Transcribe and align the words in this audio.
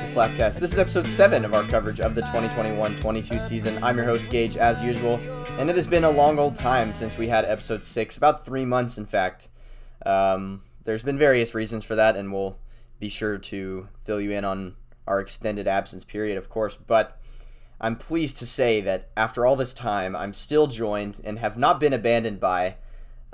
back 0.00 0.06
to 0.06 0.16
Slapcast. 0.16 0.58
This 0.58 0.72
is 0.72 0.78
episode 0.78 1.06
7 1.06 1.44
of 1.44 1.52
our 1.52 1.62
coverage 1.64 2.00
of 2.00 2.14
the 2.14 2.22
2021-22 2.22 3.38
season. 3.38 3.82
I'm 3.82 3.98
your 3.98 4.06
host, 4.06 4.30
Gage, 4.30 4.56
as 4.56 4.82
usual, 4.82 5.16
and 5.58 5.68
it 5.68 5.76
has 5.76 5.86
been 5.86 6.04
a 6.04 6.10
long 6.10 6.38
old 6.38 6.56
time 6.56 6.94
since 6.94 7.18
we 7.18 7.28
had 7.28 7.44
episode 7.44 7.84
6, 7.84 8.16
about 8.16 8.44
three 8.44 8.64
months, 8.64 8.96
in 8.96 9.04
fact. 9.04 9.48
Um, 10.06 10.62
there's 10.84 11.02
been 11.02 11.18
various 11.18 11.54
reasons 11.54 11.84
for 11.84 11.96
that, 11.96 12.16
and 12.16 12.32
we'll 12.32 12.56
be 12.98 13.10
sure 13.10 13.36
to 13.36 13.88
fill 14.04 14.22
you 14.22 14.30
in 14.30 14.42
on 14.42 14.74
our 15.06 15.20
extended 15.20 15.68
absence 15.68 16.04
period, 16.04 16.38
of 16.38 16.48
course, 16.48 16.76
but 16.76 17.20
I'm 17.78 17.96
pleased 17.96 18.38
to 18.38 18.46
say 18.46 18.80
that 18.80 19.10
after 19.18 19.44
all 19.44 19.56
this 19.56 19.74
time, 19.74 20.16
I'm 20.16 20.32
still 20.32 20.66
joined 20.66 21.20
and 21.24 21.38
have 21.40 21.58
not 21.58 21.78
been 21.78 21.92
abandoned 21.92 22.40
by 22.40 22.76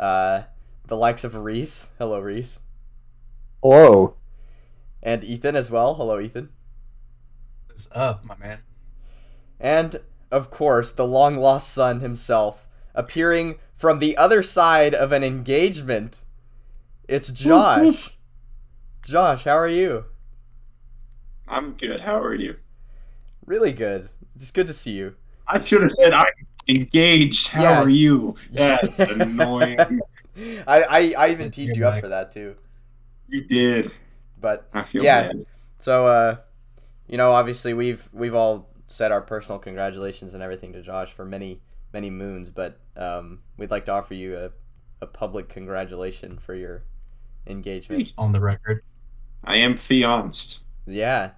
uh, 0.00 0.42
the 0.84 0.96
likes 0.96 1.22
of 1.22 1.36
Reese. 1.36 1.86
Hello, 1.98 2.19
Reese. 2.19 2.58
Hello. 3.62 4.16
And 5.00 5.22
Ethan 5.22 5.55
as 5.55 5.70
well. 5.70 5.94
Hello, 5.94 6.19
Ethan. 6.19 6.48
What's 7.76 7.88
up, 7.92 8.24
my 8.24 8.34
man? 8.38 8.60
And, 9.60 10.00
of 10.30 10.50
course, 10.50 10.90
the 10.90 11.06
long 11.06 11.36
lost 11.36 11.70
son 11.74 12.00
himself, 12.00 12.66
appearing 12.94 13.58
from 13.74 13.98
the 13.98 14.16
other 14.16 14.42
side 14.42 14.94
of 14.94 15.12
an 15.12 15.22
engagement. 15.22 16.24
It's 17.06 17.28
Josh. 17.30 18.16
Josh, 19.05 19.44
how 19.44 19.56
are 19.58 19.68
you? 19.68 20.06
I'm 21.48 21.72
good. 21.72 22.00
How 22.00 22.20
are 22.20 22.34
you? 22.34 22.56
Really 23.46 23.72
good. 23.72 24.11
It's 24.34 24.50
good 24.50 24.66
to 24.66 24.72
see 24.72 24.92
you. 24.92 25.16
I 25.48 25.61
should 25.61 25.83
have 25.83 25.92
said 25.92 26.12
I'm 26.12 26.27
engaged. 26.68 27.48
How 27.48 27.62
Yeah. 27.62 27.80
are 27.80 27.88
you? 27.88 28.36
That's 28.52 28.98
annoying. 29.06 30.00
I, 30.66 30.83
I, 30.84 31.14
I 31.16 31.30
even 31.30 31.46
Good 31.46 31.52
teed 31.52 31.77
you 31.77 31.86
up 31.86 31.94
back. 31.94 32.00
for 32.00 32.08
that 32.08 32.30
too. 32.33 32.56
You 33.28 33.42
did. 33.44 33.92
But 34.40 34.68
I 34.72 34.83
feel 34.83 35.05
Yeah. 35.05 35.11
bad. 35.11 35.46
So, 35.78 36.06
uh, 36.06 36.36
you 37.08 37.16
know, 37.16 37.32
obviously 37.32 37.74
we've 37.74 38.08
we've 38.12 38.34
all 38.34 38.70
said 38.88 39.10
our 39.12 39.20
personal 39.20 39.58
congratulations 39.58 40.34
and 40.34 40.42
everything 40.42 40.72
to 40.72 40.82
Josh 40.82 41.12
for 41.12 41.24
many 41.24 41.60
many 41.92 42.10
moons, 42.10 42.50
but 42.50 42.78
um, 42.96 43.40
we'd 43.56 43.70
like 43.70 43.84
to 43.86 43.92
offer 43.92 44.14
you 44.14 44.36
a, 44.36 44.50
a 45.02 45.06
public 45.06 45.48
congratulation 45.48 46.38
for 46.38 46.54
your 46.54 46.84
engagement. 47.46 48.12
On 48.18 48.32
the 48.32 48.40
record. 48.40 48.82
I 49.44 49.58
am 49.58 49.77
fianced. 49.77 50.60
Yeah, 50.86 51.32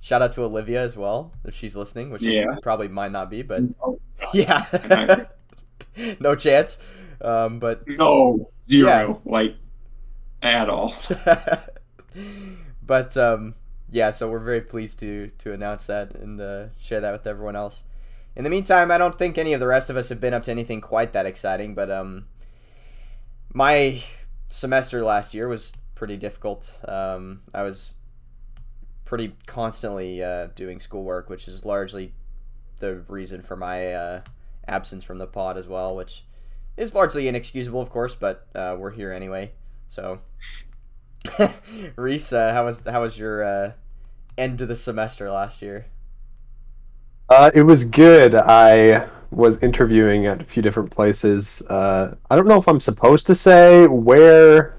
shout 0.00 0.22
out 0.22 0.32
to 0.32 0.42
Olivia 0.42 0.82
as 0.82 0.96
well 0.96 1.32
if 1.44 1.54
she's 1.54 1.76
listening, 1.76 2.10
which 2.10 2.22
she 2.22 2.34
Yeah. 2.36 2.56
probably 2.62 2.88
might 2.88 3.12
not 3.12 3.30
be, 3.30 3.42
but 3.42 3.62
Oh, 3.82 3.98
yeah, 4.34 5.26
no 6.20 6.34
chance. 6.34 6.78
Um, 7.20 7.58
but 7.58 7.82
no, 7.88 8.50
zero, 8.68 9.22
like 9.24 9.56
at 10.42 10.68
all. 10.68 10.94
but 12.82 13.16
um, 13.16 13.54
yeah, 13.96 14.10
so 14.10 14.30
we're 14.30 14.40
very 14.40 14.60
pleased 14.60 14.98
to 14.98 15.30
to 15.38 15.54
announce 15.54 15.86
that 15.86 16.14
and 16.14 16.38
uh, 16.38 16.66
share 16.78 17.00
that 17.00 17.12
with 17.12 17.26
everyone 17.26 17.56
else. 17.56 17.82
In 18.36 18.44
the 18.44 18.50
meantime, 18.50 18.90
I 18.90 18.98
don't 18.98 19.16
think 19.16 19.38
any 19.38 19.54
of 19.54 19.60
the 19.60 19.66
rest 19.66 19.88
of 19.88 19.96
us 19.96 20.10
have 20.10 20.20
been 20.20 20.34
up 20.34 20.42
to 20.42 20.50
anything 20.50 20.82
quite 20.82 21.14
that 21.14 21.24
exciting, 21.24 21.74
but 21.74 21.90
um, 21.90 22.26
my 23.54 24.02
semester 24.48 25.02
last 25.02 25.32
year 25.32 25.48
was 25.48 25.72
pretty 25.94 26.18
difficult. 26.18 26.78
Um, 26.86 27.40
I 27.54 27.62
was 27.62 27.94
pretty 29.06 29.34
constantly 29.46 30.22
uh, 30.22 30.48
doing 30.54 30.78
schoolwork, 30.78 31.30
which 31.30 31.48
is 31.48 31.64
largely 31.64 32.12
the 32.80 32.96
reason 33.08 33.40
for 33.40 33.56
my 33.56 33.94
uh, 33.94 34.20
absence 34.68 35.04
from 35.04 35.16
the 35.16 35.26
pod 35.26 35.56
as 35.56 35.68
well, 35.68 35.96
which 35.96 36.26
is 36.76 36.94
largely 36.94 37.28
inexcusable, 37.28 37.80
of 37.80 37.88
course, 37.88 38.14
but 38.14 38.46
uh, 38.54 38.76
we're 38.78 38.90
here 38.90 39.10
anyway. 39.10 39.52
So, 39.88 40.20
Reese, 41.96 42.34
uh, 42.34 42.52
how 42.52 42.66
was 42.66 42.82
how 42.86 43.00
was 43.00 43.18
your 43.18 43.42
uh, 43.42 43.72
end 44.38 44.58
to 44.58 44.66
the 44.66 44.76
semester 44.76 45.30
last 45.30 45.62
year? 45.62 45.86
Uh, 47.28 47.50
it 47.54 47.62
was 47.62 47.84
good. 47.84 48.34
I 48.34 49.08
was 49.30 49.58
interviewing 49.58 50.26
at 50.26 50.40
a 50.40 50.44
few 50.44 50.62
different 50.62 50.90
places. 50.90 51.60
Uh, 51.68 52.14
I 52.30 52.36
don't 52.36 52.46
know 52.46 52.58
if 52.58 52.68
I'm 52.68 52.80
supposed 52.80 53.26
to 53.26 53.34
say 53.34 53.86
where. 53.86 54.76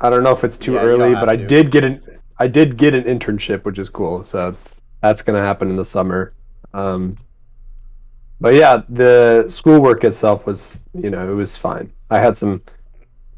I 0.00 0.10
don't 0.10 0.22
know 0.22 0.32
if 0.32 0.44
it's 0.44 0.58
too 0.58 0.72
Yeah, 0.72 0.80
early, 0.80 1.14
but 1.14 1.28
I 1.28 1.36
did 1.36 1.70
get 1.70 1.84
an 1.84 2.02
I 2.38 2.48
did 2.48 2.76
get 2.76 2.94
an 2.94 3.04
internship, 3.04 3.64
which 3.64 3.78
is 3.78 3.88
cool. 3.88 4.22
So 4.24 4.56
that's 5.02 5.22
gonna 5.22 5.42
happen 5.42 5.70
in 5.70 5.76
the 5.76 5.84
summer. 5.84 6.34
Um, 6.74 7.18
but 8.40 8.54
yeah, 8.54 8.82
the 8.88 9.46
schoolwork 9.48 10.04
itself 10.04 10.46
was, 10.46 10.80
you 10.92 11.10
know, 11.10 11.30
it 11.30 11.34
was 11.34 11.56
fine. 11.56 11.92
I 12.10 12.18
had 12.18 12.36
some 12.36 12.62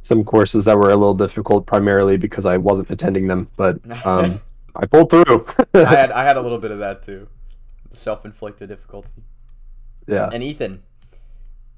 some 0.02 0.24
courses 0.24 0.64
that 0.66 0.76
were 0.78 0.90
a 0.92 0.96
little 0.96 1.14
difficult, 1.14 1.66
primarily 1.66 2.16
because 2.18 2.46
I 2.46 2.58
wasn't 2.58 2.90
attending 2.90 3.28
them, 3.28 3.50
but 3.56 3.80
um, 4.06 4.40
I 4.78 4.86
pulled 4.86 5.10
through. 5.10 5.46
I 5.74 5.84
had 5.84 6.12
I 6.12 6.24
had 6.24 6.36
a 6.36 6.40
little 6.40 6.58
bit 6.58 6.70
of 6.70 6.78
that 6.78 7.02
too, 7.02 7.28
self 7.90 8.24
inflicted 8.24 8.68
difficulty. 8.68 9.24
yeah. 10.06 10.28
And 10.32 10.42
Ethan, 10.42 10.82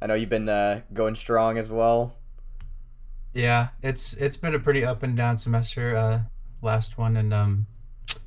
I 0.00 0.06
know 0.06 0.14
you've 0.14 0.30
been 0.30 0.48
uh, 0.48 0.82
going 0.92 1.14
strong 1.14 1.58
as 1.58 1.70
well. 1.70 2.14
Yeah, 3.34 3.68
it's 3.82 4.14
it's 4.14 4.36
been 4.36 4.54
a 4.54 4.58
pretty 4.58 4.84
up 4.84 5.02
and 5.02 5.16
down 5.16 5.36
semester, 5.36 5.96
uh 5.96 6.20
last 6.60 6.98
one 6.98 7.16
and 7.16 7.32
um 7.32 7.66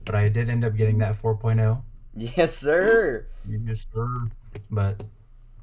but 0.06 0.16
I 0.16 0.30
did 0.30 0.50
end 0.50 0.64
up 0.64 0.76
getting 0.76 0.98
that 1.00 1.18
oh. 1.24 1.36
4.0. 1.36 1.82
Yes, 2.16 2.56
sir. 2.56 3.26
Yes, 3.48 3.86
sir. 3.94 4.28
But 4.70 5.03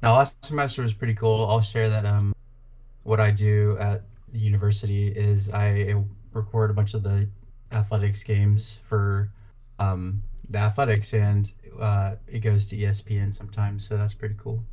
now 0.03 0.15
last 0.15 0.43
semester 0.43 0.81
was 0.81 0.93
pretty 0.93 1.13
cool. 1.15 1.45
I'll 1.47 1.61
share 1.61 1.89
that 1.89 2.05
um 2.05 2.35
what 3.03 3.19
I 3.19 3.31
do 3.31 3.77
at 3.79 4.03
the 4.31 4.39
university 4.39 5.07
is 5.07 5.49
I 5.49 5.95
record 6.33 6.69
a 6.69 6.73
bunch 6.73 6.93
of 6.93 7.03
the 7.03 7.27
athletics 7.71 8.23
games 8.23 8.79
for 8.87 9.31
um 9.79 10.21
the 10.49 10.57
athletics 10.57 11.13
and 11.13 11.51
uh 11.79 12.15
it 12.27 12.39
goes 12.39 12.67
to 12.67 12.77
ESPN 12.77 13.33
sometimes, 13.33 13.87
so 13.87 13.97
that's 13.97 14.13
pretty 14.13 14.35
cool. 14.37 14.63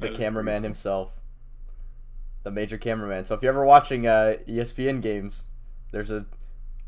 The 0.00 0.10
cameraman 0.10 0.64
pretty 0.64 0.64
himself, 0.64 1.20
the 2.42 2.50
major 2.50 2.76
cameraman. 2.76 3.24
So 3.24 3.34
if 3.36 3.42
you're 3.42 3.52
ever 3.52 3.64
watching 3.64 4.06
uh, 4.06 4.36
ESPN 4.48 5.00
games, 5.00 5.44
there's 5.92 6.10
a 6.10 6.26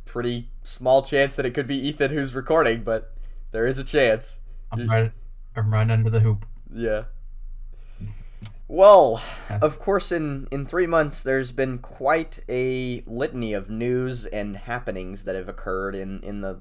pretty 0.04 0.50
small 0.62 1.02
chance 1.02 1.36
that 1.36 1.46
it 1.46 1.54
could 1.54 1.66
be 1.66 1.76
Ethan 1.76 2.10
who's 2.10 2.34
recording, 2.34 2.82
but 2.82 3.14
there 3.52 3.66
is 3.66 3.78
a 3.78 3.84
chance. 3.84 4.40
I'm 4.72 4.88
right 4.88 5.12
I'm 5.56 5.72
right 5.72 5.88
under 5.88 6.10
the 6.10 6.20
hoop. 6.20 6.46
Yeah. 6.72 7.04
Well, 8.66 9.22
of 9.62 9.78
course, 9.78 10.10
in, 10.10 10.48
in 10.50 10.64
three 10.64 10.86
months, 10.86 11.22
there's 11.22 11.52
been 11.52 11.78
quite 11.78 12.40
a 12.48 13.02
litany 13.06 13.52
of 13.52 13.68
news 13.68 14.24
and 14.26 14.56
happenings 14.56 15.24
that 15.24 15.34
have 15.34 15.48
occurred 15.48 15.94
in, 15.94 16.20
in 16.22 16.40
the 16.40 16.60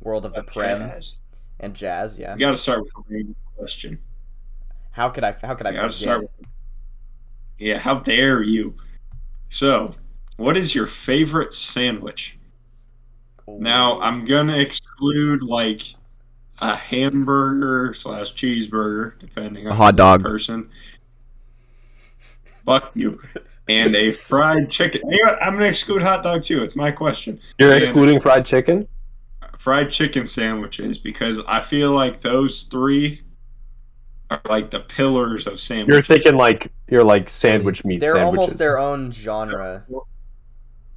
world 0.00 0.24
of 0.24 0.32
the 0.34 0.44
Prem 0.44 0.78
Jazz. 0.78 1.16
and 1.58 1.74
Jazz. 1.74 2.18
Yeah. 2.18 2.34
We 2.34 2.40
got 2.40 2.52
to 2.52 2.56
start 2.56 2.82
with 2.84 2.92
a 2.96 3.12
main 3.12 3.34
question. 3.56 3.98
How 4.92 5.08
could 5.08 5.24
I? 5.24 5.32
How 5.32 5.54
could 5.54 5.66
I 5.66 5.70
We 5.70 5.76
gotta 5.76 5.92
start 5.92 6.22
with- 6.22 6.30
Yeah, 7.58 7.78
how 7.78 7.96
dare 8.00 8.42
you? 8.42 8.74
So, 9.48 9.90
what 10.36 10.56
is 10.56 10.74
your 10.74 10.86
favorite 10.86 11.52
sandwich? 11.54 12.36
Now, 13.46 14.00
I'm 14.00 14.24
gonna 14.24 14.56
exclude 14.58 15.42
like 15.42 15.82
a 16.60 16.74
hamburger 16.76 17.94
slash 17.94 18.34
cheeseburger, 18.34 19.18
depending 19.18 19.66
on 19.66 19.72
A 19.72 19.76
hot 19.76 19.92
the 19.92 19.98
dog. 19.98 20.22
person. 20.22 20.68
Fuck 22.64 22.90
you. 22.94 23.20
And 23.68 23.94
a 23.94 24.12
fried 24.12 24.68
chicken. 24.70 25.02
You 25.08 25.24
know? 25.24 25.36
I'm 25.40 25.54
gonna 25.54 25.66
exclude 25.66 26.02
hot 26.02 26.22
dog 26.24 26.42
too. 26.42 26.62
It's 26.62 26.74
my 26.76 26.90
question. 26.90 27.38
You're 27.58 27.70
Yeah. 27.70 27.76
excluding 27.76 28.20
fried 28.20 28.44
chicken? 28.44 28.88
Fried 29.58 29.90
chicken 29.90 30.26
sandwiches 30.26 30.98
because 30.98 31.40
I 31.46 31.60
feel 31.62 31.92
like 31.92 32.20
those 32.20 32.62
three 32.64 33.22
are 34.30 34.40
like 34.48 34.70
the 34.70 34.80
pillars 34.80 35.46
of 35.46 35.60
sandwiches. 35.60 35.92
You're 36.08 36.16
thinking 36.16 36.36
like 36.36 36.72
you're 36.88 37.04
like 37.04 37.28
sandwich 37.30 37.84
meat 37.84 38.00
They're 38.00 38.14
sandwiches. 38.14 38.38
almost 38.38 38.58
their 38.58 38.78
own 38.78 39.10
genre. 39.12 39.84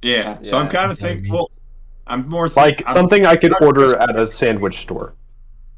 Yeah. 0.02 0.38
So 0.42 0.58
I'm 0.58 0.68
kind 0.68 0.90
of 0.90 1.00
Yeah, 1.00 1.08
thinking. 1.08 1.32
Well, 1.32 1.50
I'm 2.06 2.28
more 2.28 2.48
think- 2.48 2.56
like 2.56 2.82
I'm- 2.86 2.94
something 2.94 3.24
I 3.26 3.36
could 3.36 3.52
order 3.62 3.96
at 3.98 4.18
a 4.18 4.26
sandwich 4.26 4.78
store. 4.82 5.14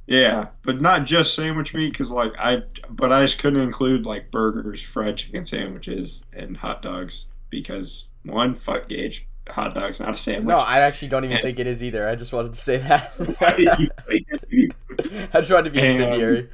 Yeah, 0.07 0.49
but 0.63 0.81
not 0.81 1.05
just 1.05 1.35
sandwich 1.35 1.75
meat 1.75 1.91
because 1.93 2.11
like 2.13 2.33
I, 2.39 2.63
but 2.91 3.13
I 3.13 3.23
just 3.25 3.39
couldn't 3.39 3.61
include 3.61 4.07
like 4.07 4.31
burgers, 4.31 4.81
fried 4.81 5.17
chicken 5.17 5.45
sandwiches, 5.45 6.23
and 6.33 6.57
hot 6.57 6.81
dogs 6.83 7.27
because 7.51 8.07
one, 8.23 8.55
fuck 8.55 8.89
Gage, 8.89 9.27
hot 9.49 9.75
dog's 9.75 9.99
not 9.99 10.11
a 10.11 10.17
sandwich. 10.17 10.47
No, 10.47 10.59
I 10.59 10.79
actually 10.81 11.09
don't 11.09 11.25
even 11.25 11.39
think 11.43 11.59
it 11.59 11.67
is 11.67 11.83
either. 11.83 12.09
I 12.09 12.15
just 12.15 12.33
wanted 12.33 12.53
to 12.53 12.59
say 12.59 12.77
that. 12.77 13.11
Why 13.41 13.51
did 13.57 13.79
you 13.81 13.89
say 14.09 14.25
that? 14.31 15.29
I 15.35 15.39
just 15.41 15.51
wanted 15.51 15.65
to 15.65 15.71
be 15.71 15.81
And- 15.81 15.89
incendiary. 15.89 16.49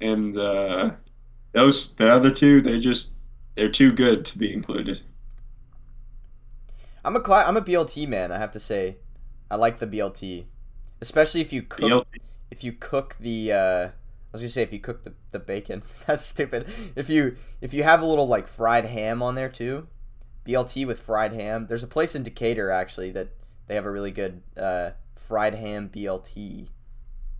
and 0.00 0.36
uh, 0.36 0.90
those 1.52 1.94
the 1.96 2.08
other 2.08 2.30
two, 2.30 2.60
they 2.60 2.78
just 2.78 3.10
they're 3.56 3.68
too 3.70 3.92
good 3.92 4.24
to 4.26 4.38
be 4.38 4.52
included. 4.52 5.00
I'm 7.04 7.16
a 7.16 7.22
I'm 7.32 7.56
a 7.56 7.62
BLT 7.62 8.06
man. 8.08 8.30
I 8.30 8.38
have 8.38 8.52
to 8.52 8.60
say, 8.60 8.98
I 9.50 9.56
like 9.56 9.78
the 9.78 9.86
BLT, 9.88 10.44
especially 11.02 11.42
if 11.42 11.52
you 11.52 11.60
cook 11.62 11.90
BLT 11.90 12.04
if 12.50 12.62
you 12.64 12.72
cook 12.72 13.16
the. 13.20 13.52
Uh, 13.52 13.88
I 13.88 13.90
was 14.32 14.40
gonna 14.40 14.48
say 14.50 14.62
if 14.62 14.72
you 14.72 14.78
cook 14.78 15.04
the, 15.04 15.12
the 15.30 15.38
bacon. 15.38 15.82
That's 16.06 16.24
stupid. 16.24 16.66
If 16.96 17.10
you 17.10 17.36
if 17.60 17.74
you 17.74 17.82
have 17.82 18.00
a 18.00 18.06
little 18.06 18.26
like 18.26 18.48
fried 18.48 18.86
ham 18.86 19.22
on 19.22 19.34
there 19.34 19.48
too, 19.50 19.88
BLT 20.46 20.86
with 20.86 21.00
fried 21.00 21.32
ham. 21.34 21.66
There's 21.66 21.82
a 21.82 21.88
place 21.88 22.14
in 22.14 22.22
Decatur 22.22 22.70
actually 22.70 23.10
that 23.10 23.28
they 23.66 23.74
have 23.74 23.84
a 23.84 23.90
really 23.90 24.10
good 24.10 24.42
uh, 24.56 24.90
fried 25.16 25.54
ham 25.54 25.90
BLT, 25.92 26.68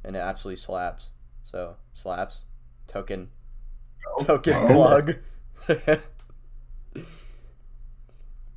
and 0.04 0.16
it 0.16 0.18
absolutely 0.18 0.56
slaps. 0.56 1.10
So 1.44 1.76
slaps. 1.94 2.42
Token. 2.88 3.28
Token 4.20 4.54
Oh. 4.54 4.66
plug. 4.66 5.16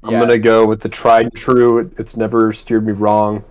I'm 0.03 0.11
gonna 0.11 0.37
go 0.37 0.65
with 0.65 0.81
the 0.81 0.89
tried 0.89 1.23
and 1.23 1.33
true. 1.35 1.91
It's 1.97 2.15
never 2.15 2.53
steered 2.53 2.85
me 2.85 2.91
wrong. 2.91 3.43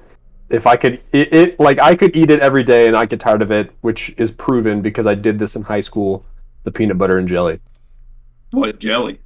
If 0.55 0.67
I 0.69 0.77
could, 0.77 1.03
it, 1.13 1.33
it 1.35 1.61
like 1.61 1.81
I 1.81 1.95
could 1.97 2.15
eat 2.15 2.31
it 2.31 2.41
every 2.41 2.63
day 2.63 2.87
and 2.87 2.97
I 2.97 3.07
get 3.07 3.19
tired 3.21 3.43
of 3.43 3.51
it, 3.51 3.73
which 3.81 4.15
is 4.19 4.31
proven 4.31 4.83
because 4.83 5.07
I 5.07 5.15
did 5.15 5.39
this 5.39 5.57
in 5.57 5.63
high 5.63 5.81
school. 5.81 6.25
The 6.63 6.71
peanut 6.71 6.97
butter 6.97 7.19
and 7.19 7.29
jelly, 7.29 7.61
What 8.53 8.79
jelly? 8.79 9.21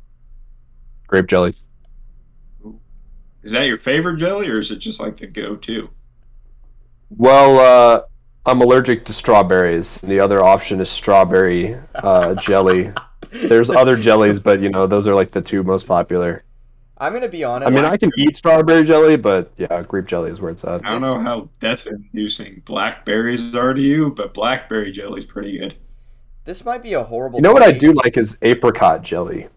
grape 1.06 1.26
jelly. 1.26 1.54
Is 3.42 3.52
that 3.52 3.62
your 3.66 3.78
favorite 3.78 4.16
jelly, 4.18 4.48
or 4.48 4.58
is 4.58 4.70
it 4.72 4.78
just 4.80 4.98
like 5.00 5.16
the 5.18 5.26
go-to? 5.26 5.88
Well, 7.10 7.58
uh, 7.60 8.02
I'm 8.44 8.60
allergic 8.60 9.04
to 9.06 9.12
strawberries. 9.12 10.02
And 10.02 10.10
the 10.10 10.18
other 10.20 10.42
option 10.42 10.80
is 10.80 10.90
strawberry 10.90 11.76
uh, 11.94 12.34
jelly. 12.34 12.92
There's 13.30 13.70
other 13.70 13.94
jellies, 13.96 14.40
but 14.40 14.60
you 14.60 14.70
know 14.70 14.86
those 14.86 15.06
are 15.06 15.14
like 15.14 15.30
the 15.30 15.40
two 15.40 15.62
most 15.62 15.86
popular. 15.86 16.42
I'm 17.00 17.12
gonna 17.12 17.28
be 17.28 17.44
honest. 17.44 17.68
I 17.68 17.70
mean, 17.74 17.84
I 17.84 17.96
can 17.96 18.10
eat 18.16 18.36
strawberry 18.36 18.84
jelly, 18.84 19.16
but 19.16 19.52
yeah, 19.56 19.82
grape 19.82 20.06
jelly 20.06 20.30
is 20.30 20.40
where 20.40 20.50
it's 20.50 20.64
at. 20.64 20.84
I 20.84 20.90
don't 20.90 21.00
know 21.00 21.18
how 21.20 21.48
death-inducing 21.60 22.62
blackberries 22.66 23.54
are 23.54 23.72
to 23.74 23.80
you, 23.80 24.10
but 24.10 24.34
blackberry 24.34 24.90
jelly's 24.90 25.24
pretty 25.24 25.58
good. 25.58 25.76
this 26.44 26.64
might 26.64 26.82
be 26.82 26.94
a 26.94 27.02
horrible. 27.04 27.38
You 27.38 27.42
know 27.42 27.52
what 27.52 27.62
I 27.62 27.72
do 27.72 27.92
like 27.92 28.16
is 28.16 28.38
apricot 28.42 29.02
jelly. 29.02 29.48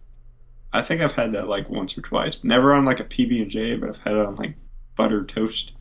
I 0.73 0.81
think 0.81 1.01
I've 1.01 1.13
had 1.13 1.33
that 1.33 1.47
like 1.47 1.69
once 1.69 1.97
or 1.97 2.01
twice. 2.01 2.37
Never 2.43 2.73
on 2.73 2.85
like 2.85 2.99
a 2.99 3.05
PB 3.05 3.41
and 3.41 3.51
J, 3.51 3.75
but 3.75 3.89
I've 3.89 3.97
had 3.97 4.13
it 4.13 4.25
on 4.25 4.35
like 4.35 4.55
buttered 4.95 5.27
toast. 5.29 5.71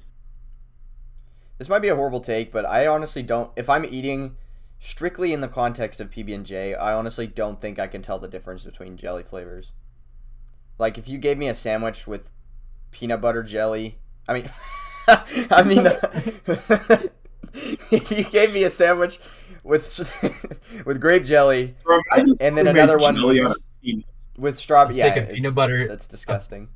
This 1.59 1.69
might 1.69 1.81
be 1.81 1.89
a 1.89 1.95
horrible 1.97 2.21
take, 2.21 2.51
but 2.51 2.65
I 2.65 2.87
honestly 2.87 3.23
don't. 3.23 3.51
If 3.55 3.69
I'm 3.69 3.85
eating 3.85 4.37
strictly 4.79 5.33
in 5.33 5.43
the 5.43 5.49
context 5.49 6.01
of 6.01 6.11
PB 6.11 6.35
and 6.35 6.47
J, 6.47 6.75
I 6.75 6.95
honestly 6.95 7.27
don't 7.27 7.61
think 7.61 7.79
I 7.79 7.87
can 7.87 8.01
tell 8.03 8.19
the 8.19 8.29
difference 8.29 8.65
between 8.65 8.97
jelly 8.97 9.23
flavors. 9.23 9.73
Like 10.81 10.97
if 10.97 11.09
you 11.09 11.19
gave 11.19 11.37
me 11.37 11.47
a 11.47 11.55
sandwich 11.55 12.07
with 12.07 12.31
peanut 12.91 13.21
butter 13.21 13.43
jelly, 13.43 13.99
I 14.27 14.33
mean, 14.33 14.51
I 15.51 15.63
mean, 15.63 15.87
uh, 15.87 16.01
if 17.93 18.11
you 18.11 18.25
gave 18.25 18.53
me 18.55 18.65
a 18.65 18.71
sandwich 18.71 19.21
with 19.63 19.85
with 20.87 20.99
grape 20.99 21.25
jelly 21.25 21.75
Bro, 21.85 22.01
I 22.11 22.21
and 22.41 22.57
then 22.57 22.67
another 22.67 22.97
one 22.97 23.23
with, 23.23 23.45
on 23.45 23.51
a 23.53 23.55
peanut. 23.83 24.07
with 24.39 24.57
strawberry, 24.57 24.99
Let's 24.99 25.17
yeah, 25.17 25.27
peanut 25.27 25.55
butter- 25.55 25.87
That's 25.87 26.07
disgusting. 26.07 26.69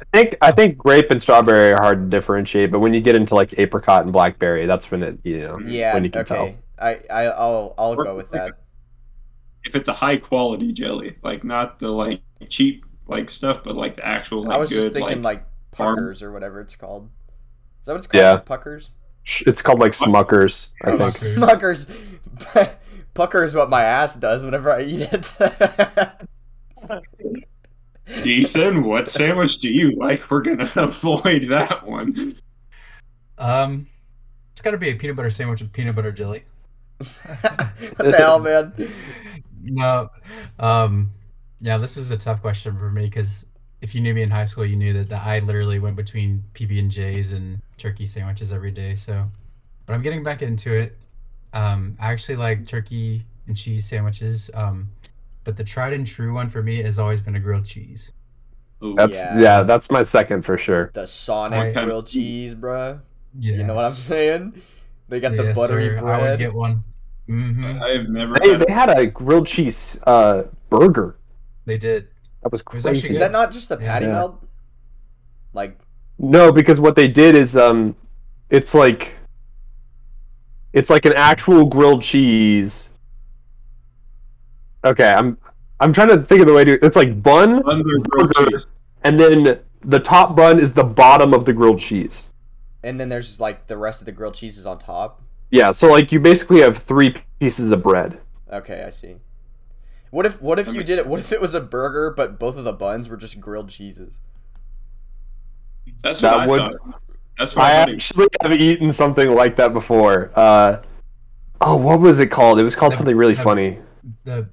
I 0.00 0.04
think 0.12 0.36
I 0.42 0.50
think 0.50 0.76
grape 0.76 1.12
and 1.12 1.22
strawberry 1.22 1.72
are 1.72 1.80
hard 1.80 2.10
to 2.10 2.16
differentiate, 2.16 2.72
but 2.72 2.80
when 2.80 2.92
you 2.92 3.00
get 3.00 3.14
into 3.14 3.36
like 3.36 3.56
apricot 3.60 4.02
and 4.02 4.12
blackberry, 4.12 4.66
that's 4.66 4.90
when 4.90 5.04
it 5.04 5.20
you 5.22 5.40
know 5.40 5.60
Yeah, 5.60 5.94
when 5.94 6.02
you 6.02 6.10
can 6.10 6.22
okay. 6.22 6.58
I, 6.80 6.98
I 7.08 7.22
I'll 7.26 7.76
I'll 7.78 7.94
go 7.94 8.16
with 8.16 8.30
that. 8.30 8.54
If 9.62 9.76
it's 9.76 9.88
a 9.88 9.92
high 9.92 10.16
quality 10.16 10.72
jelly, 10.72 11.16
like 11.22 11.44
not 11.44 11.78
the 11.78 11.90
like 11.90 12.22
cheap 12.48 12.84
like 13.06 13.28
stuff, 13.30 13.62
but 13.64 13.74
like 13.76 13.96
the 13.96 14.06
actual 14.06 14.44
like 14.44 14.52
I 14.52 14.56
was 14.58 14.70
good 14.70 14.82
just 14.82 14.92
thinking 14.94 15.22
like, 15.22 15.38
like, 15.38 15.44
farm- 15.76 15.96
puckers 15.96 16.22
or 16.22 16.32
whatever 16.32 16.60
it's 16.60 16.76
called. 16.76 17.08
Is 17.80 17.86
that 17.86 17.92
what 17.92 17.98
it's 17.98 18.06
called? 18.06 18.20
Yeah. 18.22 18.36
Puckers. 18.36 18.90
It's 19.46 19.62
called 19.62 19.78
like 19.78 19.92
Smuckers, 19.92 20.68
I 20.84 20.90
Oh, 20.90 21.08
think. 21.08 21.36
Puckers. 21.38 21.86
Puckers. 22.38 22.68
Pucker 23.14 23.44
is 23.44 23.54
what 23.54 23.68
my 23.70 23.82
ass 23.82 24.16
does 24.16 24.44
whenever 24.44 24.72
I 24.72 24.82
eat 24.82 25.08
it. 25.12 25.38
Ethan, 28.26 28.82
what 28.84 29.08
sandwich 29.08 29.58
do 29.58 29.68
you 29.70 29.92
like? 29.96 30.30
We're 30.30 30.42
gonna 30.42 30.70
avoid 30.76 31.48
that 31.50 31.86
one. 31.86 32.36
Um, 33.38 33.86
it's 34.50 34.60
got 34.60 34.72
to 34.72 34.76
be 34.78 34.90
a 34.90 34.94
peanut 34.94 35.16
butter 35.16 35.30
sandwich 35.30 35.60
with 35.62 35.72
peanut 35.72 35.94
butter 35.94 36.12
jelly. 36.12 36.44
what 36.98 37.08
the 37.98 38.14
hell, 38.16 38.38
man? 38.38 38.72
No, 39.62 40.10
um, 40.58 41.12
yeah, 41.62 41.78
this 41.78 41.96
is 41.96 42.10
a 42.10 42.18
tough 42.18 42.42
question 42.42 42.76
for 42.78 42.90
me 42.90 43.04
because 43.06 43.46
if 43.82 43.94
you 43.94 44.00
knew 44.02 44.14
me 44.14 44.22
in 44.22 44.30
high 44.30 44.44
school, 44.44 44.66
you 44.66 44.76
knew 44.76 44.92
that, 44.94 45.08
that 45.08 45.22
I 45.26 45.38
literally 45.40 45.78
went 45.78 45.96
between 45.96 46.44
PB 46.54 46.78
and 46.78 46.90
J's 46.90 47.32
and 47.32 47.60
turkey 47.78 48.06
sandwiches 48.06 48.52
every 48.52 48.72
day. 48.72 48.96
So, 48.96 49.30
but 49.86 49.94
I'm 49.94 50.02
getting 50.02 50.22
back 50.24 50.42
into 50.42 50.74
it. 50.74 50.98
Um, 51.54 51.96
I 52.00 52.12
actually 52.12 52.36
like 52.36 52.66
turkey 52.66 53.24
and 53.46 53.56
cheese 53.56 53.86
sandwiches. 53.88 54.50
Um, 54.54 54.90
but 55.44 55.56
the 55.56 55.64
tried 55.64 55.92
and 55.94 56.06
true 56.06 56.34
one 56.34 56.50
for 56.50 56.62
me 56.62 56.82
has 56.82 56.98
always 56.98 57.20
been 57.20 57.36
a 57.36 57.40
grilled 57.40 57.64
cheese. 57.64 58.12
Ooh, 58.84 58.94
That's 58.96 59.18
Yeah. 59.18 59.38
yeah. 59.40 59.62
that's 59.62 59.90
my 59.90 60.02
second 60.02 60.44
for 60.44 60.58
sure. 60.58 60.90
The 60.94 61.06
Sonic 61.06 61.70
Okay. 61.70 61.84
grilled 61.84 62.06
cheese, 62.08 62.54
bruh. 62.54 63.00
Yes. 63.38 63.56
You 63.58 63.64
know 63.64 63.74
what 63.74 63.84
I'm 63.84 63.92
saying? 63.92 64.62
They 65.08 65.20
got 65.20 65.36
the 65.36 65.44
Yes, 65.44 65.56
buttery 65.56 65.96
sir. 65.96 66.04
I 66.06 66.14
always 66.16 66.36
get 66.36 66.54
one. 66.54 66.82
hmm 67.26 67.64
I 67.64 67.90
have 67.90 68.08
never 68.08 68.34
They, 68.42 68.50
had 68.50 68.60
they 68.60 68.72
had 68.72 68.90
a 68.90 69.06
grilled 69.06 69.46
cheese 69.46 69.98
uh, 70.06 70.44
burger. 70.70 71.16
They 71.64 71.78
did. 71.78 72.08
That 72.42 72.50
was 72.52 72.62
was 72.72 72.84
actually 72.86 73.00
crazy. 73.02 73.12
Is 73.14 73.18
that 73.20 73.32
not 73.32 73.52
just 73.52 73.70
a 73.70 73.76
patty 73.76 74.06
Yeah. 74.06 74.12
melt? 74.12 74.44
Like, 75.52 75.78
No, 76.18 76.50
because 76.52 76.80
what 76.80 76.96
they 76.96 77.08
did 77.08 77.36
is 77.36 77.56
um, 77.56 77.94
it's 78.50 78.74
like 78.74 79.14
it's 80.72 80.90
like 80.90 81.04
an 81.04 81.12
actual 81.14 81.66
grilled 81.66 82.02
cheese. 82.02 82.90
Okay, 84.84 85.10
I'm 85.12 85.38
I'm 85.80 85.92
trying 85.92 86.08
to 86.08 86.22
think 86.22 86.40
of 86.40 86.46
the 86.48 86.54
way 86.54 86.64
to. 86.64 86.84
It's 86.84 86.96
like 86.96 87.22
bun, 87.22 87.62
buns 87.62 87.86
or 87.86 87.98
grilled 87.98 88.32
burger, 88.34 88.50
cheese. 88.50 88.66
and 89.04 89.18
then 89.18 89.60
the 89.84 89.98
top 90.00 90.36
bun 90.36 90.58
is 90.60 90.72
the 90.72 90.84
bottom 90.84 91.34
of 91.34 91.44
the 91.44 91.52
grilled 91.52 91.78
cheese. 91.78 92.28
and 92.84 92.98
then 92.98 93.08
there's 93.08 93.38
like 93.38 93.66
the 93.68 93.76
rest 93.76 94.00
of 94.02 94.06
the 94.06 94.12
grilled 94.12 94.34
cheeses 94.34 94.66
on 94.66 94.78
top. 94.78 95.22
Yeah, 95.50 95.70
so 95.72 95.88
like 95.90 96.10
you 96.12 96.18
basically 96.18 96.60
have 96.62 96.78
three 96.78 97.14
pieces 97.38 97.70
of 97.70 97.82
bread. 97.82 98.18
Okay, 98.52 98.82
I 98.86 98.90
see. 98.90 99.16
What 100.12 100.26
if 100.26 100.42
what 100.42 100.58
if 100.58 100.66
That 100.66 100.72
you 100.72 100.80
makes 100.80 100.88
did 100.88 100.98
it? 100.98 101.06
What 101.06 101.20
if 101.20 101.32
it 101.32 101.40
was 101.40 101.54
a 101.54 101.60
burger, 101.60 102.12
but 102.14 102.38
both 102.38 102.58
of 102.58 102.64
the 102.64 102.72
buns 102.74 103.08
were 103.08 103.16
just 103.16 103.40
grilled 103.40 103.70
cheeses? 103.70 104.20
That's 106.02 106.20
what 106.20 106.30
That 106.30 106.40
I 106.40 106.46
would- 106.46 106.60
thought. 106.60 107.00
That's 107.38 107.56
what 107.56 107.64
I 107.64 107.68
I 107.68 107.72
thought. 107.78 107.88
he- 107.88 107.94
actually 107.94 108.26
have 108.42 108.52
eaten 108.52 108.92
something 108.92 109.30
like 109.34 109.56
that 109.56 109.72
before. 109.72 110.30
Uh, 110.36 110.82
oh, 111.62 111.76
what 111.76 111.98
was 112.00 112.20
it 112.20 112.26
called? 112.26 112.58
It 112.60 112.62
was 112.62 112.76
called 112.76 112.92
The- 112.92 112.98
something 112.98 113.16
really 113.16 113.32
the- 113.32 113.42
funny. 113.42 113.78
The 114.24 114.48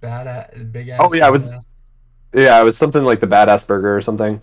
bad 0.00 0.70
big 0.72 0.88
ass. 0.88 1.00
Oh, 1.02 1.12
yeah, 1.12 1.26
it 1.26 1.32
was- 1.32 1.50
badass- 1.50 1.64
Yeah, 2.34 2.60
it 2.60 2.64
was 2.64 2.76
something 2.76 3.02
like 3.02 3.18
the 3.18 3.26
badass 3.26 3.66
burger 3.66 3.96
or 3.96 4.00
something. 4.00 4.40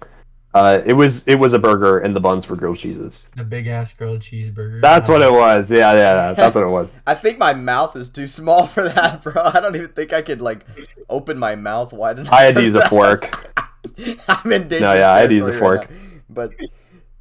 Uh, 0.56 0.82
it 0.86 0.94
was 0.94 1.28
it 1.28 1.36
was 1.36 1.52
a 1.52 1.60
burger 1.60 2.00
and 2.00 2.16
the 2.16 2.20
buns 2.22 2.48
were 2.48 2.56
grilled 2.56 2.78
cheeses. 2.78 3.26
the 3.36 3.44
big 3.44 3.68
ass 3.68 3.92
grilled 3.92 4.22
cheeseburger. 4.22 4.80
That's 4.80 5.10
what 5.10 5.22
it 5.22 5.30
was. 5.30 5.70
Yeah, 5.70 5.92
yeah, 5.94 6.32
that's 6.32 6.56
what 6.56 6.64
it 6.64 6.70
was. 6.70 6.90
I 7.06 7.14
think 7.14 7.38
my 7.38 7.54
mouth 7.54 7.94
is 7.98 8.08
too 8.08 8.26
small 8.26 8.66
for 8.66 8.84
that, 8.88 9.22
bro. 9.22 9.34
I 9.54 9.60
don't 9.60 9.76
even 9.76 9.90
think 9.90 10.14
I 10.14 10.22
could 10.22 10.42
like 10.42 10.66
open 11.10 11.38
my 11.38 11.56
mouth 11.56 11.92
wide 11.92 12.20
enough. 12.20 12.32
I 12.32 12.44
had 12.44 12.54
for 12.54 12.62
to 12.62 12.66
use 12.66 12.76
a 12.76 12.88
fork. 12.88 13.54
I'm 14.30 14.50
in 14.54 14.70
dangerous 14.70 14.82
No, 14.82 14.94
yeah, 14.94 15.12
I 15.12 15.20
had 15.20 15.28
to 15.28 15.36
use 15.36 15.42
a 15.42 15.52
territory 15.52 15.78
right 15.78 15.88
fork. 15.90 16.00
But, 16.30 16.52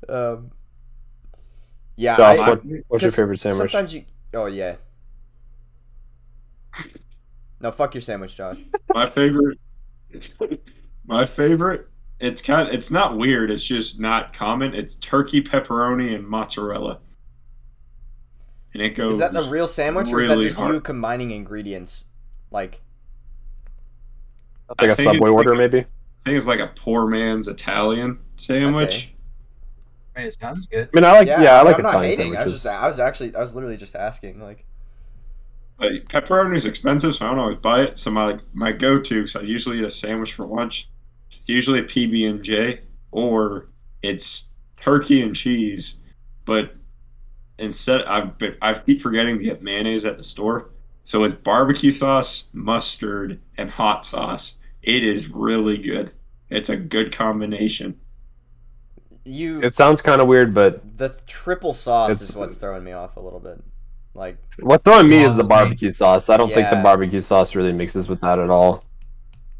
um, 0.09 0.53
yeah, 1.97 2.17
Josh, 2.17 2.39
I- 2.39 2.49
what, 2.51 2.63
what's 2.87 3.03
your 3.03 3.11
favorite 3.11 3.41
sandwich? 3.41 3.73
Sometimes 3.73 3.95
you. 3.95 4.05
Oh 4.33 4.47
yeah. 4.47 4.77
No, 7.61 7.73
fuck 7.73 7.95
your 7.95 8.01
sandwich, 8.01 8.37
Josh. 8.37 8.59
My 8.91 9.11
favorite. 9.11 9.59
My 11.05 11.27
favorite. 11.27 11.89
It's 12.25 12.41
kind. 12.41 12.71
It's 12.71 12.91
not 12.91 13.19
weird. 13.19 13.51
It's 13.51 13.63
just 13.63 14.01
not 14.01 14.33
common. 14.33 14.75
It's 14.75 14.95
turkey, 14.97 15.43
pepperoni, 15.43 16.15
and 16.15 16.27
mozzarella. 16.27 17.01
And 18.73 18.83
it 18.83 18.91
goes. 18.91 19.15
Is 19.15 19.19
that 19.19 19.35
the 19.35 19.43
real 19.43 19.69
sandwich, 19.69 20.11
or 20.11 20.21
is 20.21 20.29
that 20.29 20.37
really 20.37 20.49
just 20.49 20.59
you 20.59 20.81
combining 20.81 21.33
ingredients? 21.33 22.07
Like, 22.51 22.81
like 24.81 24.89
I 24.89 24.93
a 24.93 24.97
think 24.97 25.13
Subway 25.13 25.31
order, 25.31 25.51
like- 25.51 25.71
maybe. 25.71 25.81
I 25.81 26.25
think 26.25 26.39
it's 26.39 26.47
like 26.47 26.61
a 26.61 26.69
poor 26.69 27.07
man's 27.07 27.47
Italian 27.47 28.19
sandwich. 28.37 28.95
Okay. 28.95 29.11
I 30.17 30.21
mean, 30.21 30.29
it 30.29 30.41
sounds 30.41 30.67
good. 30.67 30.89
I 30.95 30.97
mean, 30.97 31.05
I 31.05 31.13
like 31.13 31.27
yeah, 31.27 31.35
I 31.35 31.59
mean, 31.59 31.67
like 31.67 31.77
I'm 31.77 31.83
not 31.83 31.91
Italian 31.97 32.19
hating. 32.19 32.37
I 32.39 32.45
was 32.45 32.53
just, 32.53 32.67
I 32.67 32.89
was 32.89 32.99
actually, 32.99 33.37
I 33.37 33.41
was 33.41 33.55
literally 33.55 33.77
just 33.77 33.95
asking. 33.95 34.41
Like, 34.41 34.65
But 35.77 35.93
pepperoni 36.07 36.57
is 36.57 36.65
expensive, 36.65 37.17
so 37.17 37.27
I 37.27 37.29
don't 37.29 37.39
always 37.39 37.59
buy 37.59 37.83
it. 37.83 37.99
So 37.99 38.11
my 38.11 38.39
my 38.55 38.73
go 38.73 38.99
to, 38.99 39.27
so 39.27 39.41
I 39.41 39.43
usually 39.43 39.81
eat 39.81 39.85
a 39.85 39.91
sandwich 39.91 40.33
for 40.33 40.47
lunch. 40.47 40.89
It's 41.45 41.51
usually 41.51 41.81
a 41.81 41.85
PB 41.85 42.31
and 42.31 42.43
J, 42.43 42.81
or 43.11 43.69
it's 44.01 44.49
turkey 44.79 45.21
and 45.21 45.37
cheese. 45.37 45.99
But 46.47 46.75
instead, 47.59 48.01
I've 48.05 48.39
been, 48.39 48.57
I 48.63 48.73
keep 48.73 49.03
forgetting 49.03 49.37
to 49.37 49.45
get 49.45 49.63
mayonnaise 49.63 50.07
at 50.07 50.17
the 50.17 50.23
store. 50.23 50.71
So 51.05 51.23
it's 51.25 51.35
barbecue 51.35 51.93
sauce, 51.93 52.45
mustard, 52.55 53.43
and 53.59 53.71
hot 53.71 54.07
sauce. 54.07 54.55
It 54.81 55.05
is 55.05 55.29
really 55.29 55.77
good. 55.77 56.13
It's 56.49 56.71
a 56.71 56.79
good 56.79 57.15
combination. 57.15 58.01
you, 59.25 59.61
It 59.61 59.77
sounds 59.77 60.01
kind 60.01 60.23
of 60.23 60.27
weird, 60.27 60.55
but 60.55 60.97
the 60.97 61.15
triple 61.27 61.75
sauce 61.75 62.23
is 62.23 62.35
what's 62.35 62.57
throwing 62.57 62.85
me 62.85 62.93
off 62.93 63.19
a 63.19 63.21
little 63.21 63.41
bit. 63.41 63.63
Like, 64.15 64.39
what's 64.61 64.83
throwing 64.83 65.11
me 65.11 65.27
is 65.27 65.37
the 65.37 65.45
barbecue 65.45 65.91
sauce. 65.91 66.31
I 66.31 66.39
don't 66.39 66.55
think 66.55 66.71
the 66.71 66.81
barbecue 66.83 67.21
sauce 67.21 67.55
really 67.55 67.75
mixes 67.75 68.09
with 68.09 68.23
that 68.23 68.39
at 68.39 68.49
all. 68.49 68.84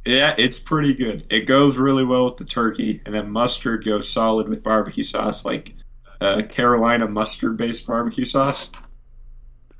Yeah, 0.07 0.35
it's 0.37 0.59
pretty 0.59 0.95
good. 0.95 1.27
It 1.31 1.47
goes 1.47 1.77
really 1.79 2.05
well 2.05 2.27
with 2.27 2.37
the 2.37 2.45
turkey, 2.45 3.01
and 3.07 3.15
then 3.15 3.31
mustard 3.31 3.85
goes 3.85 4.09
solid 4.09 4.49
with 4.49 4.63
barbecue 4.63 5.03
sauce, 5.03 5.45
like 5.45 5.75
uh, 6.21 6.43
Carolina 6.49 7.09
mustard-based 7.09 7.87
barbecue 7.87 8.25
sauce. 8.27 8.71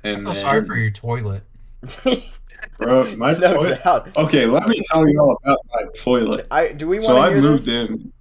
I 0.03 0.09
And 0.09 0.23
feel 0.23 0.33
then, 0.33 0.41
sorry 0.41 0.65
for 0.65 0.75
your 0.75 0.91
toilet. 0.91 1.43
bro, 2.77 3.15
my 3.17 3.33
no 3.33 3.53
toilet. 3.53 3.83
doubt. 3.83 4.15
Okay, 4.17 4.45
let 4.45 4.67
me 4.67 4.81
tell 4.91 5.07
you 5.07 5.19
all 5.19 5.37
about 5.43 5.59
my 5.73 5.83
toilet. 5.95 6.47
I 6.49 6.71
do 6.73 6.87
we 6.87 6.97
want 6.97 7.05
so 7.05 7.15
to 7.15 7.19
I 7.21 7.29
hear 7.33 7.41
moved 7.41 7.65
this? 7.65 7.67
in. 7.67 8.11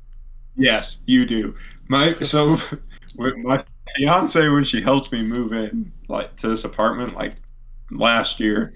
Yes, 0.56 0.98
you 1.06 1.24
do. 1.26 1.54
My 1.88 2.12
so 2.22 2.56
with 3.16 3.36
my 3.38 3.64
fiance 3.96 4.48
when 4.48 4.64
she 4.64 4.80
helped 4.82 5.12
me 5.12 5.22
move 5.22 5.52
in 5.52 5.92
like 6.08 6.36
to 6.36 6.48
this 6.48 6.64
apartment 6.64 7.14
like 7.14 7.36
last 7.90 8.40
year. 8.40 8.74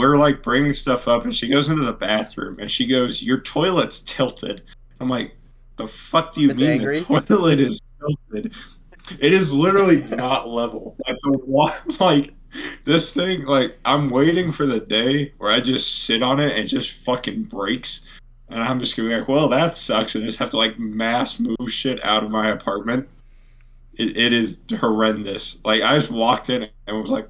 We're 0.00 0.16
like 0.16 0.42
bringing 0.42 0.72
stuff 0.72 1.06
up, 1.06 1.24
and 1.24 1.36
she 1.36 1.46
goes 1.46 1.68
into 1.68 1.84
the 1.84 1.92
bathroom, 1.92 2.58
and 2.58 2.70
she 2.70 2.86
goes, 2.86 3.22
"Your 3.22 3.40
toilet's 3.40 4.00
tilted." 4.00 4.62
I'm 4.98 5.08
like, 5.08 5.36
"The 5.76 5.86
fuck 5.86 6.32
do 6.32 6.40
you 6.40 6.50
It's 6.50 6.60
mean 6.60 6.70
angry? 6.70 7.00
the 7.00 7.20
toilet 7.20 7.60
is 7.60 7.80
tilted?" 8.00 8.54
It 9.18 9.32
is 9.34 9.52
literally 9.52 10.02
not 10.16 10.48
level. 10.48 10.96
Like 11.06 11.16
the 11.22 11.38
wa- 11.44 11.76
like 12.00 12.32
this 12.84 13.12
thing, 13.12 13.44
like 13.44 13.78
I'm 13.84 14.08
waiting 14.10 14.52
for 14.52 14.66
the 14.66 14.80
day 14.80 15.32
where 15.38 15.52
I 15.52 15.60
just 15.60 16.04
sit 16.04 16.22
on 16.22 16.40
it 16.40 16.50
and 16.52 16.60
it 16.60 16.68
just 16.68 16.92
fucking 17.04 17.44
breaks. 17.44 18.06
And 18.48 18.62
I'm 18.62 18.80
just 18.80 18.96
gonna 18.96 19.08
be 19.08 19.16
like, 19.16 19.28
well, 19.28 19.48
that 19.48 19.76
sucks. 19.76 20.14
And 20.14 20.24
I 20.24 20.26
just 20.26 20.38
have 20.38 20.50
to 20.50 20.56
like 20.56 20.78
mass 20.78 21.38
move 21.38 21.68
shit 21.68 22.02
out 22.04 22.24
of 22.24 22.30
my 22.30 22.50
apartment. 22.50 23.08
It, 23.94 24.16
it 24.16 24.32
is 24.32 24.60
horrendous. 24.78 25.58
Like 25.64 25.82
I 25.82 25.98
just 25.98 26.10
walked 26.10 26.50
in 26.50 26.68
and 26.86 27.00
was 27.00 27.10
like, 27.10 27.28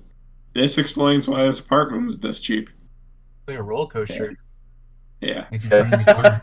this 0.54 0.78
explains 0.78 1.28
why 1.28 1.44
this 1.44 1.58
apartment 1.60 2.06
was 2.06 2.18
this 2.18 2.40
cheap. 2.40 2.68
It's 2.68 3.48
like 3.48 3.58
a 3.58 3.62
roller 3.62 3.86
coaster. 3.86 4.36
Yeah, 5.20 5.46
Like 5.52 5.62
you're 5.64 5.70
turning 5.70 5.90
the 6.04 6.12
corner. 6.14 6.42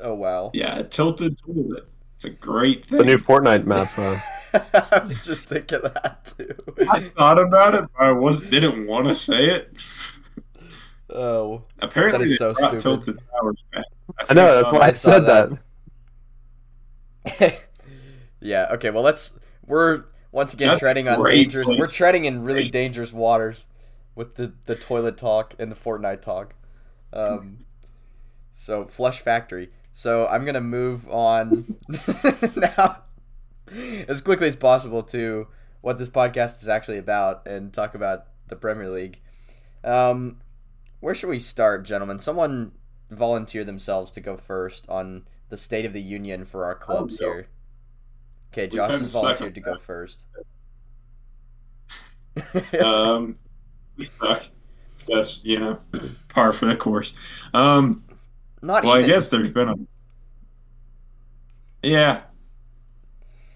oh 0.00 0.14
wow. 0.14 0.50
yeah, 0.54 0.78
a 0.78 0.84
tilted 0.84 1.38
toilet. 1.38 1.86
It's 2.16 2.24
a 2.24 2.30
great 2.30 2.86
thing. 2.86 2.98
The 2.98 3.04
new 3.04 3.18
Fortnite 3.18 3.64
map. 3.66 3.88
Uh, 4.52 4.62
I 4.90 4.98
was 5.04 5.24
just 5.24 5.46
thinking 5.46 5.78
that 5.82 6.34
too. 6.36 6.52
I 6.90 7.02
thought 7.16 7.38
about 7.38 7.76
it, 7.76 7.84
but 7.96 8.02
I 8.04 8.10
was 8.10 8.42
didn't 8.42 8.84
want 8.84 9.06
to 9.06 9.14
say 9.14 9.44
it. 9.44 9.72
Oh, 11.08 11.62
Apparently, 11.78 12.18
That 12.26 12.32
is 12.32 12.38
so 12.38 12.52
stupid. 12.54 12.80
tilted 12.80 13.22
towers 13.30 13.62
back. 13.72 13.84
I 14.28 14.34
know 14.34 14.50
think 14.52 14.62
that's 14.64 14.72
why 14.72 14.80
I 14.80 14.86
I, 14.88 14.90
said 14.90 15.20
that. 15.20 15.58
that. 17.38 17.60
yeah. 18.40 18.66
Okay. 18.72 18.90
Well, 18.90 19.04
let's. 19.04 19.38
We're 19.66 20.04
once 20.32 20.52
again 20.54 20.68
That's 20.68 20.80
treading 20.80 21.08
on 21.08 21.24
dangerous. 21.24 21.66
place. 21.68 21.78
We're 21.78 21.86
treading 21.88 22.24
in 22.24 22.42
really 22.44 22.62
Great. 22.62 22.72
dangerous 22.72 23.12
waters 23.12 23.66
with 24.14 24.36
the 24.36 24.52
the 24.66 24.76
toilet 24.76 25.16
talk 25.16 25.54
and 25.58 25.70
the 25.70 25.76
Fortnite 25.76 26.20
talk. 26.22 26.54
Um. 27.12 27.64
So 28.52 28.84
Flush 28.86 29.20
Factory. 29.20 29.70
So 29.92 30.26
I'm 30.26 30.44
gonna 30.44 30.60
move 30.60 31.08
on 31.08 31.76
now 32.56 33.02
as 34.08 34.20
quickly 34.20 34.48
as 34.48 34.56
possible 34.56 35.02
to 35.04 35.46
what 35.80 35.98
this 35.98 36.10
podcast 36.10 36.60
is 36.62 36.68
actually 36.68 36.98
about 36.98 37.46
and 37.46 37.72
talk 37.72 37.94
about 37.94 38.26
the 38.48 38.56
Premier 38.56 38.88
League. 38.88 39.20
Um, 39.82 40.40
where 41.00 41.14
should 41.14 41.30
we 41.30 41.38
start, 41.38 41.84
gentlemen? 41.84 42.18
Someone 42.18 42.72
volunteer 43.10 43.64
themselves 43.64 44.10
to 44.12 44.20
go 44.20 44.36
first 44.36 44.88
on 44.88 45.24
the 45.48 45.56
state 45.56 45.84
of 45.84 45.92
the 45.92 46.02
union 46.02 46.44
for 46.44 46.64
our 46.64 46.74
clubs 46.74 47.18
here. 47.18 47.48
Okay, 48.52 48.66
Josh 48.66 48.90
has 48.90 49.12
volunteered 49.12 49.54
to 49.54 49.60
go 49.60 49.76
first. 49.78 50.26
um, 52.82 53.36
we 53.96 54.06
suck. 54.06 54.48
That's 55.06 55.42
you 55.44 55.58
know 55.58 55.78
par 56.28 56.52
for 56.52 56.66
the 56.66 56.76
course. 56.76 57.12
Um, 57.54 58.04
Not 58.62 58.84
well, 58.84 58.92
I 58.92 59.02
guess 59.02 59.28
there's 59.28 59.50
been 59.50 59.68
a 59.68 59.74
yeah. 61.82 62.22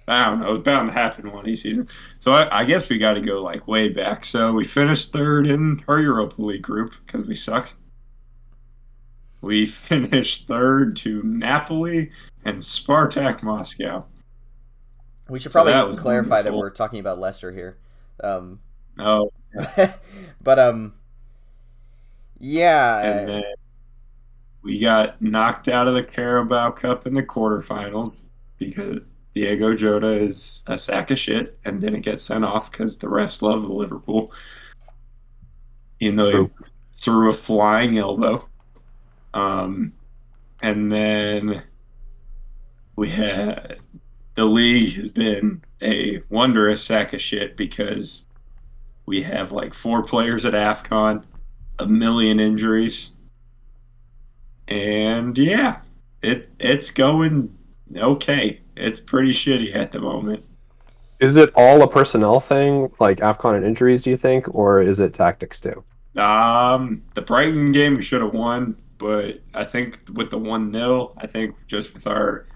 I 0.07 0.27
don't 0.27 0.41
know. 0.41 0.55
It's 0.55 0.65
bound 0.65 0.89
to 0.89 0.93
happen 0.93 1.33
one 1.33 1.49
each 1.49 1.61
season. 1.61 1.89
So 2.21 2.33
I, 2.33 2.61
I 2.61 2.65
guess 2.65 2.91
we 2.91 2.99
got 2.99 3.15
to 3.15 3.23
go 3.23 3.43
like 3.43 3.67
way 3.67 3.89
back. 3.89 4.25
So 4.25 4.53
we 4.53 4.65
finished 4.65 5.13
third 5.13 5.47
in 5.47 5.83
our 5.89 5.99
Europa 5.99 6.43
League 6.43 6.63
group 6.63 6.93
because 7.07 7.27
we 7.27 7.35
suck. 7.35 7.73
We 9.41 9.65
finished 9.67 10.47
third 10.47 10.97
to 10.97 11.23
Napoli 11.23 12.11
and 12.45 12.59
Spartak 12.59 13.43
Moscow. 13.43 14.05
We 15.29 15.39
should 15.39 15.53
so 15.53 15.57
probably 15.57 15.73
that 15.73 15.89
was 15.89 15.99
clarify 15.99 16.43
that 16.43 16.55
we're 16.55 16.71
talking 16.71 17.01
about 17.01 17.19
Leicester 17.19 17.53
here. 17.53 17.79
Um, 18.23 18.61
Oh, 18.99 19.33
but 20.43 20.59
um, 20.59 20.95
yeah. 22.39 23.01
and 23.03 23.29
then 23.29 23.43
we 24.63 24.79
got 24.79 25.21
knocked 25.21 25.69
out 25.69 25.89
of 25.89 25.95
the 25.95 26.03
Carabao 26.03 26.71
Cup 26.73 27.07
in 27.07 27.15
the 27.15 27.23
quarterfinals 27.23 28.15
because 28.59 29.01
Diego 29.35 29.75
Jota 29.75 30.13
is 30.13 30.63
a 30.69 30.79
sack 30.79 31.11
of 31.11 31.19
shit 31.19 31.59
and 31.65 31.81
didn't 31.81 32.03
get 32.03 32.21
sent 32.21 32.45
off 32.45 32.71
because 32.71 32.99
the 32.99 33.07
refs 33.07 33.43
love 33.43 33.65
Liverpool. 33.65 34.33
Even 36.01 36.17
though 36.17 36.31
True. 36.31 36.51
he 36.59 36.65
threw 36.95 37.31
a 37.31 37.33
flying 37.33 37.99
elbow. 37.99 38.49
Um, 39.33 39.93
and 40.63 40.93
then 40.93 41.63
we 42.97 43.09
had 43.09 43.79
the 44.35 44.45
league 44.45 44.95
has 44.95 45.09
been 45.09 45.63
a 45.83 46.23
wondrous 46.29 46.83
sack 46.83 47.13
of 47.13 47.21
shit 47.21 47.57
because 47.57 48.25
we 49.07 49.23
have 49.23 49.53
like 49.53 49.75
four 49.75 50.03
players 50.03 50.45
at 50.45 50.55
AFCON, 50.55 51.25
a 51.79 51.87
million 51.87 52.41
injuries, 52.41 53.13
and 54.69 55.37
yeah, 55.37 55.81
it 56.23 56.49
it's 56.59 56.91
going 56.91 57.57
okay. 57.97 58.61
It's 58.77 58.99
pretty 58.99 59.33
shitty 59.33 59.75
at 59.75 59.93
the 59.93 60.01
moment. 60.01 60.45
Is 61.21 61.37
it 61.37 61.53
all 61.55 61.83
a 61.83 61.89
personnel 61.89 62.41
thing, 62.41 62.91
like 62.99 63.19
AFCON 63.19 63.57
and 63.57 63.65
injuries, 63.65 64.03
do 64.03 64.11
you 64.11 64.17
think, 64.17 64.53
or 64.53 64.83
is 64.83 64.99
it 64.99 65.15
tactics 65.15 65.61
too? 65.61 65.85
Um, 66.21 67.03
the 67.15 67.23
Brighton 67.23 67.73
game 67.73 67.97
we 67.97 68.03
should 68.03 68.23
have 68.23 68.35
won, 68.35 68.77
but 68.99 69.41
I 69.53 69.65
think 69.65 70.01
with 70.15 70.31
the 70.31 70.39
one 70.39 70.73
0 70.73 71.13
I 71.19 71.27
think 71.27 71.55
just 71.67 71.95
with 71.95 72.07
our 72.07 72.47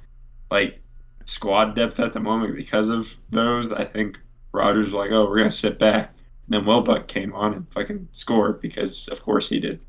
like 0.50 0.80
squad 1.28 1.76
depth 1.76 2.00
at 2.00 2.14
the 2.14 2.20
moment 2.20 2.56
because 2.56 2.88
of 2.88 3.14
those, 3.30 3.70
I 3.70 3.84
think 3.84 4.18
Rodgers 4.52 4.86
was 4.86 4.94
like, 4.94 5.10
oh, 5.10 5.26
we're 5.26 5.38
gonna 5.38 5.50
sit 5.50 5.78
back. 5.78 6.14
And 6.46 6.54
then 6.54 6.64
Welbeck 6.64 7.06
came 7.06 7.34
on 7.34 7.52
and 7.52 7.72
fucking 7.72 8.08
scored 8.12 8.62
because 8.62 9.08
of 9.08 9.22
course 9.22 9.48
he 9.48 9.60
did. 9.60 9.80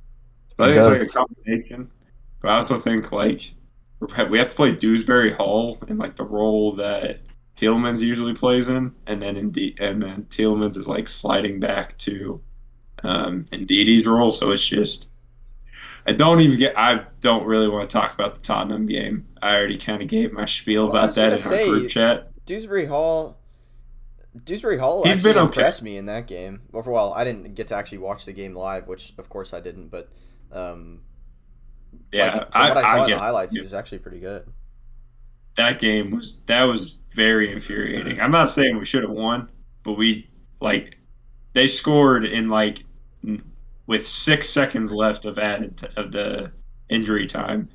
So 0.58 0.66
I 0.66 0.68
think 0.68 0.78
it's 0.78 1.16
like 1.16 1.26
a 1.26 1.26
combination. 1.26 1.90
But 2.42 2.50
I 2.50 2.58
also 2.58 2.78
think 2.78 3.14
like 3.14 3.54
we 4.30 4.38
have 4.38 4.50
to 4.50 4.56
play 4.56 4.74
Dewsbury 4.74 5.32
Hall 5.32 5.78
in 5.88 5.98
like 5.98 6.18
the 6.18 6.26
role 6.26 6.76
that 6.76 7.22
Tielemans 7.56 8.02
usually 8.02 8.34
plays 8.34 8.68
in, 8.68 8.94
and 9.08 9.22
then 9.22 9.38
indeed, 9.38 9.80
and 9.80 10.02
then 10.02 10.26
Tielemans 10.30 10.78
is 10.78 10.88
like 10.88 11.08
sliding 11.08 11.60
back 11.60 11.98
to 12.00 12.42
um, 13.04 13.46
Ndidi's 13.52 14.06
role. 14.06 14.32
So 14.32 14.52
it's 14.52 14.66
just 14.66 15.08
I 16.10 16.14
don't 16.14 16.42
even 16.42 16.58
get. 16.58 16.78
I 16.78 17.06
don't 17.22 17.46
really 17.46 17.68
want 17.70 17.90
to 17.90 17.94
talk 17.94 18.14
about 18.14 18.36
the 18.36 18.42
Tottenham 18.42 18.86
game. 18.86 19.28
I 19.42 19.56
already 19.56 19.78
kind 19.78 20.02
of 20.02 20.08
gave 20.08 20.34
my 20.34 20.46
spiel 20.46 20.88
Well, 20.88 20.96
about 20.96 21.16
that 21.16 21.34
in 21.34 21.38
say- 21.38 21.68
our 21.68 21.76
group 21.76 21.90
chat. 21.92 22.32
Dewsbury 22.46 22.86
Hall. 22.86 23.38
Dewsbury 24.44 24.78
Hall 24.78 25.04
He's 25.04 25.14
actually 25.14 25.34
been 25.34 25.38
okay. 25.44 25.46
impressed 25.60 25.82
me 25.84 25.98
in 25.98 26.06
that 26.08 26.28
game. 26.28 26.62
Well, 26.72 26.84
for 26.84 26.92
well, 26.92 27.14
I 27.14 27.24
didn't 27.24 27.54
get 27.56 27.68
to 27.70 27.76
actually 27.76 28.00
watch 28.00 28.26
the 28.26 28.34
game 28.34 28.56
live, 28.56 28.88
which 28.88 29.14
of 29.18 29.30
course 29.30 29.54
I 29.54 29.60
didn't. 29.60 29.90
But 29.90 30.10
um, 30.52 31.02
Yeah, 32.12 32.34
like, 32.38 32.52
from 32.52 32.62
I, 32.62 32.70
what 32.70 32.78
I 32.78 32.82
saw 32.84 32.90
I 32.90 33.04
in 33.06 33.10
the 33.12 33.18
highlights, 33.18 33.54
he 33.56 33.62
was 33.62 33.74
actually 33.74 34.00
pretty 34.00 34.20
good. 34.20 34.48
that 35.58 35.80
game 35.80 36.12
was 36.12 36.38
that 36.48 36.64
was 36.64 36.96
very 37.16 37.52
infuriating. 37.52 38.20
I'm 38.22 38.32
not 38.32 38.50
saying 38.50 38.78
we 38.78 38.86
should 38.86 39.04
have 39.04 39.12
won, 39.12 39.50
but 39.84 39.94
we 39.94 40.30
like 40.62 40.98
they 41.54 41.68
scored 41.68 42.26
in 42.26 42.50
like 42.50 42.84
with 43.90 44.08
six 44.08 44.50
seconds 44.50 44.94
left 44.94 45.26
of 45.26 45.40
added 45.40 45.78
t- 45.80 45.88
of 45.98 46.14
the 46.14 46.54
injury 46.90 47.28
time. 47.28 47.70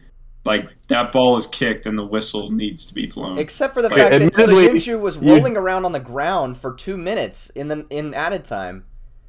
Like 0.46 0.66
that 0.88 1.12
ball 1.12 1.36
is 1.38 1.46
kicked 1.48 1.86
and 1.86 1.98
the 1.98 2.06
whistle 2.06 2.50
needs 2.52 2.86
to 2.86 2.94
be 2.94 3.06
blown. 3.06 3.38
Except 3.38 3.74
for 3.74 3.82
the 3.82 3.90
Okay, 3.90 4.08
fact 4.08 4.18
that 4.18 4.34
admittedly, 4.34 4.64
Soyuncu 4.68 5.00
was 5.00 5.18
you- 5.20 5.26
rolling 5.28 5.56
around 5.56 5.84
on 5.84 5.92
the 5.92 6.00
ground 6.00 6.58
for 6.58 6.72
two 6.74 6.96
minutes 6.96 7.50
in 7.50 7.68
the 7.68 7.86
in 7.90 8.14
added 8.14 8.44
time. 8.44 8.86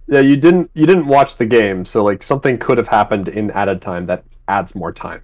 Yeah, 0.08 0.20
you 0.22 0.36
didn't 0.36 0.70
you 0.76 0.86
didn't 0.86 1.08
watch 1.08 1.38
the 1.38 1.46
game, 1.46 1.86
so 1.86 2.04
like 2.04 2.22
something 2.24 2.58
could 2.60 2.78
have 2.78 2.88
happened 2.88 3.28
in 3.28 3.52
added 3.52 3.82
time 3.82 4.06
that 4.08 4.24
adds 4.48 4.76
more 4.76 4.92
time. 4.94 5.22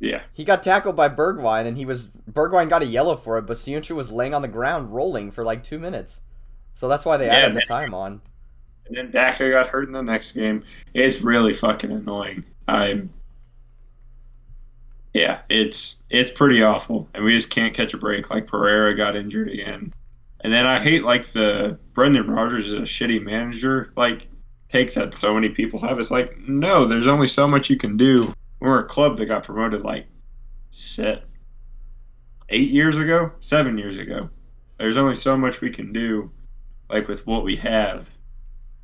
yeah, 0.00 0.22
He 0.32 0.44
got 0.44 0.62
tackled 0.62 0.96
by 0.96 1.08
Bergwijn, 1.08 1.66
and 1.66 1.76
he 1.76 1.84
was 1.84 2.08
Bergwijn 2.30 2.68
got 2.68 2.82
a 2.82 2.86
yellow 2.86 3.16
for 3.16 3.38
it, 3.38 3.46
but 3.46 3.56
Soyuncu 3.56 3.94
was 3.94 4.10
laying 4.10 4.34
on 4.34 4.42
the 4.42 4.48
ground 4.48 4.92
rolling 4.94 5.30
for 5.30 5.44
like 5.44 5.62
two 5.62 5.78
minutes. 5.78 6.20
So 6.74 6.88
that's 6.88 7.04
why 7.04 7.16
they 7.18 7.30
Yeah, 7.30 7.30
added 7.30 7.54
the 7.54 7.60
time 7.62 7.94
on. 7.94 8.22
And 8.86 8.96
then 8.96 9.10
Daka 9.10 9.50
got 9.50 9.68
hurt 9.68 9.86
in 9.86 9.92
the 9.92 10.02
next 10.02 10.32
game. 10.32 10.64
It's 10.94 11.20
really 11.20 11.54
fucking 11.54 11.90
annoying. 11.90 12.44
I'm. 12.68 13.10
Yeah, 15.14 15.42
it's 15.50 16.02
it's 16.08 16.30
pretty 16.30 16.62
awful, 16.62 17.08
and 17.14 17.22
we 17.24 17.34
just 17.34 17.50
can't 17.50 17.74
catch 17.74 17.92
a 17.92 17.98
break. 17.98 18.30
Like 18.30 18.46
Pereira 18.46 18.96
got 18.96 19.14
injured 19.14 19.50
again, 19.50 19.92
and 20.40 20.52
then 20.52 20.66
I 20.66 20.82
hate 20.82 21.04
like 21.04 21.32
the 21.32 21.78
Brendan 21.92 22.30
Rodgers 22.30 22.66
is 22.66 22.72
a 22.74 22.82
shitty 22.82 23.22
manager 23.22 23.92
like 23.96 24.28
take 24.72 24.94
that 24.94 25.14
so 25.14 25.34
many 25.34 25.50
people 25.50 25.80
have. 25.80 25.98
It's 25.98 26.10
like, 26.10 26.36
no, 26.48 26.86
there's 26.86 27.06
only 27.06 27.28
so 27.28 27.46
much 27.46 27.68
you 27.68 27.76
can 27.76 27.96
do. 27.96 28.34
We're 28.58 28.80
a 28.80 28.84
club 28.84 29.18
that 29.18 29.26
got 29.26 29.44
promoted 29.44 29.82
like 29.82 30.06
set 30.70 31.24
eight 32.48 32.70
years 32.70 32.96
ago, 32.96 33.30
seven 33.40 33.76
years 33.76 33.98
ago. 33.98 34.30
There's 34.78 34.96
only 34.96 35.14
so 35.14 35.36
much 35.36 35.60
we 35.60 35.70
can 35.70 35.92
do, 35.92 36.30
like 36.88 37.06
with 37.06 37.26
what 37.26 37.44
we 37.44 37.54
have. 37.56 38.10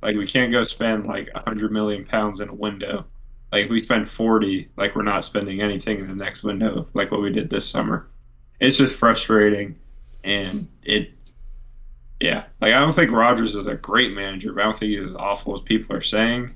Like 0.02 0.16
we 0.16 0.26
can't 0.26 0.52
go 0.52 0.64
spend 0.64 1.06
like 1.06 1.28
a 1.34 1.40
hundred 1.40 1.72
million 1.72 2.04
pounds 2.04 2.40
in 2.40 2.48
a 2.48 2.54
window. 2.54 3.04
Like 3.52 3.64
if 3.64 3.70
we 3.70 3.80
spend 3.80 4.10
forty, 4.10 4.68
like 4.76 4.94
we're 4.94 5.02
not 5.02 5.24
spending 5.24 5.60
anything 5.60 5.98
in 5.98 6.08
the 6.08 6.14
next 6.14 6.42
window, 6.42 6.88
like 6.94 7.10
what 7.10 7.22
we 7.22 7.32
did 7.32 7.50
this 7.50 7.68
summer. 7.68 8.08
It's 8.60 8.76
just 8.76 8.94
frustrating, 8.96 9.76
and 10.24 10.68
it, 10.82 11.10
yeah. 12.20 12.44
Like 12.60 12.74
I 12.74 12.80
don't 12.80 12.94
think 12.94 13.10
Rodgers 13.10 13.54
is 13.54 13.66
a 13.66 13.74
great 13.74 14.12
manager, 14.12 14.52
but 14.52 14.60
I 14.60 14.64
don't 14.64 14.78
think 14.78 14.90
he's 14.90 15.04
as 15.04 15.14
awful 15.14 15.54
as 15.54 15.60
people 15.60 15.96
are 15.96 16.02
saying. 16.02 16.54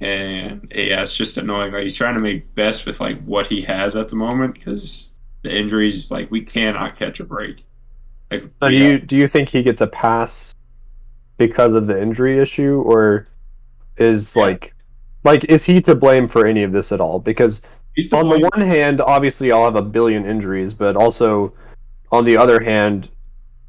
And 0.00 0.70
yeah, 0.74 1.02
it's 1.02 1.16
just 1.16 1.36
annoying. 1.38 1.72
Like 1.72 1.84
he's 1.84 1.96
trying 1.96 2.14
to 2.14 2.20
make 2.20 2.54
best 2.54 2.84
with 2.84 3.00
like 3.00 3.22
what 3.24 3.46
he 3.46 3.62
has 3.62 3.96
at 3.96 4.08
the 4.08 4.16
moment 4.16 4.54
because 4.54 5.08
the 5.42 5.56
injuries, 5.56 6.10
like 6.10 6.30
we 6.30 6.42
cannot 6.42 6.98
catch 6.98 7.20
a 7.20 7.24
break. 7.24 7.64
Like 8.30 8.42
So 8.60 8.68
do 8.68 8.74
we 8.74 8.86
you 8.86 8.98
do 8.98 9.16
you 9.16 9.28
think 9.28 9.48
he 9.48 9.62
gets 9.62 9.80
a 9.80 9.86
pass 9.86 10.53
because 11.38 11.72
of 11.72 11.86
the 11.86 12.00
injury 12.00 12.38
issue, 12.38 12.82
or 12.86 13.26
is 13.96 14.34
Yeah. 14.36 14.42
like 14.44 14.74
like 15.24 15.44
is 15.44 15.64
he 15.64 15.80
to 15.82 15.94
blame 15.94 16.28
for 16.28 16.46
any 16.46 16.62
of 16.62 16.72
this 16.72 16.92
at 16.92 17.00
all? 17.00 17.18
Because 17.18 17.62
the 17.96 18.16
on 18.16 18.28
the 18.28 18.38
one- 18.52 18.60
hand, 18.68 19.00
obviously 19.00 19.52
I'll 19.52 19.64
have 19.64 19.76
a 19.76 19.82
billion 19.82 20.24
injuries, 20.26 20.74
but 20.74 20.96
also 20.96 21.52
on 22.12 22.24
the 22.24 22.36
other 22.36 22.60
hand, 22.62 23.08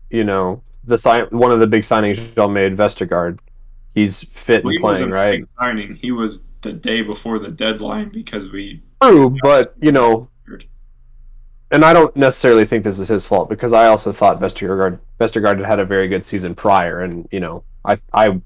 you 0.09 0.23
know, 0.23 0.61
the 0.83 0.97
sign 0.97 1.27
one 1.31 1.51
of 1.51 1.59
the 1.59 1.67
big 1.67 1.83
signings 1.83 2.19
y'all 2.35 2.47
made, 2.49 2.75
Vestergaard, 2.77 3.39
he's 3.93 4.23
fit 4.23 4.63
Well, 4.63 4.73
and 4.73 4.81
playing, 4.81 5.09
right? 5.11 5.43
signing. 5.59 5.95
He 5.95 6.11
was 6.11 6.45
the 6.61 6.73
day 6.73 7.01
before 7.03 7.39
the 7.39 7.49
deadline 7.49 8.09
because 8.09 8.51
we 8.51 8.81
True, 9.01 9.35
but 9.43 9.75
you 9.81 9.91
know, 9.91 10.27
and 11.71 11.83
I 11.83 11.93
don't 11.93 12.15
necessarily 12.15 12.65
think 12.65 12.83
this 12.83 12.99
is 12.99 13.07
his 13.07 13.25
fault 13.25 13.49
because 13.49 13.73
I 13.73 13.87
also 13.87 14.11
thought 14.11 14.39
Vestergaard 14.39 14.99
Vestergaard 15.19 15.57
had 15.57 15.65
had 15.65 15.79
a 15.79 15.85
very 15.85 16.07
good 16.07 16.23
season 16.25 16.55
prior, 16.55 17.01
and 17.01 17.27
you 17.31 17.39
know, 17.39 17.63
I 17.83 17.99
I 18.13 18.39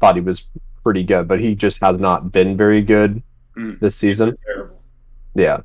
thought 0.00 0.14
he 0.16 0.20
was 0.20 0.44
pretty 0.82 1.04
good, 1.04 1.28
but 1.28 1.38
he 1.40 1.54
just 1.54 1.80
has 1.80 1.98
not 1.98 2.32
been 2.32 2.56
very 2.56 2.82
good 2.82 3.22
Mm. 3.56 3.78
this 3.80 3.94
season. 3.96 4.36
terrible. 4.46 4.80
Yeah, 5.34 5.58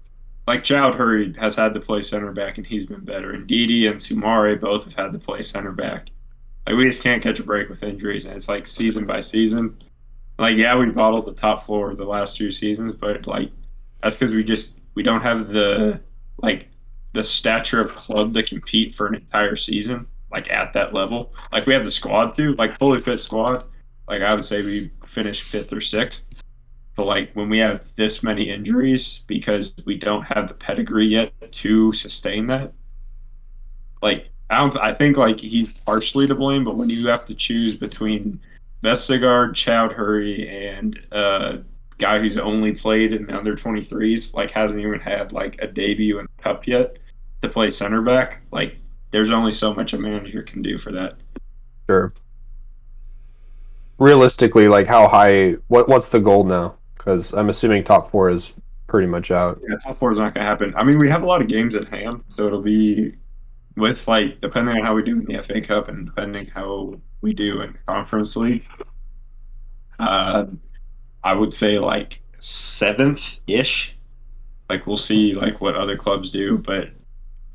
Like 0.45 0.63
Child 0.65 0.95
Hurry 0.95 1.33
has 1.39 1.55
had 1.55 1.73
to 1.73 1.79
play 1.79 2.01
center 2.01 2.33
back 2.33 2.57
and 2.57 2.67
he's 2.67 2.85
been 2.85 2.99
better. 3.05 3.31
Ndidi 3.31 3.89
and 3.89 3.97
Soumaré 3.97 4.59
both 4.59 4.83
have 4.83 4.93
had 4.93 5.13
to 5.13 5.19
play 5.19 5.41
center 5.41 5.71
back. 5.71 6.09
Like 6.65 6.75
we 6.75 6.83
just 6.83 7.01
can't 7.01 7.23
catch 7.23 7.39
a 7.39 7.43
break 7.43 7.69
with 7.69 7.83
injuries, 7.83 8.25
and 8.25 8.35
it's 8.35 8.49
like 8.49 8.67
season 8.67 9.05
by 9.05 9.21
season. 9.21 9.77
Like 10.37 10.57
yeah, 10.57 10.77
we 10.77 10.87
bottled 10.87 11.27
the 11.27 11.33
top 11.33 11.65
floor 11.65 11.95
the 11.95 12.03
last 12.03 12.35
two 12.35 12.51
seasons, 12.51 12.91
but 12.91 13.25
like 13.25 13.51
that's 14.03 14.17
because 14.17 14.35
we 14.35 14.43
just 14.43 14.71
we 14.95 15.01
don't 15.01 15.21
have 15.21 15.47
the 15.47 16.01
like 16.43 16.67
the 17.17 17.23
stature 17.23 17.81
of 17.81 17.95
club 17.95 18.31
to 18.35 18.43
compete 18.43 18.93
for 18.93 19.07
an 19.07 19.15
entire 19.15 19.55
season 19.55 20.05
like 20.31 20.51
at 20.51 20.71
that 20.73 20.93
level. 20.93 21.33
Like 21.51 21.65
we 21.65 21.73
have 21.73 21.83
the 21.83 21.89
squad 21.89 22.35
to 22.35 22.53
like 22.53 22.77
fully 22.77 23.01
fit 23.01 23.19
squad. 23.19 23.63
Like 24.07 24.21
I 24.21 24.35
would 24.35 24.45
say 24.45 24.61
we 24.61 24.91
finished 25.03 25.41
fifth 25.41 25.73
or 25.73 25.81
sixth. 25.81 26.29
But 26.95 27.05
like 27.05 27.31
when 27.33 27.49
we 27.49 27.57
have 27.57 27.89
this 27.95 28.21
many 28.21 28.51
injuries 28.51 29.21
because 29.25 29.71
we 29.85 29.97
don't 29.97 30.21
have 30.23 30.47
the 30.47 30.53
pedigree 30.53 31.07
yet 31.07 31.33
to 31.53 31.91
sustain 31.91 32.45
that, 32.47 32.71
like 34.03 34.29
I 34.51 34.57
don't, 34.57 34.77
I 34.77 34.93
think 34.93 35.17
like 35.17 35.39
he's 35.39 35.73
partially 35.87 36.27
to 36.27 36.35
blame. 36.35 36.63
But 36.63 36.77
when 36.77 36.89
you 36.89 37.07
have 37.07 37.25
to 37.25 37.33
choose 37.33 37.75
between 37.75 38.39
Vestergaard, 38.83 39.53
Choudhury, 39.53 40.51
and 40.51 40.99
uh, 41.11 41.57
guy 41.97 42.19
who's 42.19 42.37
only 42.37 42.73
played 42.73 43.11
in 43.11 43.25
the 43.25 43.35
under 43.35 43.55
23s, 43.55 44.35
like 44.35 44.51
hasn't 44.51 44.79
even 44.79 44.99
had 44.99 45.33
like 45.33 45.59
a 45.63 45.67
debut 45.67 46.19
in 46.19 46.27
the 46.37 46.43
cup 46.43 46.67
yet 46.67 46.99
to 47.41 47.49
play 47.49 47.69
center 47.69 48.01
back, 48.01 48.41
like 48.51 48.77
there's 49.11 49.31
only 49.31 49.51
so 49.51 49.73
much 49.73 49.93
a 49.93 49.97
manager 49.97 50.43
can 50.43 50.61
do 50.61 50.77
for 50.77 50.91
that. 50.91 51.17
sure. 51.89 52.13
Realistically, 53.99 54.67
like 54.67 54.87
how 54.87 55.07
high? 55.07 55.53
What 55.67 55.89
what's 55.89 56.09
the 56.09 56.19
goal 56.19 56.43
now? 56.43 56.75
Because 56.97 57.33
I'm 57.33 57.49
assuming 57.49 57.83
top 57.83 58.11
four 58.11 58.29
is 58.29 58.53
pretty 58.87 59.07
much 59.07 59.31
out. 59.31 59.59
Yeah, 59.67 59.77
top 59.77 59.97
four 59.97 60.11
is 60.11 60.17
not 60.17 60.33
going 60.33 60.43
to 60.43 60.49
happen. 60.49 60.73
I 60.75 60.83
mean, 60.83 60.99
we 60.99 61.09
have 61.09 61.23
a 61.23 61.25
lot 61.25 61.41
of 61.41 61.47
games 61.47 61.75
at 61.75 61.87
hand, 61.87 62.23
so 62.29 62.45
it'll 62.45 62.61
be 62.61 63.15
with 63.75 64.07
like 64.07 64.41
depending 64.41 64.77
on 64.77 64.83
how 64.83 64.95
we 64.95 65.03
do 65.03 65.19
in 65.19 65.25
the 65.25 65.41
FA 65.43 65.61
Cup 65.61 65.87
and 65.87 66.05
depending 66.05 66.47
how 66.47 66.99
we 67.21 67.33
do 67.33 67.61
in 67.61 67.75
Conference 67.87 68.35
League. 68.35 68.65
Uh, 69.99 70.45
I 71.23 71.33
would 71.33 71.53
say 71.53 71.79
like 71.79 72.21
seventh 72.39 73.39
ish. 73.47 73.97
Like 74.69 74.85
we'll 74.85 74.97
see 74.97 75.33
like 75.33 75.61
what 75.61 75.75
other 75.75 75.97
clubs 75.97 76.29
do, 76.29 76.57
but 76.57 76.89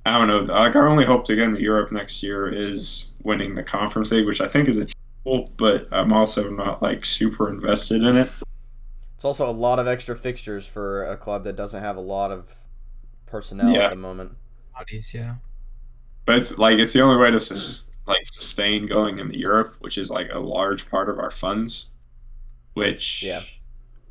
I 0.04 0.18
don't 0.18 0.26
know. 0.28 0.40
Like 0.40 0.74
our 0.74 0.88
only 0.88 1.04
hope 1.04 1.24
to 1.26 1.36
get 1.36 1.44
into 1.44 1.60
Europe 1.60 1.92
next 1.92 2.22
year 2.22 2.48
is 2.52 3.06
winning 3.22 3.54
the 3.54 3.62
Conference 3.62 4.10
League, 4.10 4.26
which 4.26 4.40
I 4.40 4.48
think 4.48 4.68
is 4.68 4.76
achievable. 4.76 5.52
But 5.56 5.86
I'm 5.92 6.12
also 6.12 6.48
not 6.50 6.82
like 6.82 7.04
super 7.04 7.48
invested 7.48 8.02
in 8.02 8.16
it. 8.16 8.30
It's 9.14 9.24
also 9.24 9.48
a 9.48 9.52
lot 9.52 9.78
of 9.78 9.86
extra 9.86 10.16
fixtures 10.16 10.66
for 10.66 11.04
a 11.06 11.16
club 11.16 11.44
that 11.44 11.54
doesn't 11.54 11.80
have 11.82 11.96
a 11.96 12.00
lot 12.00 12.32
of 12.32 12.52
personnel 13.26 13.70
Yeah. 13.72 13.84
at 13.86 13.90
the 13.90 13.96
moment. 13.96 14.32
Bodies, 14.74 15.14
yeah. 15.14 15.36
But 16.26 16.38
it's 16.38 16.58
like 16.58 16.78
it's 16.80 16.92
the 16.92 17.00
only 17.02 17.22
way 17.22 17.30
to 17.30 17.38
sus- 17.38 17.90
like 18.08 18.26
sustain 18.32 18.88
going 18.88 19.20
into 19.20 19.38
Europe, 19.38 19.76
which 19.78 19.96
is 19.98 20.10
like 20.10 20.28
a 20.32 20.38
large 20.40 20.90
part 20.90 21.08
of 21.08 21.20
our 21.20 21.30
funds. 21.30 21.86
Which 22.74 23.22
Yeah. 23.22 23.42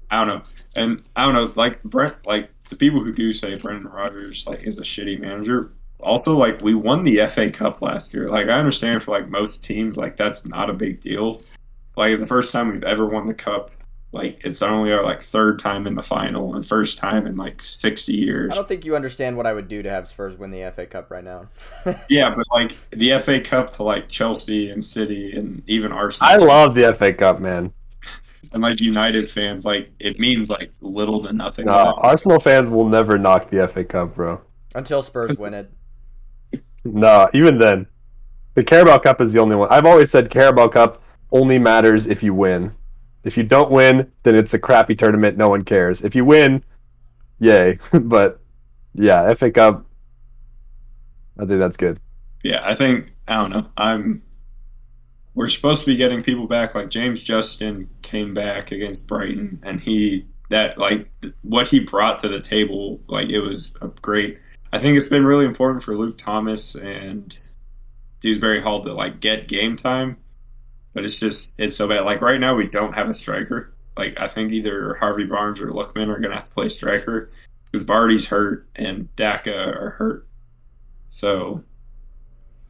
I 0.09 0.19
don't 0.23 0.27
know, 0.27 0.43
and 0.75 1.03
I 1.15 1.25
don't 1.25 1.33
know, 1.33 1.51
like 1.55 1.81
Brent, 1.83 2.15
like 2.25 2.49
the 2.69 2.75
people 2.77 3.01
who 3.03 3.11
do 3.13 3.33
say 3.33 3.55
Brendan 3.55 3.91
Rodgers 3.91 4.45
like 4.47 4.63
is 4.63 4.77
a 4.77 4.81
shitty 4.81 5.19
manager. 5.19 5.71
Also, 6.01 6.33
like 6.35 6.61
we 6.61 6.73
won 6.73 7.03
the 7.03 7.25
FA 7.27 7.49
Cup 7.51 7.81
last 7.81 8.13
year. 8.13 8.29
Like 8.29 8.47
I 8.47 8.53
understand 8.53 9.03
for 9.03 9.11
like 9.11 9.29
most 9.29 9.63
teams, 9.63 9.97
like 9.97 10.17
that's 10.17 10.45
not 10.45 10.69
a 10.69 10.73
big 10.73 11.01
deal. 11.01 11.41
Like 11.95 12.19
the 12.19 12.27
first 12.27 12.51
time 12.51 12.71
we've 12.71 12.83
ever 12.83 13.05
won 13.05 13.27
the 13.27 13.33
cup, 13.33 13.71
like 14.13 14.39
it's 14.43 14.61
only 14.61 14.91
our 14.93 15.03
like 15.03 15.21
third 15.21 15.59
time 15.59 15.87
in 15.87 15.95
the 15.95 16.01
final 16.01 16.55
and 16.55 16.65
first 16.65 16.97
time 16.97 17.27
in 17.27 17.35
like 17.35 17.61
sixty 17.61 18.13
years. 18.13 18.51
I 18.51 18.55
don't 18.55 18.67
think 18.67 18.85
you 18.85 18.95
understand 18.95 19.37
what 19.37 19.45
I 19.45 19.53
would 19.53 19.67
do 19.67 19.81
to 19.83 19.89
have 19.89 20.07
Spurs 20.07 20.37
win 20.37 20.51
the 20.51 20.71
FA 20.75 20.85
Cup 20.85 21.11
right 21.11 21.23
now. 21.23 21.47
Yeah, 22.09 22.33
but 22.35 22.45
like 22.51 22.75
the 22.91 23.19
FA 23.21 23.39
Cup 23.41 23.71
to 23.71 23.83
like 23.83 24.09
Chelsea 24.09 24.69
and 24.69 24.83
City 24.83 25.33
and 25.37 25.61
even 25.67 25.91
Arsenal. 25.91 26.31
I 26.31 26.37
love 26.37 26.75
the 26.75 26.93
FA 26.93 27.13
Cup, 27.13 27.39
man. 27.39 27.73
and 28.53 28.61
like 28.63 28.79
United 28.81 29.29
fans, 29.29 29.65
like 29.65 29.91
it 29.99 30.19
means 30.19 30.49
like 30.49 30.71
little 30.81 31.23
to 31.23 31.33
nothing. 31.33 31.65
No. 31.65 31.93
Arsenal 31.97 32.39
fans 32.39 32.69
will 32.69 32.87
never 32.89 33.17
knock 33.17 33.49
the 33.49 33.67
FA 33.67 33.83
Cup, 33.83 34.15
bro. 34.15 34.41
Until 34.75 35.01
Spurs 35.01 35.37
win 35.37 35.53
it. 35.53 35.71
No, 36.83 37.29
even 37.33 37.57
then, 37.57 37.87
the 38.55 38.63
Carabao 38.63 38.99
Cup 38.99 39.21
is 39.21 39.31
the 39.33 39.39
only 39.39 39.55
one. 39.55 39.69
I've 39.71 39.85
always 39.85 40.09
said 40.09 40.29
Carabao 40.29 40.69
Cup 40.69 41.01
only 41.31 41.59
matters 41.59 42.07
if 42.07 42.21
you 42.23 42.33
win. 42.33 42.73
If 43.23 43.37
you 43.37 43.43
don't 43.43 43.71
win, 43.71 44.11
then 44.23 44.35
it's 44.35 44.53
a 44.53 44.59
crappy 44.59 44.95
tournament. 44.95 45.37
No 45.37 45.49
one 45.49 45.63
cares. 45.63 46.01
If 46.03 46.15
you 46.15 46.25
win, 46.25 46.63
yay. 47.39 47.77
but 47.93 48.39
yeah, 48.93 49.33
FA 49.35 49.51
Cup. 49.51 49.85
I 51.39 51.45
think 51.45 51.59
that's 51.59 51.77
good. 51.77 51.99
Yeah, 52.43 52.61
I 52.63 52.75
think 52.75 53.11
I 53.27 53.35
don't 53.35 53.51
know. 53.51 53.67
I'm. 53.77 54.23
We're 55.33 55.47
supposed 55.47 55.81
to 55.81 55.85
be 55.85 55.95
getting 55.95 56.21
people 56.21 56.45
back. 56.45 56.75
Like 56.75 56.89
James 56.89 57.23
Justin 57.23 57.89
came 58.01 58.33
back 58.33 58.71
against 58.71 59.07
Brighton, 59.07 59.61
and 59.63 59.79
he 59.79 60.25
that 60.49 60.77
like 60.77 61.09
what 61.41 61.67
he 61.67 61.79
brought 61.79 62.21
to 62.23 62.27
the 62.27 62.41
table, 62.41 62.99
like 63.07 63.29
it 63.29 63.39
was 63.39 63.71
a 63.81 63.87
great. 63.87 64.39
I 64.73 64.79
think 64.79 64.97
it's 64.97 65.09
been 65.09 65.25
really 65.25 65.45
important 65.45 65.83
for 65.83 65.97
Luke 65.97 66.17
Thomas 66.17 66.75
and 66.75 67.37
Dewsbury 68.21 68.61
Hall 68.61 68.83
to 68.83 68.93
like 68.93 69.19
get 69.19 69.47
game 69.47 69.75
time, 69.75 70.17
but 70.93 71.03
it's 71.03 71.19
just 71.19 71.49
it's 71.57 71.75
so 71.75 71.87
bad. 71.87 72.05
Like 72.05 72.21
right 72.21 72.39
now, 72.39 72.55
we 72.55 72.67
don't 72.67 72.93
have 72.93 73.09
a 73.09 73.13
striker. 73.13 73.73
Like 73.97 74.19
I 74.19 74.27
think 74.27 74.53
either 74.53 74.95
Harvey 74.95 75.25
Barnes 75.25 75.59
or 75.59 75.67
Lookman 75.67 76.07
are 76.07 76.19
gonna 76.19 76.35
have 76.35 76.45
to 76.45 76.53
play 76.53 76.69
striker 76.69 77.31
because 77.69 77.85
Vardy's 77.85 78.25
hurt 78.25 78.67
and 78.75 79.13
Daka 79.15 79.73
are 79.73 79.91
hurt. 79.91 80.27
So 81.09 81.63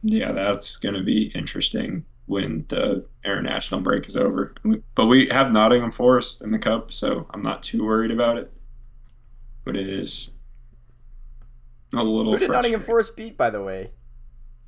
yeah, 0.02 0.32
that's 0.32 0.76
to 0.78 1.04
be 1.04 1.30
interesting 1.34 2.04
when 2.26 2.64
the 2.68 3.04
international 3.24 3.80
break 3.80 4.08
is 4.08 4.16
over. 4.16 4.54
But 4.94 5.06
we 5.06 5.28
have 5.30 5.52
Nottingham 5.52 5.92
Forest 5.92 6.42
in 6.42 6.50
the 6.50 6.58
cup, 6.58 6.92
so 6.92 7.26
I'm 7.30 7.42
not 7.42 7.62
too 7.62 7.84
worried 7.84 8.10
about 8.10 8.38
it. 8.38 8.52
But 9.64 9.76
it 9.76 9.88
is 9.88 10.30
a 11.92 12.02
little. 12.02 12.32
Who 12.32 12.38
did 12.38 12.50
Nottingham 12.50 12.80
frustrating. 12.80 12.86
Forest 12.86 13.16
beat, 13.16 13.36
by 13.36 13.50
the 13.50 13.62
way? 13.62 13.90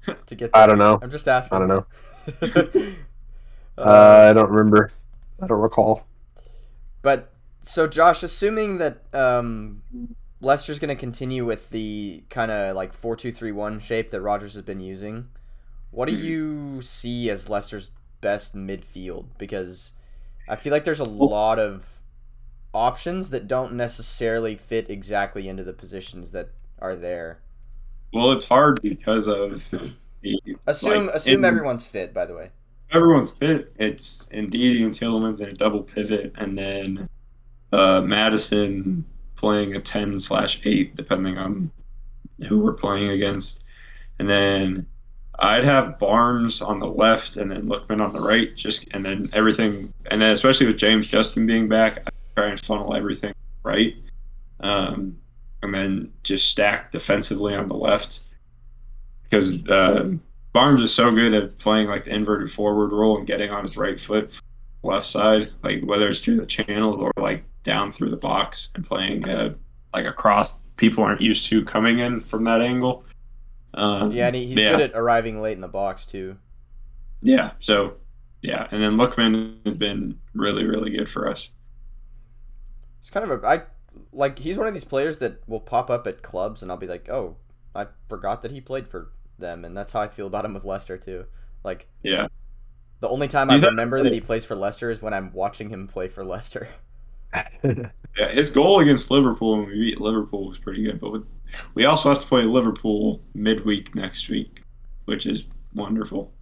To 0.27 0.35
get 0.35 0.51
I 0.53 0.67
don't 0.67 0.79
know. 0.79 0.99
I'm 1.01 1.11
just 1.11 1.27
asking. 1.27 1.57
I 1.57 1.59
don't 1.61 1.69
know. 1.69 1.87
Uh, 3.77 3.81
Uh, 3.81 4.27
I 4.31 4.33
don't 4.33 4.51
remember. 4.51 4.93
I 5.43 5.49
don't 5.49 5.61
recall. 5.61 6.07
But 7.03 7.33
so, 7.63 7.89
Josh, 7.89 8.23
assuming 8.23 8.79
that 8.79 9.03
um, 9.13 9.83
Leicester's 10.41 10.79
going 10.79 10.95
to 10.95 11.01
continue 11.01 11.45
with 11.45 11.71
the 11.71 12.23
kind 12.31 12.53
of 12.53 12.77
like 12.77 12.93
four-two-three-one 12.93 13.81
shape 13.81 14.11
that 14.11 14.21
Rodgers 14.21 14.55
has 14.55 14.63
been 14.63 14.79
using, 14.79 15.27
what 15.91 16.09
do 16.09 16.15
you 16.15 16.83
see 16.83 17.29
as 17.31 17.49
Leicester's 17.49 17.91
best 18.21 18.55
midfield? 18.55 19.27
Because 19.39 19.91
I 20.49 20.55
feel 20.55 20.73
like 20.73 20.85
there's 20.85 21.01
a 21.01 21.05
lot 21.05 21.59
of 21.59 22.03
options 22.73 23.31
that 23.31 23.49
don't 23.49 23.73
necessarily 23.73 24.55
fit 24.55 24.89
exactly 24.89 25.49
into 25.49 25.65
the 25.65 25.73
positions 25.73 26.31
that 26.31 26.51
are 26.79 26.95
there. 26.97 27.41
Well, 28.13 28.33
it's 28.33 28.45
hard 28.45 28.81
because 28.83 29.27
of 29.27 29.63
the, 29.71 29.93
Assume 30.67 31.07
like, 31.07 31.17
assume 31.17 31.41
in- 31.41 31.45
everyone's 31.45 31.85
fit, 31.85 32.15
by 32.15 32.25
the 32.27 32.35
way. 32.35 32.51
everyone's 32.93 33.31
fit. 33.33 33.73
It's 33.79 34.27
Ndidi 34.33 34.85
and 34.85 34.95
Tielemans 34.95 35.41
in 35.41 35.49
a 35.49 35.53
double 35.53 35.83
pivot, 35.83 36.33
and 36.37 36.57
then 36.57 37.09
uh, 37.73 38.01
Maddison 38.01 39.05
playing 39.37 39.75
a 39.75 39.81
ten 39.81 40.19
slash 40.21 40.61
eight, 40.65 40.95
depending 40.97 41.37
on 41.39 41.71
who 42.49 42.59
we're 42.61 42.73
playing 42.73 43.11
against, 43.11 43.65
and 44.19 44.29
then 44.29 44.87
I'd 45.41 45.65
have 45.65 45.99
Barnes 45.99 46.63
on 46.63 46.79
the 46.79 46.87
left, 46.87 47.37
and 47.37 47.51
then 47.51 47.63
Lookman 47.67 48.01
on 48.03 48.13
the 48.13 48.21
right, 48.21 48.55
just 48.55 48.87
and 48.93 49.05
then 49.05 49.29
everything, 49.33 49.93
and 50.11 50.23
then 50.23 50.31
especially 50.33 50.67
with 50.67 50.79
James 50.79 51.07
Justin 51.07 51.45
being 51.47 51.69
back, 51.69 51.99
I 52.07 52.11
try 52.41 52.47
and 52.51 52.61
funnel 52.61 52.95
everything 52.95 53.35
right, 53.65 53.95
um, 54.61 55.19
and 55.65 55.75
then 55.75 56.13
just 56.23 56.49
stack 56.49 56.91
defensively 56.91 57.55
on 57.55 57.67
the 57.69 57.75
left 57.75 58.21
because. 59.25 59.55
Uh, 59.69 60.13
Barnes 60.55 60.81
is 60.81 60.95
so 60.95 61.11
good 61.11 61.35
at 61.35 61.59
playing 61.59 61.89
like 61.89 62.05
the 62.05 62.15
inverted 62.15 62.49
forward 62.49 62.93
role 62.93 63.19
and 63.19 63.27
getting 63.27 63.51
on 63.51 63.63
his 63.63 63.77
right 63.77 63.99
foot 63.99 64.41
left 64.85 65.05
side, 65.05 65.51
like 65.65 65.83
whether 65.83 66.09
it's 66.09 66.21
through 66.21 66.37
the 66.37 66.47
channels 66.47 66.97
or 66.97 67.11
like 67.17 67.43
down 67.65 67.91
through 67.91 68.11
the 68.11 68.17
box 68.17 68.71
and 68.77 68.87
playing 68.87 69.29
uh, 69.29 69.53
like 69.93 70.07
across. 70.07 70.61
People 70.77 71.03
aren't 71.03 71.21
used 71.21 71.47
to 71.47 71.65
coming 71.65 71.99
in 71.99 72.21
from 72.21 72.45
that 72.45 72.61
angle. 72.61 73.05
Um, 73.75 74.13
Yeah, 74.13 74.29
and 74.29 74.37
he, 74.37 74.47
he's 74.47 74.57
yeah. 74.57 74.71
good 74.71 74.81
at 74.81 74.93
arriving 74.95 75.43
late 75.43 75.55
in 75.55 75.61
the 75.61 75.69
box 75.69 76.07
too. 76.07 76.37
Yeah. 77.21 77.51
So 77.59 77.95
yeah, 78.41 78.69
and 78.71 78.81
then 78.81 78.93
Lookman 78.93 79.57
has 79.65 79.77
been 79.77 80.21
really 80.35 80.65
really 80.65 80.91
good 80.91 81.09
for 81.09 81.29
us. 81.29 81.51
It's 83.01 83.11
kind 83.11 83.29
of 83.29 83.43
a 83.43 83.47
I 83.47 83.63
like 84.13 84.39
he's 84.39 84.59
one 84.59 84.67
of 84.67 84.75
these 84.75 84.85
players 84.85 85.19
that 85.19 85.47
will 85.49 85.61
pop 85.61 85.91
up 85.91 86.07
at 86.07 86.23
clubs 86.23 86.63
and 86.63 86.71
I'll 86.71 86.77
be 86.77 86.87
like, 86.87 87.09
"Oh, 87.09 87.37
I 87.75 87.87
forgot 88.09 88.43
that 88.43 88.51
he 88.53 88.61
played 88.61 88.89
for 88.89 89.11
them." 89.39 89.65
And 89.65 89.77
that's 89.77 89.93
how 89.93 90.01
I 90.01 90.09
feel 90.09 90.27
about 90.27 90.45
him 90.45 90.55
with 90.55 90.65
Leicester 90.65 90.97
too. 90.99 91.27
Like 91.65 91.89
Yeah. 92.03 92.29
the 93.01 93.09
only 93.09 93.29
time 93.29 93.51
I 93.51 93.55
He's 93.55 93.63
not- 93.63 93.71
remember 93.71 94.03
that 94.03 94.13
he 94.13 94.21
plays 94.21 94.45
for 94.45 94.55
Leicester 94.55 94.91
is 94.91 95.03
when 95.03 95.15
I'm 95.15 95.33
watching 95.33 95.71
him 95.71 95.87
play 95.89 96.09
for 96.09 96.25
Leicester. 96.25 96.69
Yeah, 98.17 98.31
his 98.31 98.49
goal 98.51 98.79
against 98.79 99.11
Liverpool 99.11 99.57
when 99.59 99.67
we 99.67 99.75
beat 99.75 100.01
Liverpool 100.01 100.47
was 100.49 100.59
pretty 100.59 100.85
good, 100.85 101.01
but 101.01 101.11
with, 101.11 101.27
we 101.75 101.85
also 101.85 102.09
have 102.09 102.21
to 102.21 102.27
play 102.29 102.43
Liverpool 102.45 103.21
midweek 103.35 103.93
next 103.97 104.29
week, 104.29 104.63
which 105.07 105.27
is 105.27 105.47
wonderful. 105.75 106.33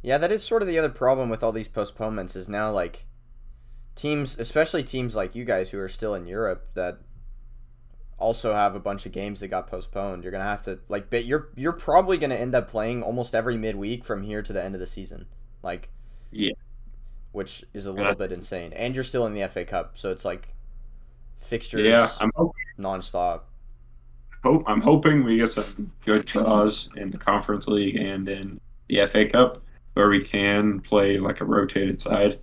Yeah, 0.00 0.16
that 0.16 0.32
is 0.32 0.42
sort 0.42 0.62
of 0.62 0.68
the 0.68 0.78
other 0.78 0.88
problem 0.88 1.28
with 1.28 1.42
all 1.42 1.52
these 1.52 1.68
postponements 1.68 2.36
is 2.36 2.48
now 2.48 2.70
like 2.70 3.04
teams, 3.96 4.38
especially 4.38 4.82
teams 4.84 5.16
like 5.16 5.34
you 5.34 5.44
guys 5.44 5.70
who 5.70 5.78
are 5.80 5.88
still 5.88 6.14
in 6.14 6.26
Europe 6.26 6.68
that 6.74 6.98
also 8.18 8.54
have 8.54 8.74
a 8.74 8.80
bunch 8.80 9.04
of 9.06 9.12
games 9.12 9.40
that 9.40 9.48
got 9.48 9.66
postponed. 9.66 10.22
You're 10.22 10.32
gonna 10.32 10.44
have 10.44 10.62
to 10.64 10.78
like, 10.88 11.10
but 11.10 11.24
you're 11.24 11.48
you're 11.56 11.72
probably 11.72 12.16
gonna 12.18 12.34
end 12.36 12.54
up 12.54 12.68
playing 12.68 13.02
almost 13.02 13.34
every 13.34 13.56
midweek 13.56 14.04
from 14.04 14.22
here 14.22 14.42
to 14.42 14.52
the 14.52 14.62
end 14.62 14.74
of 14.74 14.80
the 14.80 14.86
season, 14.86 15.26
like 15.62 15.90
Yeah. 16.30 16.52
which 17.32 17.64
is 17.74 17.86
a 17.86 17.92
little 17.92 18.14
bit 18.14 18.32
insane. 18.32 18.72
And 18.72 18.94
you're 18.94 19.04
still 19.04 19.26
in 19.26 19.34
the 19.34 19.42
FA 19.48 19.64
Cup, 19.64 19.98
so 19.98 20.10
it's 20.10 20.24
like 20.24 20.48
fixtures 21.38 21.84
Yeah, 21.84 22.08
I'm 22.20 22.30
hoping. 22.36 22.62
nonstop. 22.78 23.40
hope 24.42 24.62
I'm 24.66 24.80
hoping 24.80 25.24
we 25.24 25.38
get 25.38 25.50
some 25.50 25.90
good 26.04 26.24
draws 26.26 26.88
in 26.96 27.10
the 27.10 27.18
Conference 27.18 27.66
League 27.68 27.96
and 27.96 28.28
in 28.28 28.60
the 28.88 29.06
FA 29.08 29.26
Cup 29.26 29.60
where 29.94 30.08
we 30.08 30.22
can 30.24 30.80
play 30.80 31.18
like 31.18 31.40
a 31.40 31.44
rotated 31.44 32.00
side. 32.00 32.38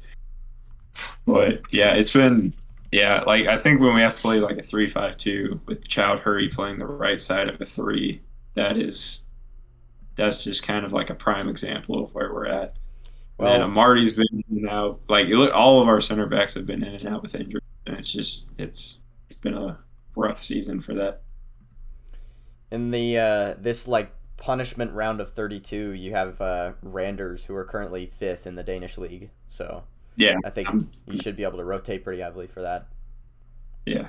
But 1.25 1.62
yeah, 1.71 1.93
it's 1.95 2.12
been 2.12 2.53
yeah, 2.91 3.23
like 3.25 3.47
I 3.47 3.58
think 3.58 3.82
when 3.82 3.95
we 3.95 4.01
have 4.01 4.15
to 4.15 4.21
play 4.21 4.39
like 4.39 4.58
a 4.58 4.63
three 4.63 4.88
five 4.88 5.17
two 5.17 5.60
with 5.65 5.88
Choudhury 5.88 6.51
playing 6.51 6.79
the 6.79 6.86
right 6.86 7.19
side 7.19 7.49
of 7.49 7.60
a 7.60 7.65
three, 7.65 8.21
that 8.56 8.77
is 8.77 9.21
that's 10.15 10.43
just 10.43 10.63
kind 10.63 10.86
of 10.86 10.93
like 10.93 11.10
a 11.10 11.15
prime 11.15 11.49
example 11.49 12.03
of 12.03 12.13
where 12.13 12.32
we're 12.34 12.45
at. 12.47 12.77
Well, 13.38 13.63
and 13.63 13.73
Marty's 13.73 14.13
been 14.13 14.43
in 14.49 14.58
and 14.60 14.69
out. 14.69 15.01
Like 15.10 15.27
you 15.27 15.38
look, 15.39 15.53
all 15.53 15.82
of 15.82 15.88
our 15.88 16.01
center 16.01 16.27
backs 16.27 16.53
have 16.53 16.65
been 16.67 16.84
in 16.84 16.93
and 16.95 17.08
out 17.08 17.23
with 17.23 17.36
injuries, 17.36 17.63
and 17.88 17.97
it's 17.97 18.12
just 18.12 18.47
it's 18.58 18.99
it's 19.29 19.39
been 19.39 19.56
a 19.56 19.79
rough 20.15 20.43
season 20.43 20.79
for 20.82 20.93
that. 20.93 21.23
in 22.71 22.91
the 22.91 23.17
uh, 23.17 23.53
this 23.60 23.88
like 23.88 24.12
punishment 24.38 24.91
round 24.93 25.21
of 25.21 25.32
32, 25.32 25.91
you 25.91 26.12
have 26.12 26.41
uh, 26.41 26.73
Randers 26.82 27.45
who 27.45 27.56
are 27.56 27.65
currently 27.65 28.06
fifth 28.06 28.45
in 28.47 28.56
the 28.56 28.63
Danish 28.63 28.97
league. 28.97 29.32
So 29.47 29.84
Yeah, 30.15 30.38
I 30.45 30.49
think 30.49 30.67
you 31.08 31.17
should 31.17 31.36
be 31.36 31.43
able 31.43 31.58
to 31.58 31.63
rotate 31.63 32.04
pretty 32.04 32.21
heavily 32.21 32.47
for 32.47 32.62
that. 32.62 32.88
Yeah, 33.86 34.08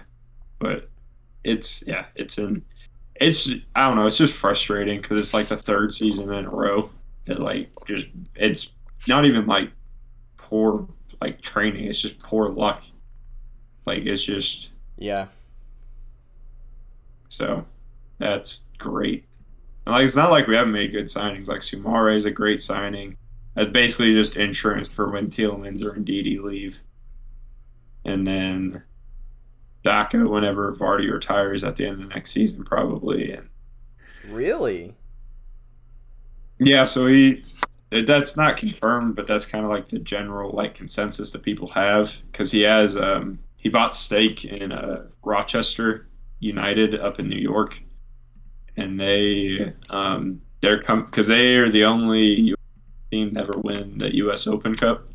but 0.59 0.89
it's 1.45 1.83
yeah, 1.87 2.07
it's 2.15 2.39
in 2.39 2.65
it's 3.17 3.51
I 3.75 3.87
don't 3.87 3.97
know, 3.97 4.07
it's 4.07 4.17
just 4.17 4.35
frustrating 4.35 5.01
because 5.01 5.19
it's 5.19 5.35
like 5.35 5.49
the 5.49 5.57
third 5.57 5.95
season 5.95 6.33
in 6.33 6.45
a 6.45 6.51
row 6.51 6.91
that 7.27 7.39
like 7.39 7.71
just 7.87 8.09
it's 8.35 8.73
not 9.07 9.25
even 9.25 9.47
like 9.47 9.71
poor 10.37 10.87
like 11.21 11.41
training, 11.41 11.87
it's 11.87 12.01
just 12.01 12.19
poor 12.19 12.49
luck. 12.49 12.83
Like 13.87 14.05
it's 14.05 14.25
just 14.25 14.71
Yeah, 14.97 15.27
so 17.29 17.65
that's 18.19 18.65
great. 18.79 19.25
And, 19.87 19.95
like 19.95 20.05
it's 20.05 20.17
not 20.17 20.31
like 20.31 20.47
we 20.47 20.57
haven't 20.57 20.73
made 20.73 20.93
good 20.93 21.07
signings. 21.07 21.49
Like 21.49 21.61
Soumaré 21.61 22.17
is 22.17 22.25
a 22.25 22.31
great 22.31 22.61
signing. 22.61 23.17
That's 23.55 23.71
basically 23.71 24.13
just 24.13 24.37
insurance 24.37 24.93
for 24.93 25.11
when 25.11 25.29
Tielemans 25.29 25.83
or 25.83 25.93
Ndidi 25.93 26.41
leave. 26.41 26.81
And 28.05 28.27
then 28.27 28.83
Daka 29.85 30.27
whenever 30.27 30.75
Vardy 30.75 31.13
retires 31.13 31.63
at 31.63 31.77
the 31.77 31.87
end 31.87 32.03
of 32.03 32.09
the 32.09 32.15
next 32.15 32.33
season, 32.33 32.65
probably. 32.65 33.33
And 33.33 33.49
really. 34.29 34.95
yeah, 36.59 36.85
so 36.85 37.07
he 37.07 37.45
that's 38.07 38.37
not 38.37 38.57
confirmed, 38.57 39.15
but 39.15 39.27
that's 39.27 39.47
kind 39.47 39.65
of 39.65 39.71
like 39.71 39.89
the 39.89 40.01
general 40.01 40.51
like 40.53 40.75
consensus 40.75 41.31
that 41.31 41.43
people 41.43 41.69
have 41.69 42.13
because 42.33 42.51
he 42.51 42.63
has 42.63 42.97
um 42.97 43.39
he 43.57 43.69
bought 43.69 43.95
stake 43.95 44.45
in 44.45 44.73
uh, 44.73 45.05
Rochester 45.23 46.09
United 46.41 46.99
up 46.99 47.21
in 47.21 47.29
New 47.29 47.39
York, 47.39 47.81
and 48.77 48.99
they 48.99 49.73
um 49.91 50.41
they're 50.61 50.83
come 50.83 51.05
because 51.05 51.29
they 51.29 51.55
are 51.57 51.71
the 51.71 51.85
only 51.85 52.55
team 53.15 53.37
ever 53.37 53.55
win 53.59 53.99
the 53.99 54.15
U.S. 54.17 54.47
Open 54.47 54.77
Cup, 54.77 55.09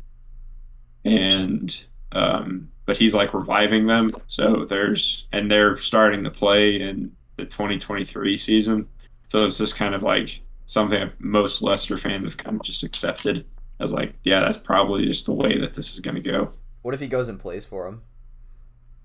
and 1.04 1.76
um 2.12 2.68
but 2.86 2.96
he's 2.96 3.14
like 3.14 3.34
reviving 3.34 3.86
them, 3.86 4.12
so 4.26 4.64
there's 4.68 5.26
and 5.32 5.50
they're 5.50 5.76
starting 5.76 6.24
to 6.24 6.30
play 6.30 6.80
in 6.80 7.12
the 7.36 7.44
2023 7.44 8.36
season, 8.36 8.88
so 9.28 9.44
it's 9.44 9.58
just 9.58 9.76
kind 9.76 9.94
of 9.94 10.02
like 10.02 10.40
something 10.66 11.10
most 11.18 11.62
Leicester 11.62 11.98
fans 11.98 12.24
have 12.24 12.36
kind 12.36 12.56
of 12.56 12.62
just 12.62 12.82
accepted 12.82 13.44
as 13.80 13.92
like, 13.92 14.14
yeah, 14.24 14.40
that's 14.40 14.56
probably 14.56 15.06
just 15.06 15.26
the 15.26 15.32
way 15.32 15.58
that 15.58 15.74
this 15.74 15.92
is 15.92 16.00
going 16.00 16.14
to 16.14 16.20
go. 16.20 16.52
What 16.82 16.94
if 16.94 17.00
he 17.00 17.06
goes 17.06 17.28
and 17.28 17.38
plays 17.38 17.64
for 17.64 17.86
him? 17.86 18.02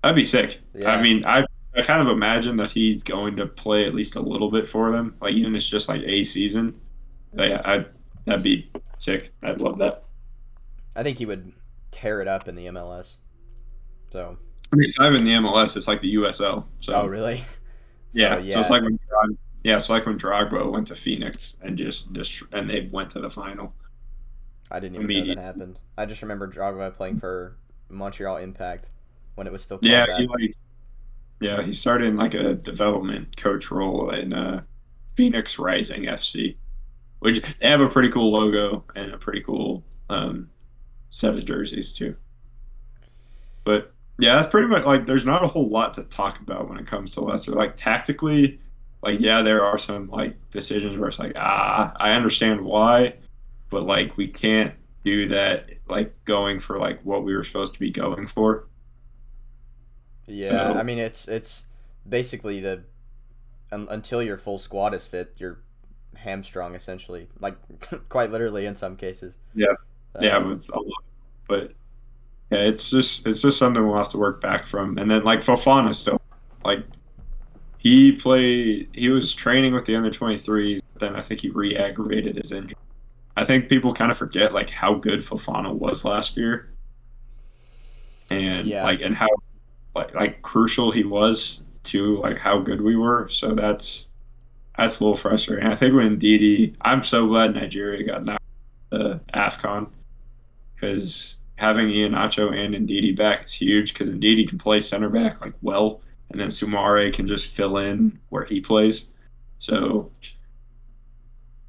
That'd 0.02 0.16
be 0.16 0.24
sick. 0.24 0.60
Yeah. 0.74 0.90
I 0.90 1.02
mean, 1.02 1.24
I 1.24 1.44
I 1.76 1.82
kind 1.82 2.00
of 2.00 2.08
imagine 2.08 2.56
that 2.56 2.70
he's 2.70 3.02
going 3.02 3.36
to 3.36 3.46
play 3.46 3.84
at 3.86 3.94
least 3.94 4.16
a 4.16 4.20
little 4.20 4.50
bit 4.50 4.66
for 4.66 4.90
them, 4.90 5.14
like 5.20 5.34
even 5.34 5.54
if 5.54 5.60
it's 5.60 5.68
just 5.68 5.88
like 5.88 6.02
a 6.04 6.22
season. 6.24 6.74
I 7.38 7.84
that'd 8.24 8.42
be 8.42 8.70
sick. 8.98 9.32
I'd 9.42 9.60
love 9.60 9.78
that. 9.78 10.04
I 10.94 11.02
think 11.02 11.18
he 11.18 11.26
would 11.26 11.52
tear 11.90 12.20
it 12.20 12.28
up 12.28 12.48
in 12.48 12.54
the 12.54 12.66
MLS. 12.66 13.16
So, 14.10 14.38
I 14.72 14.76
mean, 14.76 14.84
it's 14.84 14.98
not 14.98 15.12
even 15.12 15.24
the 15.24 15.32
MLS; 15.32 15.76
it's 15.76 15.88
like 15.88 16.00
the 16.00 16.14
USL. 16.16 16.64
So 16.80 16.94
oh 16.94 17.06
really? 17.06 17.44
So, 18.10 18.38
yeah, 18.38 18.54
so 18.54 18.60
it's 18.60 18.70
like 18.70 18.82
when 18.82 18.98
Drog- 19.08 19.36
yeah, 19.64 19.76
it's 19.76 19.90
like 19.90 20.06
when 20.06 20.16
Drogba 20.16 20.70
went 20.70 20.86
to 20.86 20.94
Phoenix 20.94 21.56
and 21.60 21.76
just 21.76 22.10
just 22.12 22.44
and 22.52 22.70
they 22.70 22.88
went 22.92 23.10
to 23.10 23.20
the 23.20 23.28
final. 23.28 23.74
I 24.70 24.80
didn't 24.80 25.02
even 25.02 25.26
know 25.26 25.34
that 25.34 25.42
happened. 25.42 25.80
I 25.98 26.06
just 26.06 26.22
remember 26.22 26.48
Drogba 26.48 26.94
playing 26.94 27.18
for 27.18 27.56
Montreal 27.90 28.38
Impact 28.38 28.90
when 29.34 29.46
it 29.46 29.52
was 29.52 29.62
still 29.62 29.78
Yeah, 29.82 30.06
he 30.16 30.26
like 30.26 30.56
yeah, 31.40 31.62
he 31.62 31.72
started 31.72 32.06
in 32.08 32.16
like 32.16 32.34
a 32.34 32.54
development 32.54 33.36
coach 33.36 33.70
role 33.70 34.10
in 34.10 34.32
uh, 34.32 34.62
Phoenix 35.16 35.58
Rising 35.58 36.04
FC, 36.04 36.56
which 37.26 37.42
they 37.60 37.68
have 37.68 37.80
a 37.80 37.88
pretty 37.88 38.08
cool 38.08 38.30
logo 38.32 38.84
and 38.94 39.12
a 39.12 39.18
pretty 39.18 39.40
cool 39.40 39.82
um, 40.08 40.48
set 41.10 41.34
of 41.34 41.44
jerseys 41.44 41.92
too. 41.92 42.14
But 43.64 43.92
yeah, 44.18 44.36
that's 44.36 44.48
pretty 44.50 44.68
much 44.68 44.84
like 44.84 45.06
there's 45.06 45.24
not 45.24 45.42
a 45.42 45.48
whole 45.48 45.68
lot 45.68 45.94
to 45.94 46.04
talk 46.04 46.38
about 46.40 46.68
when 46.68 46.78
it 46.78 46.86
comes 46.86 47.10
to 47.12 47.20
Leicester. 47.20 47.50
Like 47.50 47.74
tactically, 47.74 48.60
like 49.02 49.18
yeah, 49.18 49.42
there 49.42 49.64
are 49.64 49.76
some 49.76 50.08
like 50.08 50.36
decisions 50.52 50.96
where 50.96 51.08
it's 51.08 51.18
like 51.18 51.32
ah, 51.34 51.92
I 51.96 52.12
understand 52.12 52.60
why, 52.60 53.14
but 53.70 53.82
like 53.82 54.16
we 54.16 54.28
can't 54.28 54.72
do 55.04 55.26
that 55.28 55.68
like 55.88 56.14
going 56.26 56.60
for 56.60 56.78
like 56.78 57.00
what 57.02 57.24
we 57.24 57.34
were 57.34 57.44
supposed 57.44 57.74
to 57.74 57.80
be 57.80 57.90
going 57.90 58.26
for. 58.28 58.68
Yeah, 60.26 60.72
So- 60.72 60.78
I 60.78 60.82
mean 60.84 60.98
it's 60.98 61.26
it's 61.28 61.64
basically 62.08 62.60
the 62.60 62.84
un, 63.72 63.88
until 63.90 64.22
your 64.22 64.38
full 64.38 64.58
squad 64.58 64.94
is 64.94 65.06
fit, 65.08 65.34
you're 65.38 65.58
hamstrung 66.16 66.74
essentially, 66.74 67.28
like 67.40 67.56
quite 68.08 68.30
literally 68.30 68.66
in 68.66 68.74
some 68.74 68.96
cases. 68.96 69.38
Yeah. 69.54 69.66
yeah, 70.20 70.36
Um, 70.36 70.62
but, 70.66 70.76
a 70.76 70.80
lot- 70.80 71.04
but 71.48 71.72
yeah, 72.50 72.58
it's 72.68 72.90
just 72.90 73.26
it's 73.26 73.42
just 73.42 73.58
something 73.58 73.86
we'll 73.86 73.98
have 73.98 74.08
to 74.10 74.18
work 74.18 74.40
back 74.40 74.66
from. 74.66 74.98
And 74.98 75.10
then 75.10 75.24
like 75.24 75.40
Fofana 75.40 75.92
still, 75.94 76.20
like 76.64 76.84
he 77.78 78.12
played, 78.12 78.88
he 78.92 79.10
was 79.10 79.32
training 79.34 79.72
with 79.74 79.84
the 79.86 79.94
under 79.96 80.10
23s. 80.10 80.80
Then 80.98 81.14
I 81.14 81.22
think 81.22 81.40
he 81.40 81.50
re-aggravated 81.50 82.36
his 82.36 82.52
injury. 82.52 82.76
I 83.36 83.44
think 83.44 83.68
people 83.68 83.92
kind 83.92 84.10
of 84.10 84.16
forget 84.18 84.52
like 84.54 84.70
how 84.70 84.94
good 84.94 85.20
Fofana 85.20 85.72
was 85.74 86.04
last 86.04 86.36
year, 86.36 86.70
and 88.30 88.66
Yeah. 88.66 88.82
like 88.84 89.00
and 89.02 89.14
how 89.14 89.28
like 89.94 90.14
like 90.14 90.42
crucial 90.42 90.90
he 90.90 91.04
was 91.04 91.60
to 91.84 92.16
like 92.20 92.38
how 92.38 92.58
good 92.60 92.80
we 92.80 92.96
were. 92.96 93.28
So 93.28 93.54
that's 93.54 94.05
that's 94.76 95.00
a 95.00 95.04
little 95.04 95.16
frustrating. 95.16 95.66
I 95.66 95.76
think 95.76 95.94
when 95.94 96.18
Ndidi, 96.18 96.74
I'm 96.82 97.02
so 97.02 97.26
glad 97.26 97.54
Nigeria 97.54 98.02
got 98.04 98.38
the 98.90 99.20
Afcon 99.34 99.90
because 100.74 101.36
having 101.56 101.88
Iheanacho 101.88 102.54
and 102.54 102.74
Ndidi 102.74 103.16
back 103.16 103.46
is 103.46 103.52
huge 103.52 103.92
because 103.92 104.10
Ndidi 104.10 104.48
can 104.48 104.58
play 104.58 104.80
center 104.80 105.08
back 105.08 105.40
like 105.40 105.54
well, 105.62 106.02
and 106.30 106.40
then 106.40 106.48
Soumaré 106.48 107.12
can 107.12 107.26
just 107.26 107.48
fill 107.48 107.78
in 107.78 108.18
where 108.28 108.44
he 108.44 108.60
plays. 108.60 109.06
So 109.58 110.10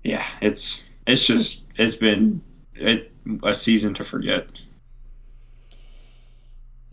yeah, 0.03 0.25
it's 0.41 0.83
it's 1.05 1.25
just 1.25 1.61
it's 1.75 1.95
been 1.95 2.41
it 2.75 3.11
a 3.43 3.53
season 3.53 3.93
to 3.95 4.03
forget. 4.03 4.51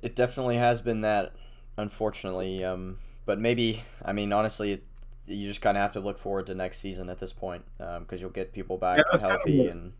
It 0.03 0.14
definitely 0.14 0.57
has 0.57 0.83
been 0.83 1.00
that, 1.00 1.33
unfortunately. 1.79 2.62
Um, 2.62 2.98
but 3.24 3.40
maybe, 3.40 3.83
I 4.05 4.12
mean, 4.12 4.33
honestly, 4.33 4.83
you 5.26 5.48
just 5.48 5.62
kind 5.62 5.76
of 5.76 5.82
have 5.82 5.92
to 5.92 6.00
look 6.00 6.18
forward 6.18 6.46
to 6.46 6.54
next 6.54 6.78
season 6.78 7.08
at 7.08 7.18
this 7.18 7.32
point 7.32 7.64
um, 7.80 8.02
because 8.02 8.20
you'll 8.20 8.30
get 8.30 8.52
people 8.52 8.76
back 8.76 8.98
Yeah, 8.98 9.04
that's 9.10 9.22
kinda 9.22 9.37
healthy 9.37 9.68
and 9.68 9.92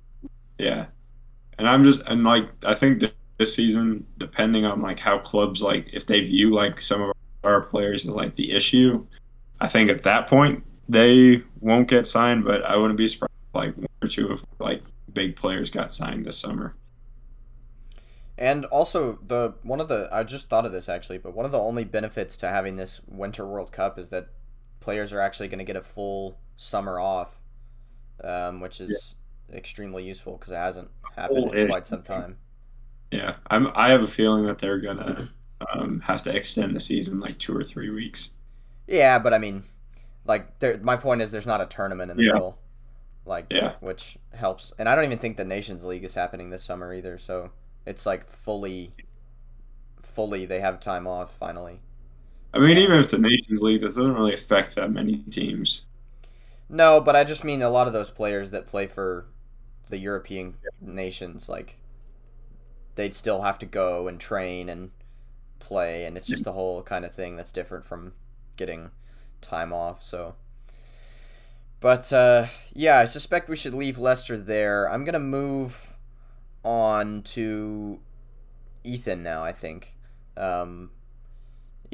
Yeah, 0.59 0.87
and 1.59 1.69
I'm 1.69 1.85
just 1.85 2.01
and 2.07 2.25
like 2.25 2.49
I 2.65 2.75
think 2.75 3.03
this 3.39 3.55
season, 3.55 4.07
depending 4.19 4.65
on 4.65 4.81
like 4.81 4.99
how 4.99 5.19
clubs 5.19 5.63
like 5.63 5.89
if 5.93 6.07
they 6.07 6.21
view 6.21 6.53
like 6.53 6.81
some 6.81 7.03
of 7.03 7.13
our 7.43 7.61
players 7.63 8.05
as 8.05 8.13
like 8.13 8.35
the 8.37 8.53
issue, 8.53 9.05
I 9.61 9.69
think 9.69 9.91
at 9.91 10.03
that 10.05 10.29
point 10.29 10.63
they 10.89 11.43
won't 11.61 11.89
get 11.89 12.07
signed. 12.07 12.45
But 12.45 12.65
I 12.65 12.77
wouldn't 12.77 12.99
be 12.99 13.07
surprised 13.07 13.33
if, 13.49 13.55
like 13.55 13.77
one 13.77 13.87
or 14.03 14.09
two 14.09 14.29
of 14.29 14.43
like 14.59 14.83
big 15.13 15.37
players 15.37 15.71
got 15.71 15.93
signed 15.93 16.27
this 16.27 16.39
summer. 16.39 16.75
And 18.37 18.65
also 18.67 19.19
the 19.27 19.55
one 19.63 19.81
of 19.81 19.89
the 19.89 20.09
I 20.13 20.25
just 20.25 20.49
thought 20.49 20.67
of 20.67 20.73
this 20.73 20.89
actually, 20.89 21.19
but 21.19 21.35
one 21.35 21.47
of 21.47 21.53
the 21.53 21.59
only 21.59 21.85
benefits 21.85 22.37
to 22.39 22.49
having 22.49 22.77
this 22.77 23.01
Winter 23.07 23.47
World 23.47 23.73
Cup 23.73 23.99
is 23.99 24.09
that 24.11 24.29
players 24.81 25.13
are 25.13 25.21
actually 25.21 25.49
going 25.49 25.59
to 25.59 25.65
get 25.65 25.77
a 25.77 25.83
full 25.83 26.39
summer 26.57 26.99
off, 27.01 27.41
um, 28.23 28.61
which 28.61 28.81
is 28.81 29.17
extremely 29.53 30.05
useful 30.05 30.37
because 30.37 30.53
it 30.53 30.57
hasn't 30.57 30.91
happened 31.17 31.39
in 31.39 31.45
Full-ish. 31.51 31.71
quite 31.71 31.87
some 31.87 32.03
time. 32.03 32.37
Yeah, 33.11 33.37
I'm. 33.49 33.69
I 33.75 33.91
have 33.91 34.03
a 34.03 34.09
feeling 34.09 34.45
that 34.47 34.59
they're 34.59 34.81
gonna 34.81 35.29
um, 35.73 36.01
have 36.01 36.23
to 36.25 36.35
extend 36.35 36.75
the 36.75 36.81
season 36.81 37.21
like 37.21 37.39
two 37.39 37.57
or 37.57 37.63
three 37.63 37.91
weeks. 37.91 38.31
Yeah, 38.89 39.19
but 39.19 39.33
I 39.33 39.39
mean, 39.39 39.65
like, 40.25 40.59
there, 40.59 40.79
my 40.81 40.97
point 40.97 41.23
is 41.23 41.31
there's 41.31 41.47
not 41.47 41.61
a 41.61 41.67
tournament 41.67 42.11
in 42.11 42.17
the 42.17 42.25
Yeah. 42.25 42.33
middle, 42.33 42.59
like, 43.25 43.47
Yeah. 43.51 43.75
which 43.81 44.19
helps. 44.35 44.73
And 44.79 44.89
I 44.89 44.95
don't 44.97 45.05
even 45.05 45.19
think 45.19 45.37
the 45.37 45.45
Nations 45.45 45.85
League 45.85 46.05
is 46.05 46.15
happening 46.15 46.51
this 46.51 46.63
summer 46.65 46.93
either. 46.93 47.17
So 47.19 47.51
it's 47.87 48.05
like 48.05 48.29
fully, 48.29 48.93
fully 50.03 50.45
they 50.47 50.61
have 50.61 50.81
time 50.81 51.07
off 51.07 51.35
finally. 51.37 51.81
I 52.55 52.59
mean, 52.59 52.79
even 52.79 52.99
if 52.99 53.11
the 53.11 53.19
Nations 53.19 53.61
League, 53.61 53.83
that 53.83 53.89
doesn't 53.89 54.15
really 54.15 54.33
affect 54.35 54.77
that 54.77 54.91
many 54.91 55.19
teams. 55.25 55.85
No, 56.69 57.01
but 57.01 57.17
I 57.17 57.25
just 57.25 57.43
mean 57.45 57.63
a 57.63 57.71
lot 57.71 57.87
of 57.87 57.93
those 57.95 58.11
players 58.11 58.51
that 58.51 58.67
play 58.67 58.87
for 58.87 59.27
the 59.89 59.99
European 59.99 60.55
nations, 60.81 61.49
like 61.49 61.79
they'd 62.97 63.15
still 63.15 63.43
have 63.43 63.59
to 63.59 63.67
go 63.67 64.09
and 64.09 64.21
train 64.21 64.69
and 64.69 64.91
play, 65.61 66.05
and 66.07 66.17
it's 66.17 66.29
just 66.29 66.47
a 66.47 66.53
whole 66.53 66.83
kind 66.83 67.05
of 67.05 67.15
thing 67.15 67.37
that's 67.37 67.53
different 67.53 67.85
from 67.85 68.15
getting 68.57 68.91
time 69.41 69.73
off. 69.73 70.03
So, 70.03 70.37
but 71.81 72.13
uh, 72.13 72.47
yeah, 72.73 72.99
I 72.99 73.05
suspect 73.05 73.49
we 73.49 73.57
should 73.57 73.75
leave 73.75 73.99
Leicester 73.99 74.39
there. 74.39 74.89
I'm 74.91 75.05
gonna 75.05 75.19
move 75.19 75.95
on 76.65 77.23
to 77.25 78.01
Ethan 78.85 79.23
now. 79.23 79.45
I 79.45 79.53
think. 79.53 79.97
Um, 80.37 80.91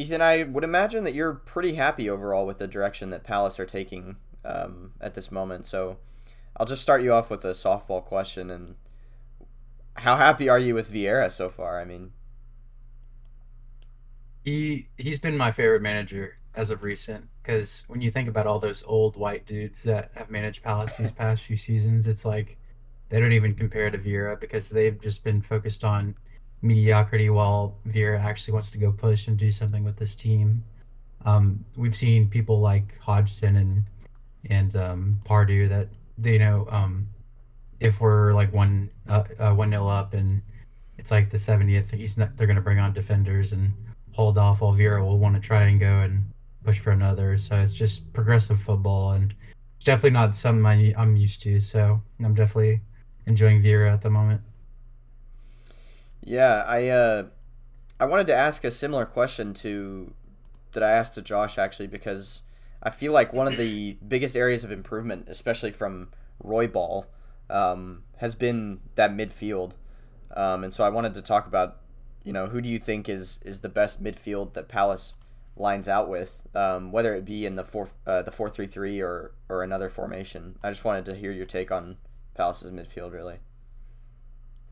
Ethan, 0.00 0.22
I 0.22 0.44
would 0.44 0.64
imagine 0.64 1.04
that 1.04 1.14
you're 1.14 1.34
pretty 1.34 1.74
happy 1.74 2.08
overall 2.08 2.46
with 2.46 2.56
the 2.56 2.66
direction 2.66 3.10
that 3.10 3.22
Palace 3.22 3.60
are 3.60 3.66
taking 3.66 4.16
um, 4.46 4.92
at 4.98 5.14
this 5.14 5.30
moment. 5.30 5.66
So 5.66 5.98
I'll 6.56 6.64
just 6.64 6.80
start 6.80 7.02
you 7.02 7.12
off 7.12 7.28
with 7.28 7.44
a 7.44 7.50
softball 7.50 8.02
question. 8.02 8.50
And 8.50 8.76
how 9.96 10.16
happy 10.16 10.48
are 10.48 10.58
you 10.58 10.74
with 10.74 10.90
Vieira 10.90 11.30
so 11.30 11.50
far? 11.50 11.78
I 11.78 11.84
mean, 11.84 12.12
He 14.42 14.88
he's 14.96 15.18
been 15.18 15.36
my 15.36 15.52
favorite 15.52 15.82
manager 15.82 16.38
as 16.54 16.70
of 16.70 16.82
recent 16.82 17.28
because 17.42 17.84
when 17.86 18.00
you 18.00 18.10
think 18.10 18.26
about 18.26 18.46
all 18.46 18.58
those 18.58 18.82
old 18.86 19.16
white 19.16 19.44
dudes 19.44 19.82
that 19.82 20.12
have 20.14 20.30
managed 20.30 20.62
Palace 20.62 20.96
these 20.96 21.12
past 21.22 21.42
few 21.42 21.58
seasons, 21.58 22.06
it's 22.06 22.24
like 22.24 22.56
they 23.10 23.20
don't 23.20 23.32
even 23.32 23.54
compare 23.54 23.90
to 23.90 23.98
Vieira 23.98 24.40
because 24.40 24.70
they've 24.70 24.98
just 24.98 25.24
been 25.24 25.42
focused 25.42 25.84
on 25.84 26.14
mediocrity 26.62 27.30
while 27.30 27.76
Vieira 27.88 28.22
actually 28.22 28.52
wants 28.52 28.70
to 28.72 28.78
go 28.78 28.92
push 28.92 29.28
and 29.28 29.36
do 29.36 29.50
something 29.50 29.84
with 29.84 29.96
this 29.96 30.14
team. 30.14 30.62
Um, 31.24 31.64
we've 31.76 31.96
seen 31.96 32.28
people 32.28 32.60
like 32.60 32.98
Hodgson 32.98 33.56
and 33.56 33.84
and 34.48 34.74
um, 34.76 35.20
Pardew 35.24 35.68
that 35.68 35.88
they 36.16 36.38
know 36.38 36.66
um, 36.70 37.06
if 37.80 38.00
we're 38.00 38.32
like 38.32 38.52
one 38.52 38.90
uh, 39.08 39.24
uh, 39.38 39.54
one 39.54 39.70
nil 39.70 39.88
up 39.88 40.14
and 40.14 40.40
it's 40.98 41.10
like 41.10 41.30
the 41.30 41.38
70th, 41.38 41.90
he's 41.92 42.18
not. 42.18 42.36
They're 42.36 42.46
gonna 42.46 42.60
bring 42.60 42.78
on 42.78 42.92
defenders 42.92 43.52
and 43.52 43.72
hold 44.12 44.38
off 44.38 44.60
while 44.60 44.74
Vieira 44.74 45.02
will 45.04 45.18
want 45.18 45.34
to 45.34 45.40
try 45.40 45.62
and 45.62 45.80
go 45.80 46.00
and 46.00 46.24
push 46.64 46.78
for 46.78 46.90
another. 46.90 47.38
So 47.38 47.56
it's 47.56 47.74
just 47.74 48.12
progressive 48.12 48.60
football 48.60 49.12
and 49.12 49.34
it's 49.76 49.84
definitely 49.84 50.10
not 50.10 50.36
something 50.36 50.66
I, 50.66 50.92
I'm 50.96 51.16
used 51.16 51.42
to. 51.42 51.60
So 51.60 52.00
I'm 52.22 52.34
definitely 52.34 52.80
enjoying 53.26 53.62
Vieira 53.62 53.92
at 53.92 54.02
the 54.02 54.10
moment. 54.10 54.42
Yeah, 56.22 56.64
I 56.66 56.88
uh, 56.88 57.24
I 57.98 58.06
wanted 58.06 58.26
to 58.28 58.35
ask 58.35 58.64
a 58.64 58.70
similar 58.70 59.04
question 59.04 59.54
to 59.54 60.12
that 60.72 60.83
I 60.83 60.90
asked 60.90 61.14
to 61.14 61.22
Josh 61.22 61.59
actually 61.59 61.88
because 61.88 62.42
I 62.83 62.90
feel 62.90 63.12
like 63.12 63.33
one 63.33 63.46
of 63.46 63.56
the 63.56 63.98
biggest 64.09 64.37
areas 64.37 64.64
of 64.64 64.72
improvement, 64.72 65.26
especially 65.28 65.72
from 65.72 66.11
Roy 66.42 66.66
Ball, 66.66 67.06
um, 67.48 68.04
has 68.16 68.35
been 68.35 68.80
that 68.94 69.11
midfield. 69.11 69.72
Um, 70.37 70.64
and 70.64 70.72
so 70.72 70.85
I 70.85 70.88
wanted 70.88 71.14
to 71.14 71.22
talk 71.22 71.46
about, 71.46 71.78
you 72.22 72.33
know, 72.33 72.46
who 72.46 72.61
do 72.61 72.68
you 72.68 72.78
think 72.78 73.09
is 73.09 73.40
is 73.44 73.61
the 73.61 73.68
best 73.68 74.02
midfield 74.02 74.54
that 74.54 74.68
Palace 74.68 75.16
lines 75.56 75.88
out 75.88 76.09
with, 76.09 76.46
um, 76.54 76.92
whether 76.92 77.14
it 77.14 77.24
be 77.24 77.44
in 77.44 77.56
the 77.56 77.64
four 77.64 77.88
uh, 78.06 78.22
the 78.22 78.30
four 78.30 78.48
three 78.48 78.66
three 78.66 79.00
or 79.00 79.33
or 79.48 79.62
another 79.62 79.88
formation. 79.88 80.59
I 80.62 80.70
just 80.70 80.85
wanted 80.85 81.04
to 81.06 81.14
hear 81.14 81.33
your 81.33 81.46
take 81.46 81.70
on 81.72 81.96
Palace's 82.35 82.70
midfield, 82.70 83.12
really. 83.12 83.38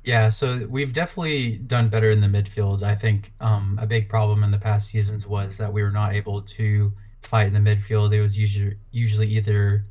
Yeah, 0.04 0.28
so 0.30 0.66
we've 0.70 0.92
definitely 0.92 1.56
done 1.58 1.88
better 1.88 2.10
in 2.10 2.20
the 2.20 2.26
midfield. 2.28 2.82
I 2.82 2.94
think 2.94 3.32
um, 3.40 3.78
a 3.80 3.86
big 3.86 4.08
problem 4.08 4.42
in 4.42 4.50
the 4.50 4.58
past 4.58 4.88
seasons 4.88 5.26
was 5.26 5.56
that 5.58 5.72
we 5.72 5.82
were 5.82 5.90
not 5.90 6.14
able 6.14 6.40
to 6.42 6.92
fight 7.22 7.48
in 7.48 7.52
the 7.52 7.60
midfield. 7.76 8.12
It 8.12 8.22
was 8.22 8.38
usually 8.38 8.76
usually 8.90 9.26
either 9.28 9.86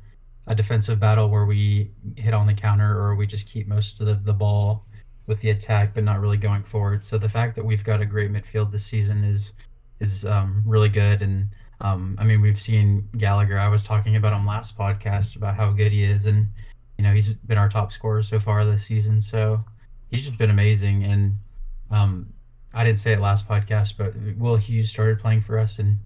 a 0.46 0.54
defensive 0.54 0.98
battle 0.98 1.28
where 1.28 1.44
we 1.46 1.92
hit 2.16 2.34
on 2.34 2.46
the 2.46 2.54
counter 2.54 2.98
or 2.98 3.14
we 3.14 3.26
just 3.26 3.46
keep 3.46 3.68
most 3.68 4.00
of 4.00 4.06
the, 4.06 4.14
the 4.14 4.32
ball 4.32 4.86
with 5.26 5.40
the 5.42 5.50
attack, 5.50 5.94
but 5.94 6.04
not 6.04 6.20
really 6.20 6.38
going 6.38 6.64
forward. 6.64 7.04
So 7.04 7.18
the 7.18 7.28
fact 7.28 7.54
that 7.56 7.64
we've 7.64 7.84
got 7.84 8.00
a 8.00 8.06
great 8.06 8.32
midfield 8.32 8.72
this 8.72 8.86
season 8.86 9.24
is 9.24 9.52
is 10.00 10.24
um, 10.24 10.62
really 10.66 10.88
good. 10.88 11.22
And 11.22 11.48
um, 11.80 12.16
I 12.18 12.24
mean, 12.24 12.40
we've 12.40 12.60
seen 12.60 13.08
Gallagher. 13.18 13.58
I 13.58 13.68
was 13.68 13.84
talking 13.84 14.16
about 14.16 14.32
him 14.32 14.46
last 14.46 14.76
podcast 14.76 15.36
about 15.36 15.54
how 15.54 15.70
good 15.70 15.92
he 15.92 16.02
is, 16.02 16.26
and 16.26 16.48
you 16.96 17.04
know 17.04 17.12
he's 17.12 17.28
been 17.28 17.58
our 17.58 17.68
top 17.68 17.92
scorer 17.92 18.22
so 18.22 18.40
far 18.40 18.64
this 18.64 18.84
season. 18.86 19.20
So 19.20 19.62
he's 20.10 20.24
just 20.24 20.38
been 20.38 20.50
amazing. 20.50 21.04
And 21.04 21.36
um, 21.90 22.32
I 22.74 22.84
didn't 22.84 22.98
say 22.98 23.12
it 23.12 23.20
last 23.20 23.48
podcast, 23.48 23.94
but 23.96 24.14
Will 24.36 24.56
Hughes 24.56 24.90
started 24.90 25.18
playing 25.18 25.40
for 25.40 25.58
us, 25.58 25.78
and 25.78 25.96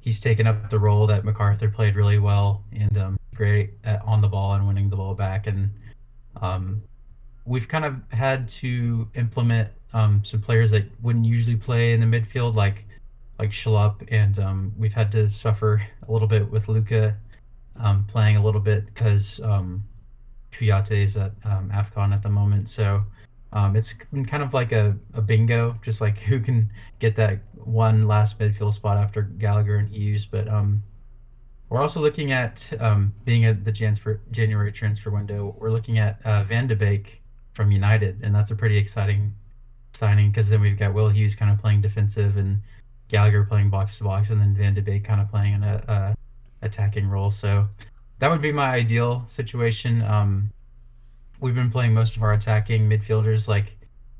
he's 0.00 0.20
taken 0.20 0.46
up 0.46 0.70
the 0.70 0.78
role 0.78 1.06
that 1.06 1.22
McArthur 1.22 1.72
played 1.72 1.96
really 1.96 2.18
well 2.18 2.64
and 2.72 2.96
um, 2.98 3.18
great 3.34 3.70
at, 3.84 4.02
on 4.02 4.20
the 4.20 4.28
ball 4.28 4.54
and 4.54 4.66
winning 4.66 4.90
the 4.90 4.96
ball 4.96 5.14
back. 5.14 5.46
And 5.46 5.70
um, 6.40 6.82
we've 7.44 7.68
kind 7.68 7.84
of 7.84 7.96
had 8.10 8.48
to 8.48 9.08
implement 9.14 9.68
um, 9.92 10.22
some 10.24 10.40
players 10.40 10.70
that 10.70 10.84
wouldn't 11.02 11.24
usually 11.24 11.56
play 11.56 11.92
in 11.92 12.00
the 12.00 12.06
midfield, 12.06 12.54
like 12.54 12.86
like 13.38 13.50
Schlupp, 13.50 14.06
and 14.10 14.38
um, 14.38 14.72
we've 14.76 14.92
had 14.92 15.10
to 15.12 15.30
suffer 15.30 15.80
a 16.06 16.12
little 16.12 16.28
bit 16.28 16.50
with 16.50 16.68
Luka 16.68 17.16
um, 17.78 18.04
playing 18.04 18.36
a 18.36 18.44
little 18.44 18.60
bit 18.60 18.84
because 18.86 19.40
um, 19.40 19.82
Kouyaté 20.52 21.04
is 21.04 21.16
at 21.16 21.32
um, 21.44 21.70
Afcon 21.74 22.12
at 22.12 22.22
the 22.22 22.28
moment. 22.28 22.68
So 22.68 23.02
um, 23.52 23.76
it's 23.76 23.92
kind 24.12 24.42
of 24.42 24.54
like 24.54 24.72
a, 24.72 24.96
a 25.14 25.20
bingo, 25.20 25.76
just 25.82 26.00
like 26.00 26.18
who 26.28 26.40
can 26.40 26.70
get 26.98 27.16
that 27.16 27.40
one 27.54 28.06
last 28.06 28.38
midfield 28.38 28.74
spot 28.74 28.96
after 28.96 29.22
Gallagher 29.22 29.76
and 29.76 29.88
Hughes. 29.88 30.24
But 30.24 30.48
um, 30.48 30.82
we're 31.68 31.80
also 31.80 32.00
looking 32.00 32.32
at 32.32 32.70
um, 32.80 33.12
being 33.24 33.44
at 33.44 33.64
the 33.64 33.72
transfer, 33.72 34.20
January 34.30 34.72
transfer 34.72 35.10
window. 35.10 35.54
We're 35.58 35.70
looking 35.70 35.98
at 35.98 36.20
uh, 36.24 36.44
Van 36.44 36.66
de 36.66 36.76
Beek 36.76 37.20
from 37.54 37.70
United, 37.70 38.22
and 38.22 38.34
that's 38.34 38.50
a 38.50 38.56
pretty 38.56 38.76
exciting 38.76 39.34
signing 39.92 40.30
because 40.30 40.48
then 40.48 40.60
we've 40.60 40.78
got 40.78 40.94
Will 40.94 41.08
Hughes 41.08 41.34
kind 41.34 41.50
of 41.50 41.58
playing 41.58 41.80
defensive 41.80 42.36
and 42.36 42.60
Gallagher 43.08 43.44
playing 43.44 43.70
box 43.70 43.98
to 43.98 44.04
box, 44.04 44.30
and 44.30 44.40
then 44.40 44.54
Van 44.54 44.74
de 44.74 44.82
Beek 44.82 45.04
kind 45.04 45.20
of 45.20 45.28
playing 45.28 45.54
in 45.54 45.62
a, 45.64 45.82
a 45.88 46.14
attacking 46.64 47.08
role. 47.08 47.30
So 47.30 47.68
that 48.20 48.30
would 48.30 48.40
be 48.40 48.52
my 48.52 48.70
ideal 48.70 49.24
situation. 49.26 50.02
Um, 50.02 50.52
we've 51.40 51.54
been 51.54 51.70
playing 51.70 51.94
most 51.94 52.16
of 52.16 52.22
our 52.22 52.32
attacking 52.34 52.88
midfielders 52.88 53.48
like 53.48 53.76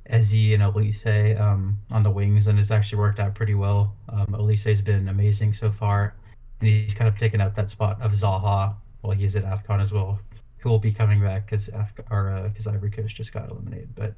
Eze 0.06 0.52
and 0.52 0.62
Olise 0.62 1.40
um, 1.40 1.78
on 1.90 2.02
the 2.02 2.10
wings, 2.10 2.46
and 2.46 2.58
it's 2.58 2.70
actually 2.70 2.98
worked 2.98 3.20
out 3.20 3.34
pretty 3.34 3.54
well. 3.54 3.94
Um, 4.08 4.26
Olise's 4.28 4.80
been 4.80 5.08
amazing 5.08 5.54
so 5.54 5.70
far, 5.70 6.14
and 6.60 6.68
he's 6.68 6.94
kind 6.94 7.08
of 7.08 7.16
taken 7.16 7.40
up 7.40 7.54
that 7.54 7.70
spot 7.70 8.00
of 8.00 8.12
Zaha 8.12 8.74
while 9.02 9.16
he's 9.16 9.36
at 9.36 9.44
AFCON 9.44 9.80
as 9.80 9.92
well, 9.92 10.18
who 10.58 10.68
will 10.68 10.78
be 10.78 10.92
coming 10.92 11.20
back 11.20 11.46
because 11.46 11.68
Af- 11.68 11.92
uh, 12.10 12.48
Ivory 12.68 12.90
Coast 12.90 13.14
just 13.14 13.32
got 13.32 13.50
eliminated. 13.50 13.94
But 13.94 14.14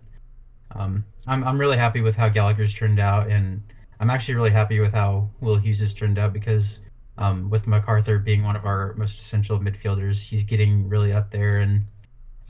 um, 0.74 1.04
I'm 1.26 1.44
I'm 1.44 1.58
really 1.58 1.76
happy 1.76 2.00
with 2.00 2.16
how 2.16 2.28
Gallagher's 2.28 2.72
turned 2.72 2.98
out, 2.98 3.28
and 3.28 3.62
I'm 4.00 4.10
actually 4.10 4.34
really 4.34 4.50
happy 4.50 4.80
with 4.80 4.92
how 4.92 5.28
Will 5.40 5.56
Hughes 5.56 5.80
has 5.80 5.92
turned 5.92 6.18
out 6.18 6.32
because 6.32 6.80
um, 7.18 7.50
with 7.50 7.66
McArthur 7.66 8.22
being 8.22 8.42
one 8.42 8.56
of 8.56 8.64
our 8.64 8.94
most 8.96 9.20
essential 9.20 9.58
midfielders, 9.58 10.22
he's 10.22 10.42
getting 10.42 10.88
really 10.88 11.12
up 11.12 11.30
there 11.30 11.58
and 11.58 11.84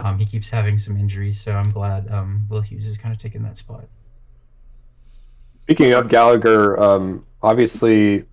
um, 0.03 0.19
he 0.19 0.27
keeps 0.27 0.51
having 0.51 0.79
some 0.79 0.97
injuries, 0.97 1.41
so 1.41 1.53
I'm 1.53 1.71
glad 1.71 2.11
um, 2.11 2.45
Will 2.51 2.61
Hughes 2.61 2.85
is 2.85 2.99
kind 2.99 3.15
of 3.15 3.21
taking 3.21 3.43
that 3.45 3.57
spot. 3.57 3.85
Speaking 5.62 5.93
of 5.93 6.09
Gallagher, 6.09 6.79
um, 6.81 7.25
obviously, 7.41 8.25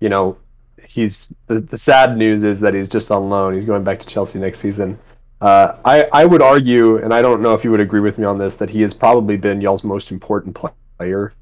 you 0.00 0.08
know, 0.08 0.36
he's 0.84 1.32
the, 1.46 1.60
the 1.60 1.78
sad 1.78 2.18
news 2.18 2.42
is 2.42 2.58
that 2.58 2.74
he's 2.74 2.88
just 2.88 3.12
on 3.12 3.30
loan. 3.30 3.54
He's 3.54 3.64
going 3.64 3.84
back 3.84 4.00
to 4.00 4.06
Chelsea 4.06 4.40
next 4.40 4.58
season. 4.58 4.98
Uh, 5.40 5.76
I, 5.84 6.08
I 6.12 6.24
would 6.24 6.42
argue, 6.42 6.96
and 6.96 7.14
I 7.14 7.22
don't 7.22 7.40
know 7.40 7.54
if 7.54 7.62
you 7.62 7.70
would 7.70 7.80
agree 7.80 8.00
with 8.00 8.18
me 8.18 8.24
on 8.24 8.36
this, 8.36 8.56
that 8.56 8.68
he 8.68 8.82
has 8.82 8.92
probably 8.92 9.36
been 9.36 9.60
y'all's 9.60 9.84
most 9.84 10.10
important 10.10 10.58
player 10.98 11.34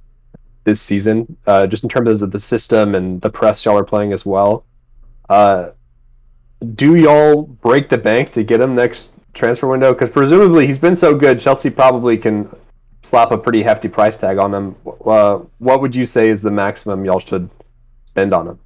this 0.64 0.80
season, 0.80 1.38
uh, 1.46 1.66
just 1.66 1.84
in 1.84 1.88
terms 1.88 2.20
of 2.20 2.30
the 2.30 2.38
system 2.38 2.94
and 2.94 3.20
the 3.22 3.30
press 3.30 3.64
y'all 3.64 3.78
are 3.78 3.84
playing 3.84 4.12
as 4.12 4.26
well. 4.26 4.66
Uh, 5.30 5.70
do 6.74 6.96
y'all 6.96 7.42
break 7.42 7.88
the 7.88 7.98
bank 7.98 8.32
to 8.32 8.42
get 8.44 8.60
him 8.60 8.74
next 8.74 9.11
transfer 9.34 9.66
window? 9.66 9.92
Because 9.92 10.10
presumably 10.10 10.66
he's 10.66 10.78
been 10.78 10.96
so 10.96 11.14
good, 11.14 11.40
Chelsea 11.40 11.70
probably 11.70 12.16
can 12.18 12.48
slap 13.02 13.30
a 13.32 13.38
pretty 13.38 13.62
hefty 13.62 13.88
price 13.88 14.16
tag 14.16 14.38
on 14.38 14.54
him. 14.54 14.76
Uh, 15.04 15.40
what 15.58 15.80
would 15.80 15.94
you 15.94 16.06
say 16.06 16.28
is 16.28 16.42
the 16.42 16.50
maximum 16.50 17.04
y'all 17.04 17.18
should 17.18 17.50
spend 18.06 18.32
on 18.32 18.48
him? 18.48 18.58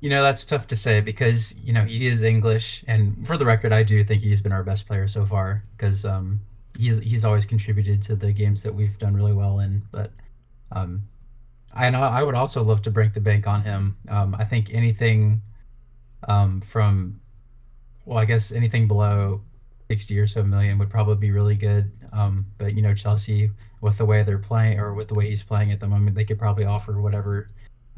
You 0.00 0.10
know, 0.10 0.22
that's 0.22 0.44
tough 0.44 0.66
to 0.68 0.76
say 0.76 1.00
because, 1.00 1.54
you 1.56 1.72
know, 1.72 1.84
he 1.84 2.06
is 2.06 2.22
English. 2.22 2.84
And 2.86 3.26
for 3.26 3.36
the 3.36 3.44
record, 3.44 3.72
I 3.72 3.82
do 3.82 4.04
think 4.04 4.22
he's 4.22 4.40
been 4.40 4.52
our 4.52 4.62
best 4.62 4.86
player 4.86 5.08
so 5.08 5.26
far 5.26 5.64
because 5.76 6.04
um, 6.04 6.40
he's, 6.78 6.98
he's 6.98 7.24
always 7.24 7.44
contributed 7.44 8.02
to 8.02 8.14
the 8.14 8.32
games 8.32 8.62
that 8.62 8.72
we've 8.72 8.96
done 8.98 9.14
really 9.14 9.32
well 9.32 9.58
in. 9.58 9.82
But 9.90 10.12
um, 10.70 11.02
I 11.74 11.90
know 11.90 12.00
I 12.00 12.22
would 12.22 12.36
also 12.36 12.62
love 12.62 12.82
to 12.82 12.90
break 12.90 13.12
the 13.12 13.20
bank 13.20 13.46
on 13.48 13.62
him. 13.62 13.96
Um, 14.08 14.36
I 14.38 14.44
think 14.44 14.72
anything 14.72 15.42
um, 16.28 16.60
from 16.60 17.20
well, 18.08 18.18
I 18.18 18.24
guess 18.24 18.52
anything 18.52 18.88
below 18.88 19.42
60 19.90 20.18
or 20.18 20.26
so 20.26 20.42
million 20.42 20.78
would 20.78 20.88
probably 20.88 21.16
be 21.16 21.30
really 21.30 21.54
good. 21.54 21.92
Um, 22.12 22.46
but 22.56 22.74
you 22.74 22.80
know, 22.80 22.94
Chelsea 22.94 23.50
with 23.82 23.98
the 23.98 24.04
way 24.04 24.22
they're 24.22 24.38
playing 24.38 24.80
or 24.80 24.94
with 24.94 25.08
the 25.08 25.14
way 25.14 25.28
he's 25.28 25.42
playing 25.42 25.72
at 25.72 25.78
the 25.78 25.86
moment, 25.86 26.16
they 26.16 26.24
could 26.24 26.38
probably 26.38 26.64
offer 26.64 27.00
whatever 27.00 27.48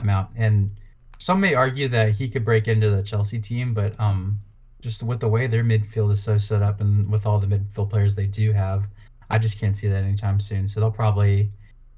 amount. 0.00 0.30
And 0.36 0.70
some 1.18 1.40
may 1.40 1.54
argue 1.54 1.86
that 1.88 2.10
he 2.10 2.28
could 2.28 2.44
break 2.44 2.66
into 2.66 2.90
the 2.90 3.04
Chelsea 3.04 3.38
team, 3.38 3.72
but 3.72 3.98
um, 4.00 4.40
just 4.80 5.04
with 5.04 5.20
the 5.20 5.28
way 5.28 5.46
their 5.46 5.62
midfield 5.62 6.10
is 6.10 6.22
so 6.22 6.38
set 6.38 6.60
up 6.60 6.80
and 6.80 7.08
with 7.08 7.24
all 7.24 7.38
the 7.38 7.46
midfield 7.46 7.90
players 7.90 8.16
they 8.16 8.26
do 8.26 8.52
have, 8.52 8.88
I 9.30 9.38
just 9.38 9.60
can't 9.60 9.76
see 9.76 9.86
that 9.86 10.02
anytime 10.02 10.40
soon. 10.40 10.66
So 10.66 10.80
they'll 10.80 10.90
probably 10.90 11.50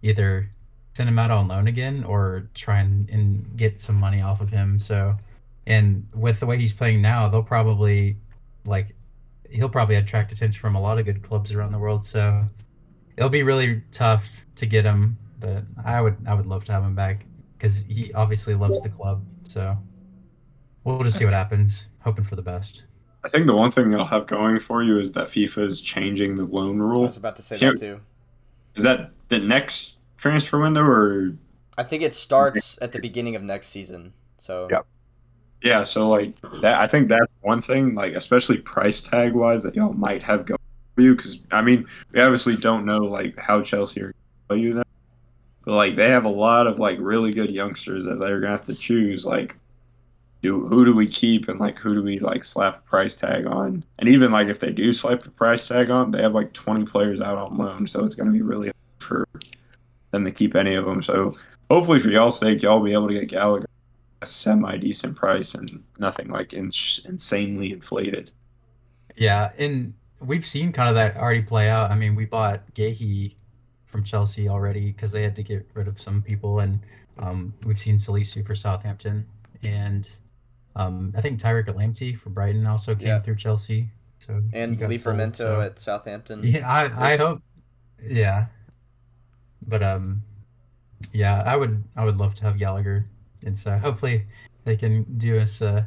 either 0.03 0.51
send 0.93 1.09
him 1.09 1.19
out 1.19 1.31
on 1.31 1.49
loan 1.49 1.67
again 1.67 2.05
or 2.05 2.49
try 2.53 2.81
and, 2.81 3.09
and 3.09 3.57
get 3.57 3.81
some 3.81 3.95
money 3.97 4.21
off 4.21 4.43
of 4.43 4.51
him. 4.51 4.79
So 4.79 5.17
and 5.67 6.07
with 6.15 6.41
the 6.41 6.47
way 6.47 6.59
he's 6.59 6.75
playing 6.75 7.01
now, 7.03 7.29
they'll 7.29 7.43
probably 7.43 8.17
like 8.65 8.95
he'll 9.51 9.69
probably 9.69 9.97
attract 9.97 10.33
attention 10.33 10.61
from 10.61 10.75
a 10.75 10.81
lot 10.81 10.99
of 10.99 11.05
good 11.05 11.23
clubs 11.23 11.53
around 11.53 11.73
the 11.73 11.79
world. 11.79 12.05
So 12.05 12.45
it'll 13.17 13.31
be 13.31 13.43
really 13.43 13.83
tough 13.93 14.29
to 14.57 14.67
get 14.67 14.85
him, 14.85 15.17
but 15.41 15.65
I 15.85 16.01
would 16.01 16.17
I 16.27 16.35
would 16.35 16.47
love 16.47 16.65
to 16.65 16.73
have 16.73 16.83
him 16.83 16.95
back 16.95 17.27
because 17.57 17.85
he 17.89 18.13
obviously 18.15 18.55
loves 18.55 18.81
the 18.83 18.89
club. 18.89 19.25
So 19.47 19.77
we'll 20.85 21.03
just 21.03 21.19
see 21.19 21.25
what 21.25 21.35
happens. 21.35 21.87
Hoping 22.01 22.25
for 22.25 22.37
the 22.37 22.43
best. 22.43 22.85
I 23.25 23.29
think 23.29 23.47
the 23.47 23.55
one 23.55 23.71
thing 23.71 23.91
they'll 23.91 24.05
have 24.05 24.27
going 24.27 24.59
for 24.59 24.83
you 24.83 24.99
is 24.99 25.13
that 25.13 25.29
FIFA 25.29 25.69
is 25.69 25.81
changing 25.81 26.35
the 26.35 26.45
loan 26.45 26.81
rule. 26.81 27.03
I 27.03 27.07
was 27.07 27.17
about 27.17 27.37
to 27.37 27.43
say 27.43 27.57
that 27.59 27.79
too. 27.79 28.01
Is 28.75 28.83
that 28.83 29.11
the 29.29 29.39
next 29.39 29.99
transfer 30.17 30.59
window 30.59 30.83
or? 30.83 31.37
I 31.79 31.85
think 31.85 32.03
it 32.03 32.15
starts 32.15 32.79
at 32.83 32.91
the 32.93 32.99
beginning 32.99 33.37
of 33.37 33.43
next 33.43 33.69
season. 33.69 34.13
So. 34.39 34.67
Yep. 34.71 34.87
Yeah, 35.63 35.85
so 35.85 36.09
like 36.09 36.29
that, 36.61 36.81
I 36.81 36.89
think 36.89 37.09
that's 37.09 37.33
one 37.41 37.63
thing, 37.63 37.95
like 37.95 38.15
especially 38.15 38.59
price 38.59 39.01
tag 39.01 39.33
wise, 39.33 39.63
that 39.63 39.77
y'all 39.77 39.93
might 39.93 40.23
have 40.23 40.45
going 40.45 40.59
for 40.95 41.03
you. 41.03 41.15
Because 41.15 41.41
I 41.53 41.63
mean, 41.63 41.87
we 42.13 42.21
obviously 42.21 42.57
don't 42.57 42.85
know 42.85 42.99
like 42.99 43.39
how 43.39 43.63
Chelsea 43.63 44.03
are 44.03 44.15
going 44.49 44.61
you 44.61 44.75
that, 44.75 44.87
but 45.65 45.75
like 45.75 45.95
they 45.95 46.11
have 46.11 46.25
a 46.25 46.31
lot 46.31 46.67
of 46.67 46.81
like 46.81 46.99
really 47.01 47.33
good 47.33 47.51
youngsters 47.51 48.05
that 48.05 48.19
they're 48.19 48.41
gonna 48.41 48.53
have 48.53 48.65
to 48.65 48.75
choose. 48.75 49.25
Like, 49.25 49.55
do 50.43 50.67
who 50.67 50.85
do 50.85 50.95
we 50.95 51.07
keep 51.07 51.49
and 51.49 51.61
like 51.61 51.79
who 51.79 51.95
do 51.95 52.03
we 52.03 52.19
like 52.19 52.43
slap 52.43 52.79
a 52.79 52.89
price 52.89 53.15
tag 53.15 53.47
on? 53.47 53.85
And 54.01 54.09
even 54.09 54.33
like 54.33 54.49
if 54.49 54.59
they 54.59 54.73
do 54.73 54.93
slap 54.93 55.25
a 55.25 55.31
price 55.31 55.69
tag 55.69 55.91
on, 55.91 56.11
they 56.11 56.23
have 56.23 56.35
like 56.35 56.53
20 56.55 56.87
players 56.87 57.21
out 57.21 57.39
on 57.39 57.57
loan, 57.57 57.87
so 57.87 58.03
it's 58.03 58.17
gonna 58.17 58.33
be 58.33 58.43
really 58.43 58.67
hard 58.67 58.75
for 58.99 59.29
them 60.11 60.25
to 60.25 60.33
keep 60.33 60.57
any 60.57 60.75
of 60.75 60.87
them. 60.87 61.05
So 61.05 61.33
hopefully 61.71 62.01
for 62.01 62.09
y'all's 62.09 62.41
sake, 62.41 62.63
y'all 62.63 62.83
be 62.83 62.93
able 62.93 63.07
to 63.07 63.15
get 63.15 63.29
Gallagher 63.29 63.67
a 64.23 64.27
semi 64.27 64.77
decent 64.79 65.17
price 65.17 65.55
and 65.55 65.83
nothing 65.99 66.29
like 66.29 66.53
in- 66.53 66.71
insanely 67.05 67.73
inflated. 67.73 68.31
Yeah, 69.17 69.51
and 69.59 69.93
we've 70.21 70.47
seen 70.47 70.73
kind 70.73 70.89
of 70.89 70.95
that 70.95 71.17
already 71.17 71.43
play 71.43 71.69
out. 71.69 71.91
I 71.91 71.97
mean, 71.97 72.15
we 72.15 72.25
bought 72.25 72.63
Guéhi 72.75 73.35
from 73.87 74.05
Chelsea 74.05 74.49
already 74.49 74.93
because 74.93 75.13
they 75.13 75.23
had 75.23 75.37
to 75.37 75.43
get 75.43 75.69
rid 75.75 75.89
of 75.89 76.01
some 76.01 76.23
people, 76.23 76.61
and 76.61 76.81
um, 77.19 77.53
we've 77.65 77.81
seen 77.81 77.99
Salisu 77.99 78.47
for 78.47 78.55
Southampton, 78.55 79.27
and 79.63 80.09
um, 80.77 81.13
I 81.17 81.21
think 81.21 81.41
Tariq 81.41 81.67
Lamptey 81.67 82.19
for 82.19 82.31
Brighton 82.31 82.67
also 82.67 82.95
came 82.95 83.09
yeah. 83.09 83.21
through 83.21 83.37
Chelsea. 83.37 83.91
So 84.25 84.41
and 84.53 84.79
Livramento 84.79 85.37
so. 85.37 85.61
at 85.61 85.81
Southampton. 85.81 86.43
Yeah, 86.45 86.71
I, 86.71 87.13
I 87.15 87.17
hope. 87.17 87.43
Yeah, 88.01 88.47
but 89.67 89.83
um, 89.83 90.23
yeah, 91.13 91.43
I 91.45 91.57
would 91.57 91.83
I 91.97 92.05
would 92.05 92.19
love 92.19 92.35
to 92.37 92.45
have 92.45 92.57
Gallagher 92.57 93.07
and 93.43 93.57
so 93.57 93.77
hopefully 93.79 94.25
they 94.65 94.77
can 94.77 95.05
do 95.19 95.39
us 95.39 95.63
uh, 95.63 95.85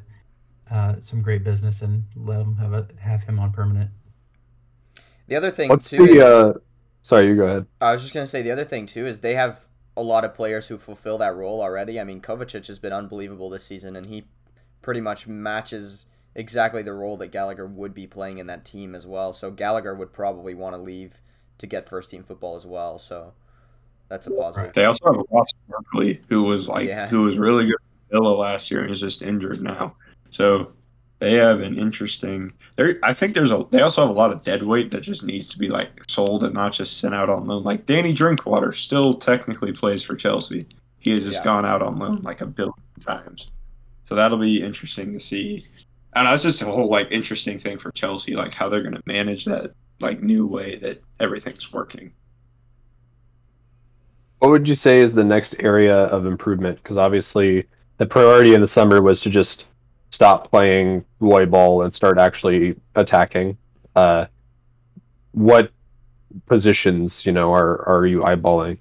uh, 0.72 0.96
some 1.00 1.22
great 1.22 1.44
business 1.44 1.82
and 1.82 2.04
let 2.16 2.40
them 2.40 2.56
have 2.58 2.74
a, 2.74 2.88
have 3.00 3.24
him 3.24 3.40
on 3.40 3.52
permanent. 3.52 3.90
The 5.28 5.36
other 5.36 5.52
thing 5.52 5.70
What's 5.70 5.90
too. 5.90 6.06
The, 6.06 6.14
is, 6.14 6.22
uh, 6.22 6.54
sorry, 7.04 7.28
you 7.28 7.36
go 7.36 7.46
ahead. 7.46 7.66
I 7.82 7.94
was 7.94 8.02
just 8.02 8.14
gonna 8.14 8.28
say 8.28 8.42
the 8.42 8.52
other 8.52 8.66
thing 8.66 8.86
too 8.86 9.06
is 9.06 9.20
they 9.20 9.36
have 9.36 9.68
a 9.98 10.04
lot 10.04 10.26
of 10.26 10.34
players 10.34 10.68
who 10.68 10.78
fulfill 10.78 11.18
that 11.20 11.36
role 11.36 11.62
already. 11.62 12.00
I 12.00 12.04
mean, 12.04 12.22
Kovacic 12.22 12.68
has 12.68 12.80
been 12.80 12.94
unbelievable 12.94 13.50
this 13.50 13.64
season, 13.64 13.96
and 13.96 14.08
he 14.08 14.26
pretty 14.82 15.02
much 15.02 15.28
matches 15.28 16.06
exactly 16.36 16.84
the 16.84 16.94
role 16.94 17.18
that 17.18 17.32
Gallagher 17.32 17.66
would 17.66 17.94
be 17.94 18.06
playing 18.06 18.38
in 18.38 18.48
that 18.48 18.66
team 18.66 18.94
as 18.94 19.08
well. 19.08 19.32
So 19.34 19.50
Gallagher 19.52 19.96
would 19.96 20.12
probably 20.12 20.54
want 20.54 20.76
to 20.76 20.82
leave 20.82 21.22
to 21.58 21.66
get 21.66 21.88
first 21.88 22.10
team 22.10 22.24
football 22.24 22.56
as 22.56 22.66
well. 22.66 23.00
So 23.00 23.34
that's 24.10 24.28
a 24.28 24.32
positive. 24.32 24.74
They 24.74 24.86
also 24.86 25.06
have 25.06 25.26
Ross 25.32 25.50
Barkley, 25.70 26.22
who 26.30 26.44
was 26.44 26.70
like 26.70 26.88
yeah. 26.88 27.08
who 27.08 27.24
was 27.24 27.38
really 27.38 27.66
good 27.66 27.78
for 27.80 28.18
Villa 28.18 28.36
last 28.36 28.70
year 28.70 28.82
and 28.82 28.92
is 28.92 29.00
just 29.00 29.22
injured 29.22 29.62
now. 29.62 29.96
So 30.30 30.74
they 31.20 31.34
have 31.36 31.62
an 31.62 31.78
interesting. 31.78 32.52
There, 32.76 33.00
I 33.04 33.14
think 33.14 33.34
there's 33.34 33.52
a. 33.52 33.66
They 33.72 33.82
also 33.82 34.02
have 34.02 34.10
a 34.10 34.14
lot 34.14 34.32
of 34.32 34.44
dead 34.44 34.64
weight 34.64 34.92
that 34.92 35.02
just 35.02 35.24
needs 35.24 35.48
to 35.50 35.58
be 35.58 35.70
like 35.70 35.90
sold 36.08 36.44
and 36.44 36.54
not 36.54 36.74
just 36.74 37.00
sent 37.00 37.16
out 37.16 37.30
on 37.30 37.48
loan. 37.48 37.64
Like 37.64 37.86
Danny 37.86 38.14
Drinkwater 38.14 38.74
still 38.74 39.14
technically 39.14 39.72
plays 39.72 40.04
for 40.04 40.16
Chelsea. 40.16 40.68
He 41.00 41.12
has 41.12 41.24
just 41.24 41.40
yeah. 41.40 41.46
gone 41.46 41.66
out 41.66 41.82
on 41.82 42.00
loan 42.00 42.22
like 42.22 42.42
a 42.42 42.46
billion 42.46 42.74
times. 43.06 43.50
So 44.06 44.16
that'll 44.16 44.38
be 44.38 44.62
interesting 44.62 45.14
to 45.14 45.20
see. 45.20 45.68
And 46.16 46.28
that's 46.28 46.44
just 46.44 46.62
a 46.62 46.66
whole 46.66 46.90
like 46.90 47.08
interesting 47.12 47.60
thing 47.60 47.78
for 47.78 47.92
Chelsea, 47.92 48.36
like 48.36 48.54
how 48.54 48.70
they're 48.70 48.82
going 48.82 48.96
to 48.96 49.04
manage 49.06 49.46
that 49.46 49.72
like 50.00 50.22
new 50.22 50.46
way 50.46 50.78
that 50.78 51.02
everything's 51.20 51.72
working. 51.72 52.12
What 54.46 54.52
would 54.52 54.68
you 54.68 54.76
say 54.76 55.02
is 55.02 55.12
the 55.12 55.24
next 55.24 55.56
area 55.58 55.96
of 55.96 56.28
improvement? 56.28 56.78
Because 56.78 56.98
obviously, 56.98 57.66
the 57.98 58.06
priority 58.06 58.54
in 58.54 58.62
the 58.62 58.68
summer 58.68 59.02
was 59.02 59.20
to 59.22 59.32
just 59.32 59.66
stop 60.12 60.52
playing 60.52 61.04
Roy 61.20 61.48
ball 61.48 61.82
and 61.82 61.92
start 61.92 62.20
actually 62.20 62.76
attacking. 62.94 63.58
Uh, 63.96 64.28
what 65.32 65.72
positions, 66.46 67.26
you 67.26 67.32
know, 67.32 67.52
are 67.52 67.90
are 67.90 68.06
you 68.06 68.20
eyeballing? 68.20 68.78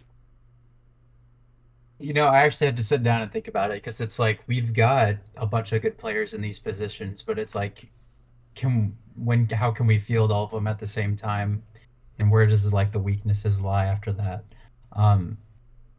You 1.98 2.12
know, 2.12 2.26
I 2.26 2.40
actually 2.40 2.66
had 2.66 2.76
to 2.76 2.84
sit 2.84 3.02
down 3.02 3.22
and 3.22 3.32
think 3.32 3.48
about 3.48 3.70
it 3.70 3.76
because 3.76 4.02
it's 4.02 4.18
like 4.18 4.40
we've 4.46 4.74
got 4.74 5.14
a 5.38 5.46
bunch 5.46 5.72
of 5.72 5.80
good 5.80 5.96
players 5.96 6.34
in 6.34 6.42
these 6.42 6.58
positions, 6.58 7.22
but 7.22 7.38
it's 7.38 7.54
like, 7.54 7.90
can 8.54 8.94
when 9.16 9.48
how 9.48 9.70
can 9.70 9.86
we 9.86 9.98
field 9.98 10.30
all 10.30 10.44
of 10.44 10.50
them 10.50 10.66
at 10.66 10.78
the 10.78 10.86
same 10.86 11.16
time? 11.16 11.62
and 12.18 12.30
where 12.30 12.46
does 12.46 12.70
like 12.72 12.92
the 12.92 12.98
weaknesses 12.98 13.60
lie 13.60 13.86
after 13.86 14.12
that. 14.12 14.44
Um, 14.92 15.36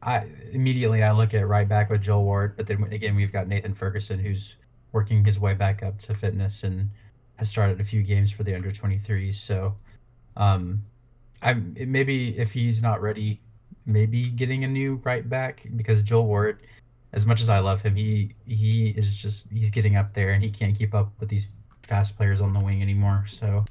I 0.06 0.28
immediately 0.52 1.04
I 1.04 1.12
look 1.12 1.34
at 1.34 1.48
right 1.48 1.68
back 1.68 1.90
with 1.90 2.02
Joel 2.02 2.24
Ward, 2.24 2.56
but 2.56 2.68
then 2.68 2.84
again 2.92 3.16
we've 3.16 3.34
got 3.34 3.48
Nathan 3.48 3.74
Ferguson 3.74 4.20
who's 4.20 4.56
working 4.92 5.26
his 5.26 5.40
way 5.40 5.54
back 5.54 5.84
up 5.84 5.98
to 6.00 6.14
fitness 6.14 6.64
and 6.64 6.90
has 7.36 7.50
started 7.50 7.82
a 7.82 7.84
few 7.84 8.02
games 8.04 8.32
for 8.32 8.44
the 8.44 8.56
under 8.56 8.72
23s. 8.72 9.36
So, 9.36 9.76
um, 10.38 10.82
I'm 11.42 11.76
maybe 11.88 12.38
if 12.38 12.52
he's 12.52 12.82
not 12.82 13.02
ready, 13.02 13.42
maybe 13.86 14.30
getting 14.30 14.64
a 14.64 14.68
new 14.68 15.02
right 15.04 15.28
back 15.28 15.64
because 15.76 16.02
Joel 16.04 16.28
Ward, 16.28 16.60
as 17.14 17.26
much 17.26 17.42
as 17.42 17.50
I 17.50 17.60
love 17.60 17.82
him, 17.82 17.96
he 17.96 18.32
he 18.46 18.90
is 18.90 19.18
just 19.18 19.52
he's 19.52 19.72
getting 19.72 19.96
up 19.96 20.14
there 20.14 20.32
and 20.32 20.44
he 20.44 20.52
can't 20.52 20.78
keep 20.78 20.94
up 20.94 21.12
with 21.20 21.30
these 21.30 21.48
fast 21.82 22.16
players 22.16 22.42
on 22.42 22.54
the 22.54 22.60
wing 22.60 22.82
anymore. 22.82 23.26
So, 23.28 23.66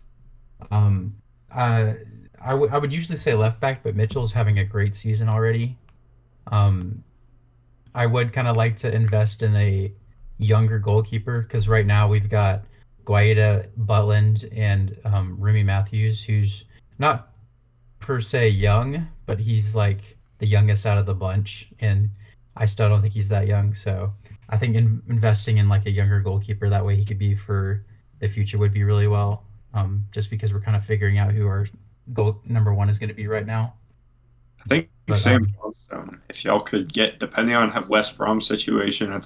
um, 0.71 1.15
uh, 1.53 1.95
I, 2.43 2.51
w- 2.51 2.71
I 2.73 2.79
would 2.79 2.93
usually 2.93 3.17
say 3.17 3.35
left 3.35 3.61
back, 3.61 3.83
but 3.83 3.97
Mitchell's 3.97 4.33
having 4.33 4.59
a 4.59 4.65
great 4.65 4.95
season 4.95 5.29
already. 5.29 5.77
Um, 6.49 7.03
I 7.95 8.07
would 8.07 8.33
kind 8.33 8.49
of 8.49 8.57
like 8.57 8.77
to 8.77 8.93
invest 8.93 9.43
in 9.43 9.55
a 9.57 9.93
younger 10.39 10.79
goalkeeper 10.79 11.43
because 11.43 11.69
right 11.69 11.87
now 11.87 12.09
we've 12.09 12.29
got 12.29 12.65
Guaita 13.05 13.69
Butland 13.85 14.49
and 14.57 14.97
um, 15.05 15.37
Remi 15.39 15.63
Matthews, 15.63 16.23
who's 16.23 16.65
not 16.99 17.31
per 18.01 18.21
se 18.21 18.49
young, 18.49 19.07
but 19.27 19.39
he's 19.39 19.75
like 19.75 20.17
the 20.39 20.47
youngest 20.47 20.87
out 20.87 20.99
of 20.99 21.07
the 21.07 21.15
bunch, 21.15 21.69
and 21.81 22.11
I 22.57 22.67
still 22.67 22.89
don't 22.89 23.01
think 23.01 23.15
he's 23.15 23.29
that 23.29 23.47
young. 23.47 23.75
So 23.75 24.13
I 24.49 24.57
think 24.57 24.77
in, 24.77 25.03
investing 25.09 25.59
in 25.59 25.69
like 25.69 25.87
a 25.87 25.91
younger 25.91 26.21
goalkeeper 26.21 26.69
that 26.69 26.85
way 26.85 26.97
he 26.97 27.05
could 27.05 27.19
be 27.19 27.35
for 27.35 27.85
the 28.21 28.29
future 28.29 28.59
would 28.59 28.73
be 28.73 28.85
really 28.85 29.09
well. 29.09 29.45
Um, 29.73 30.05
just 30.13 30.31
because 30.31 30.53
we're 30.53 30.61
kind 30.61 30.77
of 30.77 30.85
figuring 30.85 31.19
out 31.19 31.33
who 31.33 31.47
our 31.47 31.67
goal 32.13 32.41
number 32.45 32.73
one 32.73 32.89
is 32.89 32.99
going 32.99 33.09
to 33.09 33.15
be 33.15 33.27
right 33.27 33.47
now. 33.47 33.75
I 34.65 34.69
think 34.69 34.89
But, 35.07 35.19
Sam 35.19 35.43
um, 35.43 35.55
Johnstone, 35.63 36.21
if 36.31 36.45
y'all 36.45 36.61
could 36.61 36.93
get, 36.93 37.19
depending 37.19 37.55
on 37.55 37.71
how 37.71 37.85
West 37.87 38.17
Brom's 38.17 38.47
situation, 38.47 39.13
I- 39.13 39.21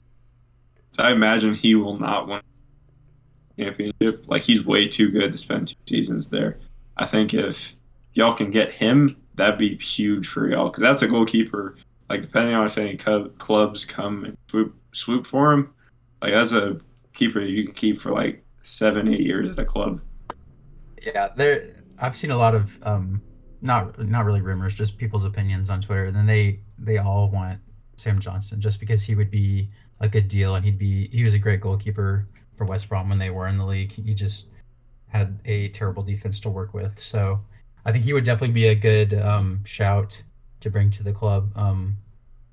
I 1.00 1.12
imagine 1.12 1.54
he 1.54 1.76
will 1.76 1.98
not 1.98 2.26
win 2.26 2.40
championship. 3.56 4.24
Like 4.26 4.42
he's 4.42 4.64
way 4.64 4.88
too 4.88 5.10
good 5.10 5.30
to 5.32 5.38
spend 5.38 5.68
two 5.68 5.76
seasons 5.86 6.28
there. 6.28 6.58
I 6.96 7.06
think 7.06 7.34
if 7.34 7.72
y'all 8.14 8.34
can 8.34 8.50
get 8.50 8.72
him, 8.72 9.16
that'd 9.36 9.58
be 9.58 9.76
huge 9.76 10.26
for 10.26 10.48
y'all 10.48 10.70
because 10.70 10.82
that's 10.82 11.02
a 11.02 11.08
goalkeeper. 11.08 11.76
Like 12.08 12.22
depending 12.22 12.54
on 12.54 12.66
if 12.66 12.78
any 12.78 12.96
cub, 12.96 13.38
clubs 13.38 13.84
come 13.84 14.24
and 14.24 14.36
swoop 14.50 14.74
swoop 14.92 15.26
for 15.26 15.52
him, 15.52 15.72
like 16.20 16.32
that's 16.32 16.52
a 16.52 16.80
keeper 17.14 17.40
that 17.40 17.50
you 17.50 17.64
can 17.64 17.74
keep 17.74 18.00
for 18.00 18.10
like 18.10 18.42
seven, 18.62 19.12
eight 19.12 19.20
years 19.20 19.48
at 19.50 19.58
a 19.58 19.64
club. 19.64 20.00
Yeah, 21.00 21.28
there. 21.36 21.76
I've 22.00 22.16
seen 22.16 22.30
a 22.30 22.36
lot 22.36 22.54
of 22.54 22.78
um, 22.82 23.20
not 23.60 23.98
not 24.06 24.24
really 24.24 24.40
rumors, 24.40 24.74
just 24.74 24.96
people's 24.96 25.24
opinions 25.24 25.70
on 25.70 25.80
Twitter, 25.80 26.06
and 26.06 26.16
then 26.16 26.26
they 26.26 26.60
they 26.78 26.98
all 26.98 27.30
want 27.30 27.58
Sam 27.96 28.18
Johnstone 28.18 28.60
just 28.60 28.80
because 28.80 29.02
he 29.02 29.14
would 29.14 29.30
be 29.30 29.68
a 30.00 30.08
good 30.08 30.28
deal, 30.28 30.54
and 30.54 30.64
he'd 30.64 30.78
be 30.78 31.08
he 31.08 31.24
was 31.24 31.34
a 31.34 31.38
great 31.38 31.60
goalkeeper 31.60 32.28
for 32.56 32.64
West 32.64 32.88
Brom 32.88 33.08
when 33.08 33.18
they 33.18 33.30
were 33.30 33.48
in 33.48 33.58
the 33.58 33.64
league. 33.64 33.92
He 33.92 34.14
just 34.14 34.46
had 35.08 35.38
a 35.44 35.68
terrible 35.70 36.02
defense 36.02 36.38
to 36.40 36.50
work 36.50 36.74
with, 36.74 36.98
so 36.98 37.40
I 37.84 37.92
think 37.92 38.04
he 38.04 38.12
would 38.12 38.24
definitely 38.24 38.54
be 38.54 38.68
a 38.68 38.74
good 38.74 39.14
um, 39.14 39.64
shout 39.64 40.20
to 40.60 40.70
bring 40.70 40.90
to 40.90 41.02
the 41.02 41.12
club. 41.12 41.50
Um, 41.56 41.96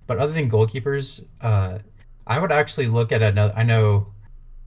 but 0.08 0.18
other 0.18 0.34
than 0.34 0.50
goalkeepers, 0.50 1.26
uh, 1.42 1.80
I 2.28 2.40
would 2.40 2.52
actually 2.52 2.88
look 2.88 3.12
at 3.12 3.22
another. 3.22 3.54
I 3.56 3.64
know 3.64 4.08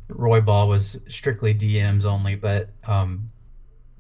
Roy 0.09 0.41
Ball 0.41 0.69
was 0.69 0.99
strictly 1.09 1.55
DMs 1.55 2.05
only, 2.05 2.35
but 2.35 2.71
um, 2.87 3.31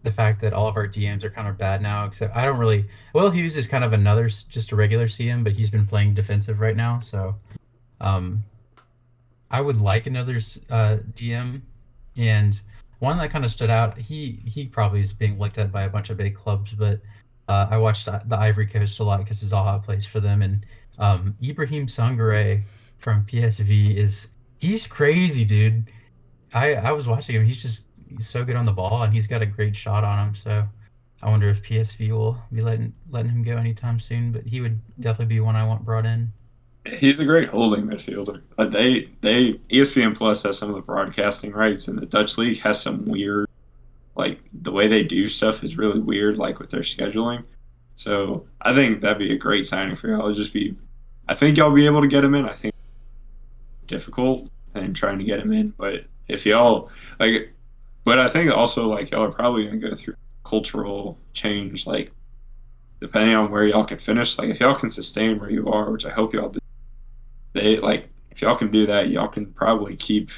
the 0.02 0.10
fact 0.10 0.40
that 0.40 0.52
all 0.52 0.68
of 0.68 0.76
our 0.76 0.86
DMs 0.86 1.24
are 1.24 1.30
kind 1.30 1.48
of 1.48 1.58
bad 1.58 1.82
now. 1.82 2.06
Except 2.06 2.34
I 2.36 2.44
don't 2.44 2.58
really. 2.58 2.86
Will 3.14 3.30
Hughes 3.30 3.56
is 3.56 3.66
kind 3.66 3.84
of 3.84 3.92
another, 3.92 4.28
just 4.28 4.72
a 4.72 4.76
regular 4.76 5.06
CM, 5.06 5.42
but 5.44 5.52
he's 5.52 5.70
been 5.70 5.86
playing 5.86 6.14
defensive 6.14 6.60
right 6.60 6.76
now. 6.76 7.00
So, 7.00 7.34
um, 8.00 8.44
I 9.50 9.60
would 9.60 9.80
like 9.80 10.06
another 10.06 10.36
uh, 10.70 10.98
DM, 11.14 11.62
and 12.16 12.60
one 12.98 13.18
that 13.18 13.30
kind 13.30 13.44
of 13.44 13.50
stood 13.50 13.70
out. 13.70 13.96
He 13.96 14.40
he 14.44 14.66
probably 14.66 15.00
is 15.00 15.12
being 15.12 15.38
looked 15.38 15.58
at 15.58 15.72
by 15.72 15.82
a 15.82 15.88
bunch 15.88 16.10
of 16.10 16.16
big 16.16 16.34
clubs, 16.34 16.72
but 16.72 17.00
uh, 17.48 17.66
I 17.70 17.78
watched 17.78 18.06
the 18.06 18.36
Ivory 18.36 18.66
Coast 18.66 18.98
a 19.00 19.04
lot 19.04 19.18
because 19.18 19.42
Zaha 19.42 19.82
plays 19.82 20.06
for 20.06 20.20
them, 20.20 20.42
and 20.42 20.64
um, 20.98 21.34
Ibrahim 21.42 21.86
Sangare 21.86 22.62
from 22.98 23.24
PSV 23.24 23.96
is 23.96 24.28
he's 24.58 24.86
crazy, 24.86 25.44
dude. 25.44 25.90
I 26.52 26.74
I 26.74 26.92
was 26.92 27.08
watching 27.08 27.36
him. 27.36 27.44
He's 27.44 27.62
just 27.62 27.84
he's 28.08 28.28
so 28.28 28.44
good 28.44 28.56
on 28.56 28.66
the 28.66 28.72
ball, 28.72 29.02
and 29.02 29.12
he's 29.12 29.26
got 29.26 29.42
a 29.42 29.46
great 29.46 29.74
shot 29.74 30.04
on 30.04 30.28
him. 30.28 30.34
So 30.34 30.64
I 31.22 31.30
wonder 31.30 31.48
if 31.48 31.62
PSV 31.62 32.10
will 32.10 32.38
be 32.52 32.62
letting 32.62 32.92
letting 33.10 33.30
him 33.30 33.42
go 33.42 33.56
anytime 33.56 34.00
soon. 34.00 34.32
But 34.32 34.44
he 34.44 34.60
would 34.60 34.80
definitely 35.00 35.34
be 35.34 35.40
one 35.40 35.56
I 35.56 35.66
want 35.66 35.84
brought 35.84 36.06
in. 36.06 36.32
He's 36.86 37.18
a 37.18 37.24
great 37.24 37.48
holding 37.48 37.86
midfielder. 37.86 38.42
Uh, 38.56 38.66
they 38.66 39.08
they 39.20 39.54
ESPN 39.70 40.16
Plus 40.16 40.42
has 40.44 40.58
some 40.58 40.70
of 40.70 40.76
the 40.76 40.82
broadcasting 40.82 41.52
rights, 41.52 41.88
and 41.88 41.98
the 41.98 42.06
Dutch 42.06 42.38
league 42.38 42.60
has 42.60 42.80
some 42.80 43.04
weird, 43.04 43.48
like 44.16 44.40
the 44.62 44.72
way 44.72 44.88
they 44.88 45.02
do 45.02 45.28
stuff 45.28 45.62
is 45.64 45.76
really 45.76 46.00
weird, 46.00 46.38
like 46.38 46.58
with 46.58 46.70
their 46.70 46.80
scheduling. 46.80 47.44
So 47.96 48.46
I 48.62 48.74
think 48.74 49.00
that'd 49.00 49.18
be 49.18 49.32
a 49.32 49.38
great 49.38 49.66
signing 49.66 49.96
for 49.96 50.08
y'all. 50.08 50.26
It'd 50.26 50.36
just 50.36 50.52
be, 50.52 50.76
I 51.28 51.34
think 51.34 51.56
y'all 51.56 51.74
be 51.74 51.84
able 51.84 52.00
to 52.00 52.06
get 52.06 52.22
him 52.22 52.34
in. 52.34 52.48
I 52.48 52.52
think 52.52 52.72
difficult 53.88 54.48
and 54.74 54.94
trying 54.94 55.18
to 55.18 55.24
get 55.24 55.40
him 55.40 55.52
in, 55.52 55.70
but 55.76 56.04
if 56.28 56.46
y'all 56.46 56.90
like, 57.18 57.52
but 58.08 58.18
I 58.18 58.30
think 58.30 58.50
also 58.50 58.88
like 58.88 59.10
y'all 59.10 59.24
are 59.24 59.30
probably 59.30 59.66
gonna 59.66 59.76
go 59.76 59.94
through 59.94 60.14
cultural 60.42 61.18
change, 61.34 61.86
like 61.86 62.10
depending 63.02 63.34
on 63.34 63.50
where 63.50 63.66
y'all 63.66 63.84
can 63.84 63.98
finish. 63.98 64.38
Like 64.38 64.48
if 64.48 64.60
y'all 64.60 64.78
can 64.78 64.88
sustain 64.88 65.38
where 65.38 65.50
you 65.50 65.68
are, 65.68 65.90
which 65.90 66.06
I 66.06 66.10
hope 66.10 66.32
y'all 66.32 66.48
do 66.48 66.58
they 67.52 67.76
like 67.76 68.08
if 68.30 68.40
y'all 68.40 68.56
can 68.56 68.70
do 68.70 68.86
that, 68.86 69.10
y'all 69.10 69.28
can 69.28 69.52
probably 69.52 69.94
keep 69.94 70.30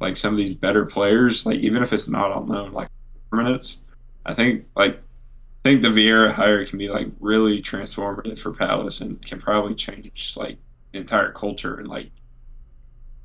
like 0.00 0.16
some 0.16 0.32
of 0.32 0.38
these 0.38 0.54
better 0.54 0.86
players, 0.86 1.44
like 1.44 1.58
even 1.58 1.82
if 1.82 1.92
it's 1.92 2.06
not 2.06 2.30
on 2.30 2.46
loan, 2.46 2.70
like 2.70 2.88
minutes. 3.32 3.80
I 4.24 4.32
think 4.32 4.64
like 4.76 4.94
I 4.94 5.68
think 5.68 5.82
the 5.82 5.88
Vieira 5.88 6.32
hire 6.32 6.64
can 6.66 6.78
be 6.78 6.88
like 6.88 7.08
really 7.18 7.60
transformative 7.60 8.38
for 8.38 8.52
Palace 8.52 9.00
and 9.00 9.20
can 9.26 9.40
probably 9.40 9.74
change 9.74 10.34
like 10.36 10.56
entire 10.92 11.32
culture 11.32 11.80
and 11.80 11.88
like 11.88 12.12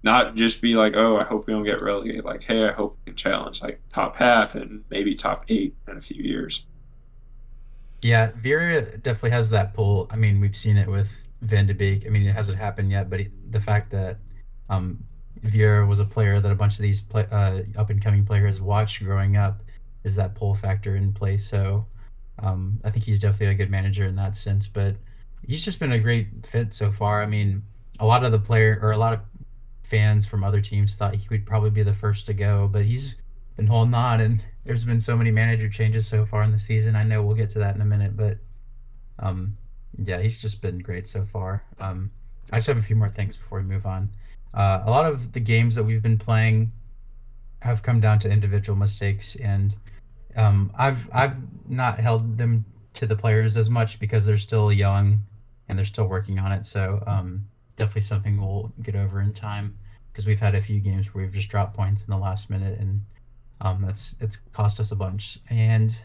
not 0.04 0.36
just 0.36 0.62
be 0.62 0.76
like, 0.76 0.94
oh, 0.96 1.18
I 1.18 1.24
hope 1.24 1.48
we 1.48 1.54
don't 1.54 1.64
get 1.64 1.82
relegated. 1.82 2.26
Like, 2.26 2.44
hey, 2.44 2.68
I 2.68 2.72
hope 2.72 2.98
we 2.98 3.12
can 3.12 3.18
challenge 3.18 3.62
like 3.62 3.80
top 3.90 4.16
half 4.16 4.56
and 4.56 4.84
maybe 4.90 5.16
top 5.16 5.46
eight 5.50 5.76
in 5.88 5.98
a 5.98 6.02
few 6.02 6.22
years. 6.24 6.64
Yeah, 8.02 8.32
Vieira 8.32 9.02
definitely 9.04 9.30
has 9.32 9.50
that 9.52 9.74
pull. 9.76 10.08
I 10.10 10.16
mean, 10.16 10.40
we've 10.40 10.58
seen 10.58 10.78
it 10.78 10.88
with 10.88 11.12
Van 11.42 11.68
de 11.68 11.74
Beek. 11.76 12.06
I 12.08 12.10
mean, 12.10 12.26
it 12.26 12.34
hasn't 12.34 12.58
happened 12.58 12.90
yet, 12.90 13.10
but 13.12 13.20
he, 13.20 13.30
the 13.52 13.60
fact 13.60 13.92
that 13.92 14.18
um, 14.70 15.04
Vieira 15.46 15.88
was 15.88 16.00
a 16.00 16.06
player 16.06 16.40
that 16.40 16.52
a 16.52 16.56
bunch 16.56 16.76
of 16.76 16.82
these 16.82 17.02
play, 17.02 17.28
uh, 17.32 17.62
up 17.78 17.92
and 17.92 18.04
coming 18.04 18.26
players 18.26 18.60
watched 18.60 19.04
growing 19.04 19.38
up 19.38 19.62
is 20.04 20.16
that 20.16 20.34
pull 20.34 20.56
factor 20.56 20.96
in 20.96 21.14
place. 21.14 21.48
So 21.48 21.86
um, 22.40 22.80
I 22.84 22.90
think 22.90 23.06
he's 23.06 23.20
definitely 23.20 23.48
a 23.48 23.54
good 23.54 23.70
manager 23.70 24.06
in 24.06 24.16
that 24.16 24.36
sense. 24.36 24.66
But 24.68 24.96
he's 25.48 25.64
just 25.64 25.78
been 25.78 25.92
a 25.92 26.00
great 26.00 26.28
fit 26.48 26.74
so 26.74 26.92
far. 26.92 27.22
I 27.22 27.28
mean, 27.28 27.62
a 28.00 28.06
lot 28.06 28.24
of 28.24 28.32
the 28.32 28.40
player 28.40 28.80
or 28.82 28.92
a 28.92 28.98
lot 28.98 29.14
of 29.14 29.20
fans 29.92 30.26
from 30.26 30.42
other 30.42 30.62
teams 30.62 30.96
thought 30.96 31.14
he 31.14 31.28
would 31.30 31.46
probably 31.46 31.70
be 31.70 31.84
the 31.84 31.94
first 31.94 32.26
to 32.26 32.34
go, 32.34 32.70
but 32.72 32.86
he's 32.86 33.18
been 33.58 33.68
holding 33.68 33.94
on 33.94 34.22
and 34.22 34.42
there's 34.64 34.86
been 34.86 35.02
so 35.02 35.18
many 35.18 35.32
manager 35.32 35.68
changes 35.68 36.08
so 36.08 36.26
far 36.26 36.44
in 36.44 36.52
the 36.52 36.58
season. 36.58 36.96
I 36.96 37.04
know 37.04 37.22
we'll 37.22 37.36
get 37.36 37.50
to 37.52 37.60
that 37.60 37.76
in 37.76 37.82
a 37.82 37.86
minute, 37.86 38.16
but 38.16 38.38
um, 39.20 39.58
yeah, 40.02 40.20
he's 40.20 40.42
just 40.42 40.62
been 40.62 40.80
great 40.80 41.08
so 41.08 41.26
far. 41.26 41.62
Um, 41.80 42.10
I 42.54 42.60
just 42.60 42.70
have 42.70 42.78
a 42.78 42.82
few 42.82 42.96
more 42.96 43.10
things 43.10 43.36
before 43.36 43.60
we 43.60 43.66
move 43.66 43.86
on. 43.86 44.10
Uh, 44.54 44.82
a 44.86 44.90
lot 44.90 45.06
of 45.06 45.34
the 45.34 45.42
games 45.42 45.76
that 45.76 45.84
we've 45.84 46.02
been 46.02 46.18
playing 46.18 46.72
have 47.62 47.84
come 47.84 48.00
down 48.00 48.18
to 48.20 48.30
individual 48.30 48.78
mistakes, 48.78 49.36
and 49.36 49.76
um, 50.38 50.72
I've 50.78 51.10
I've 51.14 51.36
not 51.70 52.00
held 52.00 52.38
them 52.38 52.66
to 52.94 53.06
the 53.06 53.16
players 53.16 53.58
as 53.58 53.70
much 53.70 54.00
because 54.00 54.26
they're 54.26 54.38
still 54.38 54.72
young 54.72 55.22
and 55.68 55.78
they're 55.78 55.86
still 55.86 56.08
working 56.08 56.40
on 56.40 56.52
it. 56.52 56.66
So 56.66 57.04
um, 57.08 57.46
definitely 57.82 58.02
something 58.02 58.40
we'll 58.40 58.72
get 58.84 58.96
over 58.96 59.22
in 59.22 59.34
time 59.34 59.76
because 60.12 60.28
we've 60.28 60.40
had 60.40 60.54
a 60.54 60.62
few 60.62 60.80
games 60.80 61.08
where 61.16 61.24
we've 61.24 61.34
just 61.34 61.50
dropped 61.50 61.76
points 61.76 62.04
in 62.04 62.12
the 62.12 62.18
last 62.18 62.48
minute 62.48 62.80
and 62.80 63.02
um, 63.62 63.82
that's 63.82 64.16
it's 64.20 64.38
cost 64.54 64.80
us 64.80 64.92
a 64.92 64.96
bunch. 64.96 65.40
And 65.50 65.96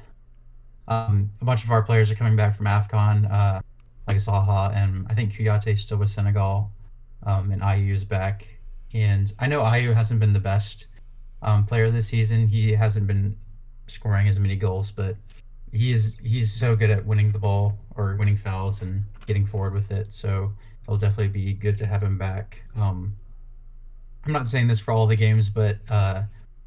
um, 0.89 1.31
a 1.43 1.45
bunch 1.45 1.65
of 1.65 1.71
our 1.71 1.83
players 1.83 2.11
are 2.11 2.15
coming 2.15 2.35
back 2.35 2.57
from 2.57 2.65
AFCON, 2.65 3.31
uh, 3.31 3.61
like 4.09 4.17
Zaha, 4.17 4.75
and 4.75 5.07
I 5.11 5.15
think 5.15 5.35
Kouyaté 5.35 5.75
is 5.75 5.83
still 5.83 5.99
with 5.99 6.09
Senegal, 6.09 6.71
um, 7.25 7.51
and 7.51 7.61
Ayew 7.61 7.93
is 7.93 8.05
back. 8.05 8.49
And 8.95 9.31
I 9.39 9.47
know 9.47 9.61
Ayew 9.61 9.93
hasn't 9.93 10.19
been 10.19 10.33
the 10.33 10.41
best 10.41 10.87
um, 11.43 11.67
player 11.67 11.91
this 11.91 12.07
season. 12.07 12.49
He 12.49 12.73
hasn't 12.73 13.07
been 13.07 13.37
scoring 13.87 14.29
as 14.29 14.39
many 14.39 14.57
goals, 14.57 14.91
but 14.91 15.15
he 15.73 15.93
is 15.93 16.17
he's 16.23 16.51
so 16.51 16.75
good 16.75 16.89
at 16.89 17.05
winning 17.05 17.33
the 17.33 17.39
ball 17.39 17.77
or 17.97 18.17
winning 18.17 18.39
fouls 18.39 18.81
and 18.81 19.05
getting 19.27 19.45
forward 19.45 19.75
with 19.75 19.91
it. 19.91 20.11
So 20.11 20.53
it'll 20.87 20.99
definitely 20.99 21.29
be 21.29 21.53
good 21.53 21.77
to 21.79 21.87
have 21.87 22.03
him 22.03 22.17
back. 22.17 22.63
Um, 22.77 23.17
I'm 24.25 24.33
not 24.33 24.47
saying 24.47 24.69
this 24.69 24.81
for 24.81 24.93
all 24.93 25.07
the 25.07 25.17
games, 25.17 25.49
but 25.49 25.79
uh, 25.89 26.23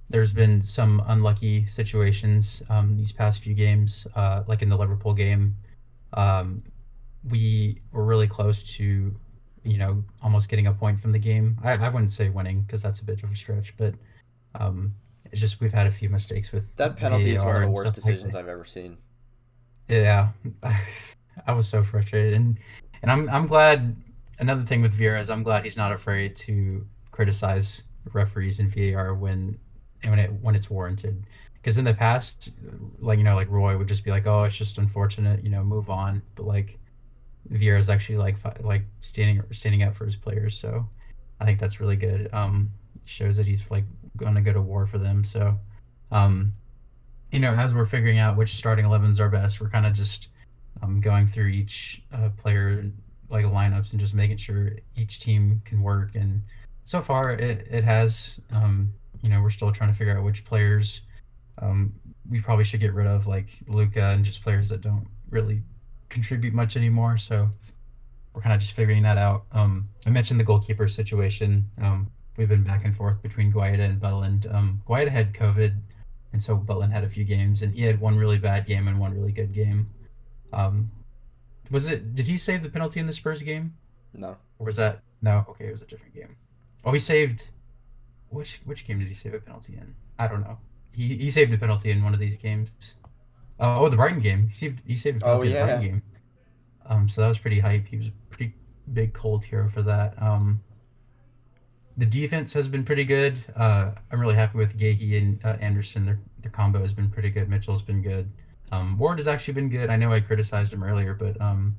there's 0.10 0.34
been 0.34 0.62
some 0.62 1.02
unlucky 1.08 1.66
situations 1.68 2.62
um, 2.70 2.98
these 2.98 3.12
past 3.12 3.42
few 3.42 3.54
games, 3.54 4.08
uh, 4.16 4.44
like 4.48 4.62
in 4.62 4.70
the 4.70 4.78
Liverpool 4.78 5.14
game. 5.14 5.56
Um, 6.14 6.64
we 7.30 7.82
were 7.92 8.06
really 8.06 8.28
close 8.28 8.64
to, 8.76 9.14
you 9.64 9.78
know, 9.78 10.04
almost 10.24 10.50
getting 10.50 10.68
a 10.68 10.74
point 10.74 11.02
from 11.02 11.12
the 11.12 11.20
game. 11.20 11.58
I, 11.64 11.74
I 11.74 11.90
wouldn't 11.90 12.12
say 12.12 12.30
winning 12.30 12.62
because 12.62 12.82
that's 12.82 13.02
a 13.02 13.06
bit 13.06 13.24
of 13.24 13.32
a 13.32 13.36
stretch, 13.36 13.76
but 13.78 13.94
um, 14.56 14.94
it's 15.32 15.40
just 15.40 15.60
we've 15.60 15.74
had 15.74 15.88
a 15.88 15.92
few 15.92 16.10
mistakes 16.10 16.52
with 16.52 16.76
That 16.76 16.98
penalty 16.98 17.36
is 17.36 17.44
one 17.44 17.56
of 17.56 17.62
the 17.62 17.70
worst 17.70 17.94
stuff 17.94 18.06
like 18.06 18.14
decisions. 18.16 18.36
I've 18.36 18.48
ever 18.48 18.66
seen. 18.66 18.98
Yeah, 19.88 20.30
I 21.48 21.52
was 21.52 21.68
so 21.68 21.84
frustrated, 21.84 22.34
and 22.34 22.58
and 23.02 23.12
I'm 23.12 23.30
I'm 23.30 23.48
glad. 23.48 23.96
Another 24.40 24.64
thing 24.64 24.82
with 24.82 24.98
Vieira 24.98 25.20
is 25.20 25.30
I'm 25.30 25.44
glad 25.44 25.64
he's 25.64 25.78
not 25.78 25.92
afraid 25.92 26.36
to 26.38 26.86
criticize 27.12 27.84
referees 28.14 28.60
in 28.60 28.70
VAR 28.70 29.14
when 29.14 29.58
when 30.08 30.20
it 30.20 30.32
when 30.42 30.56
it's 30.56 30.70
warranted. 30.70 31.26
Because 31.54 31.78
in 31.78 31.84
the 31.84 31.94
past, 31.94 32.52
like 33.00 33.18
you 33.18 33.24
know, 33.24 33.36
like 33.36 33.50
Roy 33.50 33.78
would 33.78 33.88
just 33.88 34.06
be 34.06 34.12
like, 34.12 34.26
"Oh, 34.26 34.44
it's 34.44 34.56
just 34.56 34.78
unfortunate," 34.78 35.44
you 35.44 35.50
know, 35.50 35.64
move 35.64 35.90
on. 35.90 36.22
But 36.36 36.46
like 36.46 36.80
Vieira 37.52 37.80
is 37.80 37.90
actually 37.90 38.18
like 38.18 38.38
like 38.62 38.84
standing 39.02 39.44
standing 39.52 39.84
up 39.84 39.96
for 39.96 40.06
his 40.06 40.16
players, 40.16 40.58
so 40.58 40.88
I 41.40 41.46
think 41.46 41.60
that's 41.60 41.80
really 41.80 41.98
good. 41.98 42.30
Um, 42.34 42.72
shows 43.06 43.36
that 43.38 43.46
he's 43.46 43.64
like 43.70 43.86
going 44.16 44.36
to 44.36 44.42
go 44.42 44.54
to 44.54 44.62
war 44.62 44.86
for 44.88 45.00
them. 45.00 45.24
So, 45.24 45.58
um, 46.12 46.54
you 47.32 47.40
know, 47.40 47.54
as 47.54 47.74
we're 47.74 47.86
figuring 47.86 48.20
out 48.20 48.38
which 48.38 48.56
starting 48.56 48.86
11s 48.86 49.20
are 49.20 49.30
best, 49.30 49.60
we're 49.60 49.70
kind 49.70 49.86
of 49.86 49.94
just 49.94 50.28
um, 50.82 51.02
going 51.02 51.28
through 51.28 51.48
each 51.48 52.02
uh, 52.14 52.30
player 52.38 52.92
like 53.30 53.46
lineups 53.46 53.92
and 53.92 54.00
just 54.00 54.14
making 54.14 54.38
sure 54.38 54.72
each 54.96 55.20
team 55.20 55.62
can 55.66 55.82
work. 55.82 56.16
And 56.16 56.42
so 56.86 57.02
far, 57.02 57.32
it, 57.32 57.68
it 57.70 57.84
has. 57.84 58.40
Um, 58.52 58.94
you 59.22 59.30
know, 59.30 59.42
we're 59.42 59.50
still 59.50 59.72
trying 59.72 59.92
to 59.92 59.98
figure 59.98 60.18
out 60.18 60.24
which 60.24 60.46
players 60.46 61.02
um, 61.62 61.94
we 62.30 62.40
probably 62.40 62.64
should 62.64 62.80
get 62.80 62.94
rid 62.94 63.06
of, 63.06 63.28
like 63.28 63.50
Luka, 63.68 64.02
and 64.02 64.24
just 64.24 64.42
players 64.42 64.70
that 64.70 64.82
don't 64.82 65.06
really 65.30 65.62
contribute 66.08 66.54
much 66.54 66.78
anymore. 66.78 67.18
So 67.18 67.50
we're 68.34 68.42
kind 68.42 68.56
of 68.56 68.62
just 68.62 68.74
figuring 68.74 69.04
that 69.04 69.18
out. 69.18 69.44
Um, 69.52 69.90
I 70.06 70.10
mentioned 70.10 70.40
the 70.40 70.46
goalkeeper 70.46 70.88
situation. 70.88 71.70
Um, 71.82 72.10
we've 72.38 72.48
been 72.48 72.64
back 72.64 72.86
and 72.86 72.96
forth 72.96 73.22
between 73.22 73.52
Guaita 73.52 73.82
and 73.82 74.00
Butland. 74.00 74.54
Um, 74.54 74.82
Guaita 74.88 75.10
had 75.10 75.34
COVID 75.34 75.76
and 76.32 76.42
so 76.42 76.58
Butland 76.58 76.92
had 76.92 77.04
a 77.04 77.10
few 77.10 77.24
games, 77.24 77.62
and 77.62 77.74
he 77.74 77.82
had 77.82 78.00
one 78.00 78.18
really 78.18 78.38
bad 78.38 78.66
game 78.66 78.88
and 78.88 79.00
one 79.00 79.14
really 79.14 79.32
good 79.32 79.54
game. 79.54 79.90
Um, 80.54 80.92
was 81.72 81.88
it? 81.88 82.16
Did 82.16 82.28
he 82.28 82.38
save 82.38 82.64
the 82.64 82.70
penalty 82.70 83.00
in 83.00 83.08
the 83.08 83.14
Spurs 83.14 83.42
game, 83.42 83.74
No. 84.14 84.38
or 84.60 84.66
was 84.66 84.76
that 84.78 85.02
no? 85.22 85.46
Okay, 85.50 85.68
it 85.68 85.72
was 85.72 85.82
a 85.82 85.86
different 85.86 86.14
game. 86.16 86.36
Oh, 86.86 86.92
he 86.92 87.00
saved. 87.00 87.48
Which 88.30 88.62
which 88.66 88.86
game 88.86 89.00
did 89.00 89.08
he 89.08 89.14
save 89.14 89.34
a 89.34 89.40
penalty 89.40 89.74
in? 89.74 89.96
I 90.20 90.28
don't 90.28 90.42
know. 90.42 90.58
He 90.94 91.16
he 91.18 91.30
saved 91.30 91.54
a 91.54 91.58
penalty 91.58 91.92
in 91.92 92.04
one 92.04 92.14
of 92.14 92.20
these 92.20 92.38
games. 92.38 92.70
Uh, 93.60 93.80
oh, 93.80 93.90
the 93.90 93.96
Brighton 93.98 94.20
game. 94.22 94.48
He 94.48 94.54
saved 94.54 94.80
he 94.86 94.96
saved 94.96 95.22
a 95.24 95.26
Oh, 95.26 95.40
penalty 95.40 95.48
in 95.48 95.54
the 95.54 95.60
Brighton 95.66 95.82
game. 95.84 96.02
Um, 96.86 97.10
so 97.10 97.22
that 97.22 97.28
was 97.28 97.38
pretty 97.40 97.60
hype. 97.60 97.86
He 97.88 97.98
was 97.98 98.08
a 98.08 98.12
pretty 98.30 98.54
big 98.94 99.14
cold 99.14 99.44
hero 99.44 99.70
for 99.70 99.82
that. 99.84 100.20
Um, 100.22 100.62
the 101.98 102.06
defense 102.06 102.54
has 102.54 102.68
been 102.68 102.84
pretty 102.86 103.04
good. 103.04 103.44
Uh, 103.56 103.92
I'm 104.12 104.20
really 104.22 104.36
happy 104.36 104.58
with 104.58 104.78
Guéhi 104.78 105.18
and 105.18 105.44
uh, 105.44 105.58
Andersen. 105.60 106.06
Their 106.06 106.20
their 106.42 106.52
combo 106.52 106.80
has 106.80 106.94
been 106.94 107.10
pretty 107.10 107.30
good. 107.30 107.50
Mitchell's 107.50 107.82
been 107.82 108.02
good. 108.02 108.32
Um, 108.72 108.98
Ward 108.98 109.18
has 109.18 109.28
actually 109.28 109.56
been 109.56 109.70
good. 109.70 109.90
I 109.90 109.96
know 109.96 110.12
I 110.12 110.20
criticized 110.20 110.74
him 110.74 110.84
earlier, 110.84 111.14
but 111.14 111.40
um, 111.42 111.76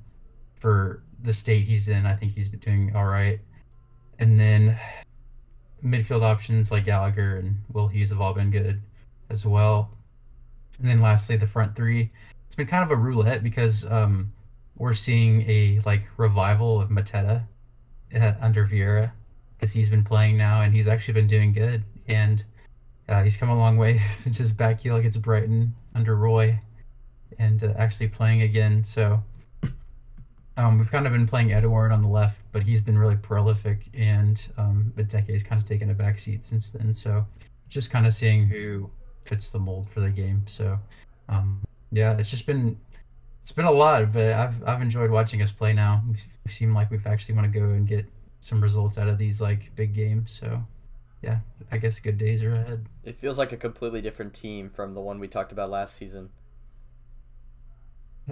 for 0.59 1.03
the 1.23 1.33
state 1.33 1.65
he's 1.65 1.89
in, 1.89 2.07
I 2.07 2.15
think 2.15 2.35
he's 2.35 2.49
been 2.49 2.61
doing 2.61 2.97
all 2.97 3.07
right. 3.07 3.41
And 4.19 4.39
then 4.39 4.79
midfield 5.85 6.23
options 6.23 6.71
like 6.71 6.85
Gallagher 6.85 7.37
and 7.37 7.57
Will 7.73 7.89
Hughes 7.89 8.11
have 8.11 8.21
all 8.21 8.35
been 8.35 8.51
good 8.51 8.81
as 9.31 9.47
well. 9.47 9.91
And 10.79 10.89
then 10.89 11.01
lastly, 11.01 11.37
the 11.37 11.47
front 11.47 11.77
three. 11.77 12.11
It's 12.47 12.55
been 12.55 12.67
kind 12.67 12.83
of 12.83 12.91
a 12.91 12.97
roulette 12.97 13.43
because 13.43 13.85
um, 13.91 14.33
we're 14.77 14.95
seeing 14.95 15.49
a 15.49 15.81
like 15.87 16.03
revival 16.17 16.81
of 16.81 16.89
Mateta 16.89 17.45
uh, 18.15 18.33
under 18.41 18.67
Vieira 18.67 19.13
because 19.57 19.73
he's 19.73 19.89
been 19.89 20.03
playing 20.03 20.37
now 20.37 20.63
and 20.63 20.75
he's 20.75 20.89
actually 20.89 21.15
been 21.15 21.29
doing 21.29 21.53
good 21.53 21.85
and 22.09 22.45
uh, 23.09 23.23
he's 23.23 23.37
come 23.37 23.51
a 23.51 23.57
long 23.57 23.77
way 23.77 24.01
since 24.17 24.37
his 24.39 24.53
back 24.53 24.81
heel 24.81 24.97
against 24.97 25.21
Brighton 25.23 25.75
under 25.95 26.17
Roy 26.17 26.59
and 27.39 27.63
uh, 27.65 27.73
actually 27.77 28.09
playing 28.09 28.43
again. 28.43 28.85
So 28.85 29.23
um, 30.57 30.79
we've 30.79 30.91
kind 30.91 31.07
of 31.07 31.13
been 31.13 31.27
playing 31.27 31.53
Edouard 31.53 31.93
on 31.93 32.03
the 32.03 32.09
left, 32.09 32.41
but 32.53 32.63
he's 32.63 32.81
been 32.81 32.99
really 32.99 33.17
prolific 33.17 33.87
and 33.95 34.45
um, 34.59 34.93
Benteke's 34.97 35.43
kind 35.43 35.61
of 35.61 35.67
taken 35.67 35.91
a 35.91 35.95
back 35.95 36.19
seat 36.19 36.45
since 36.45 36.71
then. 36.71 36.93
So 36.93 37.27
just 37.69 37.91
kind 37.91 38.07
of 38.07 38.13
seeing 38.13 38.47
who 38.47 38.91
fits 39.25 39.51
the 39.51 39.59
mold 39.59 39.89
for 39.93 40.01
the 40.01 40.11
game. 40.11 40.45
So 40.49 40.79
um, 41.29 41.61
yeah, 41.93 42.17
it's 42.19 42.31
just 42.31 42.47
been 42.47 42.79
it's 43.43 43.53
been 43.53 43.65
a 43.65 43.71
lot, 43.71 44.13
but 44.13 44.33
I've 44.33 44.63
I've 44.69 44.83
enjoyed 44.83 45.11
watching 45.11 45.41
us 45.43 45.51
play 45.51 45.73
now. 45.73 46.03
We 46.45 46.51
seem 46.51 46.75
like 46.75 46.91
we've 46.91 47.07
actually 47.07 47.37
want 47.37 47.53
to 47.53 47.59
go 47.59 47.67
and 47.67 47.87
get 47.87 48.07
some 48.41 48.61
results 48.61 48.99
out 48.99 49.09
of 49.09 49.19
these 49.19 49.41
like 49.41 49.75
big 49.77 49.95
games. 49.95 50.37
So 50.39 50.63
yeah, 51.23 51.39
I 51.71 51.79
guess 51.79 52.01
good 52.01 52.19
days 52.19 52.43
are 52.43 52.53
ahead. 52.53 52.87
It 53.05 53.17
feels 53.17 53.39
like 53.39 53.53
a 53.53 53.57
completely 53.57 54.01
different 54.01 54.35
team 54.35 54.69
from 54.69 54.95
the 54.95 55.01
one 55.01 55.21
we 55.21 55.29
talked 55.29 55.53
about 55.53 55.71
last 55.71 55.97
season. 55.97 56.31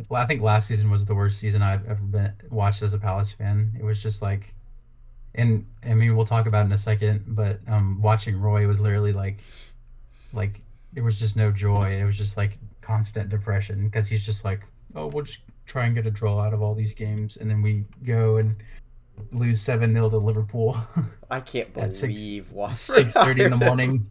Well, 0.08 0.22
I 0.22 0.26
think 0.26 0.42
last 0.42 0.68
season 0.68 0.90
was 0.90 1.04
the 1.04 1.14
worst 1.14 1.38
season 1.38 1.62
I've 1.62 1.86
ever 1.86 2.00
been 2.02 2.32
watched 2.50 2.82
as 2.82 2.94
a 2.94 2.98
Palace 2.98 3.32
fan. 3.32 3.72
It 3.78 3.84
was 3.84 4.02
just 4.02 4.22
like, 4.22 4.54
and 5.34 5.66
I 5.86 5.94
mean 5.94 6.16
we'll 6.16 6.26
talk 6.26 6.46
about 6.46 6.62
it 6.62 6.66
in 6.66 6.72
a 6.72 6.78
second, 6.78 7.24
but 7.28 7.60
um, 7.68 8.00
watching 8.02 8.40
Roy 8.40 8.66
was 8.66 8.80
literally 8.80 9.12
like, 9.12 9.38
like 10.32 10.60
there 10.92 11.04
was 11.04 11.18
just 11.18 11.36
no 11.36 11.50
joy. 11.52 11.92
It 12.00 12.04
was 12.04 12.16
just 12.16 12.36
like 12.36 12.58
constant 12.80 13.28
depression 13.28 13.88
because 13.88 14.08
he's 14.08 14.24
just 14.24 14.44
like, 14.44 14.62
oh, 14.94 15.06
we'll 15.06 15.24
just 15.24 15.40
try 15.66 15.86
and 15.86 15.94
get 15.94 16.06
a 16.06 16.10
draw 16.10 16.40
out 16.40 16.54
of 16.54 16.62
all 16.62 16.74
these 16.74 16.94
games, 16.94 17.36
and 17.36 17.50
then 17.50 17.60
we 17.62 17.84
go 18.04 18.38
and 18.38 18.56
lose 19.32 19.60
seven 19.60 19.92
0 19.92 20.08
to 20.10 20.16
Liverpool 20.16 20.80
I 21.30 21.40
can't 21.40 21.76
At 21.76 21.92
six- 21.92 22.14
believe 22.14 22.52
Watford 22.52 22.76
six 22.76 23.14
thirty 23.14 23.42
in 23.44 23.50
the 23.50 23.56
morning. 23.64 24.08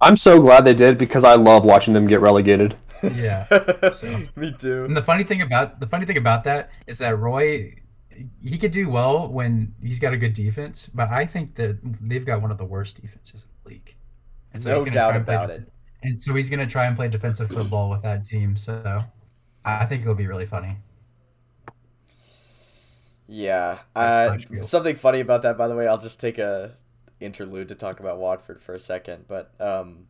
I'm 0.00 0.16
so 0.16 0.40
glad 0.40 0.64
they 0.64 0.74
did 0.74 0.98
because 0.98 1.24
I 1.24 1.34
love 1.34 1.64
watching 1.64 1.94
them 1.94 2.06
get 2.06 2.20
relegated. 2.20 2.76
Yeah. 3.14 3.46
So- 3.94 4.22
Me 4.36 4.52
too. 4.52 4.84
And 4.84 4.96
the 4.96 5.02
funny 5.02 5.24
thing 5.24 5.42
about 5.42 5.80
the 5.80 5.86
funny 5.86 6.06
thing 6.06 6.16
about 6.16 6.44
that 6.44 6.70
is 6.86 6.98
that 6.98 7.18
Roy, 7.18 7.74
he 8.42 8.58
could 8.58 8.70
do 8.70 8.88
well 8.90 9.28
when 9.28 9.74
he's 9.82 9.98
got 9.98 10.12
a 10.12 10.16
good 10.16 10.32
defense, 10.34 10.88
but 10.94 11.08
I 11.10 11.26
think 11.26 11.54
that 11.56 11.78
they've 12.02 12.24
got 12.24 12.40
one 12.42 12.50
of 12.50 12.58
the 12.58 12.64
worst 12.64 13.00
defenses 13.00 13.44
in 13.44 13.50
the 13.64 13.70
league. 13.76 13.94
And 14.52 14.64
No 14.64 14.74
he's 14.74 14.84
gonna 14.84 14.92
doubt 14.92 15.08
try 15.08 15.16
and 15.16 15.24
play 15.26 15.34
about 15.34 15.50
it. 15.50 15.72
And 16.02 16.20
so 16.20 16.34
he's 16.34 16.48
going 16.48 16.60
to 16.60 16.66
try 16.66 16.86
and 16.86 16.96
play 16.96 17.08
defensive 17.08 17.50
football 17.50 17.90
with 17.90 18.00
that 18.02 18.24
team. 18.24 18.56
So 18.56 19.02
I 19.66 19.84
think 19.84 20.00
it'll 20.00 20.14
be 20.14 20.26
really 20.26 20.46
funny. 20.46 20.76
Yeah. 23.28 23.78
Uh, 23.94 24.38
something 24.62 24.96
funny 24.96 25.20
about 25.20 25.42
that, 25.42 25.56
by 25.56 25.68
the 25.68 25.76
way, 25.76 25.86
I'll 25.86 25.98
just 25.98 26.18
take 26.20 26.38
a 26.38 26.72
interlude 27.20 27.68
to 27.68 27.74
talk 27.74 28.00
about 28.00 28.18
Watford 28.18 28.60
for 28.62 28.74
a 28.74 28.80
second. 28.80 29.26
But 29.28 29.52
um, 29.60 30.06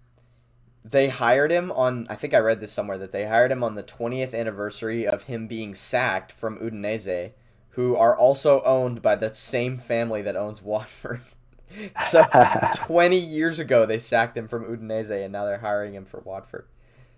they 0.85 1.09
hired 1.09 1.51
him 1.51 1.73
on. 1.73 2.07
I 2.11 2.15
think 2.17 2.35
I 2.35 2.39
read 2.39 2.61
this 2.61 2.73
somewhere 2.73 2.99
that 2.99 3.13
they 3.13 3.27
hired 3.27 3.53
him 3.53 3.65
on 3.65 3.75
the 3.75 3.83
20th 3.83 4.35
anniversary 4.35 5.07
of 5.07 5.25
him 5.25 5.47
being 5.47 5.75
sacked 5.75 6.33
from 6.33 6.59
Udinese, 6.59 7.33
who 7.71 7.97
are 7.97 8.17
also 8.17 8.63
owned 8.63 9.03
by 9.03 9.17
the 9.17 9.35
same 9.35 9.79
family 9.79 10.23
that 10.23 10.37
owns 10.37 10.63
Watford. 10.63 11.23
so 12.01 12.25
20 12.75 13.19
years 13.19 13.59
ago, 13.59 13.87
they 13.87 13.99
sacked 13.99 14.37
him 14.37 14.49
from 14.49 14.65
Udinese, 14.65 15.25
and 15.25 15.33
now 15.33 15.45
they're 15.45 15.59
hiring 15.59 15.95
him 15.95 16.05
for 16.07 16.21
Watford. 16.21 16.67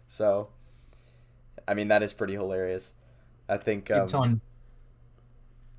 So, 0.06 0.48
I 1.68 1.74
mean, 1.74 1.88
that 1.88 2.02
is 2.02 2.12
pretty 2.12 2.34
hilarious. 2.34 2.94
I 3.48 3.58
think. 3.58 3.90
I 3.90 3.94
keep 3.94 4.02
Um, 4.04 4.08
telling, 4.08 4.40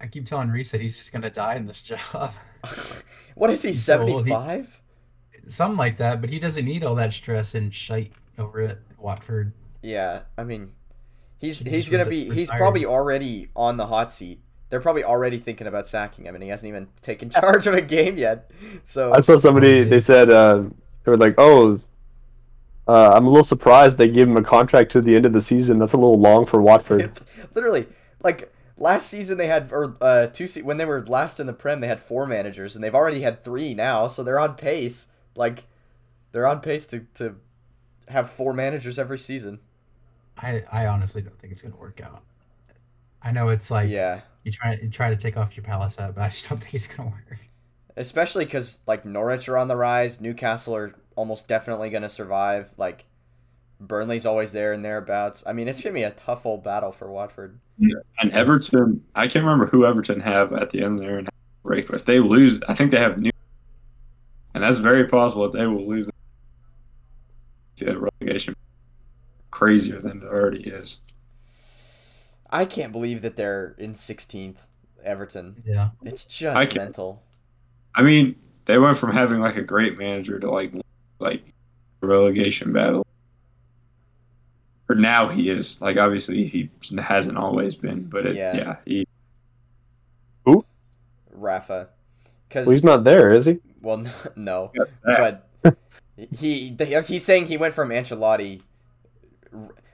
I 0.01 0.07
keep 0.07 0.25
telling 0.25 0.49
Reese 0.49 0.71
that 0.71 0.81
he's 0.81 0.97
just 0.97 1.11
going 1.11 1.23
to 1.23 1.29
die 1.29 1.55
in 1.55 1.65
this 1.67 1.81
job. 1.83 2.33
what 3.35 3.49
is 3.49 3.61
he, 3.61 3.69
He's 3.69 3.83
so 3.83 3.99
old, 4.01 4.25
he- 4.25 4.31
75? 4.31 4.81
Something 5.47 5.77
like 5.77 5.97
that, 5.97 6.21
but 6.21 6.29
he 6.29 6.39
doesn't 6.39 6.63
need 6.63 6.83
all 6.83 6.95
that 6.95 7.11
stress 7.13 7.53
and 7.53 7.73
shite 7.73 8.13
over 8.37 8.61
at 8.61 8.79
Watford. 8.97 9.51
Yeah, 9.81 10.21
I 10.37 10.43
mean, 10.45 10.71
he's 11.37 11.59
He 11.59 11.69
he's 11.69 11.89
gonna 11.89 12.05
re- 12.05 12.29
be 12.29 12.33
he's 12.33 12.49
probably 12.49 12.85
already 12.85 13.49
on 13.55 13.75
the 13.77 13.87
hot 13.87 14.11
seat. 14.11 14.39
They're 14.69 14.79
probably 14.79 15.03
already 15.03 15.37
thinking 15.37 15.67
about 15.67 15.85
sacking 15.87 16.25
him, 16.25 16.33
and 16.33 16.43
he 16.43 16.49
hasn't 16.49 16.69
even 16.69 16.87
taken 17.01 17.29
charge 17.29 17.67
of 17.67 17.75
a 17.75 17.81
game 17.81 18.17
yet. 18.17 18.49
So 18.85 19.13
I 19.13 19.19
saw 19.19 19.35
somebody. 19.37 19.83
They 19.83 19.99
said 19.99 20.29
uh, 20.29 20.63
they 21.03 21.11
were 21.11 21.17
like, 21.17 21.35
"Oh, 21.37 21.81
uh, 22.87 23.11
I'm 23.13 23.27
a 23.27 23.29
little 23.29 23.43
surprised 23.43 23.97
they 23.97 24.07
gave 24.07 24.27
him 24.29 24.37
a 24.37 24.43
contract 24.43 24.91
to 24.93 25.01
the 25.01 25.15
end 25.15 25.25
of 25.25 25.33
the 25.33 25.41
season. 25.41 25.79
That's 25.79 25.93
a 25.93 25.97
little 25.97 26.19
long 26.19 26.45
for 26.45 26.61
Watford." 26.61 27.11
literally, 27.55 27.87
like 28.23 28.52
last 28.83 29.07
season 29.09 29.37
they 29.37 29.47
had 29.47 29.71
or 29.71 29.95
uh 30.01 30.27
two 30.27 30.45
se- 30.47 30.61
when 30.61 30.77
they 30.77 30.85
were 30.85 31.05
last 31.07 31.39
in 31.39 31.47
the 31.47 31.53
prem 31.53 31.79
they 31.81 31.87
had 31.87 31.99
four 31.99 32.25
managers, 32.27 32.75
and 32.75 32.83
they've 32.83 32.93
already 32.95 33.21
had 33.21 33.43
three 33.43 33.73
now, 33.73 34.07
so 34.07 34.21
they're 34.23 34.39
on 34.39 34.55
pace. 34.55 35.07
Like 35.35 35.65
they're 36.31 36.47
on 36.47 36.59
pace 36.61 36.85
to 36.87 37.01
to 37.15 37.35
have 38.07 38.29
four 38.29 38.53
managers 38.53 38.99
every 38.99 39.17
season. 39.17 39.59
I, 40.37 40.63
I 40.71 40.87
honestly 40.87 41.21
don't 41.21 41.39
think 41.39 41.53
it's 41.53 41.61
going 41.61 41.73
to 41.73 41.79
work 41.79 42.01
out. 42.01 42.23
I 43.21 43.31
know 43.31 43.49
it's 43.49 43.71
like 43.71 43.89
Yeah. 43.89 44.21
you 44.43 44.51
try 44.51 44.77
you 44.81 44.89
try 44.89 45.09
to 45.09 45.15
take 45.15 45.37
off 45.37 45.55
your 45.55 45.63
Palace 45.63 45.95
hat, 45.95 46.13
but 46.15 46.21
I 46.21 46.29
just 46.29 46.47
don't 46.49 46.59
think 46.61 46.73
it's 46.73 46.87
going 46.87 47.09
to 47.09 47.15
work. 47.15 47.39
especially 47.95 48.45
because 48.45 48.79
like 48.87 49.05
Norwich 49.05 49.47
are 49.47 49.57
on 49.57 49.67
the 49.67 49.75
rise, 49.77 50.19
Newcastle 50.19 50.75
are 50.75 50.95
almost 51.15 51.47
definitely 51.47 51.89
going 51.89 52.03
to 52.03 52.09
survive. 52.09 52.71
Like 52.77 53.05
Burnley's 53.79 54.25
always 54.25 54.51
there 54.51 54.73
and 54.73 54.83
thereabouts. 54.83 55.43
I 55.45 55.53
mean, 55.53 55.67
it's 55.67 55.81
gonna 55.81 55.93
be 55.93 56.03
a 56.03 56.11
tough 56.11 56.45
old 56.45 56.63
battle 56.63 56.91
for 56.91 57.11
Watford. 57.11 57.59
And 58.19 58.31
Everton, 58.31 59.03
I 59.15 59.27
can't 59.27 59.43
remember 59.43 59.65
who 59.65 59.85
Everton 59.85 60.19
have 60.21 60.53
at 60.53 60.69
the 60.69 60.83
end 60.83 60.99
there 60.99 61.17
and 61.17 61.29
break. 61.63 61.87
But 61.87 61.95
if 61.95 62.05
they 62.05 62.19
lose, 62.19 62.61
I 62.67 62.73
think 62.75 62.91
they 62.91 62.99
have 62.99 63.17
new, 63.17 63.31
and 64.53 64.63
that's 64.63 64.77
very 64.77 65.07
possible 65.07 65.49
that 65.49 65.57
they 65.57 65.67
will 65.67 65.87
lose 65.87 66.09
the 67.77 67.99
relegation. 67.99 68.55
Crazier 69.51 69.99
than 69.99 70.21
it 70.21 70.25
already 70.25 70.63
is. 70.63 70.99
I 72.49 72.65
can't 72.65 72.91
believe 72.91 73.21
that 73.21 73.35
they're 73.35 73.75
in 73.77 73.93
16th. 73.93 74.65
Everton. 75.03 75.61
Yeah. 75.65 75.89
It's 76.03 76.25
just 76.25 76.71
can- 76.71 76.83
mental. 76.83 77.21
I 77.95 78.01
mean, 78.01 78.35
they 78.65 78.77
went 78.77 78.97
from 78.97 79.11
having 79.11 79.39
like 79.39 79.57
a 79.57 79.61
great 79.61 79.97
manager 79.97 80.39
to 80.39 80.49
like 80.49 80.73
like 81.19 81.43
relegation 82.01 82.73
battle. 82.73 83.05
Or 84.93 84.95
now 84.95 85.27
he 85.27 85.49
is 85.49 85.81
like 85.81 85.97
obviously 85.97 86.45
he 86.45 86.69
hasn't 86.99 87.35
always 87.35 87.73
been, 87.73 88.03
but 88.03 88.27
it, 88.27 88.35
Yeah. 88.35 88.55
yeah. 88.55 88.75
he 88.85 89.07
Rafa. 91.35 91.89
Because 92.47 92.67
Well, 92.67 92.73
he's 92.73 92.83
not 92.83 93.03
there, 93.03 93.31
is 93.31 93.45
he? 93.47 93.57
well, 93.81 93.97
no, 93.97 94.11
no, 94.35 94.71
but 95.03 95.47
he 96.37 96.75
he's 97.07 97.23
saying 97.25 97.47
he 97.47 97.57
went 97.57 97.73
from 97.73 97.89
Ancelotti 97.89 98.61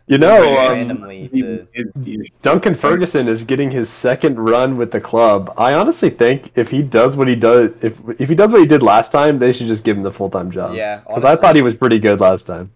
You 0.08 0.18
know, 0.18 0.43
Yeah, 0.43 0.66
um, 0.66 0.74
randomly 0.74 1.30
he- 1.32 1.41
to 1.41 1.68
he- 1.74 1.86
he- 2.04 2.32
Duncan 2.41 2.76
Ferguson 2.76 3.30
is 3.30 3.45
getting 3.45 3.72
his 3.72 3.89
second 3.89 4.38
run 4.38 4.76
with 4.76 4.91
the 4.91 5.00
club. 5.00 5.54
I 5.58 5.74
honestly 5.76 6.10
think 6.10 6.52
if 6.56 6.70
he 6.70 6.84
does 6.84 7.16
what 7.16 7.28
he 7.30 7.36
does, 7.38 7.72
if 7.82 7.97
if 8.20 8.28
he 8.28 8.36
does 8.36 8.52
what 8.52 8.60
he 8.60 8.68
did 8.68 8.84
last 8.84 9.14
time, 9.14 9.39
they 9.39 9.54
should 9.54 9.68
just 9.68 9.86
give 9.86 9.95
him 9.95 10.04
the 10.04 10.12
full 10.12 10.30
time 10.30 10.52
job. 10.52 10.76
yeah. 10.76 10.97
because 11.08 11.24
I 11.24 11.38
thought 11.38 11.56
he 11.56 11.62
was 11.62 11.74
pretty 11.76 12.00
good 12.00 12.20
last 12.20 12.45
time. 12.45 12.72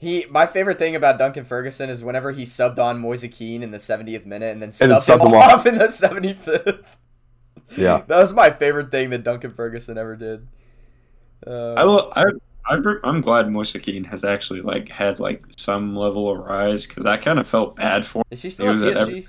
He, 0.00 0.24
my 0.30 0.46
favorite 0.46 0.78
thing 0.78 0.96
about 0.96 1.18
Duncan 1.18 1.44
Ferguson 1.44 1.90
is 1.90 2.02
whenever 2.02 2.32
he 2.32 2.44
subbed 2.44 2.78
on 2.78 2.98
Moise 3.00 3.26
Kean 3.30 3.62
in 3.62 3.70
the 3.70 3.76
70th 3.76 4.24
minute 4.24 4.50
and 4.50 4.62
then 4.62 4.70
then 4.70 4.90
subbed, 4.90 5.06
subbed 5.06 5.20
him 5.20 5.28
him 5.28 5.34
off. 5.34 5.52
off 5.52 5.66
in 5.66 5.76
the 5.76 5.88
75th. 5.88 6.82
Yeah. 7.76 8.02
that 8.06 8.16
was 8.16 8.32
my 8.32 8.48
favorite 8.48 8.90
thing 8.90 9.10
that 9.10 9.24
Duncan 9.24 9.50
Ferguson 9.50 9.98
ever 9.98 10.16
did. 10.16 10.48
Uh, 11.46 11.74
I, 11.74 11.82
lo- 11.82 12.10
I, 12.16 12.24
I, 12.64 12.78
I'm 13.04 13.20
glad 13.20 13.50
Moise 13.50 13.72
Kean 13.74 14.04
has 14.04 14.24
actually 14.24 14.62
like 14.62 14.88
had 14.88 15.20
like 15.20 15.42
some 15.58 15.94
level 15.94 16.30
of 16.30 16.38
rise 16.38 16.86
because 16.86 17.04
I 17.04 17.18
kind 17.18 17.38
of 17.38 17.46
felt 17.46 17.76
bad 17.76 18.06
for. 18.06 18.20
him. 18.20 18.24
is 18.30 18.40
he 18.40 18.48
still 18.48 18.66
he 18.78 18.86
at 18.86 18.94
was 18.94 19.00
at 19.00 19.08
PSG? 19.08 19.28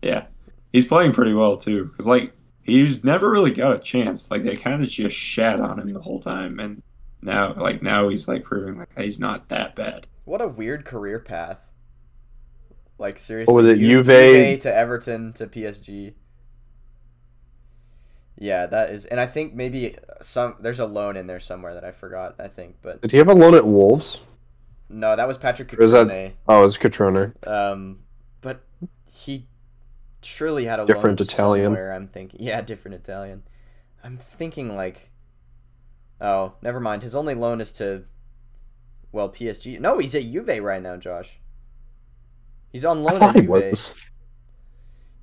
Yeah, 0.00 0.24
he's 0.72 0.86
playing 0.86 1.12
pretty 1.12 1.34
well 1.34 1.56
too 1.56 1.84
because 1.84 2.06
like 2.06 2.32
he's 2.62 3.04
never 3.04 3.30
really 3.30 3.50
got 3.50 3.76
a 3.76 3.78
chance. 3.78 4.30
Like 4.30 4.44
they 4.44 4.56
kind 4.56 4.82
of 4.82 4.88
just 4.88 5.16
shat 5.16 5.60
on 5.60 5.78
him 5.78 5.92
the 5.92 6.00
whole 6.00 6.20
time, 6.20 6.58
and 6.58 6.82
now 7.24 7.54
like 7.54 7.82
now 7.82 8.08
he's 8.08 8.28
like 8.28 8.44
proving 8.44 8.78
like 8.78 8.88
he's 8.98 9.18
not 9.18 9.48
that 9.48 9.74
bad. 9.74 10.06
What 10.24 10.40
a 10.40 10.46
weird 10.48 10.84
career 10.84 11.18
path. 11.18 11.66
Like 12.98 13.18
seriously, 13.18 13.54
was 13.54 13.66
it, 13.66 13.76
Ju- 13.78 14.02
Juve? 14.02 14.60
to 14.60 14.72
Everton 14.74 15.32
to 15.34 15.46
PSG. 15.48 16.14
Yeah, 18.36 18.66
that 18.66 18.90
is, 18.90 19.04
and 19.04 19.20
I 19.20 19.26
think 19.26 19.54
maybe 19.54 19.96
some 20.20 20.56
there's 20.60 20.80
a 20.80 20.86
loan 20.86 21.16
in 21.16 21.26
there 21.26 21.40
somewhere 21.40 21.74
that 21.74 21.84
I 21.84 21.92
forgot. 21.92 22.34
I 22.40 22.48
think, 22.48 22.76
but 22.82 23.00
Did 23.00 23.12
he 23.12 23.18
have 23.18 23.28
a 23.28 23.34
loan 23.34 23.54
at 23.54 23.66
Wolves? 23.66 24.20
no, 24.88 25.16
that 25.16 25.26
was 25.26 25.38
Patrick 25.38 25.72
Or 25.74 25.82
is 25.82 25.92
that- 25.92 26.06
Cutrone. 26.08 26.32
Oh, 26.48 26.62
it 26.62 26.66
was 26.66 26.78
Cutrone. 26.78 27.48
Um, 27.48 28.00
but 28.40 28.62
he 29.10 29.46
surely 30.22 30.64
had 30.64 30.80
a 30.80 30.86
Different 30.86 31.20
loan 31.20 31.26
Italian. 31.28 31.64
somewhere. 31.66 31.92
I'm 31.92 32.06
thinking, 32.08 32.40
yeah, 32.42 32.60
different 32.60 32.96
Italian. 32.96 33.42
I'm 34.02 34.18
thinking 34.18 34.76
like, 34.76 35.10
oh, 36.20 36.54
never 36.62 36.80
mind. 36.80 37.02
His 37.02 37.14
only 37.14 37.34
loan 37.34 37.60
is 37.60 37.72
to, 37.74 38.04
well, 39.12 39.28
PSG. 39.30 39.80
No, 39.80 39.98
he's 39.98 40.14
at 40.14 40.22
Juve 40.24 40.62
right 40.62 40.82
now, 40.82 40.96
Josh. 40.96 41.38
He's 42.72 42.84
on 42.84 42.98
I 43.06 43.12
loan 43.12 43.12
thought 43.12 43.36
at 43.36 43.36
he 43.36 43.42
Juve. 43.42 43.48
was. 43.48 43.94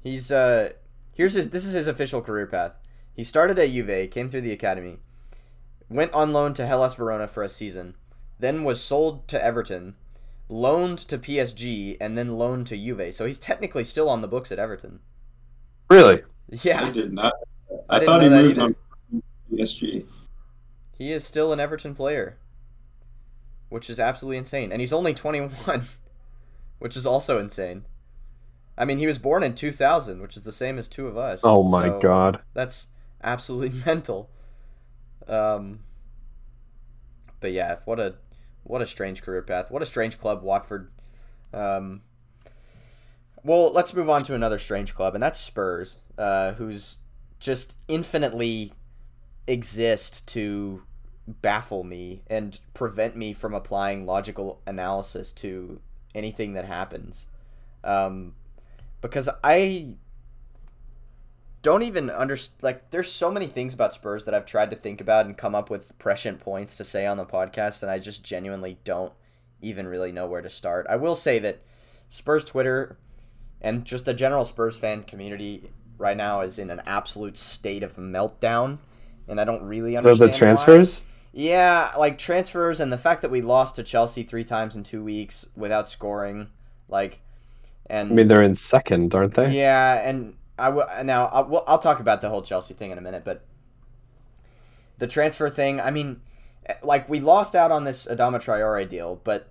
He's 0.02 0.32
uh, 0.32 0.72
here's 1.14 1.34
his. 1.34 1.50
This 1.52 1.66
is 1.66 1.74
his 1.74 1.88
official 1.88 2.22
career 2.22 2.48
path. 2.48 2.74
He 3.16 3.24
started 3.24 3.60
at 3.60 3.70
Juve, 3.70 4.10
came 4.10 4.30
through 4.30 4.42
the 4.42 4.52
academy, 4.54 5.00
went 5.90 6.14
on 6.14 6.34
loan 6.34 6.54
to 6.56 6.66
Hellas 6.66 6.96
Verona 6.96 7.28
for 7.28 7.44
a 7.44 7.50
season, 7.50 7.96
then 8.40 8.64
was 8.64 8.82
sold 8.82 9.28
to 9.30 9.44
Everton, 9.44 9.96
loaned 10.50 10.98
to 11.00 11.18
PSG, 11.18 11.98
and 12.02 12.18
then 12.18 12.38
loaned 12.38 12.68
to 12.68 12.78
Juve. 12.78 13.14
So 13.14 13.26
he's 13.26 13.40
technically 13.40 13.84
still 13.84 14.10
on 14.10 14.22
the 14.22 14.28
books 14.28 14.52
at 14.52 14.60
Everton. 14.60 15.00
Really? 15.90 16.24
Yeah. 16.64 16.86
I 16.86 16.92
did 16.92 17.14
not. 17.14 17.34
I 17.90 18.00
I, 18.00 18.06
thought 18.06 18.22
he 18.24 18.30
moved 18.30 18.60
either. 18.60 18.64
on 18.64 18.76
PSG. 19.54 20.06
He 21.02 21.12
is 21.12 21.26
still 21.26 21.52
an 21.52 21.60
Everton 21.60 21.96
player, 21.96 22.38
which 23.70 23.90
is 23.90 24.00
absolutely 24.00 24.38
insane. 24.38 24.72
And 24.72 24.80
he's 24.80 24.94
only 24.94 25.16
21, 25.16 25.88
which 26.80 26.96
is 26.96 27.08
also 27.08 27.40
insane. 27.40 27.86
I 28.78 28.86
mean, 28.86 29.00
he 29.00 29.08
was 29.08 29.18
born 29.18 29.42
in 29.42 29.56
2000, 29.56 30.22
which 30.22 30.38
is 30.38 30.44
the 30.44 30.52
same 30.52 30.78
as 30.78 30.88
two 30.88 31.08
of 31.08 31.18
us. 31.18 31.42
Oh 31.44 31.64
my 31.64 31.88
so- 31.88 32.00
god. 32.00 32.42
That's 32.54 32.88
absolutely 33.24 33.82
mental. 33.86 34.30
Um, 35.28 35.80
but 37.40 37.52
yeah, 37.52 37.78
what 37.86 38.00
a 38.00 38.16
what 38.64 38.84
a 38.84 38.86
strange 38.86 39.24
career 39.24 39.42
path. 39.42 39.72
What 39.72 39.82
a 39.82 39.88
strange 39.88 40.20
club, 40.20 40.44
Watford. 40.44 40.92
Um, 41.52 42.02
well, 43.44 43.74
let's 43.74 43.96
move 43.96 44.10
on 44.10 44.22
to 44.24 44.36
another 44.36 44.60
strange 44.60 44.94
club, 44.94 45.16
and 45.16 45.24
that's 45.24 45.40
Spurs, 45.40 45.98
uh, 46.20 46.52
who's 46.54 47.00
just 47.40 47.76
infinitely 47.88 48.74
exist 49.48 50.28
to 50.30 50.84
baffle 51.42 51.84
me 51.84 52.24
and 52.28 52.60
prevent 52.74 53.16
me 53.16 53.34
from 53.34 53.54
applying 53.54 54.06
logical 54.06 54.62
analysis 54.66 55.32
to 55.34 55.80
anything 56.16 56.54
that 56.54 56.66
happens. 56.66 57.28
Um, 57.84 58.34
because 59.02 59.30
I 59.44 59.96
don't 61.62 61.84
even 61.84 62.10
understand. 62.10 62.64
Like, 62.64 62.92
there's 62.92 63.12
so 63.12 63.32
many 63.32 63.48
things 63.48 63.74
about 63.74 63.94
Spurs 63.94 64.26
that 64.26 64.34
I've 64.34 64.46
tried 64.46 64.70
to 64.72 64.76
think 64.76 65.02
about 65.02 65.26
and 65.26 65.38
come 65.38 65.56
up 65.56 65.70
with 65.70 65.98
prescient 66.00 66.40
points 66.40 66.78
to 66.78 66.84
say 66.84 67.06
on 67.06 67.18
the 67.18 67.26
podcast, 67.26 67.82
and 67.82 67.92
I 67.92 68.00
just 68.00 68.24
genuinely 68.24 68.78
don't 68.84 69.14
even 69.62 69.88
really 69.88 70.12
know 70.12 70.28
where 70.28 70.42
to 70.42 70.50
start. 70.50 70.88
I 70.90 70.96
will 70.96 71.16
say 71.16 71.40
that 71.40 71.60
Spurs 72.10 72.44
Twitter 72.44 72.98
and 73.62 73.86
just 73.86 74.06
the 74.06 74.14
general 74.14 74.44
Spurs 74.44 74.78
fan 74.78 75.04
community 75.04 75.70
right 75.98 76.18
now 76.18 76.42
is 76.42 76.58
in 76.58 76.72
an 76.72 76.82
absolute 76.86 77.38
state 77.38 77.84
of 77.84 77.96
meltdown, 77.96 78.80
and 79.28 79.40
I 79.40 79.44
don't 79.44 79.64
really 79.64 79.96
understand. 79.96 80.18
So 80.18 80.26
the 80.26 80.32
why. 81.02 81.11
Yeah, 81.34 81.94
like 81.98 82.18
transfers 82.18 82.80
and 82.80 82.92
the 82.92 82.98
fact 82.98 83.22
that 83.22 83.32
we 83.32 83.42
lost 83.42 83.78
to 83.78 83.84
Chelsea 83.84 84.24
three 84.24 84.44
times 84.44 84.76
in 84.76 84.84
two 84.84 85.04
weeks 85.04 85.46
without 85.56 85.88
scoring, 85.88 86.50
like, 86.90 87.22
and 87.86 88.12
I 88.12 88.14
mean, 88.14 88.28
they're 88.28 88.42
in 88.42 88.56
second, 88.56 89.16
aren't 89.16 89.36
they? 89.36 89.52
yeah, 89.52 90.08
and 90.08 90.36
I 90.60 90.70
will 90.70 90.86
now. 91.04 91.28
I'll, 91.28 91.46
well, 91.46 91.64
I'll 91.68 91.80
talk 91.80 92.00
about 92.00 92.22
the 92.22 92.30
whole 92.30 92.42
Chelsea 92.42 92.74
thing 92.74 92.92
in 92.92 92.98
a 92.98 93.02
minute, 93.02 93.24
but 93.24 93.46
the 94.98 95.08
transfer 95.08 95.50
thing. 95.50 95.80
I 95.80 95.90
mean, 95.90 96.22
eh, 96.66 96.76
like 96.84 97.08
we 97.10 97.20
lost 97.22 97.56
out 97.56 97.72
on 97.72 97.86
this 97.86 98.08
Adama 98.08 98.36
Traore 98.36 98.88
deal, 98.88 99.22
but 99.24 99.50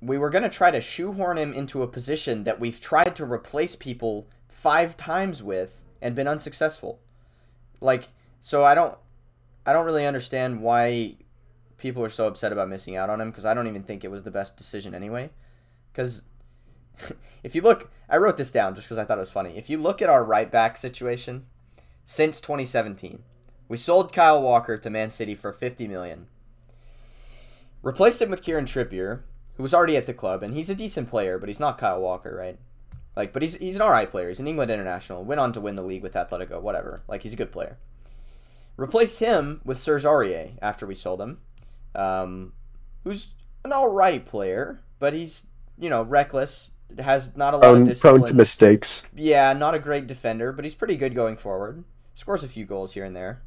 we 0.00 0.16
were 0.16 0.30
gonna 0.30 0.48
try 0.48 0.70
to 0.70 0.80
shoehorn 0.80 1.36
him 1.36 1.52
into 1.52 1.82
a 1.82 1.88
position 1.88 2.44
that 2.44 2.58
we've 2.58 2.80
tried 2.80 3.14
to 3.16 3.24
replace 3.24 3.76
people 3.76 4.26
five 4.48 4.96
times 4.96 5.42
with 5.42 5.84
and 6.00 6.14
been 6.14 6.28
unsuccessful. 6.28 6.98
Like, 7.80 8.08
so 8.40 8.64
I 8.64 8.74
don't, 8.74 8.96
I 9.70 9.72
don't 9.72 9.86
really 9.86 10.04
understand 10.04 10.62
why 10.62 11.14
people 11.76 12.02
are 12.02 12.08
so 12.08 12.26
upset 12.26 12.50
about 12.50 12.68
missing 12.68 12.96
out 12.96 13.08
on 13.08 13.20
him 13.20 13.30
because 13.30 13.44
I 13.46 13.54
don't 13.54 13.68
even 13.68 13.84
think 13.84 14.02
it 14.02 14.10
was 14.10 14.24
the 14.24 14.30
best 14.32 14.56
decision 14.56 14.96
anyway. 14.96 15.30
Because 15.92 16.24
if 17.44 17.54
you 17.54 17.62
look, 17.62 17.88
I 18.08 18.16
wrote 18.16 18.36
this 18.36 18.50
down 18.50 18.74
just 18.74 18.88
because 18.88 18.98
I 18.98 19.04
thought 19.04 19.18
it 19.18 19.20
was 19.20 19.30
funny. 19.30 19.56
If 19.56 19.70
you 19.70 19.78
look 19.78 20.02
at 20.02 20.08
our 20.08 20.24
right 20.24 20.50
back 20.50 20.76
situation 20.76 21.46
since 22.04 22.40
2017, 22.40 23.22
we 23.68 23.76
sold 23.76 24.12
Kyle 24.12 24.42
Walker 24.42 24.76
to 24.76 24.90
Man 24.90 25.08
City 25.08 25.36
for 25.36 25.52
50 25.52 25.86
million. 25.86 26.26
Replaced 27.80 28.20
him 28.20 28.30
with 28.30 28.42
Kieran 28.42 28.64
Trippier, 28.64 29.20
who 29.54 29.62
was 29.62 29.72
already 29.72 29.96
at 29.96 30.06
the 30.06 30.12
club, 30.12 30.42
and 30.42 30.52
he's 30.52 30.68
a 30.68 30.74
decent 30.74 31.08
player, 31.08 31.38
but 31.38 31.48
he's 31.48 31.60
not 31.60 31.78
Kyle 31.78 32.00
Walker, 32.00 32.34
right? 32.36 32.58
Like, 33.14 33.32
but 33.32 33.42
he's 33.42 33.54
he's 33.54 33.76
an 33.76 33.82
alright 33.82 34.10
player. 34.10 34.30
He's 34.30 34.40
an 34.40 34.48
England 34.48 34.72
international. 34.72 35.24
Went 35.24 35.40
on 35.40 35.52
to 35.52 35.60
win 35.60 35.76
the 35.76 35.82
league 35.82 36.02
with 36.02 36.14
Atletico, 36.14 36.60
whatever. 36.60 37.04
Like, 37.06 37.22
he's 37.22 37.34
a 37.34 37.36
good 37.36 37.52
player. 37.52 37.78
Replaced 38.76 39.18
him 39.18 39.60
with 39.64 39.78
Serge 39.78 40.04
Aurier 40.04 40.52
after 40.62 40.86
we 40.86 40.94
sold 40.94 41.20
him, 41.20 41.38
um, 41.94 42.52
who's 43.04 43.28
an 43.64 43.72
alright 43.72 44.24
player, 44.24 44.80
but 44.98 45.12
he's 45.12 45.46
you 45.78 45.90
know 45.90 46.02
reckless, 46.02 46.70
has 46.98 47.36
not 47.36 47.54
a 47.54 47.58
lot 47.58 47.66
of 47.66 47.72
Prone, 47.72 47.84
discipline. 47.84 48.20
prone 48.20 48.28
to 48.28 48.34
mistakes. 48.34 49.02
Yeah, 49.14 49.52
not 49.52 49.74
a 49.74 49.78
great 49.78 50.06
defender, 50.06 50.52
but 50.52 50.64
he's 50.64 50.74
pretty 50.74 50.96
good 50.96 51.14
going 51.14 51.36
forward. 51.36 51.84
Scores 52.14 52.44
a 52.44 52.48
few 52.48 52.64
goals 52.64 52.92
here 52.94 53.04
and 53.04 53.14
there. 53.14 53.42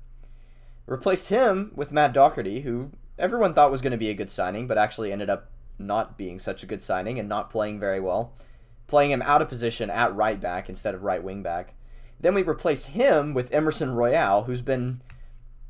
Replaced 0.85 1.29
him 1.29 1.71
with 1.75 1.91
Matt 1.91 2.13
Doherty, 2.13 2.61
who 2.61 2.91
everyone 3.17 3.53
thought 3.53 3.71
was 3.71 3.81
going 3.81 3.91
to 3.91 3.97
be 3.97 4.09
a 4.09 4.15
good 4.15 4.29
signing, 4.29 4.67
but 4.67 4.77
actually 4.77 5.11
ended 5.11 5.29
up 5.29 5.49
not 5.79 6.17
being 6.17 6.39
such 6.39 6.63
a 6.63 6.67
good 6.67 6.81
signing 6.83 7.19
and 7.19 7.29
not 7.29 7.49
playing 7.49 7.79
very 7.79 7.99
well. 7.99 8.33
Playing 8.87 9.11
him 9.11 9.21
out 9.23 9.41
of 9.41 9.49
position 9.49 9.89
at 9.89 10.15
right 10.15 10.39
back 10.39 10.69
instead 10.69 10.93
of 10.93 11.03
right 11.03 11.23
wing 11.23 11.41
back. 11.41 11.73
Then 12.19 12.35
we 12.35 12.41
replaced 12.43 12.87
him 12.87 13.33
with 13.33 13.53
Emerson 13.53 13.95
Royal, 13.95 14.43
who's 14.43 14.61
been 14.61 15.01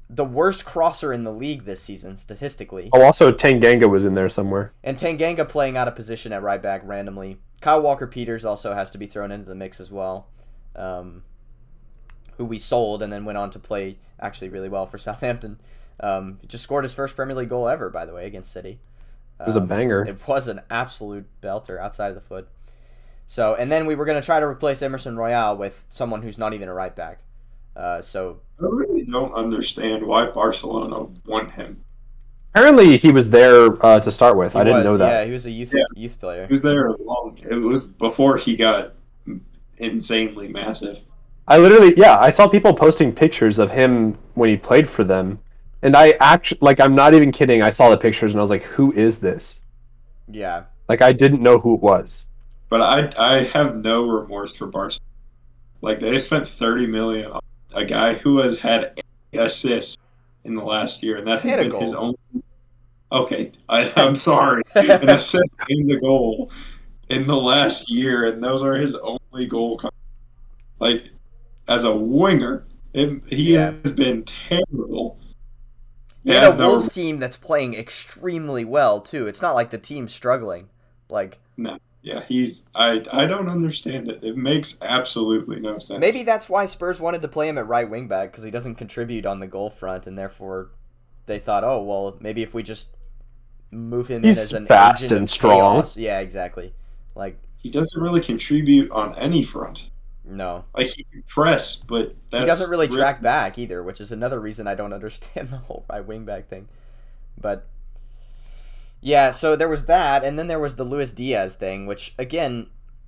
the 0.09 0.25
worst 0.25 0.65
crosser 0.65 1.11
in 1.13 1.23
the 1.23 1.31
league 1.31 1.65
this 1.65 1.81
season 1.81 2.17
statistically. 2.17 2.89
Oh, 2.93 3.01
also 3.01 3.31
Tanganga 3.31 3.89
was 3.89 4.05
in 4.05 4.13
there 4.13 4.29
somewhere. 4.29 4.73
And 4.83 4.97
Tanganga 4.97 5.47
playing 5.47 5.77
out 5.77 5.87
of 5.87 5.95
position 5.95 6.33
at 6.33 6.41
right 6.43 6.61
back 6.61 6.81
randomly. 6.85 7.37
Kyle 7.61 7.81
Walker 7.81 8.05
Peters 8.07 8.45
also 8.45 8.73
has 8.73 8.91
to 8.91 8.97
be 8.97 9.05
thrown 9.07 9.31
into 9.31 9.47
the 9.47 9.55
mix 9.55 9.79
as 9.79 9.91
well, 9.91 10.27
um, 10.75 11.23
who 12.37 12.45
we 12.45 12.59
sold 12.59 13.01
and 13.01 13.11
then 13.11 13.25
went 13.25 13.37
on 13.37 13.49
to 13.51 13.59
play 13.59 13.97
actually 14.19 14.49
really 14.49 14.69
well 14.69 14.85
for 14.85 14.97
Southampton. 14.99 15.59
Um, 15.99 16.37
he 16.41 16.47
just 16.47 16.63
scored 16.63 16.83
his 16.83 16.93
first 16.93 17.15
Premier 17.15 17.35
League 17.35 17.49
goal 17.49 17.69
ever, 17.69 17.89
by 17.89 18.05
the 18.05 18.13
way, 18.13 18.25
against 18.25 18.51
City. 18.51 18.79
It 19.39 19.47
was 19.47 19.55
a 19.55 19.59
Um, 19.59 19.67
banger. 19.67 20.03
It 20.05 20.27
was 20.27 20.47
an 20.47 20.61
absolute 20.69 21.25
belter 21.41 21.79
outside 21.79 22.09
of 22.09 22.15
the 22.15 22.21
foot. 22.21 22.47
So, 23.25 23.55
and 23.55 23.71
then 23.71 23.85
we 23.85 23.95
were 23.95 24.05
going 24.05 24.19
to 24.19 24.25
try 24.25 24.39
to 24.39 24.45
replace 24.45 24.81
Emerson 24.81 25.15
Royal 25.15 25.55
with 25.55 25.83
someone 25.87 26.21
who's 26.21 26.37
not 26.37 26.53
even 26.53 26.67
a 26.67 26.73
right 26.73 26.95
back. 26.95 27.19
Uh, 27.75 28.01
so 28.01 28.41
I 28.63 28.67
really 28.67 29.03
don't 29.03 29.33
understand 29.33 30.05
why 30.05 30.27
Barcelona 30.27 31.07
want 31.25 31.51
him. 31.51 31.83
Apparently, 32.55 32.97
he 32.97 33.11
was 33.11 33.29
there 33.29 33.83
uh, 33.85 33.99
to 33.99 34.11
start 34.11 34.37
with. 34.37 34.53
he 34.53 34.59
I 34.59 34.63
didn't 34.63 34.77
was, 34.77 34.85
know 34.85 34.97
that. 34.97 35.09
Yeah, 35.21 35.25
he 35.25 35.31
was 35.31 35.45
a 35.47 35.51
youth 35.51 35.73
Yeah. 35.73 35.83
youth 35.95 36.19
player. 36.19 36.45
He 36.47 36.53
was 36.53 36.61
there 36.61 36.87
a 36.87 37.01
long. 37.01 37.37
It 37.49 37.55
was 37.55 37.83
before 37.83 38.37
he 38.37 38.55
got 38.55 38.93
insanely 39.79 40.47
massive. 40.47 40.99
I 41.47 41.57
literally, 41.57 41.93
yeah, 41.97 42.17
I 42.19 42.29
saw 42.29 42.47
people 42.47 42.73
posting 42.73 43.11
pictures 43.11 43.59
of 43.59 43.69
him 43.69 44.15
when 44.35 44.49
he 44.49 44.55
played 44.55 44.87
for 44.87 45.03
them, 45.03 45.39
and 45.81 45.95
I 45.95 46.13
actually, 46.21 46.59
like, 46.61 46.79
I'm 46.79 46.95
not 46.95 47.13
even 47.13 47.31
kidding. 47.31 47.61
I 47.61 47.69
saw 47.69 47.89
the 47.89 47.97
pictures 47.97 48.31
and 48.31 48.39
I 48.39 48.43
was 48.43 48.49
like, 48.51 48.63
"Who 48.63 48.93
is 48.93 49.17
this?" 49.17 49.59
Yeah, 50.29 50.63
Like, 50.87 51.01
I 51.01 51.11
didn't 51.11 51.41
know 51.41 51.59
who 51.59 51.73
it 51.75 51.81
was. 51.81 52.27
But 52.69 52.81
I 52.81 53.11
I 53.17 53.43
have 53.45 53.75
no 53.75 54.07
remorse 54.07 54.55
for 54.55 54.67
Barcelona. 54.67 55.09
Like 55.81 55.99
they 55.99 56.17
spent 56.19 56.47
thirty 56.47 56.87
million 56.87 57.31
on 57.31 57.41
a 57.73 57.85
guy 57.85 58.13
who 58.13 58.39
has 58.39 58.57
had 58.57 59.01
assists 59.33 59.97
in 60.43 60.55
the 60.55 60.63
last 60.63 61.03
year, 61.03 61.17
and 61.17 61.27
that 61.27 61.41
has 61.41 61.53
And 61.55 61.71
been 61.71 61.79
his 61.81 61.93
only. 61.93 62.17
Okay, 63.11 63.51
I, 63.69 63.91
I'm 63.95 64.15
sorry, 64.31 64.63
an 64.75 65.09
assist 65.09 65.51
and 65.69 65.91
a 65.91 65.99
goal 65.99 66.51
in 67.09 67.27
the 67.27 67.35
last 67.37 67.89
year, 67.89 68.25
and 68.25 68.43
those 68.43 68.61
are 68.63 68.73
his 68.75 68.95
only 68.95 69.45
goal. 69.47 69.79
Like 70.79 71.05
as 71.67 71.83
a 71.83 71.95
winger, 71.95 72.65
it, 72.93 73.21
he 73.27 73.53
Yeah. 73.53 73.73
has 73.83 73.91
been 73.91 74.23
terrible. 74.23 75.19
and 76.25 76.33
Yeah, 76.33 76.49
a 76.49 76.55
no, 76.57 76.69
Wolves 76.71 76.93
team 76.93 77.19
that's 77.19 77.37
playing 77.37 77.73
extremely 77.75 78.65
well 78.65 78.99
too. 78.99 79.27
It's 79.27 79.41
not 79.41 79.53
like 79.55 79.69
the 79.69 79.77
team's 79.77 80.13
struggling. 80.13 80.69
Like 81.09 81.39
yeah, 82.03 82.23
he's. 82.25 82.63
I 82.75 83.01
I 83.11 83.25
don't 83.25 83.47
understand 83.49 84.09
it. 84.09 84.23
It 84.23 84.37
makes 84.37 84.77
absolutely 84.81 85.59
no 85.59 85.79
sense. 85.79 85.99
maybe 85.99 86.23
that's 86.23 86.47
why 86.49 86.65
Spurs 86.67 86.99
wanted 86.99 87.21
to 87.23 87.27
play 87.27 87.47
him 87.49 87.57
at 87.57 87.67
right 87.67 87.89
wing 87.89 88.07
back 88.07 88.31
because 88.31 88.43
he 88.43 88.51
doesn't 88.51 88.75
contribute 88.75 89.25
on 89.25 89.39
the 89.39 89.47
goal 89.47 89.69
front, 89.69 90.05
and 90.05 90.17
therefore 90.17 90.69
they 91.25 91.39
thought, 91.39 91.63
oh 91.63 91.81
well, 91.81 92.17
maybe 92.19 92.43
if 92.43 92.53
we 92.53 92.61
just 92.61 92.89
move 93.71 94.07
him 94.09 94.23
He's 94.23 94.37
in 94.37 94.43
as 94.43 94.53
an 94.53 94.65
fast 94.67 95.03
agent 95.05 95.17
and 95.17 95.23
of 95.23 95.31
strong. 95.31 95.51
chaos. 95.51 95.97
Yeah, 95.97 96.19
exactly. 96.19 96.73
Like 97.15 97.39
he 97.57 97.69
doesn't 97.71 98.01
really 98.01 98.21
contribute 98.21 98.91
on 98.91 99.15
any 99.15 99.43
front. 99.43 99.89
no, 100.25 100.65
Like 100.75 100.87
he 100.87 101.05
can 101.05 101.23
press, 101.23 101.77
but 101.77 102.15
that's 102.29 102.41
he 102.41 102.45
doesn't 102.45 102.69
really 102.69 102.87
re- 102.87 102.93
track 102.97 103.21
back 103.21 103.57
either, 103.57 103.81
which 103.81 104.01
is 104.01 104.11
another 104.11 104.39
reason 104.39 104.67
I 104.67 104.75
don't 104.75 104.93
understand 104.93 105.49
the 105.51 105.57
whole 105.57 105.85
right 105.89 106.05
wing 106.05 106.25
back 106.25 106.49
thing. 106.49 106.67
But 107.39 107.65
yeah, 109.03 109.31
so 109.31 109.57
there 109.57 109.67
was 109.67 109.85
that, 109.87 110.23
and 110.23 110.39
then 110.39 110.47
there 110.47 110.59
was 110.59 110.77
the 110.77 110.85
Luis 110.85 111.11
Diaz 111.11 111.55
thing, 111.55 111.85
which 111.85 112.15
again, 112.17 112.67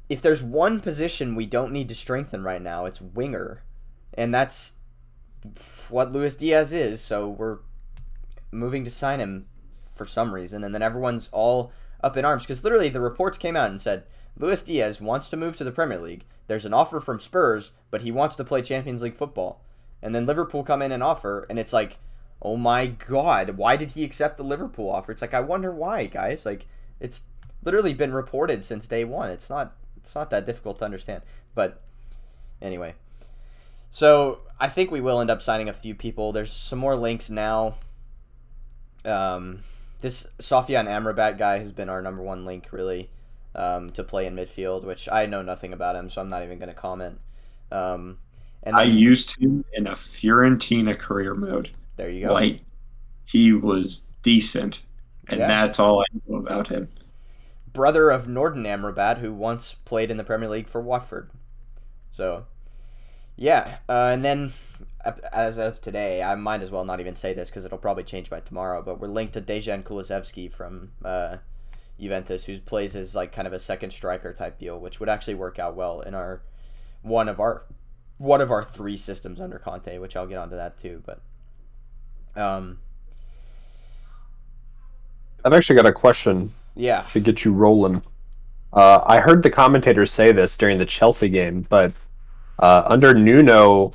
if 0.09 0.21
there's 0.21 0.43
one 0.43 0.81
position 0.81 1.35
we 1.35 1.45
don't 1.45 1.71
need 1.71 1.87
to 1.87 1.95
strengthen 1.95 2.43
right 2.43 2.61
now, 2.61 2.83
it's 2.83 2.99
winger, 3.01 3.63
and 4.13 4.35
that's 4.35 4.73
what 5.89 6.11
Luis 6.11 6.35
Diaz 6.35 6.73
is. 6.73 6.99
So 6.99 7.29
we're 7.29 7.59
moving 8.51 8.83
to 8.83 8.91
sign 8.91 9.21
him 9.21 9.45
for 9.95 10.05
some 10.05 10.33
reason, 10.33 10.65
and 10.65 10.75
then 10.75 10.81
everyone's 10.81 11.29
all 11.31 11.71
up 12.03 12.17
in 12.17 12.25
arms 12.25 12.43
because 12.43 12.63
literally 12.63 12.89
the 12.89 12.99
reports 12.99 13.37
came 13.37 13.55
out 13.55 13.71
and 13.71 13.81
said 13.81 14.03
Luis 14.37 14.63
Diaz 14.63 14.99
wants 14.99 15.29
to 15.29 15.37
move 15.37 15.55
to 15.55 15.63
the 15.63 15.71
Premier 15.71 15.97
League. 15.97 16.25
There's 16.47 16.65
an 16.65 16.73
offer 16.73 16.99
from 16.99 17.21
Spurs, 17.21 17.71
but 17.89 18.01
he 18.01 18.11
wants 18.11 18.35
to 18.35 18.43
play 18.43 18.61
Champions 18.61 19.01
League 19.01 19.15
football. 19.15 19.63
And 20.01 20.13
then 20.13 20.25
Liverpool 20.25 20.63
come 20.63 20.81
in 20.81 20.91
and 20.91 21.01
offer, 21.01 21.47
and 21.49 21.57
it's 21.57 21.71
like, 21.73 21.99
oh 22.41 22.57
my 22.57 22.87
god, 22.87 23.57
why 23.57 23.75
did 23.75 23.91
he 23.91 24.03
accept 24.03 24.37
the 24.37 24.43
Liverpool 24.43 24.89
offer? 24.89 25.11
It's 25.11 25.21
like 25.21 25.33
I 25.33 25.39
wonder 25.39 25.71
why, 25.71 26.05
guys. 26.05 26.45
Like 26.45 26.67
it's 26.99 27.23
literally 27.63 27.93
been 27.93 28.13
reported 28.13 28.63
since 28.63 28.87
day 28.87 29.03
one. 29.03 29.29
It's 29.29 29.49
not 29.49 29.75
it's 29.97 30.15
not 30.15 30.29
that 30.29 30.45
difficult 30.45 30.79
to 30.79 30.85
understand. 30.85 31.23
But 31.53 31.81
anyway. 32.61 32.95
So 33.89 34.39
I 34.59 34.67
think 34.67 34.91
we 34.91 35.01
will 35.01 35.21
end 35.21 35.31
up 35.31 35.41
signing 35.41 35.69
a 35.69 35.73
few 35.73 35.95
people. 35.95 36.31
There's 36.31 36.51
some 36.51 36.79
more 36.79 36.95
links 36.95 37.29
now. 37.29 37.75
Um, 39.05 39.59
this 40.01 40.27
Sofyan 40.39 40.87
Amrabat 40.87 41.37
guy 41.37 41.59
has 41.59 41.71
been 41.71 41.89
our 41.89 42.01
number 42.01 42.21
one 42.21 42.45
link 42.45 42.69
really 42.71 43.09
um, 43.55 43.89
to 43.91 44.03
play 44.03 44.25
in 44.25 44.35
midfield, 44.35 44.83
which 44.83 45.07
I 45.09 45.25
know 45.25 45.41
nothing 45.41 45.73
about 45.73 45.95
him, 45.95 46.09
so 46.09 46.21
I'm 46.21 46.29
not 46.29 46.43
even 46.43 46.59
going 46.59 46.69
to 46.69 46.75
comment. 46.75 47.19
Um, 47.71 48.17
and 48.63 48.75
I 48.75 48.83
used 48.83 49.39
him 49.39 49.63
in 49.73 49.87
a 49.87 49.93
Fiorentina 49.93 50.97
career 50.97 51.33
mode. 51.33 51.69
There 51.97 52.09
you 52.09 52.27
go. 52.27 52.33
Like 52.33 52.61
he 53.25 53.53
was 53.53 54.05
decent, 54.23 54.83
and 55.27 55.39
Yeah. 55.39 55.47
that's 55.47 55.79
all 55.79 56.01
I 56.01 56.05
know 56.27 56.37
about 56.37 56.67
him. 56.67 56.89
brother 57.73 58.09
of 58.09 58.25
Nordin 58.27 58.65
Amrabat, 58.65 59.17
who 59.17 59.33
once 59.33 59.73
played 59.73 60.09
in 60.09 60.17
the 60.17 60.23
Premier 60.23 60.47
League 60.49 60.67
for 60.69 60.79
Watford. 60.81 61.29
So, 62.11 62.45
yeah, 63.35 63.77
uh, 63.89 64.11
and 64.13 64.23
then 64.23 64.53
as 65.33 65.57
of 65.57 65.81
today, 65.81 66.23
I 66.23 66.35
might 66.35 66.61
as 66.61 66.71
well 66.71 66.85
not 66.85 66.99
even 67.01 67.15
say 67.15 67.33
this 67.33 67.49
because 67.49 67.65
it'll 67.65 67.77
probably 67.77 68.03
change 68.03 68.29
by 68.29 68.39
tomorrow. 68.39 68.81
But 68.81 68.99
we're 68.99 69.07
linked 69.07 69.33
to 69.33 69.41
Dejan 69.41 69.83
Kulusevski 69.83 70.51
from 70.51 70.91
uh, 71.03 71.37
Juventus, 71.99 72.45
who 72.45 72.59
plays 72.59 72.95
as 72.95 73.15
like 73.15 73.31
kind 73.33 73.47
of 73.47 73.53
a 73.53 73.59
second 73.59 73.91
striker 73.91 74.33
type 74.33 74.57
deal, 74.59 74.79
which 74.79 74.99
would 74.99 75.09
actually 75.09 75.35
work 75.35 75.59
out 75.59 75.75
well 75.75 76.01
in 76.01 76.15
our 76.15 76.41
one 77.01 77.27
of 77.29 77.39
our 77.39 77.63
one 78.17 78.41
of 78.41 78.51
our 78.51 78.63
three 78.63 78.97
systems 78.97 79.41
under 79.41 79.59
Conte, 79.59 79.97
which 79.97 80.15
I'll 80.15 80.27
get 80.27 80.37
onto 80.37 80.55
that 80.55 80.77
too. 80.77 81.03
But 81.05 81.21
um, 82.35 82.77
I've 85.43 85.53
actually 85.53 85.75
got 85.75 85.85
a 85.85 85.93
question 85.93 86.53
yeah, 86.75 87.05
to 87.13 87.19
get 87.19 87.45
you 87.45 87.53
rolling. 87.53 88.01
Uh, 88.73 89.01
I 89.05 89.19
heard 89.19 89.41
the 89.43 89.49
commentators 89.49 90.11
say 90.11 90.31
this 90.31 90.57
during 90.57 90.77
the 90.77 90.85
Chelsea 90.85 91.29
game, 91.29 91.65
but 91.69 91.93
uh, 92.59 92.83
under 92.85 93.13
Nuno, 93.13 93.93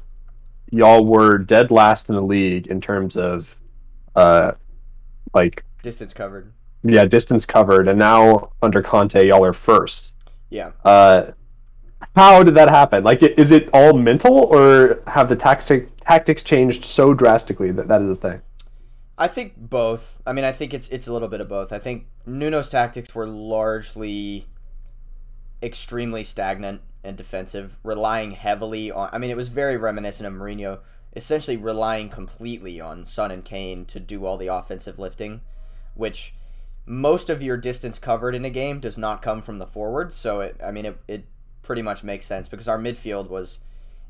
y'all 0.70 1.05
were 1.05 1.36
dead 1.36 1.70
last 1.70 2.09
in 2.09 2.14
the 2.14 2.22
league 2.22 2.68
in 2.68 2.80
terms 2.80 3.16
of, 3.16 3.55
uh, 4.16 4.53
like, 5.34 5.64
distance 5.82 6.14
covered. 6.14 6.53
yeah, 6.82 7.05
distance 7.05 7.45
covered, 7.45 7.88
and 7.88 7.99
now 7.99 8.53
under 8.62 8.82
Conte, 8.82 9.26
y'all 9.26 9.45
are 9.45 9.53
first. 9.53 10.12
Yeah. 10.49 10.70
Uh, 10.84 11.32
how 12.16 12.43
did 12.43 12.55
that 12.55 12.70
happen? 12.70 13.05
Like, 13.05 13.22
is 13.22 13.53
it 13.53 13.68
all 13.74 13.93
mental, 13.93 14.32
or 14.32 15.03
have 15.07 15.28
the 15.28 15.36
tactic 15.36 15.89
tactics 16.11 16.42
changed 16.42 16.84
so 16.84 17.14
drastically 17.14 17.70
that 17.70 17.88
that 17.88 18.02
is 18.02 18.11
a 18.11 18.16
thing? 18.16 18.42
I 19.16 19.28
think 19.28 19.54
both. 19.56 20.20
I 20.26 20.32
mean, 20.32 20.44
I 20.44 20.52
think 20.52 20.74
it's 20.74 20.88
it's 20.88 21.06
a 21.06 21.12
little 21.12 21.28
bit 21.28 21.40
of 21.40 21.48
both. 21.48 21.72
I 21.72 21.78
think 21.78 22.06
Nuno's 22.26 22.68
tactics 22.68 23.14
were 23.14 23.26
largely 23.26 24.46
extremely 25.62 26.24
stagnant 26.24 26.80
and 27.04 27.16
defensive, 27.16 27.78
relying 27.84 28.32
heavily 28.32 28.90
on. 28.90 29.08
I 29.12 29.18
mean, 29.18 29.30
it 29.30 29.36
was 29.36 29.50
very 29.50 29.76
reminiscent 29.76 30.26
of 30.26 30.32
Mourinho, 30.32 30.80
essentially 31.14 31.56
relying 31.56 32.08
completely 32.08 32.80
on 32.80 33.04
Son 33.04 33.30
and 33.30 33.44
Kane 33.44 33.84
to 33.86 34.00
do 34.00 34.26
all 34.26 34.36
the 34.36 34.48
offensive 34.48 34.98
lifting, 34.98 35.42
which 35.94 36.34
most 36.86 37.30
of 37.30 37.42
your 37.42 37.56
distance 37.56 37.98
covered 37.98 38.34
in 38.34 38.44
a 38.44 38.50
game 38.50 38.80
does 38.80 38.98
not 38.98 39.22
come 39.22 39.42
from 39.42 39.58
the 39.58 39.66
forwards. 39.66 40.16
So 40.16 40.40
it, 40.40 40.61
I 40.64 40.72
mean, 40.72 40.86
it 40.86 40.98
it 41.06 41.24
pretty 41.62 41.82
much 41.82 42.02
makes 42.02 42.26
sense 42.26 42.48
because 42.48 42.66
our 42.66 42.78
midfield 42.78 43.28
was 43.28 43.61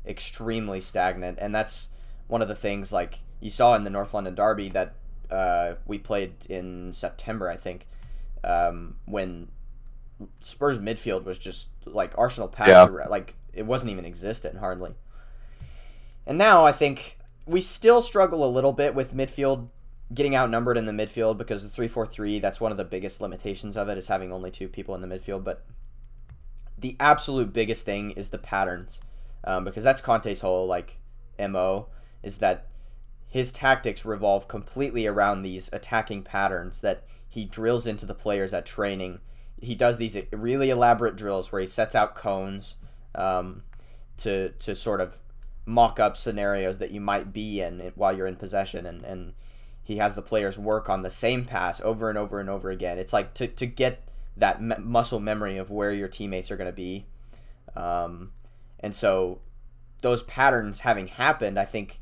extremely 0.05 0.81
stagnant, 0.81 1.37
and 1.41 1.53
that's 1.53 1.89
one 2.27 2.41
of 2.41 2.47
the 2.47 2.55
things 2.55 2.91
like 2.93 3.19
you 3.39 3.49
saw 3.49 3.73
in 3.75 3.83
the 3.83 3.89
North 3.89 4.13
London 4.13 4.35
Derby 4.35 4.69
that 4.69 4.93
uh, 5.29 5.75
we 5.85 5.97
played 5.97 6.33
in 6.49 6.93
September, 6.93 7.49
I 7.49 7.57
think, 7.57 7.87
um, 8.43 8.97
when 9.05 9.47
Spurs 10.41 10.79
midfield 10.79 11.23
was 11.23 11.37
just 11.37 11.69
like 11.85 12.13
Arsenal 12.17 12.47
passed 12.47 12.69
Yeah. 12.69 12.87
around, 12.87 13.09
like 13.09 13.35
it 13.53 13.65
wasn't 13.65 13.91
even 13.91 14.05
existent 14.05 14.57
hardly. 14.57 14.93
And 16.25 16.37
now 16.37 16.65
I 16.65 16.71
think 16.71 17.17
we 17.45 17.61
still 17.61 18.01
struggle 18.01 18.43
a 18.45 18.49
little 18.49 18.73
bit 18.73 18.93
with 18.93 19.13
midfield 19.15 19.69
getting 20.13 20.35
outnumbered 20.35 20.77
in 20.77 20.85
the 20.85 20.91
midfield 20.91 21.37
because 21.37 21.67
the 21.67 21.81
3-4-3 21.81 22.41
that's 22.41 22.59
one 22.59 22.71
of 22.71 22.77
the 22.77 22.83
biggest 22.83 23.21
limitations 23.21 23.77
of 23.77 23.87
it 23.87 23.97
is 23.97 24.07
having 24.07 24.31
only 24.31 24.51
two 24.51 24.67
people 24.67 24.93
in 24.93 24.99
the 25.01 25.07
midfield 25.07 25.41
but 25.41 25.63
the 26.77 26.97
absolute 26.99 27.53
biggest 27.53 27.85
thing 27.85 28.11
is 28.11 28.29
the 28.29 28.37
patterns 28.37 28.99
um, 29.43 29.63
because 29.63 29.83
that's 29.83 30.01
Conte's 30.01 30.41
whole 30.41 30.67
like 30.67 30.99
mo 31.39 31.87
is 32.23 32.37
that 32.37 32.67
his 33.27 33.51
tactics 33.51 34.05
revolve 34.05 34.47
completely 34.47 35.07
around 35.07 35.41
these 35.41 35.69
attacking 35.71 36.21
patterns 36.23 36.81
that 36.81 37.03
he 37.27 37.45
drills 37.45 37.87
into 37.87 38.05
the 38.05 38.13
players 38.13 38.53
at 38.53 38.65
training. 38.65 39.19
He 39.61 39.73
does 39.73 39.97
these 39.97 40.17
really 40.31 40.69
elaborate 40.69 41.15
drills 41.15 41.51
where 41.51 41.61
he 41.61 41.67
sets 41.67 41.95
out 41.95 42.15
cones 42.15 42.75
um, 43.15 43.63
to 44.17 44.49
to 44.49 44.75
sort 44.75 44.99
of 44.99 45.19
mock 45.65 45.99
up 45.99 46.17
scenarios 46.17 46.79
that 46.79 46.91
you 46.91 46.99
might 46.99 47.31
be 47.31 47.61
in 47.61 47.91
while 47.95 48.15
you're 48.15 48.27
in 48.27 48.35
possession, 48.35 48.85
and 48.85 49.01
and 49.03 49.33
he 49.81 49.97
has 49.97 50.15
the 50.15 50.21
players 50.21 50.59
work 50.59 50.89
on 50.89 51.01
the 51.01 51.09
same 51.09 51.45
pass 51.45 51.79
over 51.81 52.09
and 52.09 52.17
over 52.17 52.39
and 52.39 52.49
over 52.49 52.69
again. 52.69 52.97
It's 52.97 53.13
like 53.13 53.33
to 53.35 53.47
to 53.47 53.65
get 53.65 54.03
that 54.35 54.61
me- 54.61 54.75
muscle 54.79 55.19
memory 55.19 55.57
of 55.57 55.71
where 55.71 55.93
your 55.93 56.07
teammates 56.07 56.51
are 56.51 56.57
going 56.57 56.69
to 56.69 56.75
be, 56.75 57.05
um, 57.75 58.31
and 58.81 58.95
so 58.95 59.39
those 60.01 60.23
patterns 60.23 60.81
having 60.81 61.07
happened, 61.07 61.59
I 61.59 61.65
think 61.65 61.99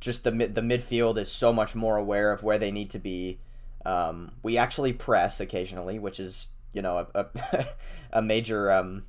just 0.00 0.24
the 0.24 0.30
the 0.30 0.60
midfield 0.60 1.16
is 1.16 1.30
so 1.30 1.52
much 1.52 1.74
more 1.74 1.96
aware 1.96 2.32
of 2.32 2.42
where 2.42 2.58
they 2.58 2.70
need 2.70 2.90
to 2.90 2.98
be. 2.98 3.38
Um, 3.86 4.32
we 4.42 4.58
actually 4.58 4.92
press 4.92 5.40
occasionally, 5.40 5.98
which 5.98 6.20
is 6.20 6.48
you 6.72 6.82
know 6.82 7.06
a 7.14 7.26
a, 7.52 7.66
a 8.12 8.22
major 8.22 8.70
um, 8.70 9.04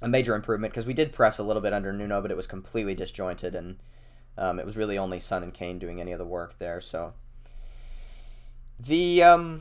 a 0.00 0.08
major 0.08 0.34
improvement 0.34 0.72
because 0.72 0.86
we 0.86 0.94
did 0.94 1.12
press 1.12 1.38
a 1.38 1.42
little 1.42 1.62
bit 1.62 1.72
under 1.72 1.92
Nuno, 1.92 2.20
but 2.20 2.30
it 2.30 2.36
was 2.36 2.46
completely 2.46 2.94
disjointed 2.94 3.54
and 3.54 3.78
um, 4.36 4.60
it 4.60 4.66
was 4.66 4.76
really 4.76 4.96
only 4.96 5.18
Son 5.18 5.42
and 5.42 5.52
Kane 5.52 5.78
doing 5.78 6.00
any 6.00 6.12
of 6.12 6.18
the 6.18 6.24
work 6.24 6.58
there. 6.58 6.80
So 6.80 7.14
the 8.78 9.22
um, 9.22 9.60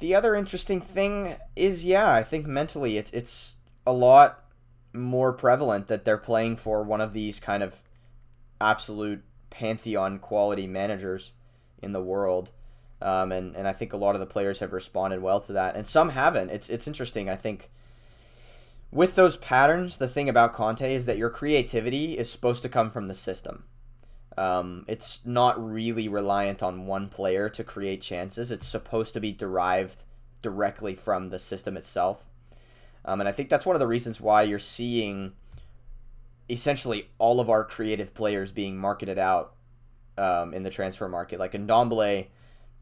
the 0.00 0.14
other 0.14 0.34
interesting 0.34 0.80
thing 0.80 1.36
is, 1.56 1.84
yeah, 1.84 2.12
I 2.12 2.22
think 2.22 2.46
mentally 2.46 2.98
it's 2.98 3.10
it's 3.12 3.56
a 3.86 3.92
lot 3.92 4.41
more 4.94 5.32
prevalent 5.32 5.88
that 5.88 6.04
they're 6.04 6.18
playing 6.18 6.56
for 6.56 6.82
one 6.82 7.00
of 7.00 7.12
these 7.12 7.40
kind 7.40 7.62
of 7.62 7.80
absolute 8.60 9.22
pantheon 9.50 10.18
quality 10.18 10.66
managers 10.66 11.32
in 11.82 11.92
the 11.92 12.02
world. 12.02 12.50
Um, 13.00 13.32
and, 13.32 13.56
and 13.56 13.66
I 13.66 13.72
think 13.72 13.92
a 13.92 13.96
lot 13.96 14.14
of 14.14 14.20
the 14.20 14.26
players 14.26 14.60
have 14.60 14.72
responded 14.72 15.20
well 15.20 15.40
to 15.40 15.52
that, 15.54 15.76
and 15.76 15.86
some 15.86 16.10
haven't. 16.10 16.50
It's 16.50 16.70
it's 16.70 16.86
interesting. 16.86 17.28
I 17.28 17.34
think 17.34 17.68
with 18.92 19.16
those 19.16 19.36
patterns, 19.36 19.96
the 19.96 20.06
thing 20.06 20.28
about 20.28 20.52
Conte 20.52 20.94
is 20.94 21.06
that 21.06 21.18
your 21.18 21.30
creativity 21.30 22.16
is 22.16 22.30
supposed 22.30 22.62
to 22.62 22.68
come 22.68 22.90
from 22.90 23.08
the 23.08 23.14
system. 23.14 23.64
Um, 24.38 24.84
it's 24.86 25.24
not 25.24 25.62
really 25.62 26.08
reliant 26.08 26.62
on 26.62 26.86
one 26.86 27.08
player 27.08 27.48
to 27.50 27.64
create 27.64 28.02
chances. 28.02 28.50
It's 28.50 28.66
supposed 28.66 29.14
to 29.14 29.20
be 29.20 29.32
derived 29.32 30.04
directly 30.42 30.94
from 30.94 31.30
the 31.30 31.38
system 31.38 31.76
itself. 31.76 32.24
Um, 33.04 33.20
and 33.20 33.28
I 33.28 33.32
think 33.32 33.48
that's 33.48 33.66
one 33.66 33.76
of 33.76 33.80
the 33.80 33.88
reasons 33.88 34.20
why 34.20 34.42
you're 34.42 34.58
seeing 34.58 35.32
essentially 36.48 37.08
all 37.18 37.40
of 37.40 37.50
our 37.50 37.64
creative 37.64 38.14
players 38.14 38.52
being 38.52 38.76
marketed 38.76 39.18
out 39.18 39.54
um, 40.18 40.54
in 40.54 40.62
the 40.62 40.70
transfer 40.70 41.08
market. 41.08 41.40
Like 41.40 41.54
in 41.54 41.66
Ndombele, 41.66 42.26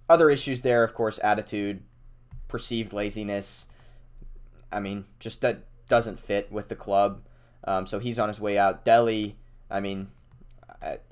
other 0.09 0.31
issues 0.31 0.62
there, 0.62 0.85
of 0.85 0.95
course, 0.95 1.18
attitude, 1.23 1.83
perceived 2.49 2.93
laziness. 2.93 3.66
I 4.73 4.81
mean, 4.81 5.05
just 5.18 5.41
that 5.41 5.64
doesn't 5.89 6.18
fit 6.21 6.51
with 6.53 6.68
the 6.68 6.77
club. 6.77 7.23
Um, 7.64 7.87
so 7.87 7.99
he's 7.99 8.18
on 8.18 8.29
his 8.29 8.41
way 8.41 8.59
out. 8.59 8.85
Dele, 8.85 9.37
I 9.71 9.81
mean, 9.81 10.09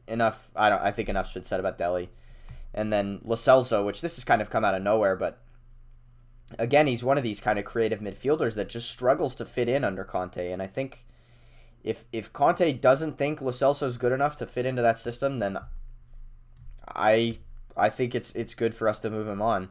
enough. 0.06 0.50
I 0.56 0.68
don't. 0.68 0.80
I 0.82 0.90
think 0.90 1.08
enough's 1.08 1.32
been 1.32 1.44
said 1.44 1.60
about 1.60 1.78
Dele, 1.78 2.10
and 2.74 2.92
then 2.92 3.20
Lo 3.24 3.36
Celso, 3.36 3.84
which 3.84 4.00
this 4.00 4.16
has 4.16 4.24
kind 4.24 4.42
of 4.42 4.50
come 4.50 4.64
out 4.64 4.74
of 4.74 4.82
nowhere, 4.82 5.16
but 5.16 5.38
again, 6.58 6.86
he's 6.86 7.04
one 7.04 7.18
of 7.18 7.24
these 7.24 7.40
kind 7.40 7.58
of 7.58 7.64
creative 7.64 8.00
midfielders 8.00 8.54
that 8.54 8.68
just 8.68 8.90
struggles 8.90 9.34
to 9.36 9.44
fit 9.44 9.68
in 9.68 9.84
under 9.84 10.04
Conte, 10.04 10.52
and 10.52 10.62
I 10.62 10.66
think 10.66 11.04
if 11.82 12.04
if 12.12 12.32
Conte 12.32 12.72
doesn't 12.74 13.18
think 13.18 13.40
Lo 13.40 13.48
is 13.48 13.98
good 13.98 14.12
enough 14.12 14.36
to 14.36 14.46
fit 14.46 14.66
into 14.66 14.82
that 14.82 14.98
system, 14.98 15.38
then 15.38 15.58
I 16.94 17.38
I 17.76 17.90
think 17.90 18.14
it's 18.14 18.32
it's 18.32 18.54
good 18.54 18.74
for 18.74 18.88
us 18.88 18.98
to 19.00 19.10
move 19.10 19.28
him 19.28 19.42
on. 19.42 19.70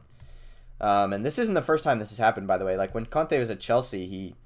Um, 0.80 1.12
and 1.12 1.26
this 1.26 1.38
isn't 1.38 1.54
the 1.54 1.62
first 1.62 1.82
time 1.82 1.98
this 1.98 2.10
has 2.10 2.18
happened, 2.18 2.46
by 2.46 2.56
the 2.56 2.64
way. 2.64 2.76
Like 2.76 2.94
when 2.94 3.06
Conte 3.06 3.36
was 3.38 3.50
at 3.50 3.60
Chelsea, 3.60 4.06
he 4.06 4.36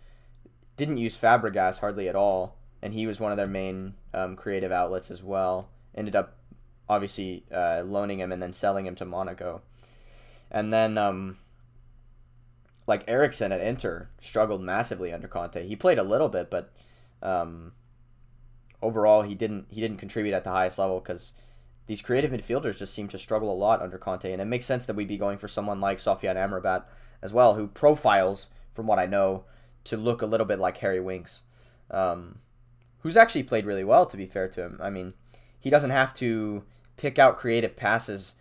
didn't 0.77 0.97
use 0.97 1.19
Fabregas 1.19 1.81
hardly 1.81 2.09
at 2.09 2.17
all 2.17 2.57
and 2.83 2.93
he 2.93 3.07
was 3.07 3.21
one 3.21 3.31
of 3.31 3.37
their 3.37 3.47
main 3.47 3.95
um, 4.13 4.35
creative 4.35 4.73
outlets 4.73 5.11
as 5.11 5.23
well. 5.23 5.71
Ended 5.95 6.17
up 6.17 6.37
obviously 6.89 7.45
uh, 7.55 7.83
loaning 7.87 8.19
him 8.19 8.33
and 8.33 8.43
then 8.43 8.53
selling 8.53 8.87
him 8.87 8.97
to 8.97 9.05
Monaco, 9.05 9.63
and 10.51 10.73
then 10.73 10.99
um, 10.99 11.39
like 12.93 13.09
Eriksen 13.09 13.53
at 13.53 13.61
Inter 13.61 14.09
struggled 14.21 14.63
massively 14.63 15.15
under 15.15 15.27
Conte. 15.27 15.67
He 15.67 15.77
played 15.77 15.99
a 15.99 16.03
little 16.03 16.29
bit, 16.29 16.51
but 16.51 16.71
um, 17.23 17.73
overall 18.83 19.23
he 19.23 19.35
didn't 19.35 19.67
he 19.71 19.81
didn't 19.81 19.97
contribute 19.97 20.35
at 20.35 20.45
the 20.45 20.51
highest 20.51 20.79
level 20.79 21.01
because 21.01 21.33
these 21.87 22.03
creative 22.03 22.31
midfielders 22.31 22.77
just 22.77 22.93
seem 22.93 23.09
to 23.09 23.19
struggle 23.19 23.51
a 23.51 23.55
lot 23.55 23.81
under 23.81 23.97
Conte, 23.97 24.31
and 24.31 24.43
it 24.43 24.45
makes 24.45 24.67
sense 24.67 24.85
that 24.85 24.95
we'd 24.95 25.09
be 25.09 25.17
going 25.17 25.39
for 25.39 25.49
someone 25.49 25.81
like 25.81 25.99
Sofyan 25.99 26.37
Amrabat 26.37 26.85
as 27.23 27.33
well, 27.33 27.55
who 27.55 27.67
profiles, 27.67 28.51
from 28.75 28.87
what 28.87 28.99
I 28.99 29.07
know, 29.07 29.45
to 29.85 29.97
look 29.97 30.21
a 30.21 30.27
little 30.27 30.47
bit 30.47 30.59
like 30.59 30.77
Harry 30.79 31.01
Winks. 31.01 31.43
Um, 31.91 32.41
who's 33.01 33.17
actually 33.17 33.43
played 33.45 33.65
really 33.65 33.85
well, 33.85 34.05
to 34.07 34.17
be 34.17 34.27
fair 34.27 34.49
to 34.49 34.63
him. 34.63 34.79
I 34.83 34.91
mean, 34.91 35.15
he 35.59 35.71
doesn't 35.71 35.91
have 35.91 36.13
to 36.15 36.65
pick 36.97 37.19
out 37.19 37.39
creative 37.39 37.75
passes 37.75 38.35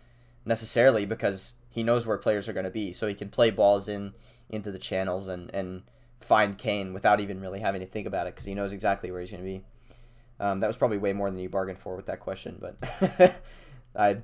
necessarily 0.44 1.06
because 1.06 1.54
he 1.72 1.82
knows 1.82 2.06
where 2.06 2.18
players 2.18 2.48
are 2.48 2.52
going 2.52 2.64
to 2.64 2.70
be. 2.70 2.92
So 2.92 3.06
he 3.06 3.14
can 3.14 3.30
play 3.30 3.50
balls 3.50 3.88
in 3.88 4.12
into 4.52 4.70
the 4.70 4.78
channels 4.78 5.26
and, 5.28 5.52
and 5.54 5.82
find 6.20 6.56
Kane 6.56 6.92
without 6.92 7.20
even 7.20 7.40
really 7.40 7.60
having 7.60 7.80
to 7.80 7.86
think 7.86 8.06
about 8.06 8.26
it 8.26 8.34
because 8.34 8.44
he 8.44 8.54
knows 8.54 8.72
exactly 8.72 9.10
where 9.10 9.20
he's 9.20 9.30
going 9.30 9.42
to 9.42 9.48
be. 9.48 9.64
Um, 10.38 10.60
that 10.60 10.66
was 10.66 10.76
probably 10.76 10.98
way 10.98 11.12
more 11.12 11.30
than 11.30 11.40
you 11.40 11.48
bargained 11.48 11.78
for 11.78 11.96
with 11.96 12.06
that 12.06 12.20
question, 12.20 12.58
but 12.60 12.76
I. 13.96 14.18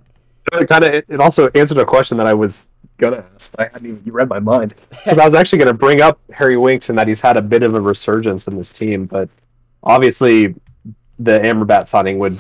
Kind 0.51 0.85
of, 0.85 1.05
it 1.09 1.21
also 1.21 1.49
answered 1.55 1.79
a 1.79 1.85
question 1.85 2.17
that 2.17 2.27
I 2.27 2.33
was 2.33 2.69
gonna 2.97 3.25
ask, 3.35 3.51
but 3.51 3.61
I 3.61 3.65
hadn't 3.73 3.87
even. 3.87 4.03
You 4.05 4.13
read 4.13 4.29
my 4.29 4.41
mind 4.41 4.75
because 4.89 5.19
I 5.19 5.25
was 5.25 5.35
actually 5.35 5.59
gonna 5.59 5.75
bring 5.75 6.01
up 6.01 6.19
Harry 6.33 6.57
Winks 6.57 6.89
and 6.89 6.99
that 6.99 7.07
he's 7.07 7.21
had 7.21 7.37
a 7.37 7.43
bit 7.43 7.63
of 7.63 7.75
a 7.75 7.81
resurgence 7.81 8.49
in 8.49 8.57
this 8.57 8.73
team, 8.73 9.05
but 9.05 9.29
obviously 9.83 10.55
the 11.19 11.39
Amrabat 11.39 11.87
signing 11.87 12.19
would, 12.19 12.39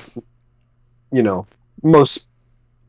you 1.13 1.23
know, 1.23 1.47
most 1.83 2.27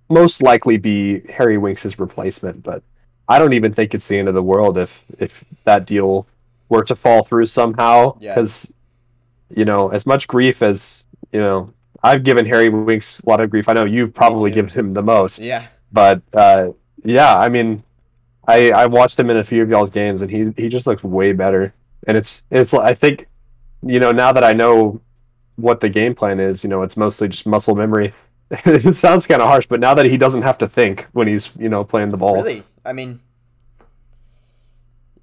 most 0.10 0.41
likely 0.41 0.78
be 0.78 1.20
Harry 1.30 1.58
Winks' 1.58 2.00
replacement, 2.00 2.64
but 2.64 2.82
I 3.30 3.39
don't 3.39 3.53
even 3.53 3.73
think 3.73 3.93
it's 3.93 4.07
the 4.07 4.17
end 4.17 4.27
of 4.27 4.34
the 4.34 4.43
world 4.43 4.77
if 4.77 5.03
if 5.19 5.45
that 5.63 5.86
deal 5.86 6.27
were 6.67 6.84
to 6.84 6.95
fall 6.95 7.23
through 7.23 7.45
somehow. 7.45 8.17
Because 8.19 8.73
yeah. 9.49 9.59
you 9.59 9.65
know, 9.65 9.89
as 9.89 10.05
much 10.05 10.27
grief 10.27 10.61
as 10.61 11.05
you 11.32 11.39
know, 11.39 11.71
I've 12.03 12.23
given 12.23 12.45
Harry 12.45 12.69
Winks 12.69 13.19
a 13.19 13.30
lot 13.30 13.39
of 13.39 13.49
grief. 13.49 13.69
I 13.69 13.73
know 13.73 13.86
you've 13.86 14.13
probably 14.13 14.51
given 14.51 14.71
him 14.71 14.93
the 14.93 15.03
most. 15.03 15.39
Yeah. 15.39 15.67
But 15.91 16.21
uh, 16.34 16.71
yeah, 17.03 17.38
I 17.38 17.49
mean, 17.49 17.84
I 18.47 18.71
I 18.71 18.86
watched 18.88 19.19
him 19.19 19.30
in 19.30 19.38
a 19.38 19.43
few 19.43 19.61
of 19.61 19.69
y'all's 19.69 19.91
games, 19.91 20.21
and 20.21 20.32
he 20.32 20.51
he 20.61 20.69
just 20.69 20.88
looks 20.88 21.03
way 21.03 21.32
better. 21.32 21.73
And 22.07 22.17
it's 22.17 22.43
it's 22.49 22.73
I 22.73 22.93
think 22.93 23.27
you 23.86 23.99
know, 23.99 24.11
now 24.11 24.32
that 24.32 24.43
I 24.43 24.53
know 24.53 25.01
what 25.55 25.80
the 25.80 25.89
game 25.89 26.15
plan 26.15 26.39
is, 26.39 26.63
you 26.63 26.69
know, 26.69 26.82
it's 26.82 26.97
mostly 26.97 27.27
just 27.27 27.45
muscle 27.45 27.75
memory. 27.75 28.13
it 28.66 28.93
sounds 28.93 29.28
kind 29.28 29.41
of 29.41 29.47
harsh, 29.47 29.68
but 29.68 29.80
now 29.80 29.93
that 29.93 30.06
he 30.06 30.18
doesn't 30.18 30.41
have 30.41 30.58
to 30.60 30.68
think 30.68 31.08
when 31.14 31.28
he's, 31.28 31.52
you 31.58 31.70
know, 31.70 31.84
playing 31.84 32.10
the 32.10 32.18
ball. 32.18 32.36
Really? 32.36 32.64
I 32.86 32.93
mean, 32.93 33.20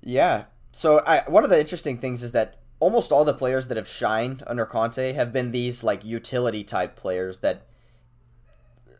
yeah. 0.02 0.44
So 0.72 1.02
I, 1.06 1.22
one 1.26 1.42
of 1.42 1.50
the 1.50 1.58
interesting 1.58 1.98
things 1.98 2.22
is 2.22 2.32
that 2.32 2.60
almost 2.78 3.10
all 3.10 3.24
the 3.24 3.34
players 3.34 3.68
that 3.68 3.76
have 3.76 3.88
shined 3.88 4.42
under 4.46 4.66
Conte 4.66 5.12
have 5.12 5.32
been 5.32 5.50
these 5.50 5.82
like 5.82 6.04
utility 6.04 6.62
type 6.62 6.94
players 6.94 7.38
that 7.38 7.66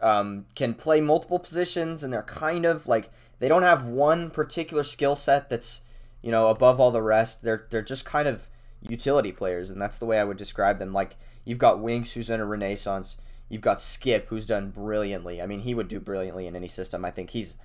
um, 0.03 0.47
can 0.55 0.75
play 0.75 1.01
multiple 1.01 1.39
positions 1.39 2.03
and 2.03 2.13
they're 2.13 2.23
kind 2.23 2.65
of 2.65 2.87
like 2.87 3.11
they 3.39 3.49
don't 3.49 3.63
have 3.63 3.85
one 3.85 4.31
particular 4.31 4.85
skill 4.85 5.15
set 5.15 5.49
that's 5.49 5.83
you 6.23 6.31
know 6.31 6.49
above 6.49 6.81
all 6.81 6.91
the 6.91 7.03
rest. 7.03 7.43
They're 7.43 7.67
they're 7.71 7.83
just 7.83 8.05
kind 8.05 8.27
of 8.27 8.49
utility 8.81 9.33
players, 9.33 9.71
and 9.71 9.81
that's 9.81 9.99
the 9.99 10.07
way 10.07 10.19
I 10.19 10.25
would 10.25 10.37
describe 10.37 10.79
them. 10.79 10.93
Like 10.93 11.17
you've 11.45 11.59
got 11.59 11.81
Winks, 11.81 12.13
who's 12.13 12.31
in 12.31 12.41
a 12.41 12.47
renaissance. 12.47 13.17
You've 13.49 13.63
got 13.63 13.81
Skip, 13.81 14.29
who's 14.29 14.47
done 14.47 14.71
brilliantly. 14.71 15.41
I 15.41 15.47
mean, 15.47 15.61
he 15.61 15.75
would 15.75 15.89
do 15.89 16.01
brilliantly 16.01 16.47
in 16.47 16.57
any 16.57 16.69
system. 16.69 17.05
I 17.05 17.11
think 17.11 17.31
he's 17.31 17.57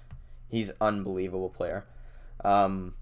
he's 0.49 0.71
unbelievable 0.79 1.49
player. 1.49 1.85
Um, 2.43 2.95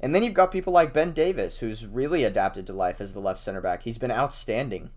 and 0.00 0.14
then 0.14 0.22
you've 0.22 0.34
got 0.34 0.52
people 0.52 0.72
like 0.72 0.92
Ben 0.92 1.12
Davies, 1.12 1.58
who's 1.58 1.86
really 1.86 2.22
adapted 2.24 2.66
to 2.66 2.72
life 2.72 3.00
as 3.00 3.12
the 3.12 3.20
left 3.20 3.40
center 3.40 3.60
back. 3.60 3.82
He's 3.82 3.98
been 3.98 4.10
outstanding. 4.10 4.90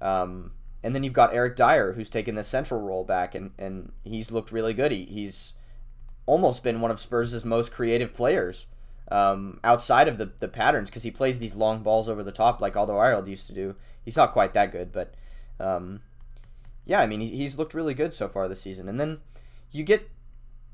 Um, 0.00 0.52
and 0.82 0.94
then 0.94 1.04
you've 1.04 1.12
got 1.12 1.34
Eric 1.34 1.56
Dier, 1.56 1.92
who's 1.94 2.10
taken 2.10 2.34
the 2.34 2.44
central 2.44 2.80
role 2.80 3.04
back, 3.04 3.34
and, 3.34 3.52
and 3.58 3.92
he's 4.04 4.30
looked 4.30 4.52
really 4.52 4.74
good. 4.74 4.92
He, 4.92 5.04
he's 5.04 5.54
almost 6.26 6.62
been 6.62 6.80
one 6.80 6.90
of 6.90 7.00
Spurs' 7.00 7.44
most 7.44 7.72
creative 7.72 8.12
players 8.12 8.66
um, 9.10 9.60
outside 9.64 10.08
of 10.08 10.18
the, 10.18 10.32
the 10.38 10.48
patterns 10.48 10.90
because 10.90 11.02
he 11.02 11.10
plays 11.10 11.38
these 11.38 11.54
long 11.54 11.82
balls 11.82 12.08
over 12.08 12.22
the 12.22 12.32
top 12.32 12.60
like 12.60 12.74
Alderweireld 12.74 13.26
used 13.28 13.46
to 13.46 13.52
do. 13.52 13.76
He's 14.04 14.16
not 14.16 14.32
quite 14.32 14.54
that 14.54 14.72
good, 14.72 14.92
but 14.92 15.14
um, 15.60 16.00
yeah, 16.84 17.00
I 17.00 17.06
mean, 17.06 17.20
he's 17.20 17.58
looked 17.58 17.74
really 17.74 17.94
good 17.94 18.12
so 18.12 18.28
far 18.28 18.48
this 18.48 18.62
season. 18.62 18.88
And 18.88 18.98
then 18.98 19.20
you 19.70 19.84
get 19.84 20.10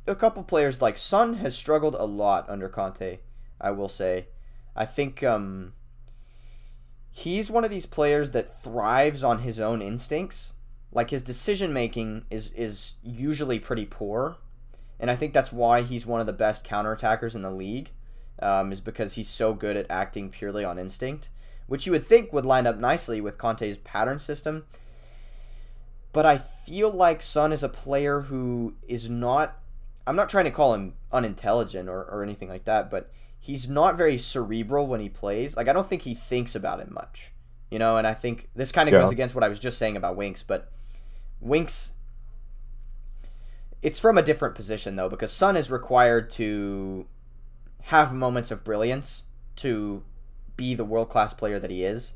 a 0.07 0.15
couple 0.15 0.43
players 0.43 0.81
like 0.81 0.97
Son 0.99 1.35
has 1.35 1.57
struggled 1.57 1.95
a 1.95 2.05
lot 2.05 2.49
under 2.49 2.69
Conte, 2.69 3.19
I 3.61 3.71
will 3.71 3.89
say. 3.89 4.29
I 4.75 4.87
think 4.87 5.23
um, 5.23 5.75
he's 7.11 7.51
one 7.51 7.65
of 7.65 7.71
these 7.71 7.87
players 7.87 8.31
that 8.31 8.63
thrives 8.63 9.23
on 9.23 9.41
his 9.41 9.61
own 9.61 9.83
instincts. 9.83 10.55
Like 10.91 11.11
his 11.11 11.23
decision 11.23 11.73
making 11.75 12.25
is 12.31 12.51
is 12.53 12.95
usually 13.03 13.59
pretty 13.59 13.85
poor, 13.85 14.39
and 14.99 15.11
I 15.11 15.17
think 15.17 15.35
that's 15.35 15.53
why 15.53 15.83
he's 15.83 16.07
one 16.07 16.21
of 16.21 16.27
the 16.27 16.33
best 16.33 16.65
counterattackers 16.65 17.35
in 17.35 17.43
the 17.43 17.51
league 17.51 17.91
um, 18.41 18.73
is 18.73 18.81
because 18.81 19.13
he's 19.13 19.29
so 19.29 19.53
good 19.53 19.77
at 19.77 19.91
acting 19.91 20.31
purely 20.31 20.65
on 20.65 20.79
instinct. 20.79 21.29
which 21.69 21.85
you 21.85 21.93
would 21.93 22.05
think 22.05 22.33
would 22.33 22.47
line 22.47 22.67
up 22.67 22.79
nicely 22.79 23.21
with 23.21 23.39
Conte's 23.39 23.77
pattern 23.77 24.19
system. 24.19 24.65
But 26.13 26.27
I 26.27 26.39
feel 26.39 26.91
like 26.91 27.23
Son 27.23 27.53
is 27.53 27.63
a 27.63 27.69
player 27.69 28.23
who 28.23 28.75
is 28.87 29.09
not. 29.09 29.57
I'm 30.07 30.17
not 30.17 30.31
trying 30.31 30.47
to 30.47 30.51
call 30.51 30.73
him 30.75 30.95
unintelligent 31.13 31.89
or, 31.89 32.03
or 32.05 32.23
anything 32.23 32.49
like 32.49 32.65
that, 32.65 32.91
but 32.91 33.11
he's 33.39 33.69
not 33.69 33.97
very 33.97 34.17
cerebral 34.17 34.87
when 34.87 35.01
he 35.01 35.09
plays. 35.09 35.57
Like, 35.57 35.69
I 35.69 35.73
don't 35.73 35.87
think 35.87 36.03
he 36.03 36.15
thinks 36.15 36.55
about 36.55 36.81
it 36.81 36.91
much. 36.91 37.33
You 37.71 37.79
know, 37.79 37.99
and 37.99 38.07
I 38.07 38.15
think 38.15 38.49
this 38.57 38.73
kind 38.73 38.89
of 38.89 38.95
Yeah. 38.95 39.01
goes 39.01 39.11
against 39.11 39.35
what 39.35 39.45
I 39.45 39.49
was 39.49 39.59
just 39.59 39.77
saying 39.79 39.97
about 39.97 40.17
Winks, 40.17 40.43
but 40.43 40.71
Winks. 41.41 41.93
It's 43.83 44.01
from 44.01 44.19
a 44.19 44.23
different 44.23 44.55
position, 44.55 44.97
though, 44.97 45.09
because 45.09 45.31
Son 45.31 45.57
is 45.57 45.71
required 45.71 46.31
to 46.31 47.07
have 47.83 48.13
moments 48.13 48.51
of 48.51 48.65
brilliance 48.65 49.25
to 49.57 50.03
be 50.57 50.75
the 50.75 50.85
world 50.85 51.11
class 51.11 51.33
player 51.33 51.61
that 51.61 51.71
he 51.71 51.85
is. 51.85 52.15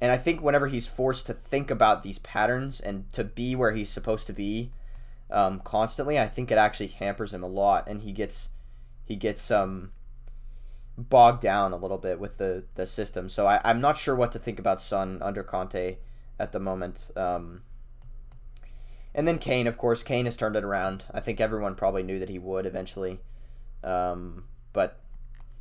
And 0.00 0.12
I 0.12 0.16
think 0.16 0.42
whenever 0.42 0.66
he's 0.66 0.86
forced 0.86 1.26
to 1.26 1.32
think 1.32 1.70
about 1.70 2.02
these 2.02 2.18
patterns 2.18 2.80
and 2.80 3.10
to 3.12 3.24
be 3.24 3.56
where 3.56 3.72
he's 3.72 3.90
supposed 3.90 4.26
to 4.26 4.32
be 4.32 4.72
um, 5.30 5.60
constantly, 5.60 6.18
I 6.18 6.28
think 6.28 6.50
it 6.50 6.58
actually 6.58 6.88
hampers 6.88 7.32
him 7.32 7.42
a 7.42 7.48
lot, 7.48 7.88
and 7.88 8.02
he 8.02 8.12
gets 8.12 8.50
he 9.04 9.16
gets 9.16 9.50
um 9.50 9.92
bogged 10.98 11.42
down 11.42 11.72
a 11.72 11.76
little 11.76 11.98
bit 11.98 12.18
with 12.18 12.38
the 12.38 12.64
the 12.74 12.86
system. 12.86 13.28
So 13.28 13.46
I, 13.46 13.60
I'm 13.64 13.80
not 13.80 13.98
sure 13.98 14.14
what 14.14 14.32
to 14.32 14.38
think 14.38 14.58
about 14.58 14.82
Son 14.82 15.18
under 15.22 15.42
Conte 15.42 15.96
at 16.38 16.52
the 16.52 16.60
moment. 16.60 17.10
Um, 17.16 17.62
and 19.14 19.26
then 19.26 19.38
Kane, 19.38 19.66
of 19.66 19.78
course, 19.78 20.02
Kane 20.02 20.26
has 20.26 20.36
turned 20.36 20.56
it 20.56 20.64
around. 20.64 21.06
I 21.10 21.20
think 21.20 21.40
everyone 21.40 21.74
probably 21.74 22.02
knew 22.02 22.18
that 22.18 22.28
he 22.28 22.38
would 22.38 22.66
eventually, 22.66 23.20
um, 23.82 24.44
but 24.74 25.00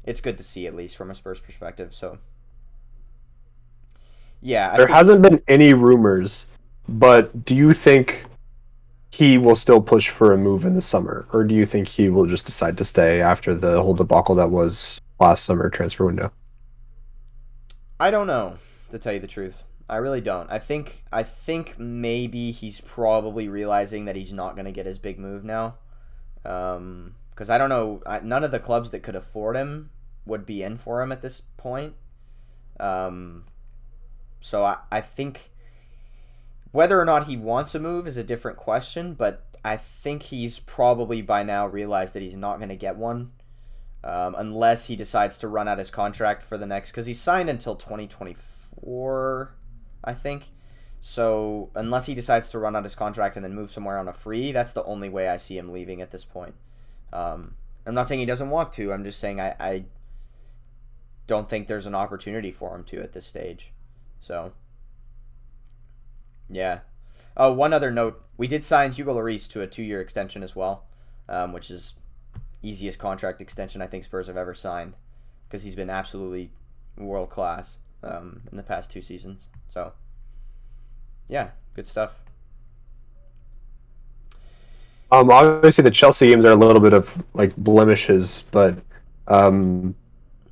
it's 0.04 0.20
good 0.20 0.38
to 0.38 0.44
see 0.44 0.68
at 0.68 0.76
least 0.76 0.98
from 0.98 1.10
a 1.10 1.16
Spurs 1.16 1.40
perspective. 1.40 1.94
So 1.94 2.18
yeah, 4.46 4.72
I 4.72 4.78
There 4.78 4.86
think- 4.86 4.96
hasn't 4.96 5.22
been 5.24 5.41
any 5.48 5.74
rumors, 5.74 6.46
but 6.88 7.43
do 7.46 7.56
you 7.56 7.74
think 7.74 8.26
he 9.10 9.38
will 9.38 9.56
still 9.56 9.82
push 9.82 10.10
for 10.10 10.34
a 10.34 10.38
move 10.38 10.66
in 10.66 10.76
the 10.76 10.82
summer, 10.82 11.26
or 11.34 11.43
do 11.43 11.56
you 11.56 11.66
think 11.66 11.88
he 11.88 12.10
will 12.10 12.28
just 12.28 12.46
decide 12.46 12.78
to 12.78 12.86
stay 12.86 13.22
after 13.22 13.56
the 13.56 13.82
whole 13.82 13.96
debacle 13.96 14.36
that 14.36 14.52
was 14.52 15.02
last 15.20 15.46
summer 15.46 15.70
transfer 15.70 16.06
window? 16.06 16.32
I 18.00 18.12
don't 18.12 18.28
know, 18.28 18.58
to 18.91 19.00
tell 19.00 19.14
you 19.14 19.20
the 19.20 19.28
truth. 19.28 19.64
I 19.89 19.96
really 19.98 20.22
don't. 20.22 20.52
I 20.52 20.60
think 20.60 21.04
I 21.12 21.24
think 21.24 21.80
maybe 21.80 22.52
he's 22.52 22.82
probably 22.82 23.48
realizing 23.48 24.06
that 24.06 24.16
he's 24.16 24.34
not 24.34 24.56
going 24.56 24.66
to 24.66 24.72
get 24.72 24.86
his 24.86 25.00
big 25.00 25.18
move 25.20 25.43
now. 25.43 25.76
Um, 26.46 27.16
because 27.32 27.50
I 27.50 27.58
don't 27.58 27.70
know, 27.70 28.02
I, 28.06 28.20
none 28.20 28.43
of 28.43 28.52
the 28.52 28.60
clubs 28.60 28.91
that 28.91 29.02
could 29.04 29.16
afford 29.16 29.56
him 29.56 29.89
would 30.26 30.46
be 30.46 30.64
in 30.64 30.78
for 30.78 31.02
him 31.02 31.12
at 31.12 31.22
this 31.22 31.41
point. 31.58 31.93
Um, 32.80 33.46
so 34.46 34.64
I, 34.64 34.78
I 34.91 35.02
think 35.02 35.50
whether 36.72 37.02
or 37.02 37.06
not 37.06 37.26
he 37.26 37.36
wants 37.36 37.74
a 37.74 37.80
move 37.80 38.06
is 38.06 38.16
a 38.16 38.24
different 38.24 38.58
question, 38.58 39.16
but 39.16 39.43
I 39.66 39.76
think 39.76 40.22
he's 40.22 40.60
probably 40.60 41.24
by 41.24 41.41
now 41.41 41.66
realized 41.66 42.14
that 42.14 42.22
he's 42.22 42.38
not 42.38 42.58
going 42.58 42.70
to 42.70 42.76
get 42.76 42.96
one 42.96 43.32
um, 44.04 44.36
unless 44.38 44.86
he 44.86 44.96
decides 44.96 45.39
to 45.39 45.48
run 45.48 45.68
out 45.68 45.80
his 45.80 45.89
contract 45.89 46.43
for 46.43 46.60
the 46.60 46.68
next 46.68 46.91
because 46.91 47.08
he's 47.08 47.20
signed 47.20 47.50
until 47.50 47.76
2024 47.76 49.56
i 50.04 50.14
think. 50.14 50.52
So 51.02 51.72
unless 51.74 52.06
he 52.06 52.14
decides 52.14 52.52
to 52.52 52.60
run 52.60 52.76
out 52.76 52.84
his 52.84 52.93
contract 52.93 53.36
and 53.36 53.43
then 53.43 53.56
move 53.56 53.72
somewhere 53.72 53.98
on 53.98 54.08
a 54.08 54.14
free 54.14 54.52
that's 54.52 54.74
the 54.74 54.84
only 54.84 55.10
way 55.10 55.28
i 55.28 55.38
see 55.38 55.58
him 55.58 55.72
leaving 55.72 56.02
at 56.02 56.12
this 56.12 56.24
point. 56.24 56.54
Um, 57.12 57.56
i'm 57.88 57.96
not 57.96 58.08
saying 58.08 58.20
he 58.20 58.28
doesn't 58.28 58.52
want 58.52 58.72
to 58.74 58.93
i'm 58.93 59.04
just 59.04 59.18
saying 59.18 59.41
I, 59.41 59.56
I 59.60 59.86
don't 61.26 61.50
think 61.50 61.68
there's 61.68 61.88
an 61.88 61.96
opportunity 61.96 62.52
for 62.52 62.76
him 62.76 62.84
to 62.84 63.02
at 63.02 63.14
this 63.14 63.26
stage 63.26 63.72
so 64.26 64.54
yeah 66.50 66.80
oh 67.38 67.52
one 67.52 67.74
other 67.74 67.92
note 67.92 68.24
we 68.38 68.48
did 68.48 68.64
sign 68.64 68.92
hugo 68.92 69.14
Lloris 69.14 69.48
to 69.50 69.62
a 69.62 69.68
two-year 69.68 70.02
extension 70.02 70.42
as 70.42 70.56
well 70.56 70.86
um, 71.30 71.54
which 71.54 71.70
is 71.70 71.94
easiest 72.66 72.98
contract 73.00 73.42
extension 73.42 73.82
I 73.82 73.88
think 73.88 74.04
Spurs 74.04 74.28
have 74.28 74.38
ever 74.38 74.54
signed 74.54 74.96
because 75.48 75.64
he's 75.64 75.76
been 75.76 75.90
absolutely 75.90 76.52
world 76.98 77.30
class 77.30 77.78
um, 78.04 78.42
in 78.52 78.58
the 78.58 78.64
past 78.64 78.90
two 78.90 79.02
seasons. 79.02 79.48
So, 79.70 79.94
yeah, 81.28 81.50
good 81.76 81.88
stuff. 81.88 82.20
Um, 85.12 85.30
obviously 85.30 85.84
the 85.84 85.92
Chelsea 85.92 86.28
games 86.28 86.46
are 86.46 86.52
a 86.52 86.56
little 86.56 86.82
bit 86.82 86.94
of 86.94 87.24
like 87.34 87.56
blemishes, 87.56 88.44
but 88.52 88.78
um, 89.28 89.96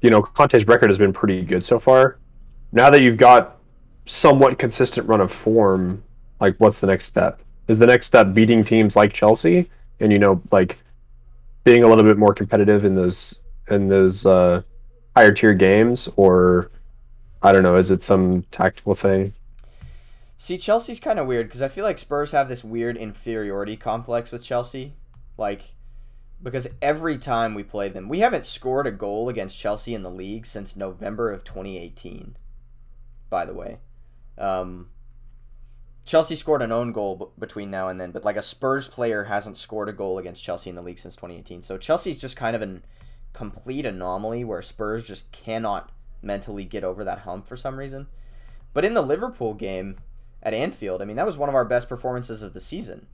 you 0.02 0.10
know 0.10 0.22
Conte's 0.22 0.68
record 0.68 0.90
has 0.90 0.98
been 0.98 1.14
pretty 1.14 1.42
good 1.42 1.66
so 1.66 1.80
far. 1.80 2.18
Now 2.72 2.90
that 2.90 3.02
you've 3.02 3.18
got 3.18 3.58
somewhat 4.06 4.60
consistent 4.60 5.08
run 5.08 5.22
of 5.22 5.32
form, 5.32 6.04
like 6.40 6.56
what's 6.58 6.80
the 6.80 6.88
next 6.88 7.06
step? 7.06 7.42
Is 7.68 7.80
the 7.80 7.88
next 7.88 8.08
step 8.08 8.34
beating 8.34 8.64
teams 8.64 8.96
like 8.96 9.14
Chelsea 9.14 9.70
and 10.00 10.12
you 10.12 10.20
know 10.20 10.42
like 10.52 10.78
being 11.64 11.84
a 11.84 11.88
little 11.88 12.04
bit 12.04 12.18
more 12.18 12.34
competitive 12.34 12.84
in 12.86 12.96
those 12.96 13.40
in 13.70 13.88
those 13.88 14.26
uh, 14.26 14.62
higher 15.16 15.32
tier 15.32 15.54
games, 15.54 16.10
or 16.16 16.70
I 17.42 17.52
don't 17.52 17.64
know, 17.64 17.78
is 17.78 17.92
it 17.92 18.04
some 18.04 18.44
tactical 18.52 18.96
thing? 18.96 19.34
See, 20.38 20.58
Chelsea's 20.58 21.00
kind 21.00 21.20
of 21.20 21.28
weird 21.28 21.48
because 21.48 21.62
I 21.62 21.70
feel 21.70 21.86
like 21.86 21.98
Spurs 21.98 22.32
have 22.32 22.50
this 22.50 22.64
weird 22.64 22.98
inferiority 22.98 23.78
complex 23.78 24.32
with 24.32 24.44
Chelsea. 24.44 24.94
Like, 25.38 25.76
because 26.42 26.68
every 26.82 27.18
time 27.18 27.56
we 27.56 27.64
play 27.64 27.88
them, 27.88 28.10
we 28.10 28.20
haven't 28.20 28.46
scored 28.46 28.86
a 28.86 28.92
goal 28.92 29.30
against 29.30 29.58
Chelsea 29.58 29.96
in 29.96 30.04
the 30.04 30.12
league 30.12 30.46
since 30.46 30.76
November 30.76 31.32
of 31.32 31.46
2018, 31.46 32.36
by 33.30 33.46
the 33.46 33.54
way. 33.54 33.78
Um, 34.38 34.90
Chelsea 36.06 36.36
scored 36.36 36.62
an 36.62 36.72
own 36.72 36.92
goal 36.92 37.16
b- 37.16 37.26
between 37.40 37.72
now 37.72 37.88
and 37.88 38.00
then, 38.00 38.12
but 38.12 38.26
like 38.26 38.36
a 38.36 38.42
Spurs 38.42 38.88
player 38.88 39.26
hasn't 39.26 39.58
scored 39.58 39.90
a 39.90 39.94
goal 39.94 40.18
against 40.18 40.44
Chelsea 40.44 40.70
in 40.70 40.76
the 40.76 40.82
league 40.82 41.00
since 41.00 41.16
2018. 41.16 41.62
So 41.62 41.78
Chelsea's 41.78 42.20
just 42.20 42.36
kind 42.36 42.56
of 42.56 42.62
an 42.62 42.84
complete 43.34 43.86
anomaly 43.86 44.44
where 44.44 44.62
Spurs 44.62 45.04
just 45.04 45.32
cannot 45.32 45.92
mentally 46.22 46.64
get 46.64 46.84
over 46.84 47.04
that 47.04 47.20
hump 47.20 47.48
for 47.48 47.58
some 47.58 47.78
reason. 47.78 48.08
But 48.74 48.86
in 48.86 48.94
the 48.94 49.02
Liverpool 49.02 49.54
game 49.54 49.98
at 50.42 50.54
Anfield, 50.54 51.02
I 51.02 51.06
mean, 51.06 51.16
that 51.18 51.26
was 51.26 51.38
one 51.38 51.50
of 51.50 51.56
our 51.56 51.66
best 51.66 51.90
performances 51.90 52.42
of 52.42 52.54
the 52.54 52.62
season, 52.62 53.08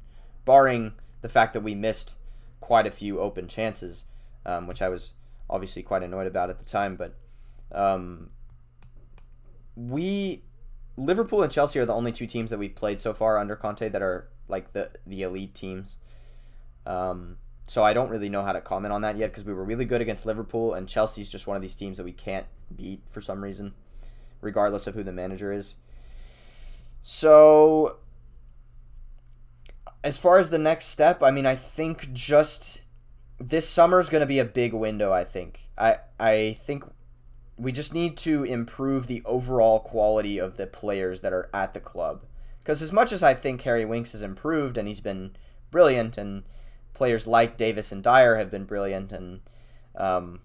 barring 0.45 0.93
the 1.22 1.30
fact 1.30 1.53
that 1.53 1.61
we 1.61 1.76
missed 1.76 2.17
quite 2.59 2.86
a 2.86 2.91
few 2.91 3.20
open 3.20 3.47
chances, 3.47 4.05
um, 4.45 4.67
which 4.67 4.82
I 4.82 4.89
was 4.89 5.11
obviously 5.49 5.82
quite 5.82 6.03
annoyed 6.03 6.28
about 6.28 6.49
at 6.49 6.59
the 6.59 6.65
time. 6.65 6.95
But 6.95 7.15
um, 7.72 8.30
we, 9.76 10.43
Liverpool 10.99 11.41
and 11.41 11.51
Chelsea, 11.51 11.79
are 11.79 11.85
the 11.85 11.93
only 11.93 12.11
two 12.11 12.27
teams 12.27 12.49
that 12.49 12.59
we've 12.59 12.75
played 12.75 12.99
so 12.99 13.13
far 13.13 13.37
under 13.37 13.55
Conte 13.55 13.87
that 13.87 14.01
are 14.01 14.27
like 14.47 14.73
the 14.73 14.91
the 15.07 15.23
elite 15.23 15.55
teams. 15.55 15.97
Um, 16.85 17.37
so 17.67 17.83
I 17.83 17.93
don't 17.93 18.09
really 18.09 18.29
know 18.29 18.43
how 18.43 18.51
to 18.51 18.61
comment 18.61 18.91
on 18.91 19.01
that 19.01 19.17
yet 19.17 19.27
because 19.31 19.45
we 19.45 19.53
were 19.53 19.63
really 19.63 19.85
good 19.85 20.01
against 20.01 20.25
Liverpool, 20.25 20.73
and 20.73 20.89
Chelsea's 20.89 21.29
just 21.29 21.47
one 21.47 21.55
of 21.55 21.61
these 21.61 21.75
teams 21.75 21.97
that 21.97 22.03
we 22.03 22.11
can't 22.11 22.47
beat 22.75 23.01
for 23.09 23.21
some 23.21 23.43
reason, 23.43 23.73
regardless 24.41 24.87
of 24.87 24.95
who 24.95 25.03
the 25.03 25.11
manager 25.11 25.53
is. 25.53 25.75
So, 27.01 27.97
as 30.03 30.17
far 30.17 30.39
as 30.39 30.49
the 30.49 30.57
next 30.57 30.85
step, 30.87 31.23
I 31.23 31.31
mean, 31.31 31.45
I 31.45 31.55
think 31.55 32.11
just 32.11 32.81
this 33.39 33.69
summer 33.69 33.99
is 33.99 34.09
going 34.09 34.21
to 34.21 34.27
be 34.27 34.39
a 34.39 34.45
big 34.45 34.73
window. 34.73 35.13
I 35.13 35.23
think. 35.23 35.69
I 35.77 35.97
I 36.19 36.57
think 36.61 36.83
we 37.60 37.74
just 37.74 37.93
need 37.93 38.16
to 38.18 38.43
improve 38.45 39.07
the 39.07 39.22
overall 39.26 39.80
quality 39.80 40.38
of 40.38 40.55
the 40.55 40.66
players 40.66 41.22
that 41.22 41.34
are 41.34 41.49
at 41.53 41.74
the 41.74 41.80
club. 41.80 42.24
Because 42.60 42.82
as 42.82 42.93
much 42.93 43.12
as 43.12 43.22
I 43.22 43.34
think 43.34 43.62
Harry 43.62 43.84
Winks 43.84 44.14
has 44.14 44.24
improved 44.24 44.78
and 44.78 44.88
he's 44.88 45.01
been 45.01 45.36
brilliant, 45.70 46.18
and 46.18 46.43
players 46.93 47.28
like 47.28 47.57
Davies 47.57 47.91
and 47.91 48.01
Dier 48.01 48.38
have 48.38 48.49
been 48.49 48.64
brilliant, 48.64 49.12
and 49.12 49.41
um, 49.95 50.39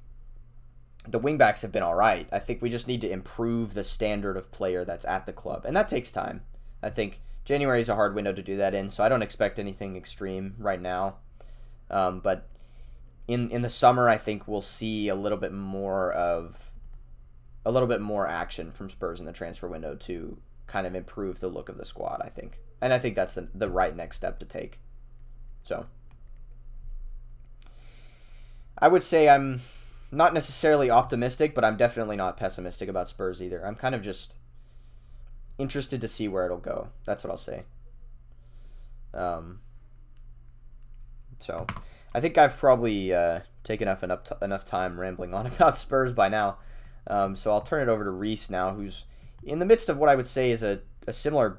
the 1.06 1.20
wingbacks 1.20 1.62
have 1.62 1.72
been 1.72 1.82
all 1.82 1.94
right. 1.94 2.28
I 2.32 2.40
think 2.40 2.60
we 2.60 2.68
just 2.68 2.88
need 2.88 3.00
to 3.02 3.10
improve 3.10 3.74
the 3.74 3.84
standard 3.84 4.36
of 4.36 4.50
player 4.50 4.84
that's 4.84 5.04
at 5.04 5.24
the 5.24 5.32
club, 5.32 5.64
and 5.64 5.76
that 5.76 5.88
takes 5.88 6.10
time. 6.10 6.42
I 6.82 6.90
think 6.90 7.20
January 7.44 7.80
is 7.80 7.88
a 7.88 7.94
hard 7.94 8.14
window 8.14 8.32
to 8.32 8.42
do 8.42 8.56
that 8.56 8.74
in, 8.74 8.90
so 8.90 9.04
I 9.04 9.08
don't 9.08 9.22
expect 9.22 9.58
anything 9.58 9.96
extreme 9.96 10.56
right 10.58 10.80
now. 10.80 11.16
Um, 11.90 12.20
but 12.20 12.48
in 13.28 13.50
in 13.50 13.62
the 13.62 13.68
summer, 13.68 14.08
I 14.08 14.18
think 14.18 14.48
we'll 14.48 14.60
see 14.60 15.08
a 15.08 15.14
little 15.14 15.38
bit 15.38 15.52
more 15.52 16.12
of 16.12 16.73
a 17.64 17.70
little 17.70 17.88
bit 17.88 18.00
more 18.00 18.26
action 18.26 18.70
from 18.70 18.90
Spurs 18.90 19.20
in 19.20 19.26
the 19.26 19.32
transfer 19.32 19.68
window 19.68 19.94
to 19.94 20.38
kind 20.66 20.86
of 20.86 20.94
improve 20.94 21.40
the 21.40 21.48
look 21.48 21.68
of 21.68 21.78
the 21.78 21.84
squad. 21.84 22.20
I 22.24 22.28
think, 22.28 22.58
and 22.80 22.92
I 22.92 22.98
think 22.98 23.16
that's 23.16 23.34
the 23.34 23.48
the 23.54 23.68
right 23.68 23.94
next 23.94 24.16
step 24.16 24.38
to 24.40 24.46
take. 24.46 24.80
So. 25.62 25.86
I 28.76 28.88
would 28.88 29.04
say 29.04 29.28
I'm 29.28 29.60
not 30.10 30.34
necessarily 30.34 30.90
optimistic, 30.90 31.54
but 31.54 31.64
I'm 31.64 31.76
definitely 31.76 32.16
not 32.16 32.36
pessimistic 32.36 32.88
about 32.88 33.08
Spurs 33.08 33.42
either. 33.42 33.64
I'm 33.64 33.76
kind 33.76 33.94
of 33.94 34.02
just 34.02 34.36
interested 35.58 36.00
to 36.00 36.08
see 36.08 36.28
where 36.28 36.44
it'll 36.44 36.58
go. 36.58 36.88
That's 37.04 37.24
what 37.24 37.30
I'll 37.30 37.36
say. 37.36 37.64
Um, 39.12 39.60
so, 41.38 41.66
I 42.14 42.20
think 42.20 42.36
I've 42.36 42.58
probably 42.58 43.12
uh, 43.12 43.40
taken 43.62 43.88
enough 43.88 44.02
enough, 44.02 44.32
enough 44.42 44.64
time 44.64 44.98
rambling 44.98 45.34
on 45.34 45.46
about 45.46 45.78
Spurs 45.78 46.12
by 46.12 46.28
now. 46.28 46.58
Um, 47.06 47.36
so 47.36 47.50
I'll 47.52 47.60
turn 47.60 47.82
it 47.86 47.90
over 47.90 48.04
to 48.04 48.10
Reese 48.10 48.48
now, 48.50 48.72
who's 48.72 49.04
in 49.42 49.58
the 49.58 49.66
midst 49.66 49.88
of 49.88 49.98
what 49.98 50.08
I 50.08 50.14
would 50.14 50.26
say 50.26 50.50
is 50.50 50.62
a, 50.62 50.80
a 51.06 51.12
similar 51.12 51.58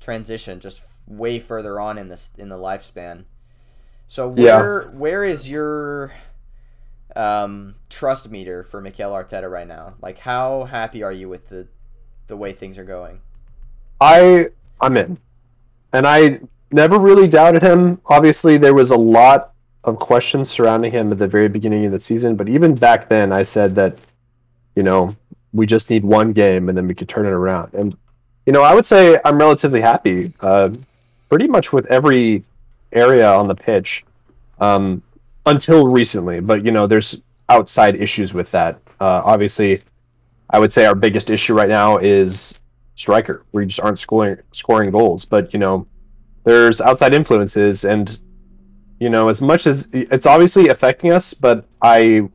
transition, 0.00 0.58
just 0.60 0.78
f- 0.78 0.96
way 1.06 1.38
further 1.38 1.80
on 1.80 1.98
in 1.98 2.08
this 2.08 2.30
in 2.36 2.48
the 2.48 2.56
lifespan. 2.56 3.24
So 4.06 4.34
Yeah. 4.36 4.58
where 4.58 4.82
where 4.88 5.24
is 5.24 5.48
your 5.48 6.12
um, 7.14 7.76
trust 7.88 8.30
meter 8.30 8.62
for 8.62 8.80
Mikel 8.80 9.10
Arteta 9.12 9.50
right 9.50 9.66
now? 9.68 9.94
Like, 10.02 10.18
how 10.18 10.64
happy 10.64 11.02
are 11.02 11.12
you 11.12 11.28
with 11.28 11.48
the 11.48 11.68
the 12.26 12.36
way 12.36 12.52
things 12.52 12.78
are 12.78 12.84
going? 12.84 13.20
I 14.00 14.48
I'm 14.80 14.96
in, 14.96 15.18
and 15.92 16.06
I 16.06 16.40
never 16.72 16.98
really 16.98 17.28
doubted 17.28 17.62
him. 17.62 18.00
Obviously, 18.06 18.58
there 18.58 18.74
was 18.74 18.90
a 18.90 18.96
lot 18.96 19.52
of 19.84 19.98
questions 19.98 20.50
surrounding 20.50 20.90
him 20.92 21.12
at 21.12 21.18
the 21.18 21.28
very 21.28 21.48
beginning 21.48 21.86
of 21.86 21.92
the 21.92 22.00
season, 22.00 22.34
but 22.36 22.48
even 22.48 22.74
back 22.74 23.08
then, 23.08 23.32
I 23.32 23.44
said 23.44 23.76
that, 23.76 24.00
you 24.76 24.82
know, 24.82 25.16
we 25.52 25.66
just 25.66 25.90
need 25.90 26.04
one 26.04 26.32
game 26.32 26.68
and 26.68 26.78
then 26.78 26.86
we 26.86 26.94
could 26.94 27.08
turn 27.08 27.26
it 27.26 27.30
around. 27.30 27.74
And 27.74 27.96
you 28.44 28.52
know, 28.52 28.62
I 28.62 28.74
would 28.74 28.86
say 28.86 29.18
I'm 29.24 29.38
relatively 29.38 29.80
happy, 29.80 30.32
uh, 30.40 30.70
pretty 31.28 31.48
much 31.48 31.72
with 31.72 31.86
every 31.86 32.44
area 32.92 33.28
on 33.28 33.48
the 33.48 33.56
pitch, 33.56 34.04
um, 34.60 35.02
until 35.46 35.88
recently. 35.88 36.38
But 36.38 36.64
you 36.64 36.70
know, 36.70 36.86
there's 36.86 37.18
outside 37.48 37.96
issues 37.96 38.32
with 38.32 38.50
that. 38.52 38.78
Uh, 39.00 39.22
obviously, 39.24 39.82
I 40.50 40.60
would 40.60 40.72
say 40.72 40.86
our 40.86 40.94
biggest 40.94 41.28
issue 41.30 41.54
right 41.54 41.68
now 41.68 41.98
is 41.98 42.60
striker. 42.94 43.44
We 43.52 43.66
just 43.66 43.80
aren't 43.80 43.98
scoring 43.98 44.38
scoring 44.52 44.90
goals. 44.92 45.24
But 45.24 45.52
you 45.52 45.58
know, 45.58 45.86
there's 46.44 46.80
outside 46.80 47.14
influences, 47.14 47.84
and 47.84 48.16
you 49.00 49.10
know, 49.10 49.28
as 49.28 49.42
much 49.42 49.66
as 49.66 49.88
it's 49.92 50.26
obviously 50.26 50.68
affecting 50.68 51.10
us, 51.10 51.34
but 51.34 51.66
I 51.82 52.28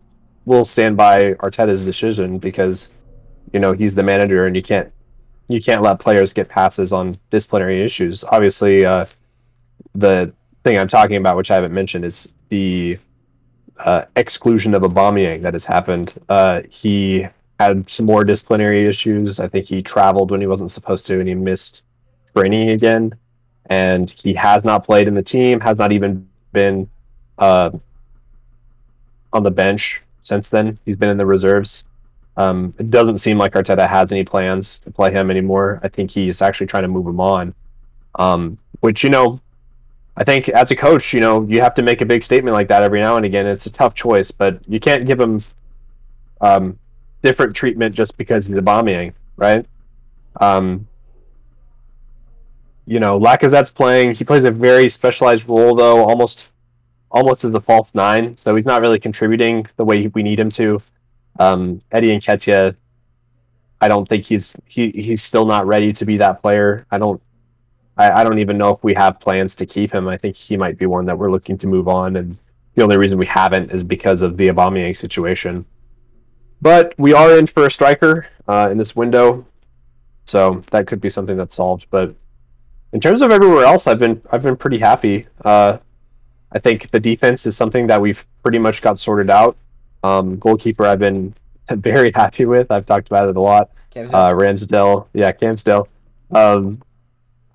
will 0.45 0.65
stand 0.65 0.97
by 0.97 1.33
Arteta's 1.35 1.85
decision 1.85 2.39
because 2.39 2.89
you 3.53 3.59
know 3.59 3.73
he's 3.73 3.95
the 3.95 4.03
manager, 4.03 4.45
and 4.45 4.55
you 4.55 4.61
can't 4.61 4.91
you 5.47 5.61
can't 5.61 5.81
let 5.81 5.99
players 5.99 6.33
get 6.33 6.49
passes 6.49 6.93
on 6.93 7.17
disciplinary 7.29 7.81
issues. 7.81 8.23
Obviously, 8.23 8.85
uh, 8.85 9.05
the 9.93 10.33
thing 10.63 10.77
I'm 10.77 10.87
talking 10.87 11.17
about, 11.17 11.35
which 11.37 11.51
I 11.51 11.55
haven't 11.55 11.73
mentioned, 11.73 12.05
is 12.05 12.29
the 12.49 12.97
uh, 13.77 14.03
exclusion 14.15 14.73
of 14.73 14.83
Aubameyang 14.83 15.41
that 15.41 15.53
has 15.53 15.65
happened. 15.65 16.13
Uh, 16.29 16.61
he 16.69 17.27
had 17.59 17.89
some 17.89 18.05
more 18.05 18.23
disciplinary 18.23 18.87
issues. 18.87 19.39
I 19.39 19.47
think 19.47 19.65
he 19.65 19.81
traveled 19.81 20.31
when 20.31 20.41
he 20.41 20.47
wasn't 20.47 20.71
supposed 20.71 21.05
to, 21.07 21.19
and 21.19 21.27
he 21.27 21.35
missed 21.35 21.81
training 22.35 22.69
again. 22.69 23.13
And 23.67 24.13
he 24.23 24.33
has 24.33 24.63
not 24.63 24.85
played 24.85 25.07
in 25.07 25.13
the 25.13 25.21
team. 25.21 25.59
Has 25.59 25.77
not 25.77 25.91
even 25.91 26.27
been 26.51 26.89
uh, 27.37 27.71
on 29.33 29.43
the 29.43 29.51
bench 29.51 30.01
since 30.21 30.49
then. 30.49 30.77
He's 30.85 30.97
been 30.97 31.09
in 31.09 31.17
the 31.17 31.25
reserves. 31.25 31.83
Um, 32.37 32.73
it 32.77 32.89
doesn't 32.89 33.17
seem 33.17 33.37
like 33.37 33.53
Arteta 33.53 33.87
has 33.87 34.11
any 34.11 34.23
plans 34.23 34.79
to 34.79 34.91
play 34.91 35.11
him 35.11 35.29
anymore. 35.29 35.79
I 35.83 35.87
think 35.87 36.11
he's 36.11 36.41
actually 36.41 36.67
trying 36.67 36.83
to 36.83 36.89
move 36.89 37.05
him 37.05 37.19
on. 37.19 37.53
Um, 38.15 38.57
which 38.79 39.03
you 39.03 39.09
know, 39.09 39.39
I 40.17 40.23
think 40.23 40.49
as 40.49 40.71
a 40.71 40.75
coach, 40.75 41.13
you 41.13 41.19
know, 41.19 41.43
you 41.43 41.61
have 41.61 41.73
to 41.75 41.83
make 41.83 42.01
a 42.01 42.05
big 42.05 42.23
statement 42.23 42.53
like 42.53 42.67
that 42.67 42.83
every 42.83 43.01
now 43.01 43.17
and 43.17 43.25
again. 43.25 43.45
It's 43.45 43.65
a 43.65 43.71
tough 43.71 43.93
choice, 43.93 44.31
but 44.31 44.59
you 44.67 44.79
can't 44.79 45.05
give 45.05 45.19
him 45.19 45.39
um, 46.41 46.77
different 47.21 47.55
treatment 47.55 47.95
just 47.95 48.17
because 48.17 48.47
he's 48.47 48.55
Aubameyang, 48.55 49.13
right? 49.37 49.65
Um, 50.39 50.87
you 52.85 52.99
know, 52.99 53.19
Lacazette's 53.19 53.71
playing. 53.71 54.15
He 54.15 54.23
plays 54.23 54.43
a 54.43 54.51
very 54.51 54.89
specialized 54.89 55.47
role, 55.47 55.75
though, 55.75 56.03
almost 56.03 56.47
almost 57.11 57.45
as 57.45 57.53
a 57.55 57.61
false 57.61 57.93
nine. 57.93 58.35
So 58.37 58.55
he's 58.55 58.65
not 58.65 58.81
really 58.81 58.99
contributing 58.99 59.67
the 59.75 59.85
way 59.85 60.07
we 60.07 60.23
need 60.23 60.39
him 60.39 60.49
to. 60.51 60.81
Um, 61.39 61.81
Eddie 61.91 62.09
Nketiah, 62.09 62.75
I 63.79 63.87
don't 63.87 64.07
think 64.07 64.25
he's 64.25 64.53
he 64.65 64.91
he's 64.91 65.21
still 65.21 65.45
not 65.45 65.67
ready 65.67 65.93
to 65.93 66.05
be 66.05 66.17
that 66.17 66.41
player. 66.41 66.85
I 66.91 66.97
don't 66.97 67.21
I, 67.97 68.21
I 68.21 68.23
don't 68.23 68.39
even 68.39 68.57
know 68.57 68.71
if 68.71 68.83
we 68.83 68.93
have 68.95 69.19
plans 69.19 69.55
to 69.55 69.65
keep 69.65 69.91
him. 69.91 70.07
I 70.07 70.17
think 70.17 70.35
he 70.35 70.57
might 70.57 70.77
be 70.77 70.85
one 70.85 71.05
that 71.05 71.17
we're 71.17 71.31
looking 71.31 71.57
to 71.59 71.67
move 71.67 71.87
on, 71.87 72.15
and 72.15 72.37
the 72.75 72.83
only 72.83 72.97
reason 72.97 73.17
we 73.17 73.25
haven't 73.25 73.71
is 73.71 73.83
because 73.83 74.21
of 74.21 74.37
the 74.37 74.47
Aubameyang 74.47 74.95
situation. 74.95 75.65
But 76.61 76.93
we 76.97 77.13
are 77.13 77.37
in 77.37 77.47
for 77.47 77.65
a 77.65 77.71
striker 77.71 78.27
uh, 78.47 78.69
in 78.71 78.77
this 78.77 78.95
window, 78.95 79.45
so 80.25 80.61
that 80.71 80.87
could 80.87 81.01
be 81.01 81.09
something 81.09 81.37
that's 81.37 81.55
solved. 81.55 81.87
But 81.89 82.15
in 82.93 82.99
terms 82.99 83.21
of 83.21 83.31
everywhere 83.31 83.65
else, 83.65 83.87
I've 83.87 83.99
been 83.99 84.21
I've 84.31 84.43
been 84.43 84.57
pretty 84.57 84.77
happy. 84.77 85.27
Uh, 85.43 85.79
I 86.53 86.59
think 86.59 86.91
the 86.91 86.99
defense 86.99 87.45
is 87.45 87.55
something 87.55 87.87
that 87.87 88.01
we've 88.01 88.25
pretty 88.43 88.59
much 88.59 88.81
got 88.81 88.99
sorted 88.99 89.29
out. 89.29 89.57
Um, 90.03 90.37
goalkeeper, 90.37 90.85
I've 90.85 90.99
been 90.99 91.33
very 91.69 92.11
happy 92.13 92.45
with. 92.45 92.71
I've 92.71 92.85
talked 92.85 93.07
about 93.07 93.29
it 93.29 93.35
a 93.35 93.41
lot. 93.41 93.69
Uh, 94.13 94.31
Ramsdale, 94.33 95.07
yeah, 95.13 95.31
Camsdale. 95.31 95.87
Um, 96.31 96.81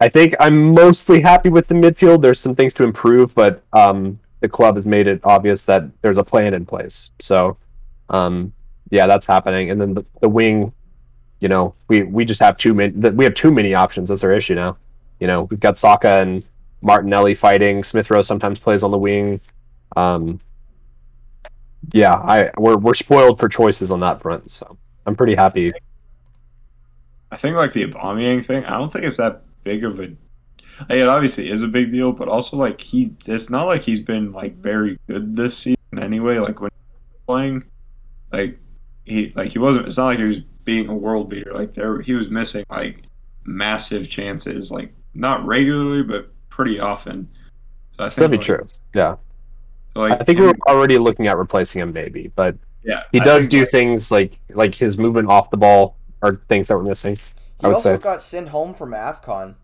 I 0.00 0.08
think 0.08 0.34
I'm 0.38 0.74
mostly 0.74 1.22
happy 1.22 1.48
with 1.48 1.68
the 1.68 1.74
midfield. 1.74 2.22
There's 2.22 2.40
some 2.40 2.54
things 2.54 2.74
to 2.74 2.84
improve, 2.84 3.34
but 3.34 3.62
um, 3.72 4.18
the 4.40 4.48
club 4.48 4.76
has 4.76 4.84
made 4.84 5.06
it 5.06 5.20
obvious 5.24 5.62
that 5.62 5.84
there's 6.02 6.18
a 6.18 6.24
plan 6.24 6.52
in 6.52 6.66
place. 6.66 7.10
So, 7.20 7.56
um, 8.10 8.52
yeah, 8.90 9.06
that's 9.06 9.26
happening. 9.26 9.70
And 9.70 9.80
then 9.80 9.94
the, 9.94 10.04
the 10.20 10.28
wing, 10.28 10.72
you 11.40 11.48
know, 11.48 11.74
we, 11.88 12.02
we 12.02 12.24
just 12.24 12.40
have 12.40 12.58
too 12.58 12.74
many. 12.74 12.92
We 12.92 13.24
have 13.24 13.34
too 13.34 13.50
many 13.50 13.74
options. 13.74 14.10
That's 14.10 14.22
our 14.22 14.32
issue 14.32 14.54
now. 14.54 14.76
You 15.20 15.26
know, 15.26 15.44
we've 15.44 15.60
got 15.60 15.78
Saka 15.78 16.20
and 16.20 16.44
Martinelli 16.86 17.34
fighting. 17.34 17.82
Smith 17.82 18.10
Rowe 18.10 18.22
sometimes 18.22 18.58
plays 18.60 18.82
on 18.82 18.92
the 18.92 18.98
wing. 18.98 19.40
Um, 19.96 20.40
yeah, 21.92 22.14
I 22.14 22.50
we're 22.56 22.76
we're 22.76 22.94
spoiled 22.94 23.38
for 23.38 23.48
choices 23.48 23.90
on 23.90 24.00
that 24.00 24.22
front. 24.22 24.50
So 24.50 24.78
I'm 25.04 25.16
pretty 25.16 25.34
happy. 25.34 25.72
I 27.30 27.36
think 27.36 27.56
like 27.56 27.72
the 27.72 27.86
Aubameyang 27.86 28.46
thing. 28.46 28.64
I 28.64 28.78
don't 28.78 28.92
think 28.92 29.04
it's 29.04 29.16
that 29.16 29.42
big 29.64 29.84
of 29.84 29.98
a. 29.98 30.12
Like, 30.88 30.98
it 30.98 31.08
obviously 31.08 31.50
is 31.50 31.62
a 31.62 31.68
big 31.68 31.90
deal, 31.90 32.12
but 32.12 32.28
also 32.28 32.56
like 32.56 32.80
he, 32.80 33.14
it's 33.26 33.50
not 33.50 33.64
like 33.64 33.82
he's 33.82 34.00
been 34.00 34.32
like 34.32 34.56
very 34.56 34.98
good 35.08 35.34
this 35.34 35.56
season 35.56 35.98
anyway. 36.00 36.38
Like 36.38 36.60
when 36.60 36.70
playing, 37.26 37.64
like 38.32 38.58
he 39.04 39.32
like 39.34 39.50
he 39.50 39.58
wasn't. 39.58 39.86
It's 39.86 39.96
not 39.96 40.06
like 40.06 40.18
he 40.18 40.24
was 40.24 40.40
being 40.64 40.88
a 40.88 40.94
world 40.94 41.30
beater. 41.30 41.52
Like 41.52 41.74
there, 41.74 42.00
he 42.00 42.12
was 42.12 42.30
missing 42.30 42.64
like 42.70 43.02
massive 43.44 44.08
chances, 44.08 44.70
like 44.70 44.92
not 45.14 45.44
regularly, 45.46 46.02
but 46.02 46.30
pretty 46.56 46.80
often. 46.80 47.28
So 47.96 48.04
I 48.04 48.08
think 48.08 48.16
That'd 48.16 48.30
be 48.30 48.36
like, 48.38 48.46
true. 48.46 48.66
Yeah. 48.94 49.16
so, 49.92 50.00
like 50.00 50.20
I 50.20 50.24
think 50.24 50.38
him- 50.38 50.46
we're 50.46 50.74
already 50.74 50.96
looking 50.98 51.26
at 51.28 51.36
replacing 51.36 51.82
him, 51.82 51.92
maybe, 51.92 52.32
but 52.34 52.56
yeah. 52.82 53.02
he 53.12 53.20
does 53.20 53.46
do 53.46 53.60
like, 53.60 53.68
things 53.70 54.10
like 54.10 54.38
like 54.50 54.74
his 54.74 54.96
movement 54.96 55.28
off 55.28 55.50
the 55.50 55.58
ball 55.58 55.96
are 56.22 56.40
things 56.48 56.68
that 56.68 56.76
we're 56.76 56.82
missing. 56.82 57.16
He 57.16 57.64
I 57.64 57.68
would 57.68 57.74
also 57.74 57.96
say. 57.96 58.02
got 58.02 58.22
sent 58.22 58.48
home 58.48 58.74
from 58.74 58.90
AFCON. 58.92 59.54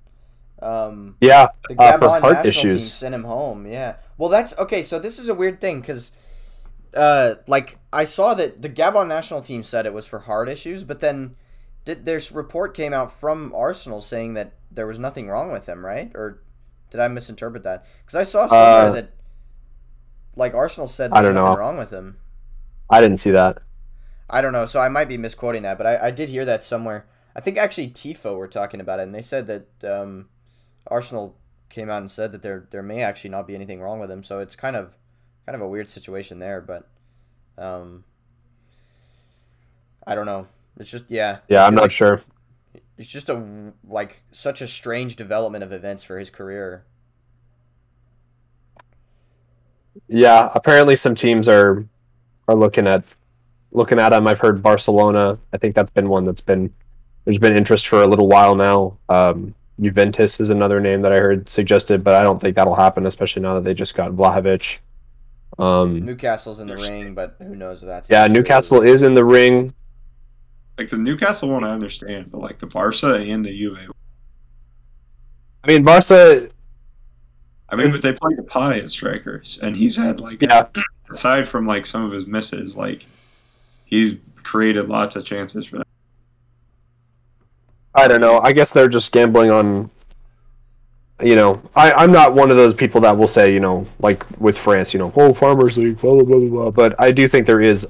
Um, 0.61 1.17
Yeah, 1.21 1.49
the 1.69 1.81
uh, 1.81 1.99
for 1.99 2.09
heart 2.09 2.45
national 2.45 2.45
team 2.45 2.51
issues. 2.51 2.93
sent 2.93 3.15
him 3.15 3.25
home. 3.25 3.67
Yeah. 3.67 3.97
Well, 4.19 4.29
that's 4.29 4.57
okay. 4.59 4.83
So 4.83 4.99
this 4.99 5.19
is 5.19 5.29
a 5.29 5.35
weird 5.35 5.61
thing 5.61 5.81
because, 5.81 6.13
uh, 6.95 7.37
like 7.47 7.79
I 7.93 8.05
saw 8.05 8.35
that 8.35 8.63
the 8.63 8.69
Gabon 8.69 9.09
national 9.09 9.43
team 9.43 9.63
said 9.63 9.87
it 9.87 9.95
was 9.95 10.07
for 10.07 10.21
heart 10.21 10.49
issues, 10.49 10.85
but 10.85 11.01
then 11.01 11.37
did 11.85 12.05
there's 12.05 12.31
report 12.31 12.75
came 12.75 12.93
out 12.93 13.11
from 13.11 13.53
Arsenal 13.57 14.01
saying 14.01 14.35
that 14.35 14.53
there 14.71 14.87
was 14.87 14.99
nothing 14.99 15.29
wrong 15.29 15.51
with 15.51 15.67
him, 15.69 15.85
right? 15.85 16.13
Or 16.15 16.43
did 16.93 17.01
I 17.01 17.09
misinterpret 17.09 17.65
that? 17.65 17.87
Because 18.07 18.17
I 18.17 18.25
saw 18.25 18.47
somewhere 18.49 18.89
Uh, 18.89 18.93
that, 18.93 19.15
like 20.37 20.55
Arsenal 20.55 20.89
said, 20.89 21.13
I 21.13 21.23
there's 21.23 21.29
don't 21.29 21.35
nothing 21.35 21.55
know. 21.55 21.57
wrong 21.57 21.79
with 21.79 21.91
him. 21.91 22.19
I 22.91 23.01
didn't 23.01 23.19
see 23.19 23.33
that. 23.33 23.59
I 24.31 24.41
don't 24.41 24.53
know, 24.53 24.67
so 24.67 24.81
I 24.81 24.89
might 24.89 25.09
be 25.09 25.19
misquoting 25.19 25.63
that, 25.65 25.79
but 25.79 25.87
I, 25.87 26.09
I 26.09 26.11
did 26.11 26.29
hear 26.31 26.45
that 26.47 26.65
somewhere. 26.65 27.07
I 27.37 27.41
think 27.41 27.59
actually 27.59 27.89
Tifo 27.89 28.37
were 28.37 28.49
talking 28.49 28.81
about 28.81 29.01
it, 29.01 29.05
and 29.05 29.15
they 29.15 29.23
said 29.23 29.47
that 29.49 29.69
um, 29.85 30.29
Arsenal 30.87 31.37
came 31.71 31.91
out 31.91 32.03
and 32.03 32.11
said 32.11 32.33
that 32.33 32.43
there 32.43 32.67
there 32.71 32.83
may 32.83 33.03
actually 33.03 33.31
not 33.31 33.47
be 33.47 33.55
anything 33.55 33.81
wrong 33.81 34.01
with 34.01 34.11
him. 34.11 34.23
So 34.23 34.41
it's 34.41 34.57
kind 34.57 34.77
of 34.77 34.97
kind 35.47 35.57
of 35.57 35.63
a 35.63 35.69
weird 35.69 35.91
situation 35.91 36.39
there, 36.39 36.61
but 36.61 36.89
um, 37.59 38.05
I 40.07 40.15
don't 40.15 40.27
know. 40.27 40.47
It's 40.79 40.91
just 40.91 41.07
yeah. 41.11 41.39
Yeah, 41.49 41.65
I 41.67 41.67
I'm 41.67 41.75
not 41.75 41.83
like 41.83 41.91
sure. 41.91 42.21
It's 42.99 43.09
just 43.09 43.29
a 43.29 43.73
like 43.87 44.23
such 44.33 44.61
a 44.61 44.67
strange 44.69 45.17
development 45.17 45.65
of 45.65 45.73
events 45.73 46.05
for 46.05 46.19
his 46.19 46.31
career. 46.31 46.85
Yeah, 50.09 50.51
apparently 50.55 50.97
some 50.97 51.15
teams 51.15 51.49
are 51.49 51.85
are 52.49 52.55
looking 52.55 52.87
at 52.87 53.05
looking 53.73 53.99
at 53.99 54.13
him. 54.13 54.27
I've 54.27 54.39
heard 54.39 54.63
Barcelona. 54.63 55.39
I 55.53 55.57
think 55.57 55.75
that's 55.75 55.91
been 55.91 56.09
one 56.09 56.25
that's 56.25 56.41
been 56.41 56.73
there's 57.25 57.39
been 57.39 57.57
interest 57.57 57.89
for 57.89 58.03
a 58.03 58.07
little 58.07 58.29
while 58.29 58.55
now. 58.55 58.99
Um, 59.09 59.55
Juventus 59.81 60.39
is 60.41 60.51
another 60.51 60.81
name 60.81 61.03
that 61.03 61.13
I 61.13 61.19
heard 61.19 61.49
suggested, 61.49 62.05
but 62.05 62.15
I 62.15 62.23
don't 62.23 62.41
think 62.41 62.57
that'll 62.57 62.75
happen, 62.75 63.07
especially 63.07 63.43
now 63.43 63.55
that 63.55 63.65
they 63.65 63.75
just 63.75 63.95
got 63.95 64.13
Vlahovic. 64.13 64.79
Um, 65.59 66.05
Newcastle's 66.05 66.61
in 66.61 66.69
the 66.69 66.77
ring, 66.77 67.15
but 67.15 67.37
who 67.39 67.55
knows 67.55 67.83
if 67.83 67.87
that's 67.87 68.09
yeah, 68.11 68.27
true. 68.27 68.37
Newcastle 68.37 68.83
is 68.83 69.03
in 69.03 69.15
the 69.15 69.25
ring. 69.25 69.73
Like 70.83 70.91
the 70.91 70.97
Newcastle 70.97 71.49
one, 71.49 71.63
I 71.63 71.71
understand, 71.71 72.33
but 72.33 72.41
like 72.41 72.59
the 72.59 72.67
Barca 72.67 73.15
and 73.15 73.45
the 73.45 73.57
Juve. 73.57 73.79
I 75.63 75.69
mean, 75.69 75.85
Barca. 75.85 76.49
I 77.69 77.77
mean, 77.77 77.93
but 77.93 78.03
they 78.03 78.13
play 78.13 78.35
the 78.35 78.43
pie 78.43 78.81
as 78.81 78.91
strikers, 78.91 79.61
and 79.63 79.77
he's 79.77 79.97
had 79.97 80.19
like 80.19 80.43
Yeah, 80.43 80.67
aside 81.11 81.47
from 81.49 81.67
like 81.67 81.87
some 81.87 82.05
of 82.05 82.11
his 82.11 82.27
misses, 82.27 82.75
like 82.75 83.07
he's 83.85 84.15
created 84.43 84.89
lots 84.89 85.15
of 85.15 85.25
chances 85.25 85.67
for 85.67 85.77
them. 85.77 85.87
I 87.95 88.09
don't 88.09 88.21
know. 88.21 88.41
I 88.41 88.53
guess 88.53 88.73
they're 88.73 88.89
just 88.89 89.13
gambling 89.13 89.53
on. 89.53 89.89
You 91.21 91.37
know, 91.37 91.63
I, 91.77 91.93
I'm 91.93 92.11
not 92.11 92.35
one 92.35 92.51
of 92.51 92.57
those 92.57 92.75
people 92.75 93.01
that 93.03 93.17
will 93.17 93.29
say, 93.29 93.55
you 93.55 93.61
know, 93.61 93.87
like 94.01 94.25
with 94.41 94.59
France, 94.59 94.93
you 94.93 94.99
know, 94.99 95.11
whole 95.11 95.33
Farmers 95.33 95.79
League, 95.79 96.01
blah 96.01 96.15
blah 96.15 96.25
blah 96.25 96.39
blah. 96.41 96.49
blah. 96.49 96.71
But 96.71 97.01
I 97.01 97.13
do 97.13 97.29
think 97.29 97.47
there 97.47 97.61
is, 97.63 97.87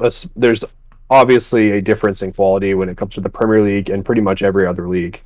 a 0.00 0.10
there's 0.34 0.64
obviously 1.10 1.72
a 1.72 1.82
difference 1.82 2.22
in 2.22 2.32
quality 2.32 2.72
when 2.74 2.88
it 2.88 2.96
comes 2.96 3.14
to 3.16 3.20
the 3.20 3.28
Premier 3.28 3.62
League 3.62 3.90
and 3.90 4.04
pretty 4.04 4.20
much 4.20 4.42
every 4.42 4.66
other 4.66 4.88
league. 4.88 5.20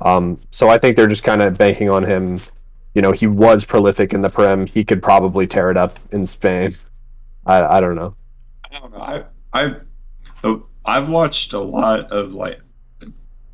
Um, 0.00 0.40
so 0.50 0.68
I 0.68 0.78
think 0.78 0.96
they're 0.96 1.06
just 1.06 1.24
kind 1.24 1.40
of 1.40 1.56
banking 1.56 1.88
on 1.88 2.04
him. 2.04 2.40
You 2.94 3.02
know, 3.02 3.12
he 3.12 3.26
was 3.26 3.64
prolific 3.64 4.12
in 4.12 4.22
the 4.22 4.30
Prem. 4.30 4.66
He 4.66 4.84
could 4.84 5.02
probably 5.02 5.46
tear 5.46 5.70
it 5.70 5.76
up 5.76 5.98
in 6.10 6.26
Spain. 6.26 6.76
I, 7.46 7.76
I 7.76 7.80
don't 7.80 7.94
know. 7.94 8.14
I 8.70 8.78
don't 8.78 8.92
know. 8.92 9.00
I 9.00 9.24
I 9.52 9.74
I've 10.84 11.08
watched 11.08 11.52
a 11.52 11.60
lot 11.60 12.10
of 12.10 12.32
like 12.32 12.60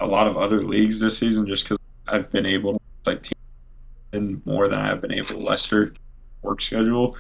a 0.01 0.07
lot 0.07 0.27
of 0.27 0.37
other 0.37 0.63
leagues 0.63 1.01
this 1.01 1.19
season 1.19 1.47
just 1.47 1.65
because 1.65 1.79
I've 2.09 2.31
been 2.31 2.47
able 2.47 2.75
to 2.75 2.81
like 3.05 3.23
team 3.23 4.43
more 4.45 4.69
than 4.69 4.79
I've 4.79 5.01
been 5.01 5.13
able 5.13 5.29
to 5.29 5.39
Leicester 5.39 5.95
work 6.43 6.63
schedule, 6.63 7.17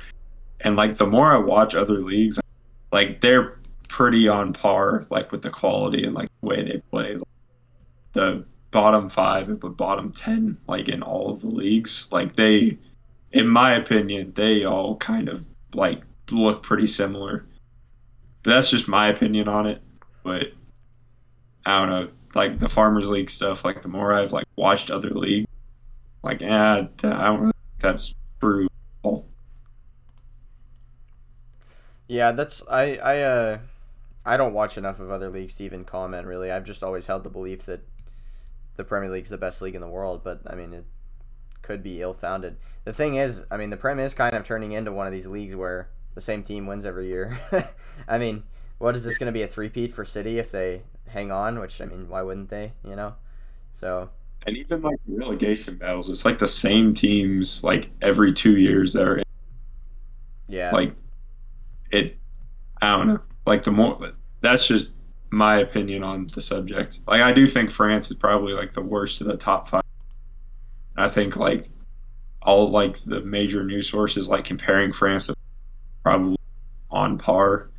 and 0.61 0.77
like 0.77 0.97
the 0.97 1.07
more 1.07 1.35
I 1.35 1.39
watch 1.39 1.74
other 1.74 1.99
leagues, 1.99 2.39
like 2.93 3.20
they're 3.20 3.59
pretty 3.88 4.28
on 4.28 4.52
par 4.52 5.06
like 5.10 5.32
with 5.32 5.42
the 5.42 5.50
quality 5.50 6.04
and 6.04 6.14
like 6.14 6.30
the 6.40 6.46
way 6.46 6.62
they 6.62 6.78
play. 6.90 7.18
The 8.12 8.44
bottom 8.70 9.08
five 9.08 9.46
the 9.46 9.68
bottom 9.68 10.12
ten 10.12 10.58
like 10.66 10.88
in 10.88 11.02
all 11.02 11.30
of 11.30 11.40
the 11.40 11.48
leagues, 11.48 12.08
like 12.10 12.36
they, 12.36 12.78
in 13.32 13.48
my 13.48 13.74
opinion, 13.74 14.32
they 14.34 14.64
all 14.64 14.96
kind 14.96 15.28
of 15.28 15.44
like 15.74 16.02
look 16.30 16.62
pretty 16.62 16.86
similar. 16.86 17.46
That's 18.44 18.70
just 18.70 18.88
my 18.88 19.08
opinion 19.08 19.48
on 19.48 19.66
it, 19.66 19.82
but 20.22 20.48
I 21.64 21.80
don't 21.80 21.96
know. 21.96 22.08
Like 22.34 22.58
the 22.58 22.68
Farmers 22.68 23.08
League 23.08 23.30
stuff, 23.30 23.64
like 23.64 23.82
the 23.82 23.88
more 23.88 24.12
I've 24.12 24.32
like 24.32 24.46
watched 24.56 24.90
other 24.90 25.10
leagues, 25.10 25.48
like 26.22 26.40
yeah, 26.40 26.86
I 27.02 27.26
don't 27.26 27.44
think 27.44 27.54
that's 27.80 28.14
true. 28.40 28.68
Yeah, 32.08 32.32
that's 32.32 32.62
I 32.70 32.96
I 32.96 33.20
uh 33.20 33.58
I 34.27 34.36
don't 34.36 34.53
watch 34.53 34.77
enough 34.77 34.98
of 34.98 35.11
other 35.11 35.31
leagues 35.31 35.55
to 35.55 35.65
even 35.65 35.85
comment 35.85 36.27
really. 36.27 36.51
I've 36.51 36.65
just 36.65 36.82
always 36.82 37.07
held 37.07 37.23
the 37.23 37.31
belief 37.31 37.65
that 37.66 37.86
the 38.74 38.85
Premier 38.85 39.11
League's 39.11 39.31
the 39.31 39.39
best 39.39 39.62
league 39.62 39.77
in 39.77 39.81
the 39.81 39.89
world, 39.89 40.23
but 40.24 40.40
I 40.47 40.57
mean 40.57 40.73
it 40.74 40.85
could 41.62 41.82
be 41.82 42.03
ill-founded. 42.03 42.57
The 42.85 42.93
thing 42.93 43.15
is, 43.15 43.44
I 43.51 43.57
mean 43.57 43.70
the 43.70 43.77
Prem 43.77 44.01
is 44.01 44.15
kind 44.15 44.35
of 44.35 44.43
turning 44.43 44.73
into 44.73 44.93
one 44.93 45.07
of 45.07 45.12
these 45.12 45.28
leagues 45.28 45.55
where 45.55 45.89
the 46.15 46.20
same 46.20 46.43
team 46.43 46.66
wins 46.66 46.85
every 46.85 47.07
year. 47.07 47.39
I 48.09 48.19
mean, 48.19 48.43
what 48.78 48.97
is 48.97 49.05
this 49.05 49.16
going 49.16 49.27
to 49.27 49.32
be 49.32 49.43
a 49.43 49.47
three-peat 49.47 49.93
for 49.93 50.05
City 50.05 50.39
if 50.39 50.51
they 50.51 50.82
hang 51.09 51.31
on? 51.31 51.61
Which 51.61 51.81
I 51.81 51.85
mean, 51.85 52.09
why 52.09 52.23
wouldn't 52.23 52.48
they? 52.48 52.73
You 52.85 52.97
know, 52.97 53.15
so 53.73 54.11
And 54.44 54.57
even 54.57 54.82
like 54.82 54.98
the 55.07 55.16
relegation 55.16 55.77
battles, 55.77 56.11
it's 56.11 56.24
like 56.24 56.39
the 56.39 56.48
same 56.48 56.94
teams 56.94 57.62
like 57.62 57.90
every 58.03 58.32
two 58.32 58.57
years 58.57 58.93
that 58.94 59.07
are 59.07 59.19
in. 59.19 59.24
yeah. 60.48 60.73
like 60.73 60.94
it. 61.93 62.19
I 62.82 62.97
don't 62.97 63.07
know. 63.09 63.20
Like 63.47 63.62
the 63.62 63.70
more 63.70 64.12
that's 64.40 64.66
just 64.66 64.90
my 65.31 65.59
opinion 65.59 66.02
on 66.02 66.28
the 66.35 66.40
subject. 66.40 67.01
Like 67.06 67.20
I 67.20 67.32
do 67.32 67.47
think 67.47 67.70
France 67.70 68.10
is 68.10 68.16
probably 68.16 68.52
like 68.52 68.73
the 68.73 68.82
worst 68.82 69.20
of 69.20 69.27
the 69.27 69.36
top 69.36 69.68
five. 69.68 69.82
I 70.97 71.09
think 71.09 71.36
like 71.36 71.68
all 72.43 72.70
like 72.70 72.98
the 73.05 73.20
major 73.20 73.64
news 73.64 73.89
sources 73.89 74.28
like 74.28 74.44
comparing 74.44 74.93
France 74.93 75.28
with 75.28 75.36
probably 76.02 76.36
on 76.90 77.18
par. 77.18 77.70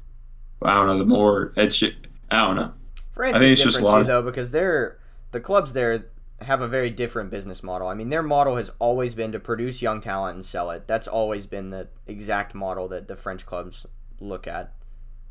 But 0.60 0.70
I 0.70 0.76
don't 0.76 0.88
know. 0.88 0.98
The 0.98 1.06
more 1.06 1.54
it's 1.56 1.78
just, 1.78 1.94
I 2.32 2.46
don't 2.46 2.56
know. 2.56 2.74
France 3.14 3.36
I 3.36 3.40
think 3.40 3.54
is 3.54 3.60
it's 3.60 3.64
just 3.64 3.78
different 3.78 3.94
lot 3.94 4.00
too, 4.02 4.08
though, 4.08 4.22
because 4.22 4.52
they're 4.52 5.00
the 5.32 5.40
clubs 5.40 5.74
there 5.74 6.06
have 6.42 6.62
a 6.62 6.68
very 6.68 6.90
different 6.90 7.32
business 7.32 7.64
model. 7.64 7.88
I 7.88 7.94
mean, 7.94 8.10
their 8.10 8.22
model 8.22 8.58
has 8.58 8.72
always 8.80 9.16
been 9.16 9.32
to 9.32 9.40
produce 9.40 9.82
young 9.82 10.02
talent 10.02 10.36
and 10.36 10.46
sell 10.46 10.70
it. 10.70 10.88
That's 10.88 11.08
always 11.08 11.46
been 11.48 11.72
the 11.72 11.88
exact 12.06 12.54
model 12.54 12.88
that 12.90 13.08
the 13.08 13.16
French 13.16 13.46
clubs 13.46 13.88
look 14.20 14.48
at. 14.48 14.74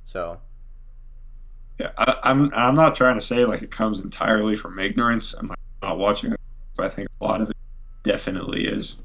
So 0.06 0.40
Yeah, 1.78 1.90
I, 1.98 2.16
I'm 2.22 2.50
I'm 2.54 2.74
not 2.74 2.96
trying 2.96 3.16
to 3.18 3.24
say 3.24 3.44
like 3.44 3.60
it 3.62 3.70
comes 3.70 4.00
entirely 4.00 4.56
from 4.56 4.78
ignorance. 4.78 5.34
I'm 5.38 5.48
like, 5.48 5.58
not 5.82 5.98
watching 5.98 6.32
it, 6.32 6.40
but 6.76 6.86
I 6.86 6.88
think 6.88 7.08
a 7.20 7.24
lot 7.24 7.42
of 7.42 7.50
it 7.50 7.56
definitely 8.04 8.66
is. 8.66 9.02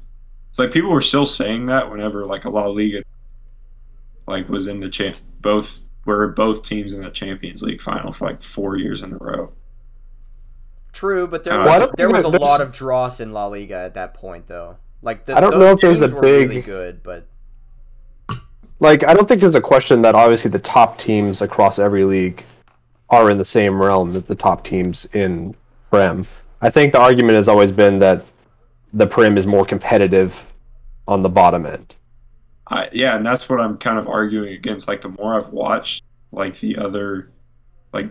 It's 0.48 0.58
like 0.58 0.70
people 0.72 0.90
were 0.90 1.02
still 1.02 1.26
saying 1.26 1.66
that 1.66 1.90
whenever 1.90 2.24
like 2.24 2.44
a 2.46 2.50
La 2.50 2.66
Liga 2.66 3.02
like 4.26 4.48
was 4.48 4.66
in 4.68 4.80
the 4.80 4.88
champ 4.88 5.16
both 5.40 5.80
were 6.06 6.28
both 6.28 6.62
teams 6.62 6.92
in 6.92 7.02
the 7.02 7.10
Champions 7.10 7.62
League 7.62 7.82
final 7.82 8.12
for 8.12 8.26
like 8.26 8.42
four 8.42 8.76
years 8.78 9.02
in 9.02 9.12
a 9.12 9.16
row. 9.16 9.52
true, 10.92 11.26
but 11.26 11.44
there 11.44 11.54
Uh, 11.54 11.58
was 11.58 11.66
Well, 11.66 11.74
I 11.74 11.78
don't 11.80 11.96
there 11.96 12.10
was 12.10 12.24
a 12.24 12.28
lot 12.28 12.60
of 12.60 12.72
dross 12.72 13.18
in 13.20 13.32
La 13.32 13.46
Liga 13.46 13.76
at 13.76 13.94
that 13.94 14.14
point, 14.14 14.46
though. 14.46 14.76
Like 15.02 15.24
the, 15.24 15.36
I 15.36 15.40
don't 15.40 15.58
know 15.58 15.66
if 15.72 15.80
there's 15.80 16.00
a 16.00 16.08
were 16.14 16.20
really 16.20 16.46
big- 16.56 16.64
good, 16.64 17.02
but 17.02 17.26
Like, 18.82 19.06
I 19.06 19.14
don't 19.14 19.28
think 19.28 19.40
there's 19.40 19.54
a 19.54 19.60
question 19.60 20.02
that 20.02 20.16
obviously 20.16 20.50
the 20.50 20.58
top 20.58 20.98
teams 20.98 21.40
across 21.40 21.78
every 21.78 22.02
league 22.02 22.42
are 23.10 23.30
in 23.30 23.38
the 23.38 23.44
same 23.44 23.80
realm 23.80 24.16
as 24.16 24.24
the 24.24 24.34
top 24.34 24.64
teams 24.64 25.04
in 25.12 25.54
Prem. 25.90 26.26
I 26.60 26.68
think 26.68 26.92
the 26.92 27.00
argument 27.00 27.36
has 27.36 27.48
always 27.48 27.70
been 27.70 28.00
that 28.00 28.24
the 28.92 29.06
Prem 29.06 29.38
is 29.38 29.46
more 29.46 29.64
competitive 29.64 30.52
on 31.06 31.22
the 31.22 31.28
bottom 31.28 31.64
end. 31.64 31.94
I, 32.66 32.88
yeah, 32.92 33.14
and 33.14 33.24
that's 33.24 33.48
what 33.48 33.60
I'm 33.60 33.78
kind 33.78 34.00
of 34.00 34.08
arguing 34.08 34.54
against. 34.54 34.88
Like 34.88 35.00
the 35.00 35.10
more 35.10 35.36
I've 35.36 35.50
watched, 35.50 36.02
like 36.32 36.58
the 36.58 36.76
other, 36.76 37.30
like 37.92 38.10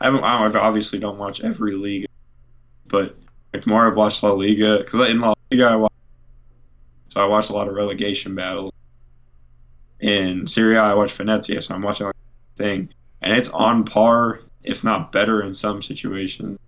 I 0.00 0.06
haven't, 0.06 0.24
I 0.24 0.44
obviously 0.58 0.98
don't 0.98 1.18
watch 1.18 1.40
every 1.42 1.74
league, 1.74 2.06
but 2.88 3.14
like 3.54 3.64
more 3.64 3.86
I've 3.86 3.96
watched 3.96 4.24
La 4.24 4.32
Liga, 4.32 4.78
because 4.78 5.08
in 5.08 5.20
La 5.20 5.34
Liga 5.52 5.66
I 5.66 5.76
watch, 5.76 5.92
so 7.10 7.20
I 7.20 7.26
watch 7.26 7.48
a 7.48 7.52
lot 7.52 7.68
of 7.68 7.74
relegation 7.74 8.34
battles. 8.34 8.72
In 10.00 10.46
Serie 10.46 10.76
A, 10.76 10.80
I 10.80 10.94
watch 10.94 11.12
Venezia, 11.12 11.60
so 11.62 11.74
I'm 11.74 11.82
watching 11.82 12.06
like 12.06 12.14
thing, 12.56 12.88
and 13.20 13.36
it's 13.36 13.48
on 13.50 13.84
par, 13.84 14.40
if 14.62 14.82
not 14.82 15.12
better, 15.12 15.42
in 15.42 15.52
some 15.54 15.82
situations, 15.82 16.58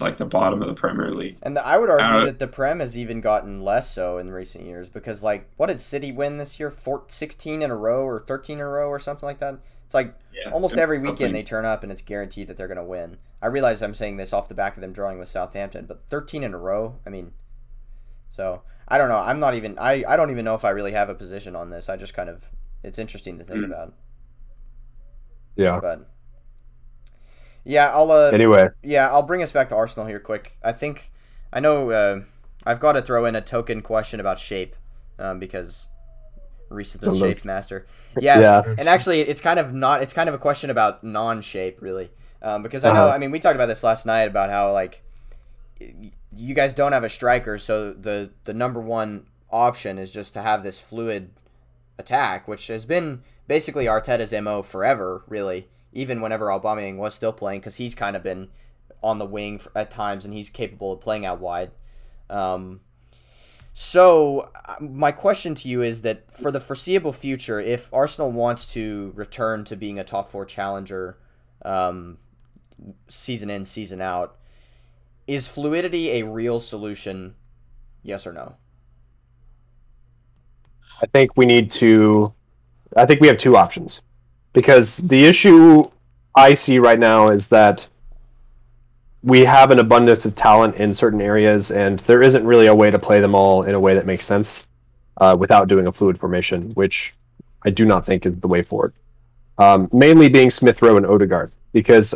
like 0.00 0.16
the 0.16 0.24
bottom 0.24 0.60
of 0.62 0.68
the 0.68 0.74
Premier 0.74 1.10
League. 1.12 1.38
and 1.42 1.56
the, 1.56 1.64
I 1.66 1.78
would 1.78 1.88
argue 1.90 2.06
Uh, 2.06 2.24
that 2.26 2.38
the 2.38 2.48
Prem 2.48 2.80
has 2.80 2.98
even 2.98 3.20
gotten 3.20 3.62
less 3.62 3.90
so 3.90 4.18
in 4.18 4.30
recent 4.30 4.64
years 4.66 4.88
because 4.88 5.22
like 5.22 5.48
what 5.56 5.66
did 5.68 5.80
City 5.80 6.12
win 6.12 6.36
this 6.38 6.58
year? 6.60 6.70
Four, 6.70 7.04
16 7.06 7.62
in 7.62 7.70
a 7.70 7.76
row 7.76 8.02
or 8.04 8.20
13 8.20 8.58
in 8.58 8.64
a 8.64 8.68
row 8.68 8.88
or 8.88 8.98
something 8.98 9.26
like 9.26 9.38
that. 9.38 9.58
It's 9.86 9.94
like 9.94 10.14
Yeah, 10.34 10.50
almost 10.52 10.76
every 10.76 10.98
weekend 10.98 11.18
something- 11.18 11.32
they 11.32 11.42
turn 11.44 11.64
up 11.64 11.82
and 11.82 11.90
it's 11.92 12.02
guaranteed 12.02 12.48
that 12.48 12.56
they're 12.56 12.66
going 12.68 12.76
to 12.76 12.84
win. 12.84 13.16
I 13.40 13.46
realize 13.46 13.80
I'm 13.82 13.94
saying 13.94 14.16
this 14.18 14.32
off 14.32 14.48
the 14.48 14.54
back 14.54 14.76
of 14.76 14.80
them 14.82 14.92
drawing 14.92 15.18
with 15.18 15.28
Southampton, 15.28 15.86
but 15.86 16.02
13 16.10 16.42
in 16.44 16.52
a 16.52 16.58
row, 16.58 16.96
I 17.06 17.10
mean 17.10 17.32
so 18.30 18.62
I 18.88 18.98
don't 18.98 19.08
know. 19.08 19.18
I'm 19.18 19.40
not 19.40 19.54
even 19.54 19.78
I 19.78 20.04
I 20.06 20.16
don't 20.16 20.30
even 20.30 20.44
know 20.44 20.54
if 20.54 20.64
I 20.64 20.70
really 20.70 20.92
have 20.92 21.08
a 21.08 21.14
position 21.14 21.56
on 21.56 21.70
this. 21.70 21.88
I 21.88 21.96
just 21.96 22.14
kind 22.14 22.28
of 22.30 22.44
it's 22.82 22.98
interesting 22.98 23.38
to 23.38 23.44
think 23.44 23.60
Mm. 23.60 23.66
about. 23.66 23.92
Yeah. 25.56 25.80
But 25.80 26.06
yeah, 27.64 27.90
I'll 27.92 28.10
uh 28.10 28.30
Anyway, 28.32 28.68
yeah, 28.82 29.08
I'll 29.10 29.26
bring 29.26 29.42
us 29.42 29.52
back 29.52 29.68
to 29.70 29.74
Arsenal 29.76 30.06
here 30.06 30.20
quick. 30.20 30.56
I 30.62 30.72
think 30.72 31.10
I 31.52 31.60
know 31.60 31.90
uh, 31.90 32.20
I've 32.64 32.80
got 32.80 32.92
to 32.92 33.02
throw 33.02 33.24
in 33.24 33.34
a 33.34 33.40
token 33.40 33.80
question 33.82 34.20
about 34.20 34.38
shape 34.38 34.76
um, 35.18 35.38
because 35.38 35.88
Reese 36.68 36.94
is 36.94 37.00
the 37.00 37.16
shape 37.16 37.44
master. 37.44 37.86
Yeah, 38.20 38.40
yeah. 38.40 38.62
and 38.78 38.88
actually, 38.88 39.20
it's 39.20 39.40
kind 39.42 39.58
of 39.58 39.74
not. 39.74 40.02
It's 40.02 40.12
kind 40.14 40.26
of 40.28 40.34
a 40.34 40.38
question 40.38 40.70
about 40.70 41.04
non-shape, 41.04 41.82
really, 41.82 42.10
um, 42.40 42.62
because 42.62 42.82
I 42.82 42.92
know. 42.94 43.04
Uh-huh. 43.04 43.14
I 43.14 43.18
mean, 43.18 43.30
we 43.30 43.38
talked 43.38 43.56
about 43.56 43.66
this 43.66 43.84
last 43.84 44.06
night 44.06 44.22
about 44.22 44.48
how 44.48 44.72
like 44.72 45.02
y- 45.04 45.05
you 45.78 46.54
guys 46.54 46.74
don't 46.74 46.92
have 46.92 47.04
a 47.04 47.08
striker, 47.08 47.58
so 47.58 47.92
the 47.92 48.30
the 48.44 48.54
number 48.54 48.80
one 48.80 49.26
option 49.50 49.98
is 49.98 50.10
just 50.10 50.32
to 50.34 50.42
have 50.42 50.62
this 50.62 50.80
fluid 50.80 51.30
attack, 51.98 52.48
which 52.48 52.66
has 52.68 52.84
been 52.84 53.22
basically 53.46 53.86
Arteta's 53.86 54.32
mo 54.32 54.62
forever, 54.62 55.22
really. 55.28 55.68
Even 55.92 56.20
whenever 56.20 56.46
Aubameyang 56.46 56.96
was 56.96 57.14
still 57.14 57.32
playing, 57.32 57.60
because 57.60 57.76
he's 57.76 57.94
kind 57.94 58.16
of 58.16 58.22
been 58.22 58.48
on 59.02 59.18
the 59.18 59.24
wing 59.24 59.60
at 59.74 59.90
times, 59.90 60.24
and 60.24 60.34
he's 60.34 60.50
capable 60.50 60.92
of 60.92 61.00
playing 61.00 61.24
out 61.24 61.40
wide. 61.40 61.70
Um, 62.28 62.80
so, 63.72 64.50
uh, 64.66 64.76
my 64.80 65.12
question 65.12 65.54
to 65.56 65.68
you 65.68 65.82
is 65.82 66.02
that 66.02 66.34
for 66.34 66.50
the 66.50 66.60
foreseeable 66.60 67.12
future, 67.12 67.60
if 67.60 67.92
Arsenal 67.92 68.32
wants 68.32 68.72
to 68.72 69.12
return 69.14 69.64
to 69.64 69.76
being 69.76 69.98
a 69.98 70.04
top 70.04 70.28
four 70.28 70.44
challenger, 70.44 71.18
um, 71.62 72.18
season 73.08 73.50
in, 73.50 73.64
season 73.64 74.00
out, 74.00 74.36
is 75.26 75.48
fluidity 75.48 76.10
a 76.20 76.24
real 76.24 76.60
solution? 76.60 77.34
Yes 78.02 78.26
or 78.26 78.32
no? 78.32 78.56
I 81.02 81.06
think 81.06 81.36
we 81.36 81.44
need 81.46 81.70
to. 81.72 82.32
I 82.96 83.04
think 83.06 83.20
we 83.20 83.28
have 83.28 83.36
two 83.36 83.56
options 83.56 84.00
because 84.52 84.96
the 84.98 85.24
issue 85.26 85.84
I 86.34 86.54
see 86.54 86.78
right 86.78 86.98
now 86.98 87.28
is 87.28 87.48
that 87.48 87.86
we 89.22 89.44
have 89.44 89.70
an 89.70 89.78
abundance 89.80 90.24
of 90.24 90.34
talent 90.34 90.76
in 90.76 90.94
certain 90.94 91.20
areas, 91.20 91.70
and 91.70 91.98
there 92.00 92.22
isn't 92.22 92.46
really 92.46 92.66
a 92.66 92.74
way 92.74 92.90
to 92.90 92.98
play 92.98 93.20
them 93.20 93.34
all 93.34 93.64
in 93.64 93.74
a 93.74 93.80
way 93.80 93.94
that 93.94 94.06
makes 94.06 94.24
sense 94.24 94.66
uh, 95.16 95.36
without 95.38 95.66
doing 95.68 95.86
a 95.88 95.92
fluid 95.92 96.16
formation, 96.18 96.70
which 96.74 97.14
I 97.64 97.70
do 97.70 97.84
not 97.84 98.06
think 98.06 98.24
is 98.24 98.38
the 98.38 98.48
way 98.48 98.62
forward. 98.62 98.94
um, 99.58 99.88
mainly 99.92 100.28
being 100.28 100.50
Smith 100.50 100.82
Rowe 100.82 100.96
and 100.96 101.06
Odegaard, 101.06 101.52
because 101.72 102.14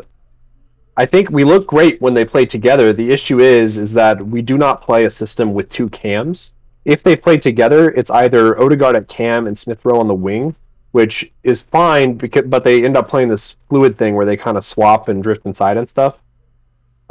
I 0.97 1.07
think 1.07 1.31
we 1.31 1.45
look 1.45 1.67
great 1.67 2.01
when 2.01 2.15
they 2.15 2.25
play 2.25 2.45
together. 2.45 2.93
The 2.93 3.11
issue 3.11 3.41
is 3.41 3.77
is 3.77 3.93
that 3.93 4.27
we 4.27 4.43
do 4.43 4.59
not 4.59 4.83
play 4.83 5.05
a 5.05 5.11
system 5.11 5.55
with 5.55 5.69
two 5.69 5.89
cams. 5.89 6.53
If 6.85 7.03
they 7.03 7.17
play 7.17 7.37
together, 7.37 7.91
it's 7.91 8.11
either 8.11 8.61
Odegaard 8.61 8.97
at 8.97 9.09
cam 9.09 9.47
and 9.47 9.59
Smith 9.59 9.85
Rowe 9.85 10.01
on 10.01 10.09
the 10.09 10.15
wing, 10.15 10.57
which 10.93 11.33
is 11.43 11.62
fine 11.62 12.15
because 12.15 12.45
but 12.47 12.65
they 12.65 12.85
end 12.85 12.97
up 12.97 13.09
playing 13.09 13.29
this 13.29 13.57
fluid 13.69 13.97
thing 13.97 14.15
where 14.15 14.27
they 14.27 14.37
kind 14.37 14.57
of 14.57 14.65
swap 14.65 15.09
and 15.09 15.23
drift 15.23 15.47
inside 15.47 15.77
and 15.77 15.89
stuff. 15.89 16.19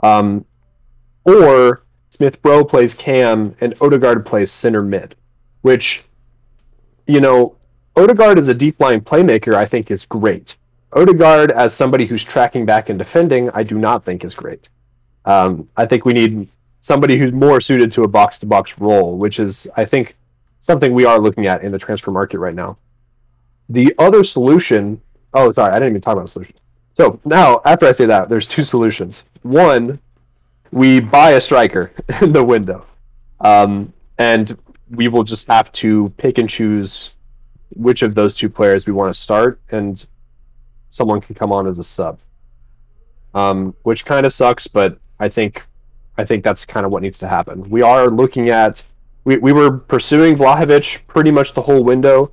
Um, 0.03 0.45
or 1.25 1.83
Smith 2.09 2.39
Rowe 2.43 2.63
plays 2.63 2.93
cam 2.93 3.55
and 3.61 3.73
Odegaard 3.79 4.25
plays 4.25 4.51
center 4.51 4.81
mid, 4.81 5.15
which 5.61 6.03
you 7.07 7.21
know 7.21 7.55
Odegaard 7.95 8.37
as 8.37 8.47
a 8.47 8.53
deep 8.53 8.79
line 8.79 9.01
playmaker, 9.01 9.53
I 9.53 9.65
think, 9.65 9.91
is 9.91 10.05
great. 10.05 10.57
Odegaard 10.93 11.51
as 11.51 11.75
somebody 11.75 12.05
who's 12.05 12.23
tracking 12.23 12.65
back 12.65 12.89
and 12.89 12.97
defending, 12.97 13.49
I 13.51 13.63
do 13.63 13.77
not 13.77 14.03
think 14.03 14.23
is 14.23 14.33
great. 14.33 14.69
Um, 15.25 15.69
I 15.77 15.85
think 15.85 16.05
we 16.05 16.13
need 16.13 16.47
somebody 16.79 17.17
who's 17.17 17.31
more 17.31 17.61
suited 17.61 17.91
to 17.93 18.03
a 18.03 18.07
box 18.07 18.37
to 18.39 18.45
box 18.45 18.73
role, 18.79 19.17
which 19.17 19.39
is, 19.39 19.67
I 19.75 19.85
think, 19.85 20.15
something 20.59 20.93
we 20.93 21.05
are 21.05 21.19
looking 21.19 21.45
at 21.45 21.63
in 21.63 21.71
the 21.71 21.77
transfer 21.77 22.11
market 22.11 22.39
right 22.39 22.55
now. 22.55 22.77
The 23.69 23.93
other 23.99 24.23
solution, 24.23 24.99
oh, 25.33 25.51
sorry, 25.51 25.71
I 25.71 25.75
didn't 25.75 25.89
even 25.89 26.01
talk 26.01 26.13
about 26.13 26.29
solutions. 26.29 26.57
So 26.95 27.19
now, 27.23 27.61
after 27.65 27.85
I 27.85 27.91
say 27.91 28.05
that, 28.05 28.27
there's 28.27 28.47
two 28.47 28.63
solutions. 28.63 29.25
One, 29.43 29.99
we 30.71 30.99
buy 30.99 31.31
a 31.31 31.41
striker 31.41 31.91
in 32.21 32.33
the 32.33 32.43
window, 32.43 32.85
um, 33.41 33.93
and 34.17 34.57
we 34.89 35.07
will 35.07 35.23
just 35.23 35.47
have 35.47 35.71
to 35.73 36.11
pick 36.17 36.39
and 36.39 36.49
choose 36.49 37.13
which 37.75 38.01
of 38.01 38.15
those 38.15 38.35
two 38.35 38.49
players 38.49 38.87
we 38.87 38.93
want 38.93 39.13
to 39.13 39.19
start, 39.19 39.61
and 39.69 40.05
someone 40.89 41.21
can 41.21 41.35
come 41.35 41.51
on 41.51 41.67
as 41.67 41.79
a 41.79 41.83
sub. 41.83 42.19
Um, 43.33 43.75
which 43.83 44.05
kind 44.05 44.25
of 44.25 44.33
sucks, 44.33 44.67
but 44.67 44.99
I 45.19 45.29
think 45.29 45.65
I 46.17 46.25
think 46.25 46.43
that's 46.43 46.65
kind 46.65 46.85
of 46.85 46.91
what 46.91 47.01
needs 47.01 47.19
to 47.19 47.27
happen. 47.27 47.69
We 47.69 47.81
are 47.81 48.09
looking 48.09 48.49
at 48.49 48.83
we, 49.23 49.37
we 49.37 49.53
were 49.53 49.77
pursuing 49.77 50.35
Vlahovic 50.35 51.05
pretty 51.07 51.31
much 51.31 51.53
the 51.53 51.61
whole 51.61 51.83
window. 51.83 52.31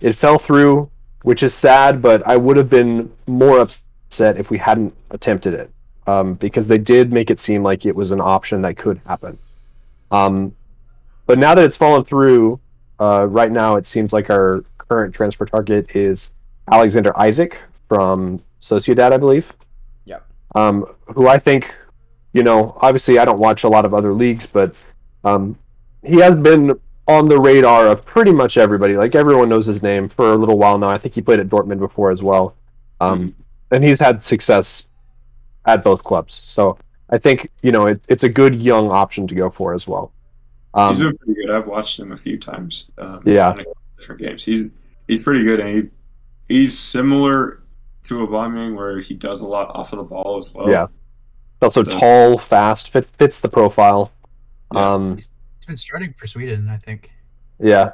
It 0.00 0.14
fell 0.14 0.38
through, 0.38 0.90
which 1.22 1.42
is 1.42 1.54
sad, 1.54 2.02
but 2.02 2.26
I 2.26 2.36
would 2.36 2.56
have 2.56 2.68
been 2.68 3.12
more 3.26 3.60
upset 3.60 4.36
if 4.36 4.50
we 4.50 4.58
hadn't 4.58 4.94
attempted 5.10 5.54
it. 5.54 5.70
Um, 6.06 6.34
because 6.34 6.68
they 6.68 6.76
did 6.76 7.14
make 7.14 7.30
it 7.30 7.40
seem 7.40 7.62
like 7.62 7.86
it 7.86 7.96
was 7.96 8.10
an 8.10 8.20
option 8.20 8.60
that 8.62 8.76
could 8.76 9.00
happen. 9.06 9.38
Um, 10.10 10.54
but 11.26 11.38
now 11.38 11.54
that 11.54 11.64
it's 11.64 11.76
fallen 11.76 12.04
through, 12.04 12.60
uh, 13.00 13.26
right 13.26 13.50
now 13.50 13.76
it 13.76 13.86
seems 13.86 14.12
like 14.12 14.28
our 14.28 14.64
current 14.76 15.14
transfer 15.14 15.46
target 15.46 15.96
is 15.96 16.30
Alexander 16.70 17.14
Isak 17.18 17.58
from 17.94 18.42
Sociedad, 18.60 19.12
I 19.12 19.18
believe. 19.18 19.54
Yeah. 20.04 20.20
Um, 20.54 20.86
who 21.14 21.28
I 21.28 21.38
think, 21.38 21.72
you 22.32 22.42
know, 22.42 22.76
obviously 22.80 23.18
I 23.18 23.24
don't 23.24 23.38
watch 23.38 23.64
a 23.64 23.68
lot 23.68 23.84
of 23.84 23.94
other 23.94 24.12
leagues, 24.12 24.46
but 24.46 24.74
um, 25.22 25.56
he 26.02 26.16
has 26.16 26.34
been 26.34 26.78
on 27.06 27.28
the 27.28 27.38
radar 27.38 27.86
of 27.86 28.04
pretty 28.04 28.32
much 28.32 28.56
everybody. 28.56 28.96
Like 28.96 29.14
everyone 29.14 29.48
knows 29.48 29.66
his 29.66 29.82
name 29.82 30.08
for 30.08 30.32
a 30.32 30.36
little 30.36 30.58
while 30.58 30.78
now. 30.78 30.88
I 30.88 30.98
think 30.98 31.14
he 31.14 31.22
played 31.22 31.40
at 31.40 31.48
Dortmund 31.48 31.78
before 31.78 32.10
as 32.10 32.22
well, 32.22 32.56
um, 33.00 33.28
mm-hmm. 33.28 33.74
and 33.74 33.84
he's 33.84 34.00
had 34.00 34.22
success 34.22 34.86
at 35.66 35.84
both 35.84 36.02
clubs. 36.02 36.34
So 36.34 36.78
I 37.10 37.18
think 37.18 37.50
you 37.62 37.72
know 37.72 37.86
it, 37.86 38.04
it's 38.08 38.24
a 38.24 38.28
good 38.28 38.54
young 38.54 38.90
option 38.90 39.26
to 39.28 39.34
go 39.34 39.50
for 39.50 39.74
as 39.74 39.86
well. 39.86 40.12
Um, 40.72 40.94
he's 40.94 41.04
been 41.04 41.16
pretty 41.18 41.34
good. 41.42 41.50
I've 41.50 41.66
watched 41.66 41.98
him 41.98 42.12
a 42.12 42.16
few 42.16 42.38
times. 42.38 42.86
Um, 42.98 43.22
yeah, 43.26 43.54
different 43.98 44.20
games. 44.20 44.44
He's 44.44 44.70
he's 45.06 45.22
pretty 45.22 45.44
good, 45.44 45.60
and 45.60 45.90
he 46.48 46.54
he's 46.54 46.78
similar 46.78 47.63
to 48.04 48.26
Aubameyang, 48.26 48.74
where 48.74 49.00
he 49.00 49.14
does 49.14 49.40
a 49.40 49.46
lot 49.46 49.70
off 49.74 49.92
of 49.92 49.98
the 49.98 50.04
ball 50.04 50.38
as 50.38 50.52
well. 50.52 50.70
Yeah, 50.70 50.86
also 51.60 51.82
so, 51.82 51.98
tall, 51.98 52.38
fast, 52.38 52.90
fit, 52.90 53.06
fits 53.06 53.40
the 53.40 53.48
profile. 53.48 54.12
Yeah. 54.72 54.92
Um, 54.92 55.16
he's 55.16 55.28
been 55.66 55.76
starting 55.76 56.14
for 56.16 56.26
Sweden, 56.26 56.68
I 56.68 56.76
think. 56.76 57.10
Yeah, 57.58 57.92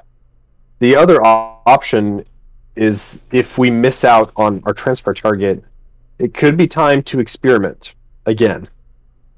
the 0.79 0.97
other 0.97 1.21
option 1.25 2.25
is 2.77 3.21
if 3.33 3.59
we 3.59 3.71
miss 3.71 4.05
out 4.05 4.33
on 4.37 4.63
our 4.65 4.73
transfer 4.73 5.13
target, 5.13 5.63
it 6.19 6.35
could 6.35 6.57
be 6.57 6.67
time 6.67 7.03
to 7.05 7.21
experiment 7.21 7.95
again. 8.27 8.69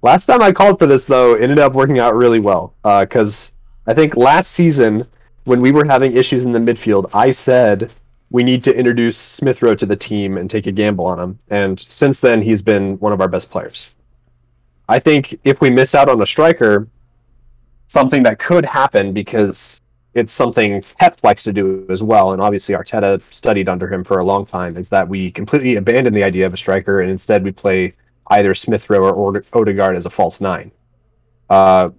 Last 0.03 0.27
time 0.27 0.43
I 0.43 0.53
called 0.53 0.79
for 0.79 0.87
this, 0.87 1.05
though, 1.05 1.35
ended 1.35 1.59
up 1.59 1.75
working 1.75 1.99
out 1.99 2.15
really 2.15 2.41
well 2.41 2.75
because 2.83 3.53
uh, 3.87 3.91
I 3.91 3.95
think 3.95 4.17
last 4.17 4.51
season 4.51 5.07
when 5.45 5.61
we 5.61 5.73
were 5.73 5.85
having 5.85 6.17
issues 6.17 6.45
in 6.45 6.53
the 6.53 6.59
midfield, 6.59 7.11
I 7.13 7.31
said 7.31 7.93
we 8.33 8.43
need 8.43 8.65
to 8.65 8.75
introduce 8.75 9.19
Smith 9.19 9.61
Rowe 9.61 9.75
to 9.75 9.85
the 9.85 9.95
team 9.95 10.39
and 10.39 10.49
take 10.49 10.67
a 10.67 10.73
gamble 10.73 11.05
on 11.05 11.21
him. 11.21 11.39
And 11.51 11.79
since 11.79 12.19
then, 12.19 12.41
he's 12.41 12.63
been 12.63 12.99
one 12.99 13.13
of 13.13 13.21
our 13.21 13.29
best 13.29 13.51
players. 13.51 13.91
I 14.89 14.99
think 14.99 15.39
if 15.45 15.61
we 15.61 15.69
miss 15.69 15.95
out 15.95 16.09
on 16.09 16.21
a 16.21 16.27
striker, 16.27 16.89
something 17.87 18.23
that 18.23 18.39
could 18.39 18.65
happen 18.65 19.13
because 19.13 19.83
it's 20.15 20.33
something 20.33 20.83
Pep 20.99 21.19
likes 21.23 21.43
to 21.43 21.53
do 21.53 21.87
as 21.91 22.03
well, 22.03 22.33
and 22.33 22.41
obviously 22.41 22.75
Arteta 22.75 23.23
studied 23.33 23.69
under 23.69 23.93
him 23.93 24.03
for 24.03 24.19
a 24.19 24.25
long 24.25 24.47
time, 24.47 24.79
is 24.79 24.89
that 24.89 25.07
we 25.07 25.31
completely 25.31 25.77
abandon 25.77 26.15
the 26.15 26.25
idea 26.25 26.47
of 26.47 26.55
a 26.55 26.57
striker 26.57 27.03
and 27.03 27.11
instead 27.11 27.45
we 27.45 27.53
play 27.53 27.93
either 28.29 28.55
Smith 28.55 28.89
Rowe 28.89 29.11
or 29.11 29.45
Odegaard 29.53 29.95
as 29.95 30.07
a 30.07 30.11
false 30.11 30.41
nine. 30.41 30.73
Uh, 31.51 31.91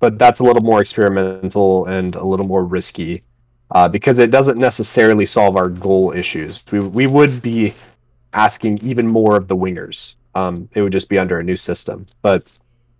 but 0.00 0.18
that's 0.18 0.40
a 0.40 0.44
little 0.44 0.62
more 0.62 0.80
experimental 0.80 1.86
and 1.86 2.16
a 2.16 2.24
little 2.24 2.46
more 2.46 2.64
risky 2.64 3.22
uh, 3.70 3.88
because 3.88 4.18
it 4.18 4.30
doesn't 4.30 4.58
necessarily 4.58 5.26
solve 5.26 5.56
our 5.56 5.68
goal 5.68 6.12
issues. 6.12 6.62
We, 6.70 6.80
we 6.80 7.06
would 7.06 7.42
be 7.42 7.74
asking 8.32 8.78
even 8.78 9.06
more 9.06 9.36
of 9.36 9.48
the 9.48 9.56
wingers. 9.56 10.14
Um, 10.34 10.68
it 10.74 10.82
would 10.82 10.92
just 10.92 11.08
be 11.08 11.18
under 11.18 11.38
a 11.38 11.44
new 11.44 11.56
system. 11.56 12.06
But 12.22 12.46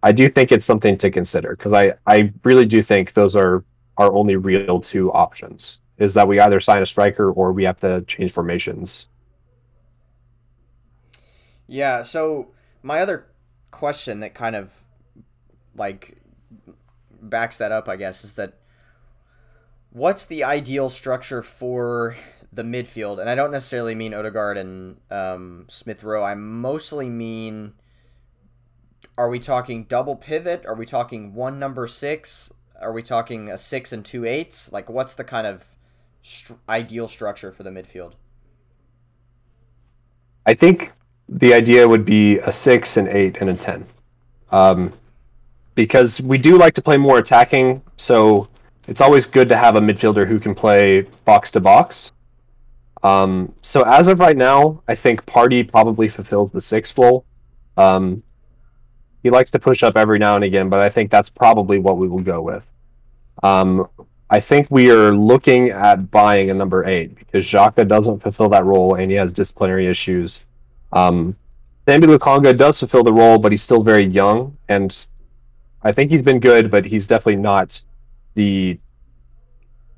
I 0.02 0.12
do 0.12 0.28
think 0.28 0.52
it's 0.52 0.64
something 0.64 0.98
to 0.98 1.10
consider 1.10 1.56
because 1.56 1.72
I, 1.72 1.94
I 2.06 2.32
really 2.44 2.66
do 2.66 2.82
think 2.82 3.12
those 3.12 3.36
are 3.36 3.64
our 3.96 4.12
only 4.12 4.36
real 4.36 4.80
two 4.80 5.12
options 5.12 5.78
is 5.98 6.14
that 6.14 6.28
we 6.28 6.38
either 6.38 6.60
sign 6.60 6.80
a 6.80 6.86
striker 6.86 7.32
or 7.32 7.52
we 7.52 7.64
have 7.64 7.80
to 7.80 8.02
change 8.02 8.32
formations. 8.32 9.06
Yeah, 11.66 12.02
so 12.02 12.52
my 12.82 13.00
other 13.00 13.26
question 13.70 14.20
that 14.20 14.34
kind 14.34 14.54
of 14.56 14.72
like 15.74 16.16
backs 17.20 17.58
that 17.58 17.72
up, 17.72 17.88
I 17.88 17.96
guess, 17.96 18.24
is 18.24 18.34
that 18.34 18.57
what's 19.98 20.26
the 20.26 20.44
ideal 20.44 20.88
structure 20.88 21.42
for 21.42 22.14
the 22.52 22.62
midfield? 22.62 23.18
And 23.18 23.28
I 23.28 23.34
don't 23.34 23.50
necessarily 23.50 23.94
mean 23.94 24.14
Odegaard 24.14 24.56
and 24.56 24.96
um, 25.10 25.64
Smith 25.68 26.04
Rowe. 26.04 26.22
I 26.22 26.34
mostly 26.34 27.08
mean 27.08 27.74
are 29.18 29.28
we 29.28 29.40
talking 29.40 29.84
double 29.84 30.14
pivot? 30.14 30.64
Are 30.66 30.76
we 30.76 30.86
talking 30.86 31.34
one 31.34 31.58
number 31.58 31.88
six? 31.88 32.52
Are 32.80 32.92
we 32.92 33.02
talking 33.02 33.50
a 33.50 33.58
six 33.58 33.92
and 33.92 34.04
two 34.04 34.24
eights? 34.24 34.72
Like, 34.72 34.88
what's 34.88 35.16
the 35.16 35.24
kind 35.24 35.44
of 35.44 35.76
ideal 36.68 37.08
structure 37.08 37.50
for 37.50 37.64
the 37.64 37.70
midfield? 37.70 38.12
I 40.46 40.54
think 40.54 40.92
the 41.28 41.52
idea 41.52 41.88
would 41.88 42.04
be 42.04 42.38
a 42.38 42.52
six, 42.52 42.96
an 42.96 43.08
eight, 43.08 43.38
and 43.40 43.50
a 43.50 43.54
ten. 43.54 43.86
Um, 44.52 44.92
because 45.74 46.20
we 46.20 46.38
do 46.38 46.56
like 46.56 46.74
to 46.74 46.82
play 46.82 46.96
more 46.96 47.18
attacking, 47.18 47.82
so 47.96 48.48
it's 48.88 49.02
always 49.02 49.26
good 49.26 49.48
to 49.50 49.56
have 49.56 49.76
a 49.76 49.80
midfielder 49.80 50.26
who 50.26 50.40
can 50.40 50.54
play 50.54 51.02
box 51.24 51.50
to 51.52 51.60
box. 51.60 52.12
Um, 53.02 53.54
so 53.62 53.82
as 53.82 54.08
of 54.08 54.18
right 54.18 54.36
now, 54.36 54.82
I 54.88 54.94
think 54.94 55.24
Partey 55.26 55.70
probably 55.70 56.08
fulfills 56.08 56.50
the 56.50 56.60
sixth 56.60 56.96
role. 56.98 57.24
Um, 57.76 58.22
he 59.22 59.30
likes 59.30 59.50
to 59.52 59.58
push 59.58 59.82
up 59.82 59.96
every 59.96 60.18
now 60.18 60.34
and 60.34 60.42
again, 60.42 60.68
but 60.68 60.80
I 60.80 60.88
think 60.88 61.10
that's 61.10 61.28
probably 61.28 61.78
what 61.78 61.98
we 61.98 62.08
will 62.08 62.22
go 62.22 62.40
with. 62.40 62.64
Um, 63.42 63.88
I 64.30 64.40
think 64.40 64.68
we 64.70 64.90
are 64.90 65.12
looking 65.12 65.70
at 65.70 66.10
buying 66.10 66.50
a 66.50 66.54
number 66.54 66.84
eight 66.86 67.16
because 67.16 67.44
Xhaka 67.44 67.86
doesn't 67.86 68.22
fulfill 68.22 68.48
that 68.48 68.64
role 68.64 68.94
and 68.94 69.10
he 69.10 69.16
has 69.16 69.32
disciplinary 69.32 69.86
issues. 69.86 70.44
Um, 70.92 71.36
Sambi 71.86 72.04
Lokonga 72.04 72.56
does 72.56 72.78
fulfill 72.78 73.04
the 73.04 73.12
role, 73.12 73.38
but 73.38 73.52
he's 73.52 73.62
still 73.62 73.82
very 73.82 74.04
young, 74.04 74.56
and 74.68 75.06
I 75.82 75.92
think 75.92 76.10
he's 76.10 76.22
been 76.22 76.40
good, 76.40 76.70
but 76.70 76.84
he's 76.84 77.06
definitely 77.06 77.36
not 77.36 77.80
the. 78.38 78.78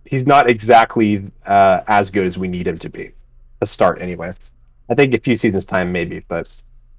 He's 0.08 0.26
not 0.26 0.50
exactly 0.50 1.30
uh, 1.46 1.82
as 1.86 2.10
good 2.10 2.26
as 2.26 2.36
we 2.36 2.48
need 2.48 2.66
him 2.66 2.78
to 2.78 2.88
be. 2.88 3.12
To 3.60 3.66
start, 3.66 4.00
anyway. 4.00 4.32
I 4.88 4.94
think 4.94 5.14
a 5.14 5.20
few 5.20 5.36
seasons 5.36 5.66
time, 5.66 5.92
maybe, 5.92 6.24
but 6.26 6.48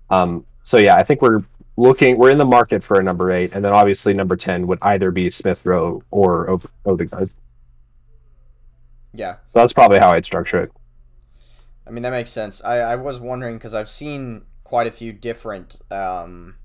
um, 0.10 0.46
so 0.62 0.78
yeah, 0.78 0.96
I 0.96 1.04
think 1.04 1.22
we're 1.22 1.44
looking. 1.76 2.18
We're 2.18 2.32
in 2.32 2.38
the 2.38 2.46
market 2.46 2.84
for 2.84 3.00
a 3.00 3.04
number 3.04 3.32
eight, 3.32 3.52
and 3.54 3.66
then 3.66 3.74
obviously 3.74 4.14
number 4.14 4.38
ten 4.38 4.68
would 4.68 4.80
either 4.84 5.12
be 5.12 5.30
Smith 5.30 5.66
Rowe 5.66 6.04
or 6.12 6.62
Odegaard. 6.86 7.32
Yeah, 9.14 9.34
so 9.34 9.60
that's 9.60 9.74
probably 9.74 10.00
how 10.00 10.12
I'd 10.12 10.24
structure 10.24 10.62
it. 10.62 10.72
I 11.86 11.90
mean, 11.90 12.04
that 12.04 12.12
makes 12.12 12.32
sense. 12.32 12.62
I, 12.64 12.78
I 12.78 12.96
was 12.96 13.20
wondering 13.20 13.58
because 13.58 13.74
I've 13.74 13.90
seen 13.90 14.44
quite 14.64 14.88
a 14.88 14.92
few 14.92 15.12
different 15.12 15.82
um, 15.90 16.56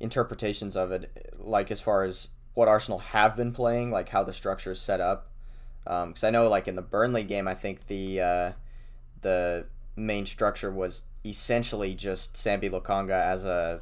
interpretations 0.00 0.74
of 0.74 0.90
it, 0.90 1.36
like 1.38 1.70
as 1.70 1.80
far 1.80 2.02
as 2.02 2.30
what 2.54 2.68
Arsenal 2.68 2.98
have 2.98 3.36
been 3.36 3.52
playing, 3.52 3.90
like 3.90 4.08
how 4.08 4.22
the 4.22 4.32
structure 4.32 4.72
is 4.72 4.80
set 4.80 5.00
up. 5.00 5.28
Because 5.84 6.22
um, 6.22 6.28
I 6.28 6.30
know, 6.30 6.48
like 6.48 6.68
in 6.68 6.76
the 6.76 6.82
Burnley 6.82 7.24
game, 7.24 7.48
I 7.48 7.54
think 7.54 7.86
the 7.86 8.20
uh, 8.20 8.52
the 9.22 9.64
main 9.96 10.26
structure 10.26 10.70
was 10.70 11.04
essentially 11.24 11.94
just 11.94 12.34
Sambi 12.34 12.70
Lokonga 12.70 13.20
as 13.20 13.44
a 13.44 13.80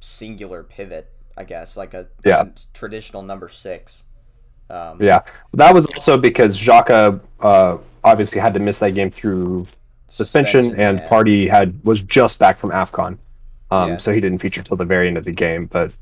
singular 0.00 0.62
pivot, 0.62 1.10
I 1.36 1.44
guess, 1.44 1.76
like 1.76 1.94
a 1.94 2.06
Yeah. 2.24 2.44
traditional 2.74 3.22
number 3.22 3.48
six. 3.48 4.04
Um, 4.70 5.00
Yeah, 5.00 5.20
that 5.54 5.74
was 5.74 5.86
also 5.86 6.16
because 6.18 6.58
Xhaka 6.58 7.20
uh, 7.40 7.78
obviously 8.04 8.40
had 8.40 8.54
to 8.54 8.60
miss 8.60 8.78
that 8.78 8.92
game 8.94 9.10
through 9.10 9.66
suspension, 10.08 10.74
and 10.78 10.98
yeah. 10.98 11.08
Partey 11.08 11.48
had 11.48 11.78
was 11.84 12.02
just 12.02 12.38
back 12.38 12.58
from 12.58 12.70
Afcon, 12.70 13.18
um, 13.70 13.90
Yeah. 13.90 13.96
so 13.98 14.12
he 14.12 14.20
didn't 14.20 14.38
feature 14.38 14.62
till 14.62 14.76
the 14.76 14.84
very 14.84 15.08
end 15.08 15.18
of 15.18 15.24
the 15.24 15.32
game. 15.32 15.66
But 15.66 15.92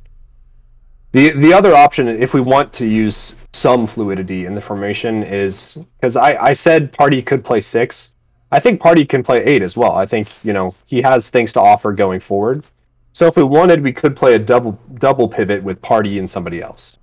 the 1.14 1.30
the 1.30 1.52
other 1.52 1.74
option, 1.74 2.08
if 2.08 2.34
we 2.34 2.40
want 2.40 2.72
to 2.74 2.86
use 2.86 3.36
some 3.52 3.86
fluidity 3.86 4.46
in 4.46 4.54
the 4.56 4.60
formation, 4.60 5.22
is 5.22 5.78
because 5.96 6.16
I 6.16 6.34
I 6.34 6.52
said 6.52 6.92
Partey 6.92 7.24
could 7.24 7.44
play 7.44 7.60
six. 7.60 8.10
I 8.50 8.58
think 8.58 8.80
Partey 8.80 9.08
can 9.08 9.22
play 9.22 9.42
eight 9.44 9.62
as 9.62 9.76
well. 9.76 9.92
I 9.92 10.06
think 10.06 10.28
you 10.42 10.52
know 10.52 10.74
he 10.86 11.00
has 11.02 11.30
things 11.30 11.52
to 11.52 11.60
offer 11.60 11.92
going 11.92 12.18
forward. 12.18 12.64
So 13.12 13.28
if 13.28 13.36
we 13.36 13.44
wanted, 13.44 13.80
we 13.80 13.92
could 13.92 14.16
play 14.16 14.34
a 14.34 14.40
double 14.40 14.72
double 14.94 15.28
pivot 15.28 15.62
with 15.62 15.80
Partey 15.80 16.18
and 16.18 16.28
somebody 16.28 16.60
else. 16.60 16.98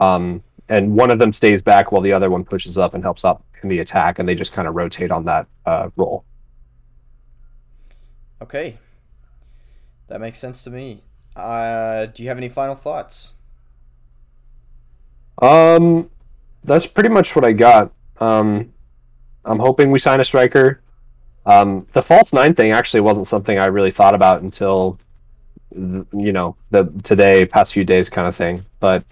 Um, 0.00 0.42
and 0.68 0.96
one 0.96 1.12
of 1.12 1.20
them 1.20 1.32
stays 1.32 1.62
back 1.62 1.92
while 1.92 2.02
the 2.02 2.12
other 2.12 2.30
one 2.30 2.44
pushes 2.44 2.76
up 2.76 2.94
and 2.94 3.04
helps 3.04 3.24
out 3.24 3.44
in 3.62 3.68
the 3.68 3.78
attack, 3.78 4.18
and 4.18 4.28
they 4.28 4.34
just 4.34 4.52
kind 4.52 4.66
of 4.66 4.74
rotate 4.74 5.12
on 5.12 5.24
that 5.26 5.46
uh, 5.64 5.90
role. 5.94 6.24
Okay. 8.42 8.78
That 10.08 10.20
makes 10.20 10.40
sense 10.40 10.64
to 10.64 10.70
me. 10.70 11.04
Uh, 11.36 12.06
do 12.06 12.22
you 12.24 12.28
have 12.28 12.38
any 12.38 12.48
final 12.48 12.74
thoughts? 12.74 13.34
Um, 15.40 16.10
that's 16.62 16.86
pretty 16.86 17.08
much 17.08 17.34
what 17.36 17.44
I 17.44 17.52
got. 17.52 17.92
Um, 18.20 18.72
I'm 19.44 19.58
hoping 19.58 19.90
we 19.90 19.98
sign 19.98 20.20
a 20.20 20.24
striker. 20.24 20.80
Um, 21.46 21.86
the 21.92 22.02
false 22.02 22.32
nine 22.32 22.54
thing 22.54 22.72
actually 22.72 23.00
wasn't 23.00 23.26
something 23.26 23.58
I 23.58 23.66
really 23.66 23.90
thought 23.90 24.14
about 24.14 24.42
until, 24.42 24.98
you 25.72 26.32
know, 26.32 26.56
the 26.70 26.84
today 27.02 27.44
past 27.44 27.74
few 27.74 27.84
days 27.84 28.08
kind 28.08 28.26
of 28.26 28.34
thing. 28.34 28.64
But 28.80 29.04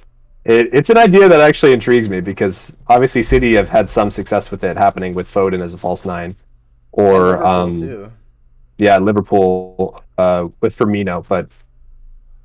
it, 0.44 0.70
it's 0.73 0.90
an 0.90 0.97
idea 0.97 1.28
that 1.28 1.40
actually 1.40 1.73
intrigues 1.73 2.09
me 2.09 2.20
because 2.20 2.77
obviously 2.86 3.23
City 3.23 3.55
have 3.55 3.69
had 3.69 3.90
some 3.90 4.11
success 4.11 4.51
with 4.51 4.65
it 4.65 4.77
happening 4.77 5.15
with 5.15 5.32
Foden 5.32 5.61
as 5.61 5.74
a 5.74 5.78
false 5.78 6.07
nine, 6.07 6.35
or 6.93 7.32
Liverpool, 7.32 7.47
um, 7.47 7.77
too. 7.77 8.12
yeah, 8.78 8.97
Liverpool 8.97 10.03
uh, 10.16 10.49
with 10.61 10.77
Firmino. 10.77 11.27
But 11.28 11.49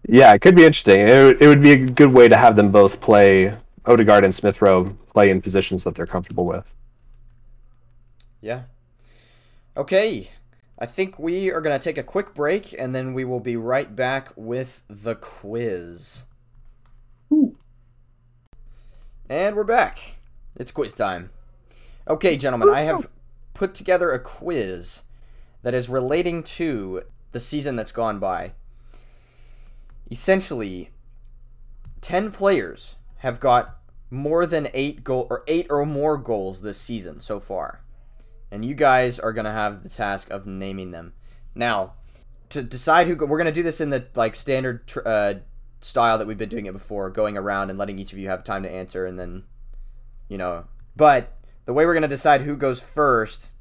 yeah, 0.09 0.33
it 0.33 0.39
could 0.39 0.55
be 0.55 0.65
interesting. 0.65 0.99
It, 0.99 1.41
it 1.41 1.47
would 1.47 1.61
be 1.61 1.71
a 1.71 1.77
good 1.77 2.11
way 2.11 2.27
to 2.27 2.35
have 2.35 2.57
them 2.57 2.71
both 2.71 2.99
play 2.99 3.53
Odegaard 3.87 4.25
and 4.25 4.35
Smith 4.35 4.61
Rowe 4.61 4.85
play 5.13 5.29
in 5.29 5.41
positions 5.41 5.83
that 5.83 5.95
they're 5.95 6.05
comfortable 6.05 6.45
with. 6.45 6.73
Yeah. 8.41 8.63
Okay. 9.75 10.29
I 10.79 10.85
think 10.85 11.17
we 11.17 11.51
are 11.51 11.61
going 11.61 11.77
to 11.77 11.83
take 11.83 11.97
a 11.97 12.03
quick 12.03 12.35
break 12.35 12.73
and 12.77 12.93
then 12.93 13.13
we 13.13 13.25
will 13.25 13.39
be 13.39 13.55
right 13.55 13.95
back 13.95 14.31
with 14.35 14.83
the 14.87 15.15
quiz. 15.15 16.25
Ooh. 17.31 17.55
And 19.29 19.55
we're 19.55 19.63
back. 19.63 20.15
It's 20.55 20.71
quiz 20.71 20.93
time. 20.93 21.31
Okay, 22.07 22.37
gentlemen, 22.37 22.69
I 22.69 22.81
have 22.81 23.07
put 23.53 23.73
together 23.73 24.11
a 24.11 24.19
quiz 24.19 25.01
that 25.63 25.73
is 25.73 25.89
relating 25.89 26.43
to 26.43 27.01
the 27.31 27.39
season 27.39 27.75
that's 27.75 27.91
gone 27.91 28.19
by. 28.19 28.53
Essentially, 30.09 30.91
10 32.01 32.31
players 32.31 32.95
have 33.17 33.39
got 33.39 33.76
more 34.09 34.45
than 34.45 34.69
8 34.73 35.03
goal 35.03 35.27
or 35.29 35.43
8 35.47 35.67
or 35.69 35.85
more 35.85 36.17
goals 36.17 36.61
this 36.61 36.79
season 36.79 37.19
so 37.19 37.39
far 37.39 37.81
and 38.51 38.63
you 38.63 38.73
guys 38.73 39.19
are 39.19 39.33
gonna 39.33 39.51
have 39.51 39.83
the 39.83 39.89
task 39.89 40.29
of 40.29 40.45
naming 40.45 40.91
them. 40.91 41.13
Now, 41.53 41.93
to 42.49 42.63
decide 42.63 43.07
who 43.07 43.15
we're 43.15 43.37
gonna 43.37 43.51
do 43.51 43.63
this 43.63 43.81
in 43.81 43.89
the 43.89 44.07
like 44.15 44.35
standard 44.35 44.91
uh, 45.05 45.35
style 45.81 46.17
that 46.17 46.27
we've 46.27 46.37
been 46.37 46.49
doing 46.49 46.65
it 46.65 46.73
before, 46.73 47.09
going 47.09 47.37
around 47.37 47.69
and 47.69 47.77
letting 47.77 47.99
each 47.99 48.13
of 48.13 48.19
you 48.19 48.29
have 48.29 48.43
time 48.43 48.63
to 48.63 48.71
answer, 48.71 49.05
and 49.05 49.19
then, 49.19 49.43
you 50.29 50.37
know. 50.37 50.65
But 50.95 51.33
the 51.65 51.73
way 51.73 51.85
we're 51.85 51.93
gonna 51.93 52.07
decide 52.07 52.41
who 52.41 52.55
goes 52.55 52.81
first 52.81 53.51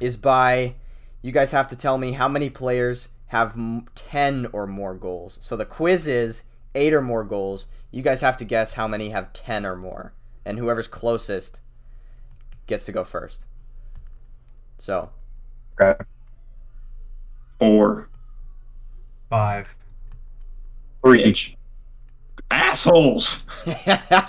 is 0.00 0.16
by 0.16 0.74
you 1.22 1.32
guys 1.32 1.52
have 1.52 1.68
to 1.68 1.76
tell 1.76 1.98
me 1.98 2.12
how 2.12 2.28
many 2.28 2.50
players 2.50 3.08
have 3.26 3.52
m- 3.52 3.86
ten 3.94 4.48
or 4.52 4.66
more 4.66 4.94
goals. 4.94 5.38
So 5.40 5.56
the 5.56 5.64
quiz 5.64 6.06
is 6.06 6.42
eight 6.74 6.92
or 6.92 7.02
more 7.02 7.24
goals. 7.24 7.66
You 7.90 8.02
guys 8.02 8.20
have 8.20 8.36
to 8.38 8.44
guess 8.44 8.74
how 8.74 8.86
many 8.86 9.10
have 9.10 9.32
ten 9.32 9.64
or 9.66 9.76
more, 9.76 10.12
and 10.44 10.58
whoever's 10.58 10.88
closest 10.88 11.60
gets 12.66 12.84
to 12.86 12.92
go 12.92 13.04
first. 13.04 13.46
So, 14.78 15.10
Okay. 15.80 16.02
Four. 17.58 18.08
Five. 19.28 19.74
Bitch. 21.04 21.56
Assholes. 22.50 23.42
the 23.64 24.26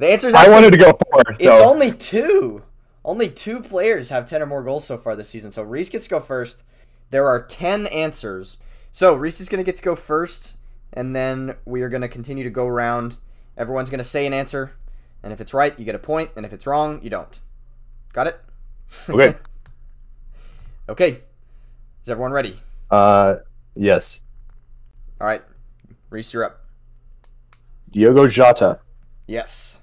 answer's 0.00 0.34
I 0.34 0.48
wanted 0.50 0.72
to 0.72 0.78
go 0.78 0.92
four. 1.10 1.22
it's 1.38 1.60
only 1.66 1.92
two. 1.92 2.62
Only 3.04 3.28
two 3.28 3.60
players 3.60 4.08
have 4.10 4.26
ten 4.26 4.42
or 4.42 4.46
more 4.46 4.62
goals 4.62 4.84
so 4.86 4.96
far 4.98 5.16
this 5.16 5.28
season. 5.28 5.50
So 5.52 5.62
Reese 5.62 5.88
gets 5.88 6.04
to 6.04 6.10
go 6.10 6.20
first. 6.20 6.62
There 7.10 7.26
are 7.26 7.42
ten 7.42 7.86
answers. 7.88 8.58
So 8.92 9.14
Reese 9.14 9.40
is 9.40 9.48
gonna 9.48 9.64
get 9.64 9.76
to 9.76 9.82
go 9.82 9.96
first, 9.96 10.56
and 10.94 11.14
then 11.14 11.56
we 11.64 11.82
are 11.82 11.88
gonna 11.88 12.08
continue 12.08 12.44
to 12.44 12.50
go 12.50 12.66
around. 12.66 13.18
Everyone's 13.56 13.90
gonna 13.90 14.04
say 14.04 14.26
an 14.26 14.32
answer, 14.32 14.72
and 15.22 15.32
if 15.32 15.40
it's 15.40 15.52
right, 15.52 15.78
you 15.78 15.84
get 15.84 15.94
a 15.94 15.98
point, 15.98 16.30
and 16.36 16.46
if 16.46 16.52
it's 16.52 16.66
wrong, 16.66 17.00
you 17.02 17.10
don't. 17.10 17.40
Got 18.12 18.28
it? 18.28 18.40
okay. 19.08 19.36
okay. 20.88 21.20
Is 22.02 22.08
everyone 22.08 22.32
ready? 22.32 22.60
Uh, 22.90 23.36
yes. 23.74 24.20
All 25.20 25.26
right. 25.26 25.42
Reese, 26.10 26.32
you're 26.32 26.44
up. 26.44 26.60
Diogo 27.90 28.26
Jota. 28.26 28.78
Yes. 29.26 29.80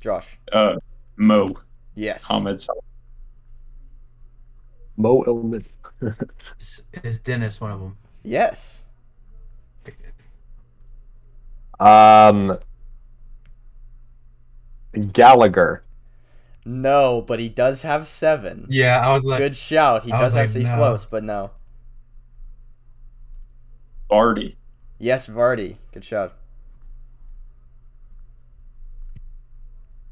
Josh. 0.00 0.38
Uh, 0.52 0.76
Mo. 1.16 1.54
Yes. 1.94 2.30
Ahmed. 2.30 2.62
Mo 4.96 5.22
Ilman. 5.24 5.64
Is, 6.58 6.82
is 7.02 7.20
Dennis 7.20 7.60
one 7.60 7.70
of 7.70 7.80
them? 7.80 7.96
Yes. 8.24 8.82
Um, 11.78 12.58
Gallagher. 15.12 15.84
No, 16.64 17.20
but 17.20 17.40
he 17.40 17.48
does 17.48 17.82
have 17.82 18.06
seven. 18.06 18.66
Yeah, 18.70 19.00
I 19.06 19.12
was 19.12 19.24
like, 19.24 19.38
Good 19.38 19.56
shout. 19.56 20.04
He 20.04 20.12
I 20.12 20.18
does 20.18 20.34
was 20.34 20.34
have 20.34 20.48
like, 20.50 20.56
he's 20.56 20.70
no. 20.70 20.76
close, 20.76 21.04
but 21.04 21.22
no. 21.24 21.50
Vardy. 24.10 24.56
Yes, 24.98 25.28
Vardy. 25.28 25.76
Good 25.92 26.04
shout. 26.04 26.34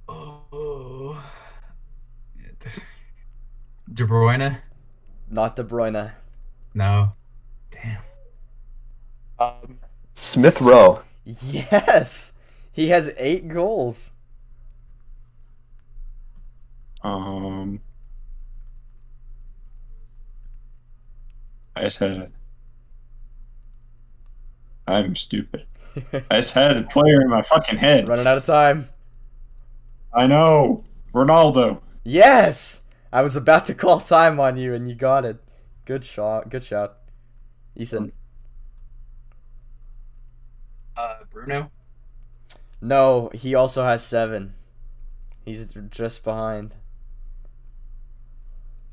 oh. 0.08 1.22
De 3.92 4.04
Bruyne? 4.06 4.60
Not 5.28 5.56
De 5.56 5.64
Bruyne. 5.64 6.12
No. 6.74 7.12
Damn. 7.72 8.02
Um, 9.38 9.78
Smith 10.14 10.60
Rowe. 10.60 11.02
Yes. 11.24 12.32
He 12.70 12.88
has 12.88 13.12
eight 13.16 13.48
goals. 13.48 14.12
Um. 17.02 17.80
I 21.74 21.82
just 21.82 21.98
had 21.98 22.10
a. 22.12 22.28
I'm 24.86 25.16
stupid. 25.16 25.66
I 26.30 26.40
just 26.40 26.52
had 26.52 26.76
a 26.76 26.82
player 26.84 27.20
in 27.20 27.28
my 27.28 27.42
fucking 27.42 27.78
head. 27.78 28.08
Running 28.08 28.26
out 28.26 28.38
of 28.38 28.44
time. 28.44 28.88
I 30.12 30.26
know. 30.26 30.84
Ronaldo. 31.14 31.80
Yes. 32.04 32.80
I 33.12 33.22
was 33.22 33.36
about 33.36 33.66
to 33.66 33.74
call 33.74 34.00
time 34.00 34.40
on 34.40 34.56
you 34.56 34.74
and 34.74 34.88
you 34.88 34.94
got 34.94 35.24
it. 35.24 35.36
Good 35.84 36.04
shot. 36.04 36.48
Good 36.48 36.64
shout. 36.64 36.96
Ethan. 37.76 38.12
Uh, 40.96 41.18
Bruno? 41.30 41.70
No, 42.80 43.30
he 43.32 43.54
also 43.54 43.84
has 43.84 44.04
seven. 44.04 44.54
He's 45.44 45.72
just 45.90 46.24
behind. 46.24 46.74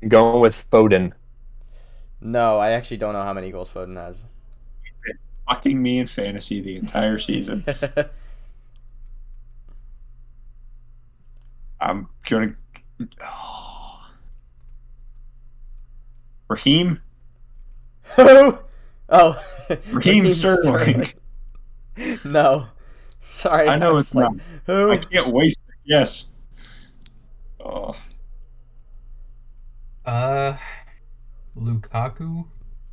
Going 0.06 0.40
with 0.40 0.70
Foden. 0.70 1.12
No, 2.20 2.58
I 2.58 2.70
actually 2.70 2.98
don't 2.98 3.14
know 3.14 3.22
how 3.22 3.32
many 3.32 3.50
goals 3.50 3.70
Foden 3.70 3.96
has. 3.96 4.24
Fucking 5.48 5.82
me 5.82 5.98
in 5.98 6.06
fantasy 6.06 6.60
the 6.60 6.76
entire 6.76 7.18
season. 7.18 7.64
I'm 11.80 12.08
gonna. 12.28 12.54
Oh. 13.22 14.06
Raheem. 16.48 17.00
Who? 18.16 18.58
Oh. 19.10 19.42
Raheem 19.90 20.30
Sterling. 20.30 21.06
no. 22.24 22.68
Sorry. 23.20 23.68
I 23.68 23.76
know 23.76 23.94
was 23.94 24.06
it's 24.06 24.14
like, 24.14 24.30
not. 24.32 24.40
Who? 24.66 24.90
I 24.92 24.96
can't 24.98 25.32
waste 25.32 25.60
it. 25.68 25.74
Yes. 25.84 26.26
Oh. 27.58 27.96
Uh, 30.06 30.56
Lukaku. 31.56 32.46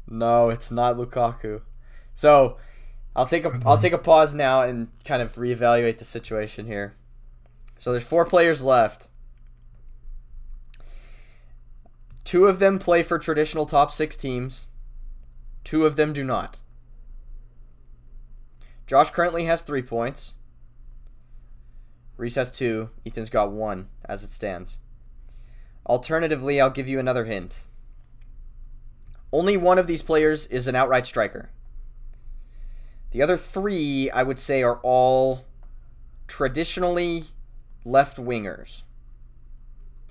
No, 0.10 0.49
it's 0.49 0.72
not 0.72 0.98
Lukaku. 0.98 1.61
So, 2.14 2.57
I'll 3.15 3.26
take 3.26 3.45
a 3.45 3.60
I'll 3.65 3.77
take 3.77 3.94
a 3.94 3.98
pause 3.98 4.34
now 4.34 4.61
and 4.61 4.89
kind 5.03 5.22
of 5.22 5.34
reevaluate 5.34 5.98
the 5.98 6.06
situation 6.06 6.68
here. 6.68 6.95
So 7.80 7.91
there's 7.91 8.03
four 8.03 8.26
players 8.26 8.64
left. 8.64 9.10
Two 12.23 12.45
of 12.48 12.60
them 12.60 12.77
play 12.77 13.03
for 13.03 13.18
traditional 13.18 13.65
top 13.65 13.89
6 13.91 14.18
teams. 14.18 14.68
Two 15.68 15.85
of 15.85 15.98
them 15.98 16.14
do 16.14 16.23
not. 16.23 16.56
Josh 18.85 19.10
currently 19.10 19.44
has 19.48 19.64
3 19.64 19.81
points. 19.81 20.31
Reese 22.15 22.35
has 22.35 22.53
2, 22.53 22.89
Ethan's 23.06 23.30
got 23.30 23.52
1 23.52 23.89
as 24.06 24.23
it 24.23 24.31
stands. 24.31 24.77
Alternatively, 25.85 26.61
I'll 26.61 26.69
give 26.69 26.88
you 26.88 26.99
another 26.99 27.26
hint. 27.26 27.68
Only 29.34 29.57
one 29.57 29.77
of 29.77 29.88
these 29.88 30.02
players 30.02 30.45
is 30.45 30.68
an 30.68 30.76
outright 30.76 31.06
striker. 31.06 31.49
The 33.11 33.22
other 33.22 33.35
three, 33.35 34.10
I 34.11 34.23
would 34.23 34.39
say, 34.39 34.64
are 34.64 34.80
all 34.84 35.44
traditionally 36.30 37.26
left 37.84 38.15
wingers. 38.15 38.84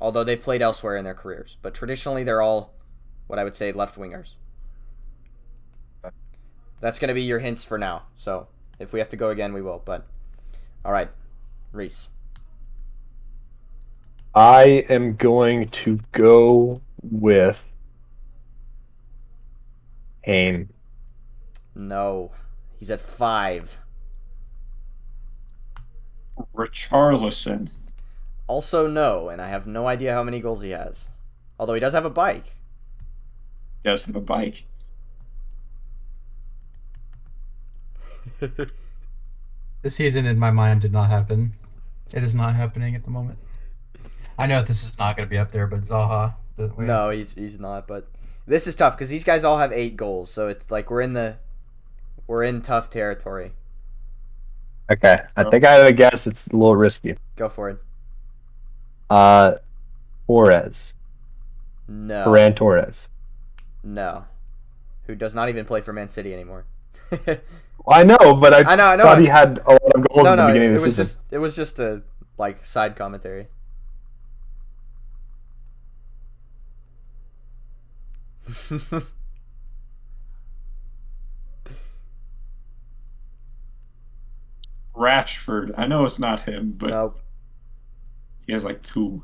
Although 0.03 0.25
they've 0.25 0.39
played 0.39 0.61
elsewhere 0.61 0.99
in 0.99 1.05
their 1.05 1.15
careers. 1.15 1.57
But 1.63 1.73
traditionally, 1.73 2.25
they're 2.25 2.43
all 2.43 2.75
what 3.27 3.39
I 3.39 3.45
would 3.45 3.55
say 3.55 3.73
left 3.73 3.99
wingers. 3.99 4.35
That's 6.81 6.99
going 6.99 7.09
to 7.09 7.15
be 7.15 7.23
your 7.23 7.39
hints 7.39 7.65
for 7.65 7.79
now. 7.79 8.05
So 8.17 8.49
if 8.79 8.93
we 8.93 8.99
have 8.99 9.09
to 9.11 9.17
go 9.17 9.31
again, 9.31 9.53
we 9.53 9.63
will. 9.63 9.83
But 9.85 10.07
all 10.85 10.93
right, 10.93 11.09
Reese. 11.73 12.11
I 14.35 14.85
am 14.91 15.17
going 15.17 15.69
to 15.71 16.01
go 16.13 16.83
with 17.03 17.59
Kane. 20.25 20.69
No, 21.75 22.33
he's 22.77 22.91
at 22.91 23.01
five. 23.01 23.81
Richarlison. 26.55 27.71
Also, 28.47 28.87
no, 28.87 29.29
and 29.29 29.41
I 29.41 29.49
have 29.49 29.67
no 29.67 29.89
idea 29.89 30.13
how 30.13 30.23
many 30.23 30.41
goals 30.41 30.63
he 30.63 30.71
has. 30.71 31.09
Although 31.59 31.75
he 31.75 31.81
does 31.81 31.95
have 31.95 32.05
a 32.05 32.11
bike. 32.11 32.57
Does 33.83 34.05
have 34.05 34.17
a 34.17 34.21
bike. 34.21 34.65
This 39.83 39.95
season, 39.95 40.27
in 40.27 40.37
my 40.39 40.51
mind, 40.51 40.81
did 40.81 40.91
not 40.93 41.11
happen. 41.11 41.53
It 42.13 42.25
is 42.25 42.35
not 42.35 42.57
happening 42.57 42.97
at 42.97 43.05
the 43.05 43.11
moment. 43.11 43.39
I 44.37 44.47
know 44.49 44.63
this 44.63 44.83
is 44.85 44.99
not 44.99 45.17
going 45.17 45.29
to 45.29 45.31
be 45.31 45.39
up 45.39 45.53
there, 45.53 45.69
but 45.69 45.83
Zaha. 45.83 46.35
No, 46.77 47.11
he's 47.11 47.35
he's 47.35 47.61
not. 47.61 47.87
But 47.87 48.09
this 48.47 48.67
is 48.67 48.75
tough 48.75 48.97
because 48.97 49.11
these 49.11 49.23
guys 49.23 49.45
all 49.45 49.59
have 49.59 49.73
eight 49.73 49.97
goals, 49.97 50.31
so 50.31 50.49
it's 50.49 50.71
like 50.73 50.91
we're 50.91 51.03
in 51.03 51.13
the 51.13 51.37
we're 52.27 52.43
in 52.43 52.63
tough 52.63 52.91
territory. 52.91 53.53
Okay, 54.91 55.19
I 55.37 55.45
think 55.51 55.65
I 55.65 55.73
have 55.75 55.87
a 55.87 55.93
guess. 55.93 56.27
It's 56.27 56.49
a 56.49 56.57
little 56.57 56.75
risky. 56.77 57.17
Go 57.37 57.49
for 57.49 57.71
it. 57.71 57.79
Uh, 59.09 59.53
Torres, 60.27 60.95
No, 61.87 62.25
Ferran 62.27 62.57
Torres. 62.57 63.09
no, 63.85 64.25
who 65.07 65.15
does 65.15 65.35
not 65.35 65.49
even 65.49 65.65
play 65.65 65.81
for 65.81 65.93
Man 65.93 66.09
City 66.09 66.33
anymore. 66.33 66.65
Well, 67.87 68.01
I 68.01 68.03
know, 68.03 68.35
but 68.35 68.53
I, 68.53 68.73
I 68.73 68.77
know, 68.77 68.87
I 68.89 68.97
know. 68.97 69.05
thought 69.05 69.21
he 69.21 69.27
had 69.29 69.59
a 69.67 69.71
lot 69.73 69.95
of 69.95 70.09
goals 70.09 70.25
no, 70.25 70.33
at 70.33 70.37
the 70.37 70.43
no, 70.43 70.47
beginning 70.49 70.73
it 70.73 70.75
of 70.75 70.81
the 70.81 70.83
was 70.83 70.97
season. 70.97 71.05
just 71.05 71.21
it 71.33 71.39
was 71.39 71.57
just 71.57 71.79
a 71.79 72.03
like 72.37 72.65
side 72.65 72.97
commentary. 72.97 73.47
Rashford. 84.95 85.73
I 85.77 85.87
know 85.87 86.05
it's 86.05 86.19
not 86.19 86.41
him, 86.41 86.73
but 86.77 86.91
nope. 86.91 87.21
he 88.47 88.53
has 88.53 88.65
like 88.65 88.83
two. 88.83 89.23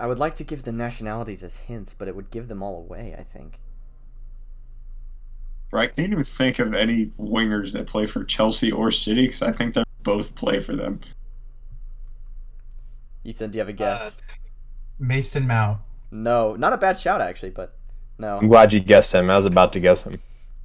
I 0.00 0.06
would 0.06 0.18
like 0.18 0.34
to 0.36 0.44
give 0.44 0.64
the 0.64 0.72
nationalities 0.72 1.42
as 1.42 1.56
hints, 1.56 1.94
but 1.94 2.08
it 2.08 2.16
would 2.16 2.30
give 2.30 2.48
them 2.48 2.62
all 2.62 2.76
away. 2.76 3.14
I 3.18 3.22
think. 3.22 3.58
Right, 5.70 5.90
I 5.90 5.94
can't 5.94 6.12
even 6.12 6.24
think 6.24 6.58
of 6.58 6.74
any 6.74 7.06
wingers 7.18 7.72
that 7.72 7.86
play 7.86 8.06
for 8.06 8.24
Chelsea 8.24 8.70
or 8.70 8.90
City 8.90 9.26
because 9.26 9.40
I 9.40 9.52
think 9.52 9.72
they 9.74 9.84
both 10.02 10.34
play 10.34 10.60
for 10.60 10.76
them. 10.76 11.00
Ethan, 13.24 13.50
do 13.50 13.56
you 13.56 13.60
have 13.60 13.68
a 13.68 13.72
guess? 13.72 14.18
Mason 14.98 15.46
Mount. 15.46 15.78
no, 16.10 16.54
not 16.56 16.72
a 16.74 16.76
bad 16.76 16.98
shout 16.98 17.20
actually, 17.20 17.50
but 17.50 17.74
no. 18.18 18.36
I'm 18.38 18.48
glad 18.48 18.72
you 18.72 18.80
guessed 18.80 19.12
him. 19.12 19.30
I 19.30 19.36
was 19.36 19.46
about 19.46 19.72
to 19.72 19.80
guess 19.80 20.02
him. 20.02 20.20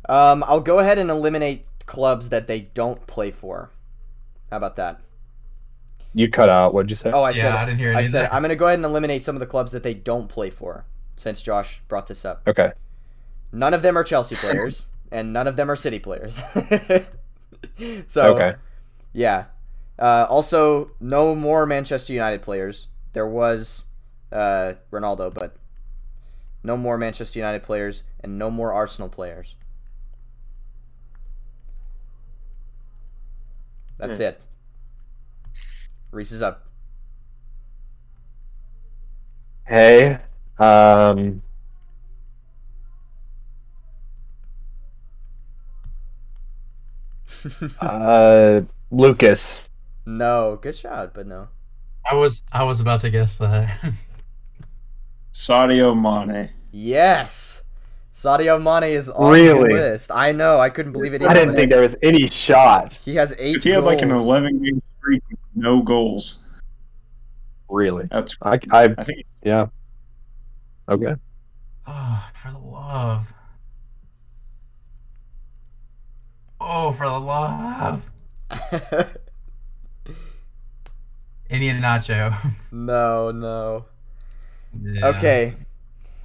Um, 0.10 0.44
I'll 0.46 0.62
go 0.62 0.80
ahead 0.80 0.98
and 0.98 1.10
eliminate 1.10 1.66
clubs 1.86 2.30
that 2.30 2.48
they 2.48 2.60
don't 2.60 3.06
play 3.08 3.32
for. 3.32 3.72
How 4.52 4.58
about 4.58 4.76
that? 4.76 5.00
You 6.18 6.28
cut 6.32 6.50
out. 6.50 6.74
What'd 6.74 6.90
you 6.90 6.98
say? 6.98 7.12
Oh, 7.14 7.22
I 7.22 7.30
yeah, 7.30 7.42
said 7.42 7.52
I 7.54 7.66
didn't 7.66 7.78
hear 7.78 7.96
I 7.96 8.02
said 8.02 8.26
of. 8.26 8.34
I'm 8.34 8.42
gonna 8.42 8.56
go 8.56 8.66
ahead 8.66 8.80
and 8.80 8.86
eliminate 8.86 9.24
some 9.24 9.36
of 9.36 9.40
the 9.40 9.46
clubs 9.46 9.72
that 9.72 9.84
they 9.84 9.94
don't 9.94 10.28
play 10.28 10.50
for, 10.50 10.84
since 11.16 11.44
Josh 11.44 11.80
brought 11.88 12.08
this 12.08 12.26
up. 12.26 12.42
Okay. 12.48 12.72
None 13.52 13.72
of 13.76 13.84
them 13.84 13.96
are 13.96 14.04
Chelsea 14.04 14.36
players, 14.44 14.88
and 15.12 15.32
none 15.32 15.46
of 15.46 15.58
them 15.58 15.70
are 15.70 15.76
City 15.76 16.00
players. 16.00 16.42
so 18.08 18.24
Okay. 18.34 18.56
yeah. 19.14 19.46
Uh, 20.00 20.26
also, 20.28 20.90
no 21.00 21.36
more 21.36 21.68
Manchester 21.68 22.14
United 22.14 22.42
players. 22.42 22.88
There 23.14 23.28
was 23.28 23.86
uh, 24.32 24.74
Ronaldo, 24.92 25.32
but 25.32 25.56
no 26.64 26.78
more 26.78 26.98
Manchester 26.98 27.38
United 27.38 27.62
players, 27.62 28.02
and 28.24 28.40
no 28.40 28.50
more 28.50 28.74
Arsenal 28.74 29.08
players. 29.08 29.56
That's 34.00 34.20
it. 34.20 34.42
Reese 36.12 36.32
is 36.32 36.42
up. 36.42 36.66
Hey. 39.66 40.20
Um. 40.58 41.42
Uh. 47.80 48.62
Lucas. 48.90 49.60
no, 50.06 50.58
good 50.62 50.76
shot, 50.76 51.14
but 51.14 51.28
no. 51.28 51.50
I 52.10 52.16
was 52.16 52.42
I 52.52 52.64
was 52.64 52.80
about 52.80 53.02
to 53.02 53.10
guess 53.10 53.38
that. 53.38 53.94
Sadio 55.34 55.94
Mane. 55.96 56.50
Yes. 56.72 57.64
Sadio 58.18 58.58
Mane 58.60 58.90
is 58.96 59.10
on 59.10 59.32
Really? 59.32 59.70
the 59.70 59.76
list. 59.76 60.10
I 60.12 60.32
know. 60.32 60.60
I 60.60 60.70
couldn't 60.72 60.92
believe 60.92 61.14
it. 61.14 61.22
I 61.22 61.36
didn't 61.36 61.50
but 61.50 61.56
think 61.58 61.70
there 61.70 61.84
was 61.84 61.96
any 62.02 62.26
shot. 62.26 62.94
he 62.94 63.14
has 63.14 63.32
eight. 63.38 63.50
Because 63.52 63.64
he 63.64 63.70
had 63.70 63.84
like 63.84 64.02
an 64.02 64.10
11 64.10 64.64
game 64.64 64.82
streak 64.98 65.22
no 65.54 65.84
goals. 65.84 66.40
Really. 67.70 68.08
That's 68.10 68.36
I. 68.42 68.60
I. 68.72 68.90
I 68.98 69.04
think 69.04 69.24
Yeah. 69.44 69.68
Okay. 70.90 71.14
oh, 71.86 72.30
for 72.42 72.52
the 72.52 72.58
love. 72.58 73.28
Oh, 76.60 76.92
for 76.94 77.06
the 77.08 77.20
love. 77.20 78.02
Iheanacho. 81.52 82.36
no, 82.72 83.30
no. 83.32 83.86
Yeah, 84.82 85.08
Okay. 85.10 85.54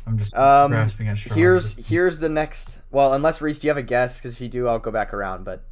I'm 0.07 0.19
just 0.19 0.35
Um, 0.37 0.71
grasping 0.71 1.09
at 1.09 1.19
straws. 1.19 1.37
Here's 1.37 1.89
here's 1.89 2.19
the 2.19 2.29
next. 2.29 2.83
Well, 2.91 3.15
unless 3.15 3.41
Reese, 3.41 3.61
do 3.61 3.67
you 3.67 3.71
have 3.71 3.77
a 3.77 3.83
guess? 3.83 4.19
Because 4.19 4.35
if 4.35 4.41
you 4.41 4.49
do, 4.49 4.69
I'll 4.69 4.79
go 4.79 4.91
back 4.91 5.15
around. 5.15 5.45
But 5.45 5.65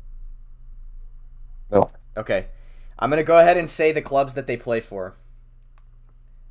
No. 1.70 1.90
okay, 2.16 2.47
I'm 2.98 3.11
gonna 3.11 3.24
go 3.24 3.39
ahead 3.39 3.57
and 3.57 3.69
say 3.69 3.93
the 3.93 4.02
clubs 4.02 4.35
that 4.35 4.47
they 4.47 4.57
play 4.57 4.81
for, 4.81 5.16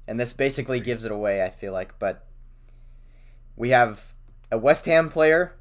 and 0.08 0.20
this 0.20 0.34
basically 0.34 0.80
gives 0.80 1.06
it 1.06 1.12
away. 1.12 1.44
I 1.44 1.50
feel 1.50 1.72
like, 1.72 1.98
but 2.00 2.26
we 3.56 3.70
have 3.70 4.14
a 4.52 4.58
West 4.58 4.86
Ham 4.86 5.10
player, 5.10 5.56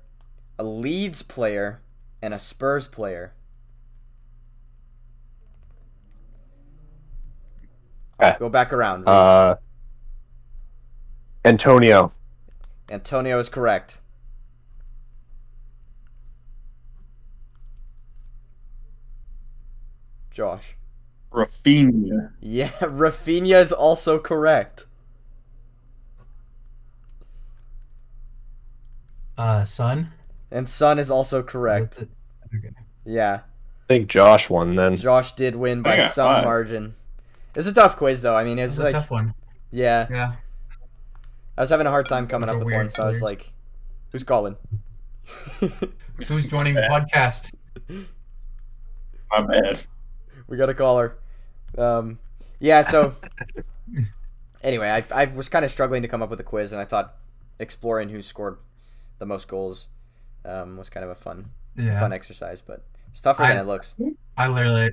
a 0.59 0.65
Leeds 0.65 1.23
player, 1.23 1.81
and 2.21 2.35
a 2.35 2.39
Spurs 2.39 2.87
player. 2.87 3.33
Okay. 8.21 8.37
Go 8.39 8.49
back 8.49 8.73
around. 8.73 9.03
Reese. 9.03 9.09
Uh. 9.11 9.57
Antonio. 11.45 12.13
Antonio 12.91 13.39
is 13.39 13.49
correct. 13.49 14.01
Josh. 20.31 20.77
Raphinha. 21.33 22.33
Yeah, 22.41 22.69
Raphinha 22.81 23.61
is 23.61 23.73
also 23.73 24.19
correct. 24.19 24.87
uh, 29.37 29.65
Son. 29.65 30.11
And 30.51 30.69
Son 30.69 30.99
is 30.99 31.11
also 31.13 31.43
correct. 31.43 31.99
Okay. 32.55 32.71
Yeah. 33.05 33.41
I 33.45 33.87
think 33.87 34.09
Josh 34.09 34.51
won 34.51 34.75
then. 34.75 34.97
Josh 34.97 35.33
did 35.33 35.55
win 35.55 35.83
by 35.83 35.99
I 36.03 36.07
some 36.09 36.27
five. 36.27 36.45
margin. 36.45 36.95
It's 37.55 37.67
a 37.67 37.73
tough 37.73 37.97
quiz 37.97 38.23
though. 38.23 38.37
I 38.37 38.43
mean, 38.45 38.59
it's 38.59 38.75
It's 38.75 38.81
a 38.81 38.85
like 38.85 38.93
tough 38.95 39.11
one. 39.11 39.35
yeah. 39.71 40.07
Yeah. 40.11 40.33
I 41.59 41.61
was 41.61 41.71
having 41.71 41.89
a 41.89 41.91
hard 41.91 42.09
time 42.09 42.29
coming 42.29 42.49
up 42.49 42.57
with 42.63 42.73
one, 42.73 42.89
so 42.89 43.03
I 43.03 43.07
was 43.09 43.21
like, 43.21 43.53
"Who's 44.13 44.23
calling?" 44.23 44.57
Who's 46.29 46.47
joining 46.47 46.75
the 46.75 46.83
podcast? 46.83 47.53
My 49.31 49.43
bad. 49.43 49.81
we 50.47 50.57
got 50.57 50.69
a 50.71 50.75
caller. 50.75 51.19
Um, 51.77 52.19
yeah. 52.61 52.83
So 52.83 53.17
anyway, 54.63 54.89
I 54.89 55.23
I 55.23 55.25
was 55.27 55.49
kind 55.49 55.65
of 55.65 55.71
struggling 55.71 56.03
to 56.03 56.09
come 56.09 56.23
up 56.23 56.31
with 56.31 56.41
a 56.41 56.45
quiz, 56.45 56.73
and 56.73 56.81
I 56.81 56.85
thought 56.85 57.17
exploring 57.59 58.09
who 58.09 58.23
scored 58.23 58.59
the 59.19 59.27
most 59.27 59.49
goals 59.49 59.89
um, 60.45 60.77
was 60.77 60.89
kind 60.89 61.03
of 61.05 61.11
a 61.11 61.15
fun 61.17 61.51
Yeah. 61.77 61.99
fun 61.99 62.13
exercise, 62.13 62.61
but 62.61 62.85
it's 63.11 63.21
tougher 63.21 63.43
I- 63.43 63.49
than 63.49 63.59
it 63.59 63.67
looks. 63.67 63.97
I 64.37 64.47
literally, 64.47 64.93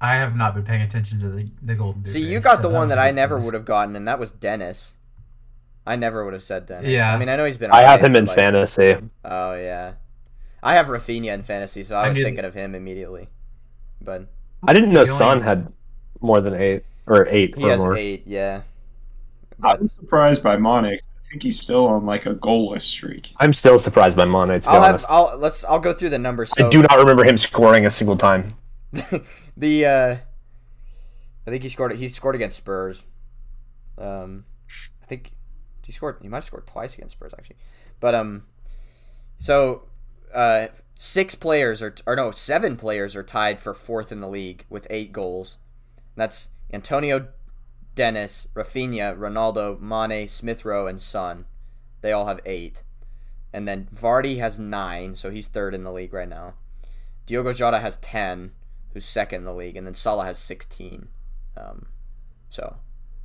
I 0.00 0.14
have 0.14 0.36
not 0.36 0.54
been 0.54 0.62
paying 0.64 0.82
attention 0.82 1.18
to 1.20 1.28
the 1.30 1.50
the 1.62 1.74
golden. 1.74 2.04
See, 2.04 2.20
you 2.24 2.38
got 2.40 2.56
so 2.58 2.62
the 2.62 2.68
one 2.68 2.88
that 2.88 2.98
I 2.98 3.10
never 3.10 3.38
would 3.38 3.54
have 3.54 3.64
gotten, 3.64 3.96
and 3.96 4.06
that 4.06 4.18
was 4.20 4.30
Dennis. 4.30 4.92
I 5.86 5.96
never 5.96 6.24
would 6.24 6.32
have 6.32 6.42
said 6.42 6.66
Dennis. 6.66 6.88
Yeah. 6.88 7.12
I 7.14 7.16
mean, 7.18 7.28
I 7.28 7.36
know 7.36 7.44
he's 7.44 7.56
been. 7.56 7.70
I 7.70 7.82
have 7.82 8.00
him 8.00 8.16
in 8.16 8.26
like- 8.26 8.34
fantasy. 8.36 8.96
Oh 9.24 9.54
yeah, 9.54 9.92
I 10.62 10.74
have 10.74 10.86
Raphinha 10.86 11.32
in 11.32 11.42
fantasy, 11.42 11.82
so 11.82 11.96
I 11.96 12.06
I 12.06 12.08
was 12.08 12.16
knew- 12.18 12.24
thinking 12.24 12.44
of 12.44 12.54
him 12.54 12.74
immediately. 12.74 13.28
But 14.00 14.26
I 14.66 14.72
didn't 14.72 14.92
know 14.92 15.04
The 15.04 15.10
only- 15.12 15.18
Son 15.18 15.40
had 15.42 15.72
more 16.20 16.40
than 16.40 16.54
eight 16.54 16.84
or 17.06 17.26
eight 17.28 17.56
he 17.56 17.64
or 17.64 17.70
has 17.70 17.80
more. 17.82 17.96
eight. 17.96 18.24
Yeah. 18.26 18.62
I 19.62 19.74
But 19.76 19.82
was 19.82 19.90
surprised 20.00 20.42
by 20.42 20.56
Monix. 20.56 20.98
I 21.02 21.28
think 21.30 21.42
he's 21.42 21.58
still 21.60 21.86
on 21.88 22.04
like 22.06 22.26
a 22.26 22.34
goalless 22.34 22.82
streak. 22.82 23.32
I'm 23.38 23.52
still 23.52 23.78
surprised 23.78 24.16
by 24.16 24.24
Mane. 24.26 24.60
To 24.60 24.60
be 24.60 24.66
I'll 24.66 24.80
have. 24.82 24.90
honest, 24.90 25.06
I'll 25.08 25.38
let's. 25.38 25.64
I'll 25.64 25.78
go 25.80 25.92
through 25.92 26.10
the 26.10 26.18
numbers. 26.18 26.50
So 26.50 26.66
I 26.66 26.70
do 26.70 26.82
not 26.82 26.98
remember 26.98 27.24
him 27.24 27.36
scoring 27.36 27.86
a 27.86 27.90
single 27.90 28.16
time. 28.16 28.48
the. 29.56 29.86
uh 29.86 30.16
I 31.46 31.50
think 31.50 31.62
he 31.62 31.68
scored. 31.68 31.92
He 31.94 32.08
scored 32.08 32.34
against 32.34 32.56
Spurs. 32.56 33.04
Um, 33.98 34.44
I 35.02 35.06
think 35.06 35.30
he 35.86 35.92
scored. 35.92 36.18
He 36.20 36.28
might 36.28 36.38
have 36.38 36.44
scored 36.44 36.66
twice 36.66 36.94
against 36.94 37.12
Spurs 37.12 37.32
actually, 37.38 37.56
but 38.00 38.14
um, 38.14 38.44
so 39.38 39.84
uh, 40.34 40.68
six 40.94 41.34
players 41.34 41.82
are 41.82 41.94
or 42.06 42.16
no, 42.16 42.30
seven 42.30 42.76
players 42.76 43.14
are 43.14 43.22
tied 43.22 43.58
for 43.58 43.74
fourth 43.74 44.10
in 44.10 44.20
the 44.20 44.28
league 44.28 44.64
with 44.68 44.86
eight 44.90 45.12
goals. 45.12 45.58
That's 46.16 46.50
Antonio, 46.72 47.28
Dennis, 47.94 48.48
Raphinha, 48.54 49.16
Ronaldo, 49.16 49.80
Mane, 49.80 50.26
Smith 50.28 50.64
Rowe, 50.64 50.86
and 50.86 51.00
Son. 51.00 51.44
They 52.00 52.12
all 52.12 52.26
have 52.26 52.40
eight, 52.44 52.82
and 53.52 53.66
then 53.66 53.88
Vardy 53.94 54.38
has 54.38 54.58
nine, 54.58 55.14
so 55.14 55.30
he's 55.30 55.48
third 55.48 55.74
in 55.74 55.84
the 55.84 55.92
league 55.92 56.12
right 56.12 56.28
now. 56.28 56.54
Diogo 57.26 57.52
Jota 57.52 57.80
has 57.80 57.96
ten, 57.96 58.52
who's 58.92 59.04
second 59.04 59.40
in 59.40 59.44
the 59.44 59.54
league, 59.54 59.76
and 59.76 59.86
then 59.86 59.94
Salah 59.94 60.24
has 60.24 60.38
sixteen. 60.38 61.08
Um, 61.56 61.86
so, 62.48 62.76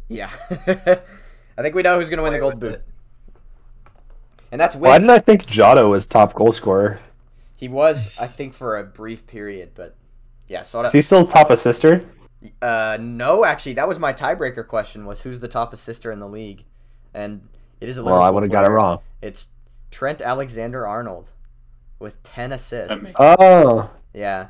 yeah, 0.07 0.31
I 1.61 1.63
think 1.63 1.75
we 1.75 1.83
know 1.83 1.99
who's 1.99 2.09
gonna 2.09 2.23
win 2.23 2.33
the 2.33 2.39
gold 2.39 2.59
boot, 2.59 2.73
it. 2.73 2.87
and 4.51 4.59
that's 4.59 4.75
Why 4.75 4.97
didn't 4.97 5.11
I 5.11 5.19
think 5.19 5.45
Jota 5.45 5.87
was 5.87 6.07
top 6.07 6.33
goal 6.33 6.51
scorer? 6.51 6.99
he 7.61 7.67
was, 7.67 8.17
I 8.19 8.25
think, 8.25 8.55
for 8.55 8.79
a 8.79 8.83
brief 8.83 9.27
period, 9.27 9.73
but 9.75 9.95
yeah, 10.47 10.63
Salah. 10.63 10.87
Is 10.87 10.93
he 10.93 11.01
still 11.03 11.27
top 11.27 11.51
assister? 11.51 12.03
Uh, 12.59 12.97
no, 12.99 13.45
actually, 13.45 13.73
that 13.73 13.87
was 13.87 13.99
my 13.99 14.11
tiebreaker 14.11 14.67
question: 14.67 15.05
was 15.05 15.21
who's 15.21 15.39
the 15.39 15.47
top 15.47 15.71
assister 15.71 16.11
in 16.11 16.19
the 16.19 16.27
league? 16.27 16.65
And 17.13 17.47
it 17.79 17.87
is 17.87 17.99
a 17.99 18.01
little. 18.01 18.17
Well, 18.17 18.27
I 18.27 18.31
would 18.31 18.41
have 18.41 18.51
got 18.51 18.65
it 18.65 18.69
wrong. 18.69 18.97
It's 19.21 19.49
Trent 19.91 20.21
Alexander-Arnold 20.21 21.29
with 21.99 22.21
ten 22.23 22.51
assists. 22.51 23.13
Oh, 23.19 23.91
Yeah, 24.11 24.47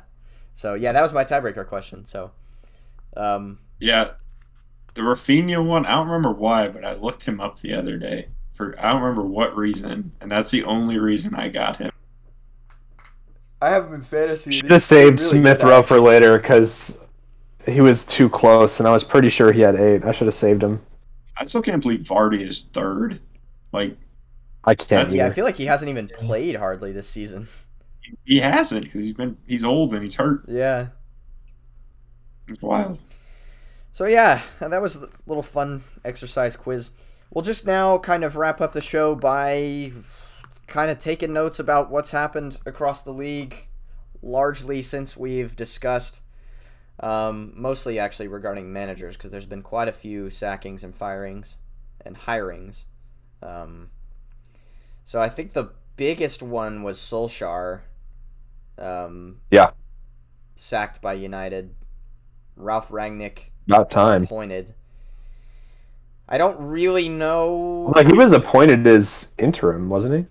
so 0.54 0.72
yeah, 0.72 0.92
that 0.92 1.02
was 1.02 1.12
my 1.12 1.24
tiebreaker 1.24 1.66
question. 1.66 2.06
So, 2.06 2.30
um, 3.14 3.58
Yeah, 3.78 4.12
the 4.94 5.02
Raphinha 5.02 5.64
one. 5.64 5.86
I 5.86 5.94
don't 5.94 6.06
remember 6.06 6.32
why, 6.32 6.68
but 6.68 6.84
I 6.84 6.94
looked 6.94 7.24
him 7.24 7.40
up 7.40 7.60
the 7.60 7.74
other 7.74 7.96
day 7.96 8.28
for 8.54 8.78
I 8.78 8.92
don't 8.92 9.02
remember 9.02 9.22
what 9.22 9.56
reason, 9.56 10.12
and 10.20 10.30
that's 10.30 10.50
the 10.50 10.64
only 10.64 10.98
reason 10.98 11.34
I 11.34 11.48
got 11.48 11.76
him. 11.76 11.90
I 13.60 13.70
have 13.70 13.86
him 13.86 13.94
in 13.94 14.00
fantasy. 14.00 14.52
should 14.52 14.70
have 14.70 14.82
saved 14.82 15.20
Smith 15.20 15.62
Rowe 15.62 15.82
for 15.82 16.00
later 16.00 16.38
because 16.38 16.98
he 17.66 17.80
was 17.80 18.04
too 18.04 18.28
close, 18.28 18.80
and 18.80 18.88
I 18.88 18.92
was 18.92 19.04
pretty 19.04 19.30
sure 19.30 19.52
he 19.52 19.60
had 19.60 19.76
eight. 19.76 20.04
I 20.04 20.12
should 20.12 20.26
have 20.26 20.34
saved 20.34 20.62
him. 20.62 20.80
I 21.36 21.44
still 21.46 21.62
can't 21.62 21.80
believe 21.82 22.00
Vardy 22.00 22.46
is 22.46 22.64
third. 22.72 23.20
Like 23.72 23.96
I 24.64 24.74
can't. 24.74 25.12
Yeah, 25.12 25.26
I 25.26 25.30
feel 25.30 25.44
like 25.44 25.56
he 25.56 25.66
hasn't 25.66 25.88
even 25.88 26.08
played 26.08 26.56
hardly 26.56 26.92
this 26.92 27.08
season. 27.08 27.48
he 28.24 28.38
hasn't 28.38 28.84
because 28.84 29.02
he's 29.02 29.14
been 29.14 29.36
he's 29.46 29.64
old 29.64 29.94
and 29.94 30.02
he's 30.02 30.14
hurt. 30.14 30.44
Yeah. 30.46 30.88
It's 32.48 32.60
wild. 32.60 32.98
So 33.92 34.06
yeah, 34.06 34.42
that 34.60 34.80
was 34.80 35.02
a 35.02 35.08
little 35.26 35.42
fun 35.42 35.84
exercise 36.04 36.56
quiz. 36.56 36.92
We'll 37.30 37.42
just 37.42 37.66
now 37.66 37.98
kind 37.98 38.24
of 38.24 38.36
wrap 38.36 38.60
up 38.60 38.72
the 38.72 38.80
show 38.80 39.14
by 39.14 39.92
kind 40.66 40.90
of 40.90 40.98
taking 40.98 41.32
notes 41.32 41.58
about 41.58 41.90
what's 41.90 42.10
happened 42.10 42.58
across 42.64 43.02
the 43.02 43.12
league, 43.12 43.68
largely 44.22 44.80
since 44.80 45.16
we've 45.16 45.54
discussed, 45.54 46.22
um, 47.00 47.52
mostly 47.54 47.98
actually 47.98 48.28
regarding 48.28 48.72
managers, 48.72 49.16
because 49.16 49.30
there's 49.30 49.46
been 49.46 49.62
quite 49.62 49.88
a 49.88 49.92
few 49.92 50.30
sackings 50.30 50.82
and 50.84 50.94
firings 50.94 51.58
and 52.04 52.16
hirings. 52.16 52.84
Um, 53.42 53.90
so 55.04 55.20
I 55.20 55.28
think 55.28 55.52
the 55.52 55.72
biggest 55.96 56.42
one 56.42 56.82
was 56.82 56.98
Solskjaer. 56.98 57.80
Um, 58.78 59.40
Yeah. 59.50 59.70
Sacked 60.56 61.02
by 61.02 61.12
United. 61.14 61.74
Ralph 62.56 62.88
Rangnick 62.88 63.51
About 63.66 63.90
time. 63.90 64.24
appointed. 64.24 64.74
I 66.28 66.38
don't 66.38 66.58
really 66.60 67.08
know. 67.08 67.92
Like 67.94 68.06
he 68.06 68.14
was 68.14 68.32
appointed 68.32 68.86
as 68.86 69.30
interim, 69.38 69.88
wasn't 69.88 70.14
he? 70.16 70.26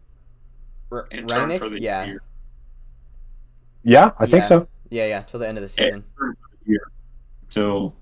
R- 0.91 1.07
Interim 1.11 1.49
Rangnick? 1.49 1.59
for 1.59 1.69
the 1.69 1.79
Yeah. 1.81 2.05
year. 2.05 2.21
Yeah, 3.83 4.11
I 4.19 4.25
think 4.25 4.43
Yeah. 4.43 4.47
so. 4.47 4.67
yeah, 4.89 5.05
yeah, 5.05 5.21
till 5.21 5.39
the 5.39 5.47
end 5.47 5.57
of 5.57 5.61
the 5.61 5.69
season. 5.69 6.03
interim 6.03 6.35
for 6.35 6.35
the 6.65 6.71
year 6.71 6.91
till. 7.49 7.93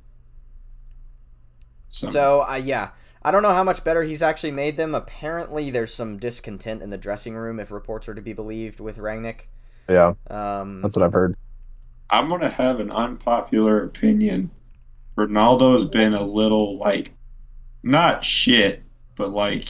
summer. 1.90 2.12
So, 2.14 2.42
uh, 2.48 2.56
yeah, 2.56 2.90
I 3.24 3.32
don't 3.32 3.42
know 3.44 3.54
how 3.54 3.64
much 3.64 3.84
better 3.84 4.04
he's 4.04 4.22
actually 4.22 4.52
made 4.52 4.78
them. 4.78 4.94
Apparently, 4.96 5.70
there's 5.72 5.94
some 5.94 6.18
discontent 6.18 6.82
in 6.82 6.90
the 6.92 6.98
dressing 6.98 7.36
room, 7.36 7.60
if 7.60 7.72
reports 7.72 8.08
are 8.08 8.14
to 8.16 8.22
be 8.22 8.32
believed, 8.34 8.80
with 8.80 8.98
Rangnick. 8.98 9.42
Yeah, 9.90 10.14
Um, 10.30 10.82
that's 10.82 10.96
what 10.96 11.04
I've 11.04 11.14
heard. 11.14 11.36
I'm 12.12 12.30
gonna 12.30 12.50
have 12.50 12.80
an 12.80 12.92
unpopular 12.92 13.84
opinion. 13.84 14.52
Ronaldo 15.20 15.74
has 15.74 15.86
been 15.86 16.14
a 16.14 16.24
little 16.24 16.78
like, 16.78 17.12
not 17.84 18.24
shit, 18.24 18.84
but 19.16 19.32
like, 19.32 19.68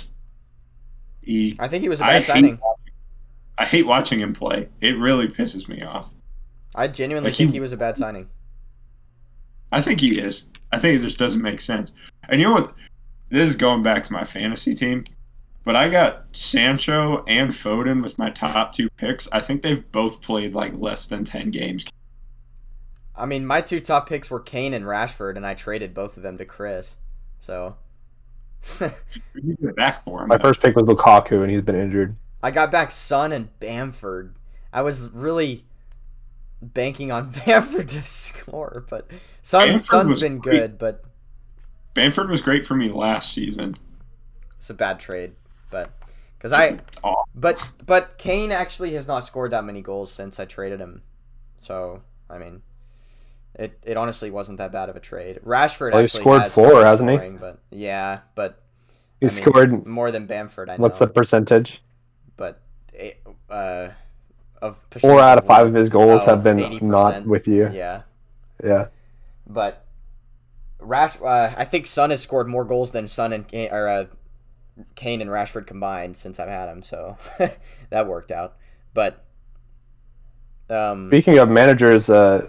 he. 1.21 1.55
I 1.59 1.67
think 1.67 1.81
he 1.81 1.89
was 1.89 2.01
a 2.01 2.03
bad 2.03 2.17
hate, 2.21 2.25
signing. 2.27 2.59
watching, 2.61 2.93
I 3.57 3.65
hate 3.65 3.85
watching 3.87 4.19
him 4.19 4.33
play. 4.33 4.69
It 4.81 4.97
really 4.99 5.27
pisses 5.27 5.67
me 5.67 5.81
off. 5.81 6.09
I 6.75 6.87
genuinely 6.87 7.31
Like, 7.31 7.37
think 7.37 7.49
he- 7.49 7.55
he 7.57 7.59
was 7.59 7.73
a 7.73 7.77
bad 7.77 7.97
signing. 7.97 8.27
I 9.71 9.81
think 9.81 9.99
he 10.01 10.19
is. 10.19 10.45
I 10.71 10.79
think 10.79 10.97
it 10.99 11.01
just 11.03 11.17
doesn't 11.17 11.41
make 11.41 11.59
sense. 11.61 11.91
And 12.27 12.39
you 12.39 12.47
know 12.47 12.53
what? 12.53 12.73
This 13.29 13.47
is 13.49 13.55
going 13.55 13.83
back 13.83 14.03
to 14.05 14.13
my 14.13 14.23
fantasy 14.23 14.73
team, 14.73 15.03
but 15.63 15.75
I 15.75 15.89
got 15.89 16.25
Sancho 16.31 17.23
and 17.27 17.51
Foden 17.51 18.01
with 18.01 18.17
my 18.17 18.29
top 18.31 18.73
two 18.73 18.89
picks. 18.97 19.27
I 19.31 19.41
think 19.41 19.61
they've 19.61 19.91
both 19.91 20.21
played 20.21 20.53
like 20.55 20.73
less 20.75 21.05
than 21.05 21.23
ten 21.25 21.51
games. 21.51 21.85
I 23.19 23.25
mean, 23.25 23.45
my 23.45 23.61
two 23.61 23.79
top 23.79 24.07
picks 24.07 24.31
were 24.31 24.39
Kane 24.39 24.73
and 24.73 24.85
Rashford, 24.85 25.35
and 25.35 25.45
I 25.45 25.53
traded 25.53 25.93
both 25.93 26.17
of 26.17 26.23
them 26.23 26.37
to 26.37 26.45
Chris. 26.45 26.97
So. 27.39 27.75
You 29.35 29.55
get 29.61 29.75
back 29.77 30.03
for 30.03 30.21
him. 30.21 30.27
My 30.27 30.37
first 30.37 30.61
pick 30.61 30.75
was 30.75 30.85
Lukaku, 30.85 31.41
and 31.43 31.49
he's 31.49 31.61
been 31.61 31.79
injured. 31.79 32.15
I 32.43 32.51
got 32.51 32.71
back 32.71 32.91
Son 32.91 33.31
and 33.31 33.57
Bamford. 33.59 34.35
I 34.73 34.81
was 34.81 35.09
really 35.09 35.63
banking 36.61 37.11
on 37.11 37.31
Bamford 37.45 37.87
to 37.89 38.03
score, 38.03 38.85
but 38.89 39.09
Son 39.41 39.67
Bamford 39.69 39.85
Son's 39.85 40.07
was 40.07 40.19
been 40.19 40.39
great. 40.39 40.59
good, 40.59 40.77
but 40.77 41.03
Bamford 41.93 42.29
was 42.29 42.41
great 42.41 42.65
for 42.67 42.75
me 42.75 42.89
last 42.89 43.31
season. 43.33 43.75
it's 44.57 44.69
a 44.69 44.73
bad 44.73 44.99
trade. 44.99 45.33
But 45.71 45.91
because 46.37 46.51
I 46.51 46.79
Aw. 47.03 47.23
but 47.35 47.65
but 47.85 48.17
Kane 48.17 48.51
actually 48.51 48.93
has 48.95 49.07
not 49.07 49.25
scored 49.25 49.51
that 49.51 49.63
many 49.63 49.81
goals 49.81 50.11
since 50.11 50.37
I 50.39 50.45
traded 50.45 50.79
him, 50.81 51.01
so 51.57 52.01
I 52.29 52.37
mean, 52.39 52.61
it 53.59 53.77
it 53.83 53.97
honestly 53.97 54.31
wasn't 54.31 54.57
that 54.57 54.71
bad 54.71 54.89
of 54.89 54.95
a 54.95 54.99
trade. 54.99 55.39
Rashford 55.45 55.91
Well, 55.93 56.03
actually 56.03 56.21
scored 56.21 56.41
has 56.43 56.53
four, 56.55 56.83
hasn't 56.83 57.09
he? 57.09 57.15
scoring, 57.17 57.37
But 57.37 57.59
yeah, 57.69 58.19
but 58.35 58.61
He 59.19 59.27
I 59.27 59.29
mean, 59.29 59.35
scored. 59.37 59.85
more 59.87 60.11
than 60.11 60.25
Bamford. 60.25 60.69
I 60.69 60.77
know. 60.77 60.81
What's 60.83 60.99
the 60.99 61.07
percentage? 61.07 61.81
but 62.37 62.61
eh, 62.97 63.11
uh 63.49 63.89
of 64.61 64.79
Four 64.99 65.19
out 65.21 65.37
of 65.37 65.45
five 65.45 65.67
of 65.67 65.73
his 65.73 65.89
goals 65.89 66.21
Oh, 66.23 66.25
have 66.31 66.43
been 66.43 66.57
80%. 66.57 66.81
not 66.81 67.25
with 67.25 67.47
you. 67.47 67.69
Yeah. 67.71 68.01
Yeah. 68.63 68.87
but 69.47 69.85
Rash, 70.81 71.21
uh, 71.21 71.53
I 71.57 71.65
think 71.65 71.87
Son 71.87 72.09
has 72.09 72.21
scored 72.21 72.47
more 72.47 72.63
goals 72.65 72.91
than 72.91 73.07
Son 73.09 73.33
and 73.33 73.45
Kane, 73.47 73.69
or 73.71 73.87
uh, 73.87 74.05
Kane 74.95 75.21
and 75.21 75.29
Rashford 75.29 75.67
combined 75.67 76.15
since 76.17 76.39
I've 76.39 76.47
had 76.49 76.69
him, 76.69 76.81
so 76.83 77.17
that 77.89 78.07
worked 78.07 78.31
out. 78.31 78.55
But 78.93 79.23
Um, 80.69 81.09
Speaking 81.09 81.37
of 81.37 81.49
managers, 81.49 82.09
uh, 82.09 82.47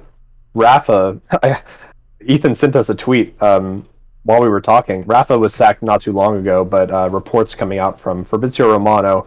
Rafa, 0.54 1.20
Ethan 2.24 2.54
sent 2.54 2.76
us 2.76 2.88
a 2.88 2.94
tweet 2.94 3.40
um, 3.42 3.86
while 4.24 4.40
we 4.40 4.48
were 4.48 4.60
talking. 4.60 5.04
Rafa 5.04 5.38
was 5.38 5.54
sacked 5.54 5.82
not 5.82 6.00
too 6.00 6.12
long 6.12 6.36
ago, 6.38 6.64
but 6.64 6.90
uh, 6.90 7.08
reports 7.10 7.54
coming 7.54 7.78
out 7.78 8.00
from 8.00 8.24
Fabrizio 8.24 8.70
Romano, 8.70 9.26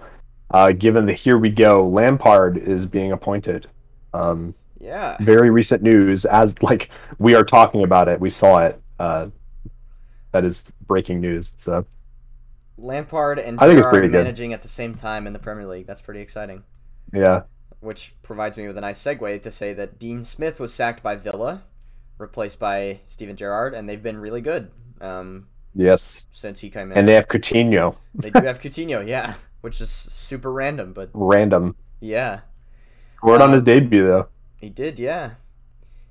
uh, 0.52 0.72
given 0.72 1.06
the 1.06 1.14
here 1.14 1.38
we 1.38 1.50
go, 1.50 1.88
Lampard 1.88 2.58
is 2.58 2.86
being 2.86 3.12
appointed. 3.12 3.68
Um, 4.14 4.54
yeah. 4.80 5.18
very 5.22 5.50
recent 5.50 5.82
news, 5.82 6.26
as 6.26 6.62
like 6.62 6.90
we 7.18 7.36
are 7.36 7.44
talking 7.44 7.84
about 7.84 8.08
it, 8.08 8.20
we 8.20 8.30
saw 8.30 8.60
it. 8.60 8.80
Uh, 9.00 9.28
that 10.32 10.44
is 10.44 10.68
breaking 10.88 11.22
news. 11.22 11.54
So 11.58 11.86
Lampard 12.78 13.40
and 13.40 13.60
I 13.60 13.68
think 13.68 13.78
it's 13.78 13.86
Gerrard 13.86 13.94
pretty 13.94 14.08
good. 14.10 14.24
managing 14.24 14.54
at 14.54 14.62
the 14.62 14.68
same 14.68 14.94
time 14.94 15.26
in 15.26 15.34
the 15.34 15.40
Premier 15.40 15.66
League. 15.66 15.88
That's 15.88 16.02
pretty 16.02 16.20
exciting. 16.20 16.64
yeah, 17.14 17.44
Which 17.84 18.16
provides 18.24 18.56
me 18.58 18.66
with 18.68 18.78
a 18.78 18.82
nice 18.82 19.00
segue 19.02 19.42
to 19.44 19.52
say 19.52 19.74
that 19.74 20.00
Dean 20.00 20.24
Smith 20.24 20.60
was 20.60 20.74
sacked 20.74 21.04
by 21.04 21.18
Villa, 21.18 21.64
replaced 22.18 22.58
by 22.60 23.02
Steven 23.08 23.36
Gerrard, 23.36 23.74
and 23.74 23.90
they've 23.90 24.02
been 24.02 24.18
really 24.18 24.40
good 24.42 24.72
um, 25.02 25.48
yes, 25.76 26.26
since 26.32 26.62
he 26.62 26.70
came 26.70 26.92
in. 26.92 26.98
and 26.98 27.10
they 27.10 27.14
have 27.14 27.28
Coutinho, 27.28 27.98
They 28.16 28.30
do 28.30 28.42
have 28.44 28.62
Coutinho, 28.62 29.06
yeah, 29.16 29.34
which 29.62 29.82
is 29.82 29.90
super 29.90 30.52
random, 30.52 30.94
but 30.94 31.10
random. 31.14 31.76
yeah, 32.00 32.40
Scored 33.18 33.42
on 33.42 33.52
his 33.52 33.60
Um, 33.62 33.66
debut 33.66 34.08
though. 34.08 34.28
he 34.62 34.70
did, 34.70 34.98
yeah. 34.98 35.32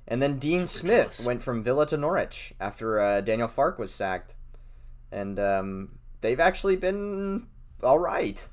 And 0.07 0.21
then 0.21 0.37
Dean 0.37 0.67
Smith 0.67 1.23
went 1.25 1.41
from 1.41 1.63
Villa 1.63 1.87
to 1.87 1.97
Norwich 1.97 2.53
after 2.59 2.99
uh, 2.99 3.21
Daniel 3.21 3.47
Farke 3.47 3.79
was 3.79 3.91
sacked, 3.91 4.35
and 5.11 5.39
um, 5.39 5.97
they've 6.21 6.39
actually 6.39 6.75
been 6.75 7.47
all 7.81 7.97
right. 7.99 8.47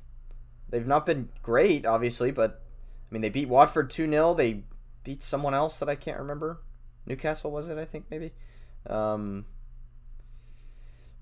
They've 0.69 0.87
not 0.87 1.05
been 1.05 1.29
great, 1.43 1.85
obviously, 1.85 2.31
but 2.31 2.63
I 3.11 3.13
mean 3.13 3.21
they 3.21 3.29
beat 3.29 3.49
Watford 3.49 3.89
two 3.89 4.09
0 4.09 4.33
They 4.33 4.63
beat 5.03 5.23
someone 5.23 5.53
else 5.53 5.79
that 5.79 5.89
I 5.89 5.95
can't 5.95 6.19
remember. 6.19 6.61
Newcastle 7.05 7.51
was 7.51 7.67
it? 7.67 7.77
I 7.77 7.85
think 7.85 8.05
maybe. 8.09 8.31
Um, 8.87 9.45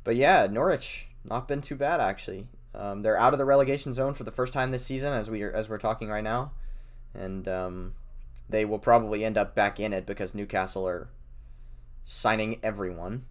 but 0.04 0.16
yeah, 0.16 0.48
Norwich 0.48 1.08
not 1.24 1.48
been 1.48 1.62
too 1.62 1.76
bad 1.76 2.00
actually. 2.00 2.48
Um, 2.76 3.02
they're 3.02 3.18
out 3.18 3.34
of 3.34 3.40
the 3.40 3.46
relegation 3.46 3.94
zone 3.94 4.14
for 4.14 4.24
the 4.24 4.32
first 4.32 4.54
time 4.54 4.72
this 4.72 4.86
season, 4.86 5.14
as 5.14 5.30
we 5.30 5.42
are, 5.42 5.52
as 5.52 5.70
we're 5.70 5.80
talking 5.80 6.10
right 6.10 6.24
now, 6.24 6.52
and 7.16 7.48
um, 7.48 7.94
they 8.48 8.64
will 8.64 8.80
probably 8.80 9.26
end 9.26 9.38
up 9.38 9.56
back 9.56 9.80
in 9.80 9.92
it 9.92 10.06
because 10.06 10.36
Newcastle 10.36 10.88
are 10.88 11.10
signing 12.06 12.60
everyone. 12.62 13.26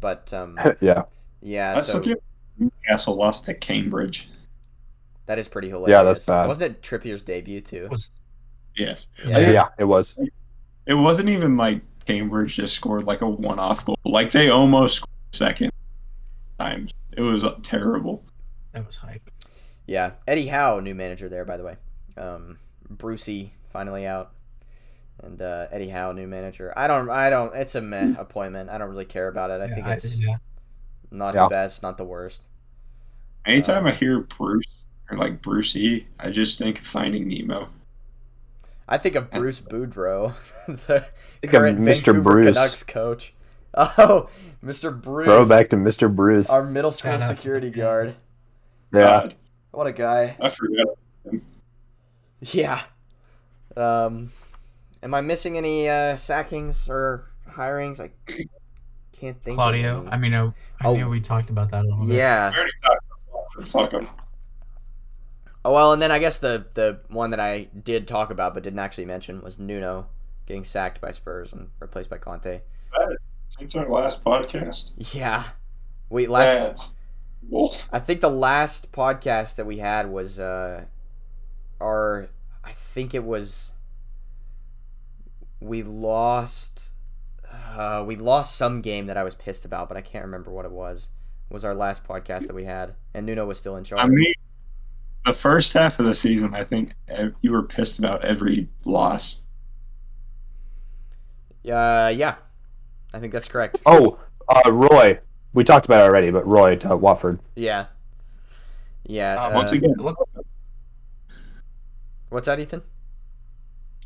But 0.00 0.32
um, 0.34 0.58
yeah, 0.80 1.04
yeah, 1.40 1.74
Let's 1.74 1.88
so 1.88 1.98
look 1.98 2.08
at 2.08 2.18
Newcastle 2.58 3.16
lost 3.16 3.46
to 3.46 3.54
Cambridge. 3.54 4.28
That 5.26 5.38
is 5.38 5.48
pretty 5.48 5.68
hilarious. 5.68 5.90
Yeah, 5.90 6.02
that's 6.02 6.26
bad. 6.26 6.46
Wasn't 6.46 6.70
it 6.72 6.82
Trippier's 6.82 7.22
debut 7.22 7.60
too? 7.60 7.88
Was 7.90 8.10
Yes. 8.76 9.08
Yeah. 9.26 9.38
yeah, 9.50 9.68
it 9.78 9.84
was. 9.84 10.16
It 10.86 10.94
wasn't 10.94 11.28
even 11.28 11.56
like 11.56 11.82
Cambridge 12.06 12.56
just 12.56 12.74
scored 12.74 13.04
like 13.04 13.20
a 13.20 13.28
one-off 13.28 13.84
goal. 13.84 13.98
Like 14.04 14.30
they 14.32 14.48
almost 14.48 14.96
scored 14.96 15.10
second 15.32 15.72
times. 16.58 16.92
It 17.16 17.20
was 17.20 17.44
terrible. 17.62 18.24
that 18.72 18.86
was 18.86 18.96
hype. 18.96 19.30
Yeah, 19.86 20.12
Eddie 20.26 20.46
Howe, 20.46 20.80
new 20.80 20.94
manager 20.94 21.28
there, 21.28 21.44
by 21.44 21.56
the 21.58 21.64
way. 21.64 21.76
Um, 22.16 22.58
Brucey 22.88 23.52
finally 23.68 24.06
out, 24.06 24.32
and 25.22 25.40
uh, 25.42 25.66
Eddie 25.70 25.88
Howe, 25.90 26.12
new 26.12 26.26
manager. 26.26 26.72
I 26.76 26.86
don't, 26.86 27.10
I 27.10 27.28
don't. 27.30 27.54
It's 27.54 27.74
a 27.74 27.80
meh 27.82 28.14
appointment. 28.18 28.70
I 28.70 28.78
don't 28.78 28.88
really 28.90 29.04
care 29.04 29.28
about 29.28 29.50
it. 29.50 29.60
I 29.60 29.66
Yeah, 29.66 29.74
think 29.74 29.86
I- 29.86 29.92
it's 29.94 30.18
yeah. 30.20 30.36
not 31.10 31.34
Yeah. 31.34 31.42
the 31.44 31.48
best, 31.48 31.82
not 31.82 31.98
the 31.98 32.04
worst. 32.04 32.48
Anytime 33.44 33.86
I 33.86 33.90
hear 33.92 34.20
Bruce 34.20 34.64
or 35.12 35.16
like 35.18 35.42
Bruce 35.42 35.76
E, 35.76 36.06
I 36.18 36.30
just 36.30 36.58
think 36.58 36.80
of 36.80 36.86
Finding 36.86 37.28
Nemo. 37.28 37.68
I 38.88 38.98
think 38.98 39.14
of 39.14 39.30
Bruce 39.30 39.60
Boudreau, 39.60 40.34
the 40.66 41.06
Think 41.40 41.44
of 41.44 41.50
current 41.50 41.78
Mr. 41.80 41.84
Vancouver 41.84 42.20
Bruce. 42.22 42.46
Canucks 42.56 42.82
coach. 42.82 43.34
Oh, 43.74 44.28
Mr. 44.62 44.92
Bruce, 45.00 45.24
Throw 45.28 45.46
back 45.46 45.70
to 45.70 45.76
Mr. 45.76 46.14
Bruce. 46.14 46.50
our 46.50 46.62
middle 46.62 46.90
school 46.90 47.12
Shout 47.16 47.22
security 47.22 47.70
guard. 47.70 48.14
yeah, 48.92 49.00
God, 49.00 49.34
What 49.70 49.86
a 49.86 49.92
guy. 49.92 50.36
I 50.38 50.50
forgot. 50.50 50.88
Yeah. 52.40 52.82
Um, 53.74 54.30
am 55.02 55.14
I 55.14 55.22
missing 55.22 55.56
any 55.56 55.88
uh, 55.88 56.16
sackings 56.16 56.86
or 56.90 57.30
hirings? 57.50 57.98
I 57.98 58.10
can't 59.12 59.42
think. 59.42 59.52
of 59.52 59.54
Claudio. 59.54 60.06
I 60.10 60.18
mean, 60.18 60.34
I, 60.34 60.48
I 60.48 60.52
Oh. 60.84 60.94
knew 60.94 61.08
we 61.08 61.22
talked 61.22 61.48
about 61.48 61.70
that 61.70 61.84
a 61.86 61.88
little 61.88 62.06
bit. 62.06 62.16
Yeah. 62.16 62.50
I 62.52 62.56
already 62.58 62.72
talked 62.84 63.04
about 63.56 63.68
Fuck 63.68 63.92
him. 63.92 64.08
Oh 65.64 65.72
well, 65.72 65.92
and 65.92 66.02
then 66.02 66.10
I 66.10 66.18
guess 66.18 66.38
the 66.38 66.66
the 66.74 67.00
one 67.08 67.30
that 67.30 67.40
I 67.40 67.68
did 67.84 68.08
talk 68.08 68.30
about 68.30 68.54
but 68.54 68.62
didn't 68.62 68.80
actually 68.80 69.04
mention 69.04 69.42
was 69.42 69.58
Nuno 69.58 70.06
getting 70.46 70.64
sacked 70.64 71.00
by 71.00 71.12
Spurs 71.12 71.52
and 71.52 71.70
replaced 71.80 72.10
by 72.10 72.18
Conte. 72.18 72.62
Since 73.48 73.76
our 73.76 73.88
last 73.88 74.24
podcast, 74.24 74.92
Yeah. 75.14 75.44
Wait, 76.08 76.28
last 76.28 76.52
that's 76.52 76.94
I 77.92 77.98
think 77.98 78.20
the 78.20 78.30
last 78.30 78.92
podcast 78.92 79.56
that 79.56 79.66
we 79.66 79.78
had 79.78 80.10
was 80.10 80.38
uh 80.40 80.86
our 81.80 82.28
I 82.64 82.72
think 82.72 83.14
it 83.14 83.24
was 83.24 83.72
we 85.60 85.82
lost 85.82 86.92
uh 87.76 88.04
we 88.06 88.16
lost 88.16 88.56
some 88.56 88.80
game 88.80 89.06
that 89.06 89.16
I 89.16 89.22
was 89.22 89.34
pissed 89.34 89.64
about, 89.64 89.88
but 89.88 89.96
I 89.96 90.00
can't 90.00 90.24
remember 90.24 90.50
what 90.50 90.64
it 90.64 90.72
was. 90.72 91.10
It 91.50 91.54
was 91.54 91.64
our 91.64 91.74
last 91.74 92.04
podcast 92.04 92.46
that 92.46 92.54
we 92.54 92.64
had 92.64 92.94
and 93.14 93.26
Nuno 93.26 93.46
was 93.46 93.58
still 93.58 93.76
in 93.76 93.84
charge. 93.84 94.00
I 94.00 94.06
mean, 94.06 94.32
the 95.24 95.32
first 95.32 95.72
half 95.72 95.98
of 95.98 96.06
the 96.06 96.14
season, 96.14 96.54
I 96.54 96.64
think 96.64 96.94
eh, 97.08 97.30
you 97.42 97.52
were 97.52 97.62
pissed 97.62 97.98
about 97.98 98.24
every 98.24 98.68
loss. 98.84 99.42
uh 101.70 102.12
yeah. 102.14 102.36
I 103.14 103.18
think 103.18 103.32
that's 103.32 103.48
correct. 103.48 103.78
Oh, 103.86 104.18
uh, 104.48 104.72
Roy. 104.72 105.18
We 105.52 105.64
talked 105.64 105.84
about 105.84 106.00
it 106.04 106.08
already, 106.08 106.30
but 106.30 106.46
Roy 106.46 106.76
to 106.76 106.96
Watford. 106.96 107.38
Yeah. 107.56 107.86
Yeah. 109.04 109.36
Uh, 109.38 109.50
uh, 109.50 109.52
Once 109.54 109.72
again, 109.72 109.90
It 109.90 109.98
looks, 110.00 110.18
what's 112.30 112.46
that, 112.46 112.58
Ethan? 112.58 112.82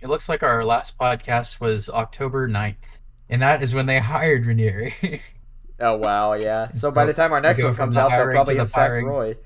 it 0.03 0.09
looks 0.09 0.29
like 0.29 0.43
our 0.43 0.65
last 0.65 0.99
podcast 0.99 1.61
was 1.61 1.89
October 1.89 2.49
9th. 2.49 2.75
And 3.31 3.41
that 3.43 3.63
is 3.63 3.75
when 3.75 3.87
they 3.87 3.99
hired 4.01 4.45
Ranieri. 4.47 4.95
Oh 5.79 5.95
wow, 5.97 6.33
yeah. 6.33 6.71
So 6.73 6.91
by 6.91 7.05
the 7.05 7.13
time 7.13 7.33
our 7.33 7.41
next 7.43 7.63
one 7.63 7.75
comes 7.75 7.97
the 7.97 8.01
out, 8.01 8.09
they'll 8.09 8.31
probably 8.31 8.55
to 8.55 8.57
the 8.57 8.63
have 8.63 8.71
sacked. 8.71 9.03
Roy. 9.05 9.37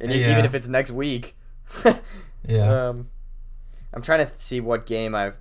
And 0.00 0.10
Yeah. 0.10 0.32
even 0.32 0.44
if 0.44 0.54
it's 0.54 0.68
next 0.68 0.90
week. 0.90 1.36
yeah. 2.46 2.88
Um, 2.88 3.08
I'm 3.92 4.02
trying 4.02 4.26
to 4.26 4.32
see 4.40 4.60
what 4.60 4.86
game 4.86 5.14
I've, 5.14 5.36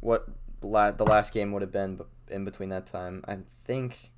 what 0.00 0.26
la- 0.62 0.90
the 0.92 1.04
last 1.06 1.32
game 1.32 1.52
would 1.52 1.62
have 1.62 1.72
been 1.72 2.00
in 2.28 2.44
between 2.44 2.68
that 2.70 2.86
time. 2.86 3.24
I 3.28 3.38
think, 3.64 4.10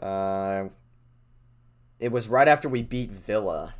uh, 0.00 0.64
it 1.98 2.12
was 2.12 2.28
right 2.28 2.46
after 2.46 2.68
we 2.68 2.82
beat 2.82 3.10
Villa, 3.10 3.74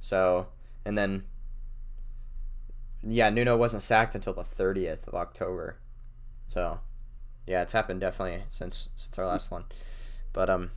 so 0.00 0.48
and 0.84 0.98
then, 0.98 1.24
yeah, 3.02 3.30
Nuno 3.30 3.56
wasn't 3.56 3.82
sacked 3.82 4.16
until 4.16 4.32
the 4.32 4.42
30th 4.42 5.06
of 5.06 5.14
October, 5.14 5.76
so 6.48 6.80
yeah, 7.46 7.62
it's 7.62 7.72
happened 7.72 8.00
definitely 8.00 8.42
since 8.48 8.88
since 8.96 9.16
our 9.16 9.26
last 9.26 9.52
one, 9.52 9.64
but 10.32 10.50
um, 10.50 10.72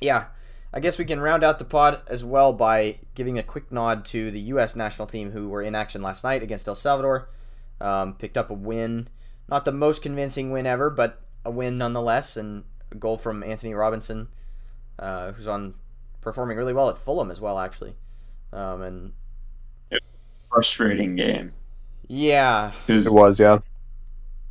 yeah. 0.00 0.24
I 0.72 0.80
guess 0.80 0.98
we 0.98 1.04
can 1.04 1.20
round 1.20 1.42
out 1.42 1.58
the 1.58 1.64
pod 1.64 2.00
as 2.06 2.24
well 2.24 2.52
by 2.52 2.98
giving 3.14 3.38
a 3.38 3.42
quick 3.42 3.72
nod 3.72 4.04
to 4.06 4.30
the 4.30 4.40
U.S. 4.40 4.76
national 4.76 5.08
team 5.08 5.32
who 5.32 5.48
were 5.48 5.62
in 5.62 5.74
action 5.74 6.02
last 6.02 6.22
night 6.22 6.42
against 6.42 6.68
El 6.68 6.74
Salvador. 6.74 7.28
Um, 7.80 8.14
picked 8.14 8.36
up 8.36 8.50
a 8.50 8.54
win, 8.54 9.08
not 9.48 9.64
the 9.64 9.72
most 9.72 10.02
convincing 10.02 10.50
win 10.50 10.66
ever, 10.66 10.90
but 10.90 11.20
a 11.44 11.50
win 11.50 11.78
nonetheless, 11.78 12.36
and 12.36 12.64
a 12.92 12.94
goal 12.94 13.16
from 13.16 13.42
Antonee 13.42 13.74
Robinson, 13.74 14.28
uh, 14.98 15.32
who's 15.32 15.48
on 15.48 15.74
performing 16.20 16.58
really 16.58 16.74
well 16.74 16.90
at 16.90 16.98
Fulham 16.98 17.30
as 17.30 17.40
well, 17.40 17.58
actually. 17.58 17.94
Um, 18.52 18.82
and 18.82 19.12
frustrating 20.50 21.16
game 21.16 21.52
yeah, 22.10 22.72
It 22.88 23.06
was, 23.08 23.38
yeah. 23.38 23.60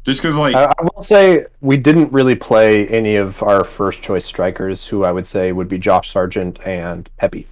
Just 0.06 0.22
because 0.22 0.38
like 0.38 0.56
I, 0.56 0.66
I 0.66 0.84
will 0.96 1.04
say 1.04 1.46
we 1.62 1.78
didn't 1.78 2.12
really 2.12 2.36
play 2.36 2.88
any 2.88 3.16
of 3.16 3.44
our 3.44 3.64
first 3.64 4.02
choice 4.02 4.26
strikers, 4.26 4.88
who 4.88 5.04
I 5.04 5.12
would 5.12 5.28
say 5.28 5.52
would 5.52 5.68
be 5.68 5.78
Josh 5.78 6.10
Sargent 6.10 6.60
and 6.66 7.10
Pepi. 7.18 7.48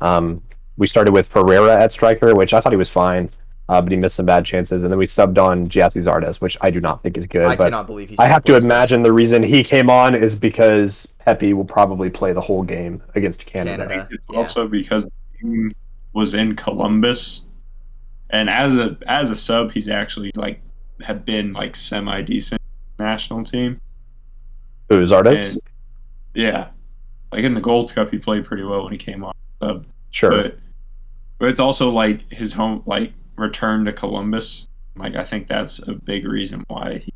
Um, 0.00 0.42
we 0.76 0.86
started 0.86 1.12
with 1.12 1.26
Ferreira 1.28 1.76
at 1.80 1.92
striker, 1.92 2.34
which 2.34 2.54
I 2.54 2.60
thought 2.60 2.72
he 2.72 2.76
was 2.76 2.90
fine, 2.90 3.30
uh, 3.68 3.80
but 3.80 3.90
he 3.90 3.96
missed 3.96 4.16
some 4.16 4.26
bad 4.26 4.44
chances, 4.44 4.82
and 4.82 4.92
then 4.92 4.98
we 4.98 5.06
subbed 5.06 5.38
on 5.38 5.68
Gyasi 5.68 6.02
Zardes, 6.02 6.40
which 6.40 6.56
I 6.60 6.70
do 6.70 6.80
not 6.80 7.02
think 7.02 7.16
is 7.16 7.26
good. 7.26 7.46
I 7.46 7.56
but 7.56 7.64
cannot 7.64 7.86
believe 7.86 8.10
he's. 8.10 8.18
I 8.18 8.26
have 8.26 8.44
to 8.44 8.56
imagine 8.56 9.02
the 9.02 9.12
reason 9.12 9.42
he 9.42 9.64
came 9.64 9.90
on 9.90 10.14
is 10.14 10.36
because 10.36 11.12
Pepi 11.18 11.54
will 11.54 11.64
probably 11.64 12.10
play 12.10 12.32
the 12.32 12.40
whole 12.40 12.62
game 12.62 13.02
against 13.14 13.46
Canada. 13.46 13.86
Canada. 13.86 14.08
it's 14.10 14.26
yeah. 14.30 14.38
also 14.38 14.68
because 14.68 15.04
the 15.04 15.38
team 15.40 15.72
was 16.12 16.34
in 16.34 16.54
Columbus, 16.54 17.42
and 18.30 18.50
as 18.50 18.74
a 18.74 18.96
as 19.06 19.30
a 19.30 19.36
sub, 19.36 19.72
he's 19.72 19.88
actually 19.88 20.30
like 20.34 20.60
had 21.02 21.24
been 21.24 21.52
like 21.52 21.76
semi 21.76 22.22
decent 22.22 22.60
national 22.98 23.44
team. 23.44 23.80
Who 24.88 25.00
is 25.00 25.10
Zardes? 25.10 25.52
And 25.52 25.60
yeah, 26.34 26.68
like 27.32 27.44
in 27.44 27.54
the 27.54 27.60
Gold 27.60 27.94
Cup, 27.94 28.10
he 28.10 28.18
played 28.18 28.44
pretty 28.44 28.62
well 28.62 28.84
when 28.84 28.92
he 28.92 28.98
came 28.98 29.24
on 29.24 29.34
sub. 29.60 29.86
Sure. 30.10 30.30
But 30.30 30.58
but 31.38 31.48
it's 31.48 31.60
also 31.60 31.90
like 31.90 32.32
his 32.32 32.52
home, 32.52 32.82
like 32.86 33.12
return 33.36 33.84
to 33.86 33.92
Columbus. 33.92 34.68
Like 34.96 35.16
I 35.16 35.24
think 35.24 35.48
that's 35.48 35.80
a 35.86 35.94
big 35.94 36.26
reason 36.26 36.64
why. 36.68 37.02
He, 37.04 37.12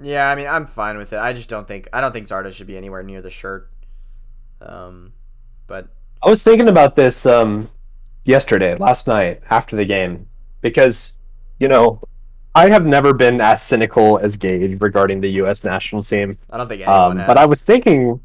Yeah, 0.00 0.30
I 0.30 0.34
mean, 0.34 0.46
I'm 0.46 0.66
fine 0.66 0.96
with 0.96 1.12
it. 1.12 1.18
I 1.18 1.32
just 1.32 1.48
don't 1.48 1.68
think 1.68 1.88
I 1.92 2.00
don't 2.00 2.12
think 2.12 2.28
Zardes 2.28 2.52
should 2.52 2.66
be 2.66 2.76
anywhere 2.76 3.02
near 3.02 3.20
the 3.20 3.30
shirt. 3.30 3.70
Um, 4.60 5.12
but 5.66 5.88
I 6.22 6.30
was 6.30 6.42
thinking 6.42 6.68
about 6.68 6.96
this 6.96 7.26
um, 7.26 7.70
yesterday, 8.24 8.74
last 8.76 9.06
night, 9.06 9.42
after 9.50 9.76
the 9.76 9.84
game, 9.84 10.26
because, 10.60 11.15
you 11.58 11.68
know, 11.68 12.00
I 12.54 12.68
have 12.70 12.86
never 12.86 13.12
been 13.12 13.40
as 13.40 13.62
cynical 13.62 14.18
as 14.18 14.36
Gage 14.36 14.80
regarding 14.80 15.20
the 15.20 15.30
U.S. 15.42 15.62
national 15.64 16.02
team. 16.02 16.38
I 16.50 16.56
don't 16.56 16.68
think 16.68 16.82
anyone 16.82 17.12
Um, 17.12 17.16
has. 17.18 17.26
but 17.26 17.38
I 17.38 17.46
was 17.46 17.62
thinking, 17.62 18.20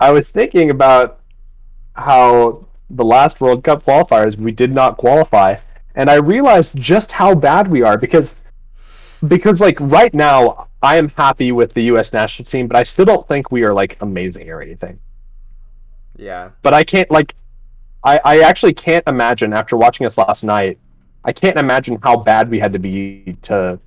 I 0.00 0.10
was 0.10 0.30
thinking 0.30 0.70
about 0.70 1.20
how 1.94 2.66
the 2.90 3.04
last 3.04 3.40
World 3.40 3.62
Cup 3.64 3.84
qualifiers 3.84 4.36
we 4.36 4.52
did 4.52 4.74
not 4.74 4.96
qualify, 4.96 5.56
and 5.94 6.10
I 6.10 6.14
realized 6.16 6.76
just 6.76 7.12
how 7.12 7.34
bad 7.34 7.68
we 7.68 7.82
are 7.82 7.96
because, 7.96 8.36
because 9.26 9.60
like 9.60 9.78
right 9.80 10.12
now 10.12 10.68
I 10.82 10.96
am 10.96 11.08
happy 11.10 11.52
with 11.52 11.74
the 11.74 11.82
U.S. 11.84 12.12
national 12.12 12.46
team, 12.46 12.66
but 12.66 12.76
I 12.76 12.82
still 12.82 13.04
don't 13.04 13.26
think 13.28 13.52
we 13.52 13.62
are 13.64 13.72
like 13.72 13.96
amazing 14.00 14.50
or 14.50 14.60
anything 14.60 14.98
yeah, 16.16 16.50
but 16.60 16.74
I 16.74 16.84
can't 16.84 17.10
like 17.10 17.34
I, 18.04 18.20
I 18.24 18.40
actually 18.40 18.74
can't 18.74 19.02
imagine 19.06 19.52
after 19.52 19.76
watching 19.76 20.06
us 20.06 20.18
last 20.18 20.44
night, 20.44 20.78
I 21.24 21.32
can't 21.32 21.58
imagine 21.58 21.98
how 22.02 22.16
bad 22.16 22.50
we 22.50 22.58
had 22.58 22.72
to 22.72 22.78
be 22.78 23.36
to 23.42 23.80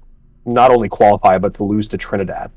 not 0.45 0.71
only 0.71 0.89
qualify 0.89 1.37
but 1.37 1.53
to 1.55 1.63
lose 1.63 1.87
to 1.89 1.97
Trinidad. 1.97 2.51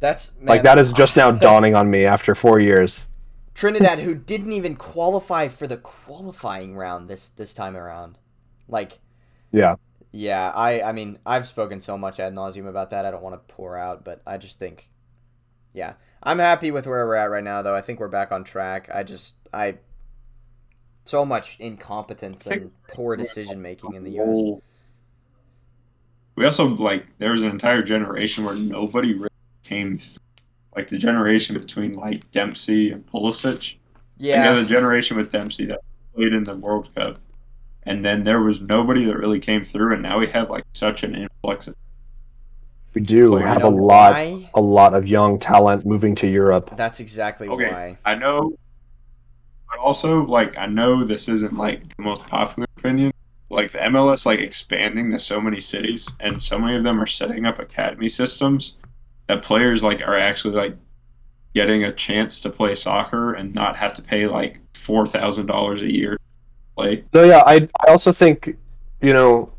that's 0.00 0.32
man, 0.40 0.48
like 0.48 0.62
that 0.64 0.78
is 0.78 0.92
just 0.92 1.16
now 1.16 1.30
dawning 1.32 1.74
on 1.74 1.90
me 1.90 2.04
after 2.04 2.34
four 2.34 2.60
years. 2.60 3.06
Trinidad, 3.54 3.98
who 3.98 4.14
didn't 4.14 4.52
even 4.52 4.74
qualify 4.76 5.48
for 5.48 5.66
the 5.66 5.76
qualifying 5.76 6.74
round 6.76 7.08
this 7.10 7.28
this 7.28 7.52
time 7.52 7.76
around. 7.76 8.18
Like, 8.68 9.00
Yeah. 9.52 9.76
yeah, 10.12 10.50
I 10.54 10.82
I 10.82 10.92
mean, 10.92 11.18
I've 11.26 11.46
spoken 11.46 11.80
so 11.80 11.98
much 11.98 12.18
ad 12.18 12.32
nauseum 12.34 12.68
about 12.68 12.90
that. 12.90 13.04
I 13.04 13.10
don't 13.10 13.22
want 13.22 13.34
to 13.34 13.54
pour 13.54 13.76
out, 13.76 14.04
but 14.04 14.22
I 14.26 14.38
just 14.38 14.58
think, 14.58 14.90
yeah, 15.74 15.94
I'm 16.22 16.38
happy 16.40 16.70
with 16.72 16.86
where 16.86 17.06
we're 17.06 17.16
at 17.16 17.30
right 17.30 17.44
now. 17.44 17.62
Though 17.62 17.76
I 17.76 17.82
think 17.82 18.00
we're 18.00 18.08
back 18.08 18.32
on 18.32 18.44
track. 18.44 18.90
I 18.94 19.02
just 19.04 19.36
I 19.54 19.78
so 21.08 21.24
much 21.24 21.56
incompetence 21.58 22.46
and 22.46 22.70
poor 22.88 23.16
decision 23.16 23.62
making 23.62 23.94
in 23.94 24.04
the 24.04 24.10
U.S. 24.12 24.36
Oh. 24.36 24.62
We 26.36 26.44
also 26.44 26.66
like 26.66 27.06
there 27.18 27.32
was 27.32 27.40
an 27.40 27.48
entire 27.50 27.82
generation 27.82 28.44
where 28.44 28.54
nobody 28.54 29.14
really 29.14 29.28
came. 29.64 29.98
Through. 29.98 30.22
Like 30.76 30.88
the 30.88 30.98
generation 30.98 31.58
between 31.58 31.94
like 31.94 32.30
Dempsey 32.30 32.92
and 32.92 33.04
Pulisic. 33.04 33.74
Yeah, 34.18 34.52
the 34.54 34.64
generation 34.64 35.16
with 35.16 35.32
Dempsey 35.32 35.66
that 35.66 35.80
played 36.14 36.32
in 36.32 36.44
the 36.44 36.54
World 36.54 36.88
Cup, 36.94 37.18
and 37.84 38.04
then 38.04 38.22
there 38.22 38.40
was 38.40 38.60
nobody 38.60 39.04
that 39.06 39.16
really 39.16 39.40
came 39.40 39.64
through, 39.64 39.94
and 39.94 40.02
now 40.02 40.18
we 40.18 40.28
have 40.28 40.50
like 40.50 40.64
such 40.74 41.02
an 41.02 41.14
influx. 41.16 41.66
Of, 41.66 41.74
We 42.94 43.00
do. 43.00 43.34
Oh, 43.34 43.36
we 43.38 43.42
have 43.42 43.64
a 43.64 43.68
lot 43.68 44.12
why? 44.12 44.50
a 44.54 44.60
lot 44.60 44.94
of 44.94 45.08
young 45.08 45.38
talent 45.38 45.84
moving 45.84 46.14
to 46.16 46.28
Europe. 46.28 46.76
That's 46.76 47.00
exactly 47.00 47.48
Okay. 47.48 47.72
why. 47.72 47.98
I 48.04 48.14
know, 48.14 48.52
but 49.70 49.78
also 49.78 50.24
like 50.24 50.56
I 50.56 50.66
know 50.66 51.04
this 51.04 51.28
isn't 51.28 51.56
like 51.56 51.96
the 51.96 52.02
most 52.02 52.26
popular 52.26 52.66
opinion. 52.76 53.12
Like 53.50 53.72
the 53.72 53.78
MLS 53.78 54.26
like 54.26 54.40
expanding 54.40 55.10
to 55.12 55.18
so 55.18 55.40
many 55.40 55.60
cities, 55.60 56.10
and 56.20 56.40
so 56.40 56.58
many 56.58 56.76
of 56.76 56.84
them 56.84 57.00
are 57.00 57.06
setting 57.06 57.46
up 57.46 57.58
academy 57.58 58.08
systems 58.08 58.76
that 59.26 59.42
players 59.42 59.82
like 59.82 60.00
are 60.02 60.18
actually 60.18 60.54
like 60.54 60.76
getting 61.54 61.84
a 61.84 61.92
chance 61.92 62.40
to 62.40 62.50
play 62.50 62.74
soccer 62.74 63.34
and 63.34 63.54
not 63.54 63.76
have 63.76 63.94
to 63.94 64.02
pay 64.02 64.26
like 64.26 64.60
four 64.74 65.06
thousand 65.06 65.46
dollars 65.46 65.82
a 65.82 65.92
year 65.92 66.18
play. 66.76 67.04
No, 67.12 67.24
yeah, 67.24 67.42
I 67.46 67.68
I 67.86 67.90
also 67.90 68.12
think, 68.12 68.56
you 69.00 69.12
know, 69.12 69.50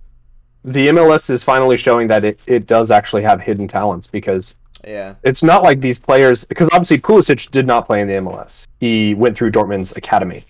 the 0.64 0.88
MLS 0.90 1.30
is 1.30 1.44
finally 1.44 1.78
showing 1.78 2.08
that 2.10 2.24
it, 2.24 2.40
it 2.46 2.68
does 2.68 2.92
actually 2.92 3.24
have 3.24 3.42
hidden 3.42 3.68
talents 3.68 4.08
because 4.08 4.56
Yeah, 4.86 5.16
it's 5.24 5.44
not 5.44 5.64
like 5.64 5.82
these 5.82 6.00
players 6.00 6.46
because 6.46 6.70
obviously 6.72 7.00
Pulisic 7.00 7.52
did 7.52 7.68
not 7.68 7.86
play 7.86 8.02
in 8.02 8.08
the 8.08 8.16
MLS. 8.16 8.68
He 8.80 9.14
went 9.14 9.36
through 9.36 9.52
Dortmund's 9.52 9.96
academy. 9.96 10.46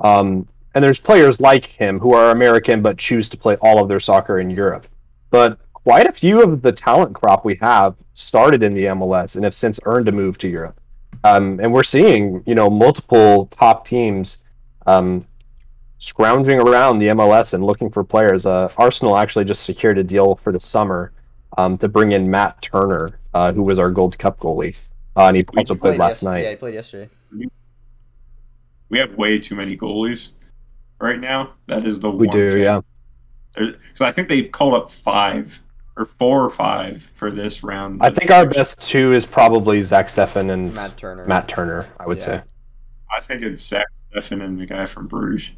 Um, 0.00 0.48
and 0.74 0.82
there's 0.82 1.00
players 1.00 1.40
like 1.40 1.66
him 1.66 2.00
who 2.00 2.14
are 2.14 2.30
American 2.30 2.82
but 2.82 2.98
choose 2.98 3.28
to 3.30 3.36
play 3.36 3.56
all 3.56 3.80
of 3.80 3.88
their 3.88 4.00
soccer 4.00 4.40
in 4.40 4.50
Europe. 4.50 4.86
But 5.30 5.58
quite 5.72 6.08
a 6.08 6.12
few 6.12 6.42
of 6.42 6.62
the 6.62 6.72
talent 6.72 7.14
crop 7.14 7.44
we 7.44 7.56
have 7.60 7.94
started 8.14 8.62
in 8.62 8.74
the 8.74 8.84
MLS 8.86 9.36
and 9.36 9.44
have 9.44 9.54
since 9.54 9.78
earned 9.84 10.08
a 10.08 10.12
move 10.12 10.36
to 10.38 10.48
Europe. 10.48 10.80
Um, 11.22 11.60
and 11.60 11.72
we're 11.72 11.84
seeing, 11.84 12.42
you 12.46 12.54
know, 12.54 12.68
multiple 12.68 13.46
top 13.46 13.86
teams 13.86 14.38
um, 14.86 15.26
scrounging 15.98 16.60
around 16.60 16.98
the 16.98 17.08
MLS 17.08 17.54
and 17.54 17.64
looking 17.64 17.90
for 17.90 18.02
players. 18.02 18.44
Uh, 18.46 18.68
Arsenal 18.76 19.16
actually 19.16 19.44
just 19.44 19.62
secured 19.62 19.98
a 19.98 20.04
deal 20.04 20.34
for 20.34 20.52
the 20.52 20.60
summer 20.60 21.12
um, 21.56 21.78
to 21.78 21.88
bring 21.88 22.12
in 22.12 22.30
Matt 22.30 22.60
Turner, 22.60 23.18
uh, 23.34 23.52
who 23.52 23.62
was 23.62 23.78
our 23.78 23.90
Gold 23.90 24.18
Cup 24.18 24.38
goalie, 24.38 24.76
uh, 25.16 25.26
and 25.26 25.36
he 25.36 25.44
also 25.58 25.74
played 25.74 25.98
last 25.98 26.22
yes- 26.22 26.22
night. 26.22 26.42
Yeah, 26.44 26.50
he 26.50 26.56
played 26.56 26.74
yesterday. 26.74 27.10
We 28.90 28.98
have 28.98 29.14
way 29.14 29.38
too 29.40 29.54
many 29.56 29.76
goalies 29.76 30.32
right 31.00 31.18
now. 31.18 31.54
That 31.66 31.86
is 31.86 32.00
the 32.00 32.10
We 32.10 32.26
one 32.28 32.36
do, 32.36 32.52
thing. 32.52 32.62
yeah. 32.62 32.80
Because 33.54 34.00
I 34.00 34.12
think 34.12 34.28
they 34.28 34.42
called 34.44 34.74
up 34.74 34.90
five 34.90 35.58
or 35.96 36.06
four 36.18 36.44
or 36.44 36.50
five 36.50 37.02
for 37.14 37.30
this 37.30 37.62
round. 37.62 38.02
I 38.02 38.10
think 38.10 38.30
our 38.30 38.46
best 38.46 38.80
two 38.82 39.12
is 39.12 39.26
probably 39.26 39.80
Zach 39.82 40.08
Steffen 40.08 40.50
and 40.50 40.74
Matt 40.74 40.96
Turner. 40.96 41.24
Matt 41.26 41.48
Turner. 41.48 41.86
I 41.98 42.06
would 42.06 42.18
Yeah. 42.18 42.24
say. 42.24 42.42
I 43.16 43.20
think 43.20 43.42
it's 43.42 43.64
Zach 43.64 43.86
Steffen 44.14 44.42
and 44.44 44.60
the 44.60 44.66
guy 44.66 44.86
from 44.86 45.06
Bruges. 45.06 45.50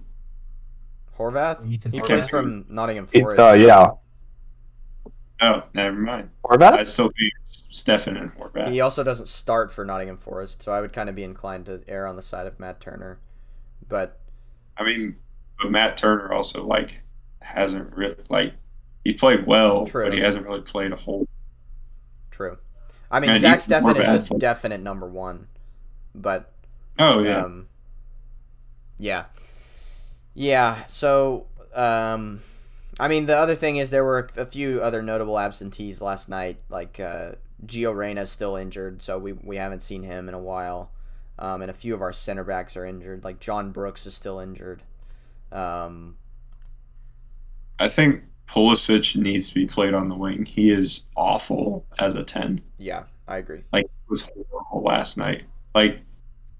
Horvath. 1.18 1.66
Ethan 1.66 1.92
He 1.92 2.00
Horvath. 2.00 2.06
plays 2.06 2.28
from 2.28 2.66
Nottingham 2.68 3.08
It- 3.12 3.22
Forest. 3.22 3.40
uh, 3.40 3.54
yeah, 3.58 3.86
Oh, 5.40 5.64
never 5.74 5.96
mind. 5.96 6.30
I 6.72 6.84
Horvath. 6.84 6.86
still 6.86 7.06
think 7.08 7.32
it's 7.42 7.68
Steffen 7.72 8.20
and 8.20 8.32
Horvath. 8.36 8.70
He 8.70 8.80
also 8.80 9.02
doesn't 9.02 9.28
start 9.28 9.70
for 9.72 9.84
Nottingham 9.84 10.16
Forest, 10.18 10.62
so 10.62 10.72
I 10.72 10.80
would 10.80 10.92
kind 10.92 11.08
of 11.08 11.14
be 11.14 11.24
inclined 11.24 11.66
to 11.66 11.82
err 11.88 12.06
on 12.06 12.16
the 12.16 12.22
side 12.22 12.46
of 12.46 12.58
Matt 12.58 12.80
Turner. 12.80 13.18
But 13.88 14.18
I 14.76 14.84
mean, 14.84 15.16
but 15.60 15.70
Matt 15.70 15.96
Turner 15.96 16.32
also 16.32 16.64
like 16.64 17.00
hasn't 17.40 17.94
really 17.94 18.16
like 18.28 18.54
he 19.04 19.14
played 19.14 19.46
well, 19.46 19.86
True. 19.86 20.04
but 20.04 20.12
he 20.12 20.20
hasn't 20.20 20.46
really 20.46 20.62
played 20.62 20.92
a 20.92 20.96
whole. 20.96 21.26
true. 22.30 22.58
I 23.10 23.20
mean, 23.20 23.30
And 23.30 23.40
Zach 23.40 23.62
he's 23.62 23.68
more 23.80 23.94
Steffen 23.94 23.96
is 23.96 24.06
the 24.28 24.34
definite 24.38 24.80
number 24.80 25.06
one. 25.08 25.48
But 26.14 26.52
Oh 26.98 27.22
yeah, 27.22 27.44
um, 27.44 27.68
yeah, 28.98 29.26
yeah. 30.34 30.86
So 30.86 31.46
um, 31.74 32.40
I 32.98 33.08
mean, 33.08 33.26
the 33.26 33.36
other 33.36 33.54
thing 33.54 33.76
is 33.76 33.90
there 33.90 34.04
were 34.04 34.28
a 34.36 34.46
few 34.46 34.80
other 34.80 35.02
notable 35.02 35.38
absentees 35.38 36.00
last 36.00 36.28
night. 36.28 36.60
Like 36.70 36.98
uh, 36.98 37.32
Gio 37.66 37.94
Reyna's 37.94 38.30
still 38.30 38.56
injured, 38.56 39.02
so 39.02 39.18
we 39.18 39.32
we 39.32 39.56
haven't 39.56 39.82
seen 39.82 40.02
him 40.02 40.28
in 40.28 40.34
a 40.34 40.38
while. 40.38 40.90
Um, 41.38 41.60
and 41.60 41.70
a 41.70 41.74
few 41.74 41.94
of 41.94 42.00
our 42.00 42.12
center 42.12 42.44
backs 42.44 42.76
are 42.76 42.86
injured. 42.86 43.22
Like 43.22 43.40
John 43.40 43.70
Brooks 43.70 44.06
is 44.06 44.14
still 44.14 44.40
injured. 44.40 44.82
Um, 45.52 46.16
I 47.78 47.90
think 47.90 48.22
Pulisic 48.48 49.14
needs 49.16 49.48
to 49.48 49.54
be 49.54 49.66
played 49.66 49.92
on 49.92 50.08
the 50.08 50.14
wing. 50.14 50.46
He 50.46 50.70
is 50.70 51.04
awful 51.16 51.84
as 51.98 52.14
a 52.14 52.22
ten. 52.22 52.62
yeah, 52.78 53.04
I 53.28 53.36
agree. 53.36 53.64
Like 53.72 53.84
he 53.84 54.08
was 54.08 54.22
horrible 54.22 54.82
last 54.82 55.18
night. 55.18 55.44
Like 55.74 55.98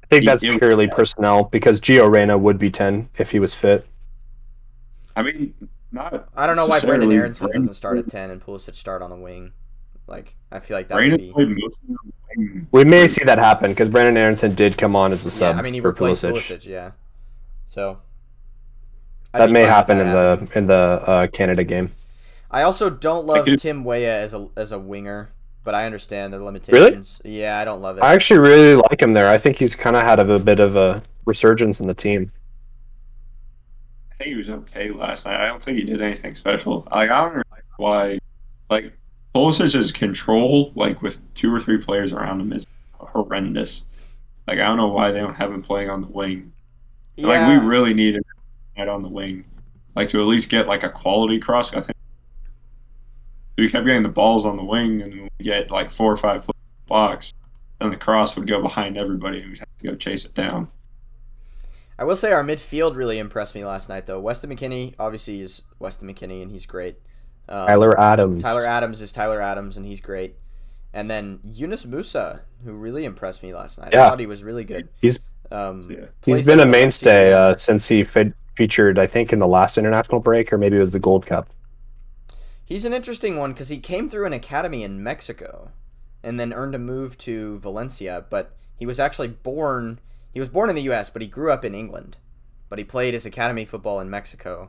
I 0.04 0.06
think 0.10 0.26
that's 0.26 0.42
purely 0.42 0.88
personnel 0.88 1.44
because 1.44 1.80
Gio 1.80 2.10
Reyna 2.10 2.36
would 2.36 2.58
be 2.58 2.70
ten 2.70 3.08
if 3.16 3.30
he 3.30 3.38
was 3.38 3.54
fit. 3.54 3.86
I 5.16 5.22
mean, 5.22 5.54
not. 5.97 6.28
I 6.36 6.47
don't 6.47 6.55
know 6.56 6.66
why 6.66 6.78
Brenden 6.78 7.09
necessarily 7.09 7.16
Aronson 7.16 7.51
doesn't 7.52 7.74
start 7.74 7.98
at 7.98 8.09
ten 8.09 8.31
and 8.31 8.40
Pulisic 8.40 8.74
start 8.77 9.02
on 9.02 9.10
the 9.10 9.16
wing. 9.16 9.52
Like 10.06 10.36
I 10.52 10.60
feel 10.60 10.77
like 10.77 10.86
that 10.89 10.94
Brandon 10.94 11.18
would 11.18 11.27
be. 11.27 11.32
played 11.32 11.48
mostly 11.48 11.89
on 11.90 11.97
the 12.05 12.12
wing. 12.39 12.68
We 12.70 12.85
may 12.85 13.09
see 13.09 13.24
that 13.24 13.39
happen 13.39 13.70
because 13.73 13.89
Brandon 13.89 14.16
Aronson 14.16 14.55
did 14.55 14.78
come 14.78 14.94
on 14.94 15.12
as 15.12 15.23
a 15.24 15.28
Yeah, 15.28 15.31
sub 15.52 15.56
I 15.56 15.62
mean 15.62 15.74
he 15.74 15.81
for 15.81 15.89
replaced 15.89 16.23
Pulisic. 16.23 16.59
Pulisic. 16.59 16.66
Yeah, 16.66 16.90
so 17.66 17.98
I'd 19.35 19.40
That 19.40 19.51
may 19.51 19.62
happen 19.62 19.98
that 19.98 20.06
in 20.06 20.12
happening. 20.12 20.48
the 20.51 20.59
in 20.59 20.66
the 20.66 21.10
uh, 21.10 21.27
Canada 21.28 21.64
game. 21.64 21.90
I 22.51 22.62
also 22.62 22.89
don't 22.89 23.27
love 23.27 23.44
could- 23.47 23.59
Tim 23.59 23.85
Weah 23.85 24.20
as 24.20 24.32
a 24.35 24.48
as 24.56 24.70
a 24.73 24.78
winger, 24.78 25.31
but 25.64 25.74
I 25.74 25.85
understand 25.86 26.32
the 26.32 26.43
limitations. 26.43 27.20
Really? 27.24 27.40
Yeah, 27.40 27.59
I 27.59 27.64
don't 27.64 27.81
love 27.82 27.98
it. 27.98 28.05
I 28.05 28.14
actually 28.14 28.40
really 28.40 28.74
like 28.77 29.02
him 29.02 29.12
there. 29.14 29.28
I 29.28 29.36
think 29.39 29.56
he's 29.56 29.74
kind 29.74 29.97
of 29.97 30.02
had 30.02 30.18
a 30.20 30.39
bit 30.39 30.60
of 30.60 30.77
a 30.77 31.02
resurgence 31.24 31.81
in 31.81 31.89
the 31.89 31.94
team. 31.94 32.31
I 34.18 34.24
think 34.24 34.34
he 34.34 34.38
was 34.38 34.48
okay 34.48 34.90
last 34.90 35.26
night. 35.26 35.43
I 35.43 35.47
don't 35.47 35.62
think 35.62 35.78
he 35.78 35.84
did 35.84 36.01
anything 36.01 36.34
special. 36.34 36.88
Like 36.90 37.10
I 37.10 37.24
don't 37.24 37.36
know 37.36 37.43
why. 37.76 38.18
Like 38.70 38.93
Pulisic's 39.34 39.93
control, 39.93 40.72
like 40.74 41.02
with 41.02 41.20
two 41.34 41.55
or 41.55 41.60
three 41.60 41.78
players 41.78 42.12
around 42.12 42.40
him, 42.40 42.52
is 42.52 42.66
horrendous. 42.94 43.82
Like 44.47 44.59
I 44.59 44.64
don't 44.64 44.78
know 44.78 44.88
why 44.88 45.12
they 45.12 45.20
don't 45.20 45.34
have 45.34 45.52
him 45.52 45.62
playing 45.62 45.90
on 45.90 46.01
the 46.01 46.06
wing. 46.06 46.52
yeah, 47.16 47.26
Like 47.26 47.48
we 47.60 47.66
really 47.66 47.93
need 47.93 48.14
him 48.14 48.22
right 48.78 48.88
on 48.88 49.02
the 49.02 49.09
wing, 49.09 49.44
like 49.94 50.09
to 50.10 50.20
at 50.20 50.26
least 50.26 50.48
get 50.48 50.66
like 50.66 50.82
a 50.82 50.88
quality 50.88 51.38
cross. 51.38 51.74
I 51.74 51.80
think 51.80 51.97
we 53.59 53.68
kept 53.68 53.86
getting 53.86 54.02
the 54.02 54.09
balls 54.09 54.47
on 54.47 54.56
the 54.56 54.64
wing, 54.64 55.02
and 55.02 55.12
we 55.38 55.44
get 55.44 55.70
like 55.70 55.90
four 55.90 56.10
or 56.10 56.16
five 56.16 56.48
blocks, 56.86 57.34
and 57.80 57.93
the 57.93 57.97
cross 57.97 58.34
would 58.36 58.47
go 58.47 58.62
behind 58.62 58.97
everybody, 58.97 59.40
and 59.40 59.51
we'd 59.51 59.59
have 59.59 59.76
to 59.78 59.88
go 59.88 59.94
chase 59.94 60.24
it 60.24 60.34
down. 60.34 60.68
I 61.98 62.05
will 62.05 62.16
say 62.16 62.32
our 62.32 62.44
midfield 62.44 62.94
really 62.97 63.18
impressed 63.18 63.55
me 63.55 63.64
last 63.64 63.89
night, 63.89 64.06
though. 64.06 64.20
Weston 64.20 64.51
McKennie 64.51 64.94
obviously 64.98 65.40
is 65.40 65.62
Weston 65.78 66.09
McKennie, 66.12 66.43
and 66.43 66.51
he's 66.51 66.66
great. 66.66 66.97
Um, 67.48 67.66
Tyler 67.66 67.98
Adams. 67.98 68.43
Tyler 68.43 68.66
Adams 68.66 69.01
is 69.01 69.12
Tyler 69.12 69.40
Adams, 69.40 69.77
and 69.77 69.86
he's 69.86 70.01
great. 70.01 70.36
And 70.93 71.10
then 71.10 71.40
Yunus 71.44 71.85
Musah, 71.86 72.40
who 72.64 72.73
really 72.73 73.05
impressed 73.05 73.43
me 73.43 73.55
last 73.55 73.78
night. 73.78 73.94
I 73.94 73.98
Yeah. 73.98 74.10
thought 74.10 74.20
he 74.20 74.27
was 74.27 74.43
really 74.44 74.64
good. 74.64 74.89
He's- 75.01 75.18
um, 75.51 75.81
Yeah. 75.89 76.06
He's 76.24 76.44
been 76.44 76.60
a 76.60 76.66
mainstay 76.66 77.32
uh, 77.32 77.55
since 77.55 77.86
he 77.89 78.02
fe- 78.05 78.32
featured, 78.56 78.98
I 78.98 79.06
think, 79.06 79.32
in 79.32 79.39
the 79.39 79.47
last 79.47 79.78
international 79.78 80.20
break, 80.20 80.52
or 80.52 80.59
maybe 80.59 80.77
it 80.77 80.81
was 80.81 80.93
the 80.93 80.98
Gold 80.98 81.24
Cup. 81.27 81.48
He's 82.64 82.85
an 82.85 82.93
interesting 82.93 83.36
one 83.36 83.52
because 83.52 83.68
he 83.68 83.78
came 83.78 84.09
through 84.09 84.27
an 84.27 84.32
academy 84.32 84.82
in 84.82 85.02
Mexico, 85.02 85.70
and 86.23 86.40
then 86.40 86.52
earned 86.52 86.74
a 86.74 86.78
move 86.78 87.16
to 87.18 87.59
Valencia. 87.60 88.24
But 88.28 88.52
he 88.77 88.85
was 88.86 88.98
actually 88.98 89.28
born. 89.28 90.01
He 90.36 90.40
was 90.40 90.50
born 90.50 90.68
in 90.68 90.76
the 90.76 90.82
U.S., 90.82 91.08
but 91.08 91.22
he 91.22 91.28
grew 91.28 91.50
up 91.50 91.64
in 91.64 91.74
England. 91.74 92.18
But 92.68 92.78
he 92.78 92.84
played 92.84 93.14
his 93.14 93.24
academy 93.24 93.64
football 93.64 94.00
in 94.00 94.10
Mexico. 94.10 94.68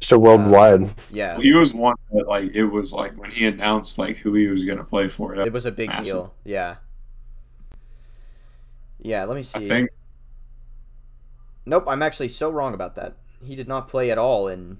So 0.00 0.16
a 0.16 0.18
worldwide. 0.18 0.82
Uh, 0.82 0.88
yeah, 1.10 1.40
He 1.40 1.54
was 1.54 1.72
one 1.72 1.94
that 2.12 2.28
like 2.28 2.50
it 2.52 2.64
was 2.64 2.92
like 2.92 3.16
when 3.16 3.30
he 3.30 3.46
announced 3.46 3.96
like 3.96 4.18
who 4.18 4.34
he 4.34 4.48
was 4.48 4.66
gonna 4.66 4.84
play 4.84 5.08
for. 5.08 5.34
It 5.34 5.50
was 5.50 5.64
a 5.64 5.72
big 5.72 5.88
massive. 5.88 6.04
deal. 6.04 6.34
Yeah. 6.44 6.76
Yeah, 9.00 9.24
let 9.24 9.34
me 9.34 9.42
see. 9.42 9.60
I 9.60 9.62
see. 9.62 9.68
think 9.70 9.90
Nope, 11.64 11.84
I'm 11.86 12.02
actually 12.02 12.28
so 12.28 12.50
wrong 12.50 12.74
about 12.74 12.94
that. 12.96 13.16
He 13.42 13.56
did 13.56 13.68
not 13.68 13.88
play 13.88 14.10
at 14.10 14.18
all 14.18 14.46
in 14.46 14.76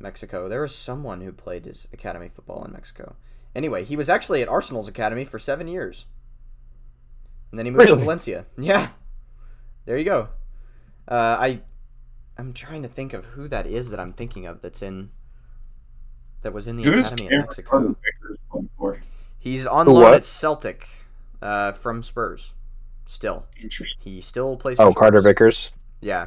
Mexico. 0.00 0.48
There 0.48 0.62
was 0.62 0.74
someone 0.74 1.20
who 1.20 1.32
played 1.32 1.66
his 1.66 1.86
academy 1.92 2.30
football 2.30 2.64
in 2.64 2.72
Mexico. 2.72 3.14
Anyway, 3.54 3.84
he 3.84 3.94
was 3.94 4.08
actually 4.08 4.40
at 4.40 4.48
Arsenal's 4.48 4.88
academy 4.88 5.26
for 5.26 5.38
seven 5.38 5.68
years. 5.68 6.06
And 7.50 7.58
then 7.58 7.66
he 7.66 7.72
moved 7.72 7.88
to 7.88 7.96
Valencia. 7.96 8.46
Yeah. 8.56 8.88
There 9.88 9.96
you 9.96 10.04
go. 10.04 10.28
Uh, 11.08 11.38
I 11.40 11.60
I'm 12.36 12.52
trying 12.52 12.82
to 12.82 12.88
think 12.88 13.14
of 13.14 13.24
who 13.24 13.48
that 13.48 13.66
is 13.66 13.88
that 13.88 13.98
I'm 13.98 14.12
thinking 14.12 14.44
of 14.44 14.60
that's 14.60 14.82
in 14.82 15.08
that 16.42 16.52
was 16.52 16.68
in 16.68 16.76
the 16.76 16.82
who 16.82 16.90
does 16.90 17.10
academy 17.10 17.32
in 17.34 17.40
Mexico. 17.40 17.70
Carter-Vickers 17.70 18.38
play 18.52 18.62
for? 18.76 19.00
He's 19.38 19.64
on 19.64 19.86
Who, 19.86 19.92
loan 19.92 20.02
what? 20.02 20.14
at 20.14 20.26
Celtic 20.26 20.86
uh, 21.40 21.72
from 21.72 22.02
Spurs. 22.02 22.52
Still. 23.06 23.46
Interesting. 23.62 23.96
He 23.98 24.20
still 24.20 24.58
plays 24.58 24.76
for 24.76 24.82
Oh, 24.82 24.92
Carter 24.92 25.22
Vickers. 25.22 25.70
Yeah. 26.02 26.26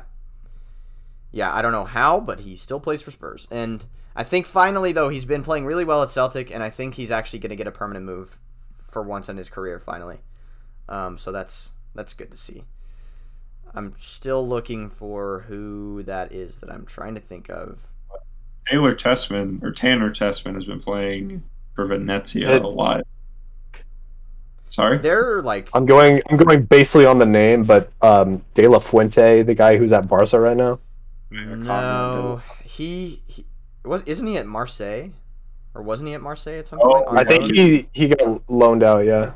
Yeah, 1.31 1.53
I 1.53 1.61
don't 1.61 1.71
know 1.71 1.85
how, 1.85 2.19
but 2.19 2.39
he 2.39 2.55
still 2.55 2.79
plays 2.79 3.03
for 3.03 3.11
Spurs. 3.11 3.47
And 3.51 3.85
I 4.15 4.23
think 4.23 4.47
finally, 4.47 4.91
though, 4.91 5.09
he's 5.09 5.25
been 5.25 5.43
playing 5.43 5.65
really 5.65 5.85
well 5.85 6.01
at 6.01 6.09
Celtic, 6.09 6.49
and 6.49 6.63
I 6.63 6.71
think 6.71 6.95
he's 6.95 7.11
actually 7.11 7.37
going 7.37 7.51
to 7.51 7.55
get 7.55 7.67
a 7.67 7.71
permanent 7.71 8.07
move 8.07 8.39
for 8.89 9.03
once 9.03 9.29
in 9.29 9.37
his 9.37 9.49
career, 9.49 9.79
finally. 9.79 10.21
Um, 10.89 11.19
so 11.19 11.31
that's 11.31 11.73
that's 11.93 12.15
good 12.15 12.31
to 12.31 12.37
see. 12.37 12.63
I'm 13.73 13.93
still 13.97 14.45
looking 14.47 14.89
for 14.89 15.45
who 15.47 16.03
that 16.03 16.31
is 16.33 16.59
that 16.61 16.69
I'm 16.69 16.85
trying 16.85 17.15
to 17.15 17.21
think 17.21 17.49
of. 17.49 17.87
Taylor 18.69 18.95
Tessmann 18.95 19.61
or 19.63 19.71
Tanner 19.71 20.09
Tessmann 20.11 20.55
has 20.55 20.65
been 20.65 20.79
playing 20.81 21.43
for 21.75 21.85
Venezia 21.85 22.47
Did- 22.47 22.61
a 22.63 22.67
lot. 22.67 23.01
Sorry. 24.69 24.97
They're 24.99 25.41
like, 25.41 25.69
I'm 25.73 25.85
going. 25.85 26.21
I'm 26.29 26.37
going 26.37 26.63
basically 26.63 27.05
on 27.05 27.17
the 27.19 27.25
name, 27.25 27.63
but 27.65 27.91
um, 28.01 28.41
De 28.53 28.65
La 28.69 28.79
Fuente, 28.79 29.41
the 29.43 29.53
guy 29.53 29.75
who's 29.75 29.91
at 29.91 30.07
Barca 30.07 30.39
right 30.39 30.55
now. 30.55 30.79
no, 31.29 32.41
he, 32.63 33.21
he 33.27 33.45
was 33.83 34.01
isn't 34.03 34.25
he 34.25 34.37
at 34.37 34.47
Marseille, 34.47 35.09
or 35.75 35.81
wasn't 35.81 36.07
he 36.07 36.13
at 36.13 36.21
Marseille 36.21 36.59
at 36.59 36.67
some 36.67 36.79
Oh, 36.81 36.87
point? 37.03 37.07
on 37.09 37.17
I 37.17 37.23
think 37.25 37.41
loan? 37.43 37.53
he 37.53 37.87
he 37.91 38.07
got 38.07 38.49
loaned 38.49 38.83
out. 38.83 39.03
Yeah. 39.05 39.33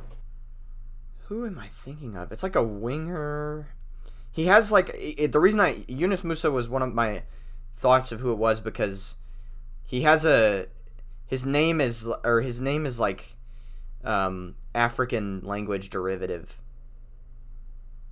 Who 1.27 1.45
am 1.45 1.59
I 1.59 1.67
thinking 1.67 2.15
of? 2.15 2.31
It's 2.31 2.43
like 2.43 2.55
a 2.55 2.63
winger. 2.63 3.67
He 4.35 4.47
has 4.47 4.69
like 4.69 4.91
it, 4.93 5.31
the 5.31 5.39
reason 5.39 5.61
I 5.61 5.85
Yunus 5.87 6.23
Musah 6.23 6.51
was 6.51 6.67
one 6.67 6.81
of 6.81 6.93
my 6.93 7.23
thoughts 7.77 8.11
of 8.11 8.19
who 8.19 8.33
it 8.33 8.37
was 8.37 8.59
because 8.59 9.15
he 9.85 10.01
has 10.01 10.25
a 10.25 10.65
his 11.25 11.45
name 11.45 11.79
is 11.79 12.09
or 12.25 12.41
his 12.41 12.59
name 12.59 12.85
is 12.85 12.99
like 12.99 13.37
um, 14.03 14.55
African 14.73 15.39
language 15.45 15.89
derivative, 15.89 16.59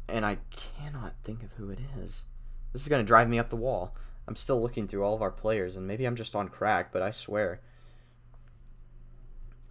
and 0.08 0.26
I 0.26 0.38
cannot 0.50 1.16
think 1.26 1.44
of 1.44 1.52
who 1.58 1.70
it 1.70 1.80
is. 2.02 2.24
This 2.72 2.84
is 2.84 2.88
gonna 2.88 3.04
drive 3.04 3.28
me 3.28 3.38
up 3.38 3.50
the 3.50 3.58
wall. 3.58 3.94
I'm 4.26 4.38
still 4.38 4.62
looking 4.62 4.88
through 4.88 5.04
all 5.04 5.16
of 5.16 5.22
our 5.22 5.30
players, 5.30 5.76
and 5.76 5.86
maybe 5.86 6.06
I'm 6.06 6.16
just 6.16 6.38
on 6.38 6.48
crack, 6.48 6.94
but 6.94 7.02
I 7.02 7.12
swear. 7.12 7.60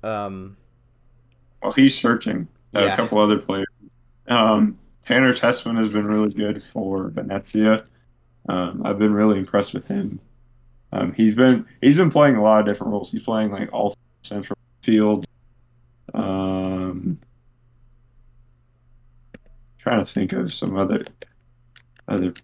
Um, 0.02 0.58
Well, 1.62 1.72
he's 1.72 1.96
searching. 1.96 2.46
Yeah. 2.72 2.92
A 2.92 2.96
couple 2.96 3.16
other 3.18 3.38
players. 3.38 3.68
Um, 4.28 4.78
Tanner 5.06 5.32
Tessmann 5.34 5.76
has 5.78 5.88
been 5.88 6.06
really 6.06 6.32
good 6.32 6.62
for 6.62 7.08
Venezia. 7.08 7.84
Um, 8.48 8.82
I've 8.84 8.98
been 8.98 9.12
really 9.14 9.38
impressed 9.38 9.74
with 9.74 9.86
him. 9.86 10.20
Um, 10.92 11.12
he's 11.12 11.34
been 11.34 11.66
he's 11.80 11.96
been 11.96 12.10
playing 12.10 12.36
a 12.36 12.42
lot 12.42 12.60
of 12.60 12.66
different 12.66 12.92
roles. 12.92 13.10
He's 13.10 13.22
playing 13.22 13.50
like 13.50 13.72
all 13.72 13.96
central 14.22 14.58
field. 14.82 15.24
Um, 16.14 17.18
trying 19.78 20.04
to 20.04 20.10
think 20.10 20.32
of 20.32 20.52
some 20.52 20.76
other 20.76 21.02
other 22.08 22.34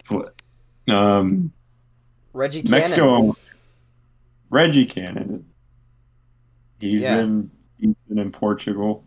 um, 0.88 1.52
Reggie 2.32 2.62
Cannon. 2.62 2.70
Mexico. 2.70 3.36
Reggie 4.50 4.86
Cannon. 4.86 5.44
He's 6.80 7.00
Yeah. 7.00 7.16
been 7.16 7.50
he's 7.78 7.94
been 8.08 8.18
in 8.18 8.32
Portugal. 8.32 9.04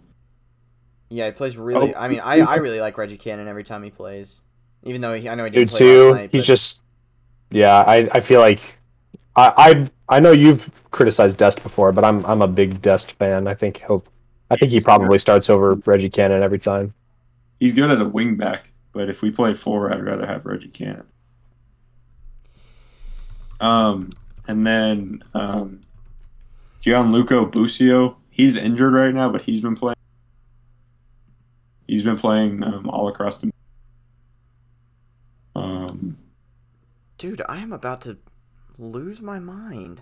Yeah, 1.11 1.25
he 1.25 1.33
plays 1.33 1.57
really. 1.57 1.93
Oh. 1.93 1.99
I 1.99 2.07
mean, 2.07 2.21
I, 2.21 2.39
I 2.39 2.55
really 2.55 2.79
like 2.79 2.97
Reggie 2.97 3.17
Cannon 3.17 3.49
every 3.49 3.65
time 3.65 3.83
he 3.83 3.89
plays. 3.89 4.39
Even 4.83 5.01
though 5.01 5.13
he, 5.13 5.27
I 5.27 5.35
know 5.35 5.43
he 5.43 5.49
Dude, 5.49 5.67
didn't 5.67 5.71
play 5.71 5.79
too. 5.79 6.05
last 6.05 6.15
night. 6.15 6.29
He's 6.31 6.43
but- 6.43 6.47
just. 6.47 6.81
Yeah, 7.51 7.75
I 7.85 8.09
I 8.13 8.19
feel 8.21 8.39
like. 8.39 8.77
I, 9.35 9.53
I 10.09 10.15
I 10.17 10.19
know 10.21 10.31
you've 10.31 10.71
criticized 10.91 11.37
Dest 11.37 11.61
before, 11.63 11.91
but 11.91 12.05
I'm 12.05 12.25
I'm 12.25 12.41
a 12.41 12.47
big 12.47 12.81
Dest 12.81 13.11
fan. 13.13 13.45
I 13.47 13.53
think 13.53 13.77
he'll. 13.85 14.05
I 14.49 14.55
think 14.55 14.71
he 14.71 14.79
probably 14.79 15.19
starts 15.19 15.49
over 15.49 15.75
Reggie 15.85 16.09
Cannon 16.09 16.43
every 16.43 16.59
time. 16.59 16.93
He's 17.59 17.73
good 17.73 17.91
at 17.91 18.01
a 18.01 18.05
wing 18.05 18.37
back, 18.37 18.71
but 18.93 19.09
if 19.09 19.21
we 19.21 19.31
play 19.31 19.53
four, 19.53 19.93
I'd 19.93 20.03
rather 20.03 20.25
have 20.25 20.45
Reggie 20.45 20.69
Cannon. 20.69 21.05
Um, 23.59 24.11
and 24.47 24.65
then 24.65 25.23
um, 25.33 25.81
Gianluca 26.81 27.45
Busio, 27.45 28.17
he's 28.29 28.57
injured 28.57 28.93
right 28.93 29.13
now, 29.13 29.29
but 29.29 29.41
he's 29.41 29.59
been 29.61 29.75
playing. 29.75 29.95
He's 31.91 32.03
been 32.03 32.17
playing 32.17 32.63
um, 32.63 32.89
all 32.89 33.09
across 33.09 33.39
the. 33.39 33.51
Um, 35.53 36.17
dude, 37.17 37.41
I 37.49 37.57
am 37.57 37.73
about 37.73 37.99
to 38.03 38.17
lose 38.77 39.21
my 39.21 39.39
mind. 39.39 40.01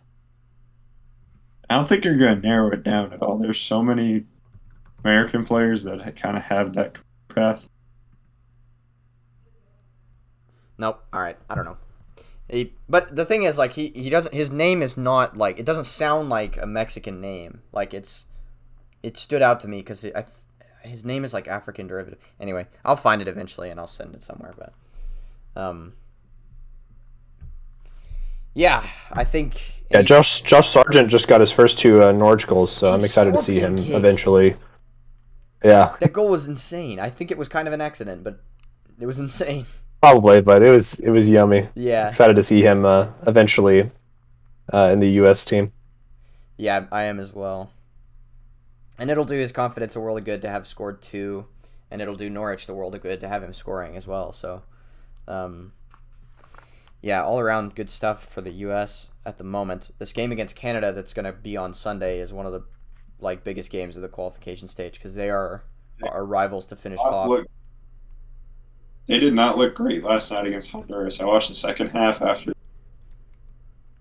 I 1.68 1.78
don't 1.78 1.90
think 1.90 2.06
you're 2.06 2.16
going 2.16 2.40
to 2.40 2.48
narrow 2.48 2.72
it 2.74 2.84
down 2.84 3.12
at 3.12 3.24
all. 3.24 3.40
There's 3.40 3.60
so 3.60 3.82
many 3.82 4.26
American 5.04 5.44
players 5.44 5.84
that 5.86 6.16
kind 6.16 6.38
of 6.38 6.44
have 6.44 6.74
that 6.74 7.00
path. 7.28 7.68
Nope. 10.78 11.04
All 11.12 11.22
right, 11.22 11.38
I 11.50 11.56
don't 11.56 11.66
know. 11.66 11.78
He, 12.52 12.74
but 12.88 13.16
the 13.16 13.26
thing 13.26 13.42
is, 13.42 13.58
like, 13.58 13.74
he 13.74 13.92
he 13.96 14.12
doesn't. 14.12 14.36
His 14.36 14.52
name 14.52 14.84
is 14.84 14.96
not 14.96 15.36
like 15.38 15.58
it 15.58 15.66
doesn't 15.66 15.86
sound 15.86 16.30
like 16.30 16.56
a 16.58 16.68
Mexican 16.68 17.20
name. 17.20 17.64
Like 17.74 17.96
it's, 17.96 18.28
it 19.02 19.18
stood 19.18 19.42
out 19.42 19.60
to 19.62 19.68
me 19.68 19.80
because 19.80 20.06
I, 20.06 20.26
his 20.84 21.04
name 21.06 21.24
is 21.24 21.34
like 21.34 21.48
African 21.48 21.88
derivative. 21.88 22.20
Anyway, 22.40 22.68
I'll 22.86 22.96
find 22.96 23.22
it 23.22 23.28
eventually 23.28 23.70
and 23.70 23.80
I'll 23.80 23.88
send 23.88 24.16
it 24.16 24.24
somewhere. 24.24 24.54
But, 24.58 24.74
um, 25.62 25.94
yeah, 28.54 28.86
I 29.12 29.24
think. 29.24 29.84
Yeah, 29.92 30.02
Josh 30.02 30.42
Josh 30.42 30.70
Sargent 30.70 31.10
just 31.10 31.28
got 31.28 31.40
his 31.42 31.52
first 31.52 31.80
two 31.80 32.04
uh, 32.04 32.12
Norwich 32.12 32.46
goals, 32.48 32.72
so 32.72 32.92
I'm 32.92 33.04
excited 33.04 33.32
to 33.32 33.38
see 33.42 33.60
him 33.60 33.76
kick. 33.78 33.90
eventually. 33.90 34.56
Yeah, 35.64 35.96
That 36.00 36.14
goal 36.14 36.30
was 36.30 36.48
insane. 36.48 37.00
I 37.00 37.10
think 37.10 37.32
it 37.32 37.38
was 37.38 37.50
kind 37.50 37.68
of 37.68 37.74
an 37.74 37.82
accident, 37.82 38.24
but 38.24 38.40
it 39.00 39.06
was 39.06 39.20
insane. 39.20 39.66
probably, 40.02 40.42
but 40.42 40.62
it 40.64 40.72
was 40.72 40.94
it 41.00 41.10
was 41.10 41.28
yummy. 41.28 41.68
Yeah, 41.76 42.08
Excited 42.08 42.36
to 42.38 42.44
see 42.44 42.62
him 42.62 42.86
uh, 42.86 43.08
eventually 43.28 43.90
uh, 44.74 44.90
in 44.94 45.00
the 45.00 45.10
U.S. 45.22 45.44
team. 45.44 45.72
yeah, 46.58 46.86
I 46.92 47.04
am 47.04 47.20
as 47.20 47.34
well. 47.34 47.72
And 49.00 49.10
it'll 49.10 49.26
do 49.26 49.36
his 49.36 49.52
confidence 49.52 49.96
a 49.96 50.00
world 50.00 50.18
of 50.18 50.26
good 50.26 50.42
to 50.42 50.50
have 50.50 50.68
scored 50.68 51.02
two, 51.02 51.46
and 51.90 52.02
it'll 52.02 52.16
do 52.16 52.30
Norwich 52.30 52.68
the 52.68 52.74
world 52.74 52.96
of 52.96 53.02
good 53.02 53.22
to 53.22 53.28
have 53.28 53.42
him 53.42 53.54
scoring 53.54 53.96
as 53.96 54.06
well. 54.06 54.34
So, 54.34 54.64
um, 55.28 55.72
yeah, 57.02 57.24
all 57.24 57.40
around 57.40 57.76
good 57.76 57.90
stuff 57.90 58.26
for 58.26 58.42
the 58.42 58.52
U.S. 58.52 59.08
at 59.26 59.38
the 59.38 59.44
moment. 59.44 59.92
This 60.00 60.12
game 60.12 60.32
against 60.32 60.56
Canada 60.56 60.92
that's 60.92 61.14
going 61.14 61.26
to 61.26 61.32
be 61.32 61.56
on 61.56 61.74
Sunday 61.74 62.20
is 62.20 62.34
one 62.34 62.46
of 62.46 62.52
the 62.52 62.64
like 63.22 63.44
biggest 63.44 63.72
games 63.72 63.96
of 63.96 64.02
the 64.02 64.08
qualification 64.08 64.68
stage 64.68 64.94
because 64.94 65.16
they 65.16 65.30
are 65.30 65.64
our 66.04 66.26
rivals 66.26 66.66
to 66.68 66.76
finish 66.76 67.00
top. 67.00 67.28
Look, 67.30 67.48
they 69.08 69.20
did 69.20 69.34
not 69.34 69.58
look 69.58 69.76
great 69.76 70.04
last 70.04 70.32
night 70.32 70.48
against 70.48 70.72
Honduras. 70.72 71.20
I 71.20 71.26
watched 71.26 71.50
the 71.50 71.56
second 71.56 71.90
half 71.90 72.22
after, 72.22 72.54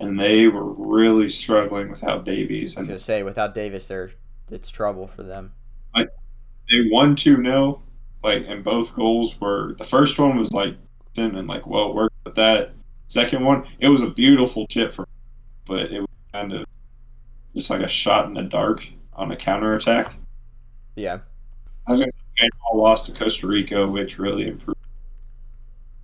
and 0.01 0.19
they 0.19 0.49
were 0.49 0.73
really 0.73 1.29
struggling 1.29 1.91
without 1.91 2.25
Davies. 2.25 2.77
I 2.77 2.81
was 2.81 2.89
gonna 2.89 2.99
say 2.99 3.23
without 3.23 3.55
Davies, 3.55 3.89
there 3.89 4.11
it's 4.51 4.71
trouble 4.71 5.07
for 5.07 5.23
them. 5.23 5.53
they 6.71 6.89
won 6.91 7.17
two 7.17 7.37
0 7.37 7.83
like, 8.23 8.51
and 8.51 8.65
both 8.65 8.95
goals 8.95 9.41
were 9.41 9.75
the 9.79 9.85
first 9.85 10.19
one 10.19 10.37
was 10.37 10.53
like 10.53 10.77
and 11.17 11.47
like 11.47 11.67
well 11.67 11.95
worked. 11.95 12.17
But 12.25 12.35
that 12.37 12.73
second 13.07 13.45
one, 13.45 13.67
it 13.81 13.89
was 13.89 14.03
a 14.03 14.09
beautiful 14.09 14.67
chip 14.67 14.93
for, 14.93 15.07
but 15.67 15.91
it 15.93 16.01
was 16.01 16.09
kind 16.33 16.53
of 16.53 16.67
just 17.55 17.71
like 17.71 17.83
a 17.83 17.89
shot 17.89 18.27
in 18.27 18.35
the 18.35 18.43
dark 18.43 18.87
on 19.15 19.33
a 19.33 19.37
counterattack. 19.37 20.15
Yeah. 20.95 21.21
I 21.87 21.93
was 21.93 22.07
Panama 22.37 22.83
lost 22.83 23.07
to 23.07 23.13
Costa 23.13 23.47
Rica, 23.47 23.87
which 23.87 24.19
really 24.19 24.49
improved. 24.49 24.79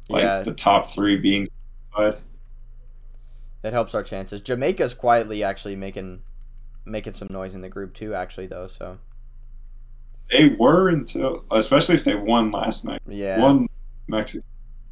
Like 0.08 0.22
yeah. 0.22 0.42
the 0.42 0.54
top 0.54 0.90
three 0.90 1.16
being. 1.16 1.46
It 1.96 3.72
helps 3.72 3.94
our 3.94 4.02
chances. 4.02 4.42
Jamaica's 4.42 4.94
quietly 4.94 5.42
actually 5.42 5.76
making 5.76 6.22
making 6.84 7.12
some 7.14 7.28
noise 7.30 7.54
in 7.54 7.60
the 7.60 7.68
group 7.68 7.94
too, 7.94 8.14
actually 8.14 8.46
though. 8.46 8.66
So 8.66 8.98
They 10.30 10.48
were 10.58 10.88
until, 10.88 11.44
especially 11.50 11.94
if 11.96 12.04
they 12.04 12.14
won 12.14 12.50
last 12.50 12.84
night. 12.84 13.00
yeah, 13.08 13.40
One 13.40 13.68
Mexico 14.06 14.44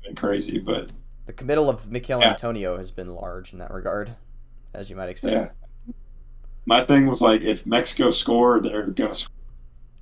been 0.05 0.15
crazy, 0.15 0.59
but 0.59 0.93
the 1.27 1.33
committal 1.33 1.69
of 1.69 1.91
Mikel 1.91 2.21
Yeah. 2.21 2.31
Antonio 2.31 2.77
has 2.77 2.91
been 2.91 3.09
large 3.15 3.53
in 3.53 3.59
that 3.61 3.71
regard, 3.73 4.15
as 4.75 4.91
you 4.91 4.97
might 4.97 5.09
expect. 5.09 5.33
yeah. 5.33 5.93
My 6.67 6.85
thing 6.85 7.07
was 7.07 7.21
like, 7.21 7.41
if 7.43 7.65
Mexico 7.67 8.11
scored, 8.11 8.65
they're 8.65 8.87
gonna 8.87 9.15
score 9.15 9.33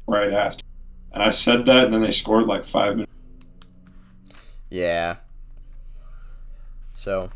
right 0.07 0.33
after. 0.33 0.65
And 1.13 1.23
I 1.23 1.31
said 1.31 1.65
that, 1.67 1.87
and 1.87 1.95
then 1.95 2.01
they 2.03 2.11
scored 2.11 2.47
like 2.47 2.65
five 2.65 2.95
minutes. 2.97 3.13
Yeah. 4.71 5.17
So, 6.93 7.31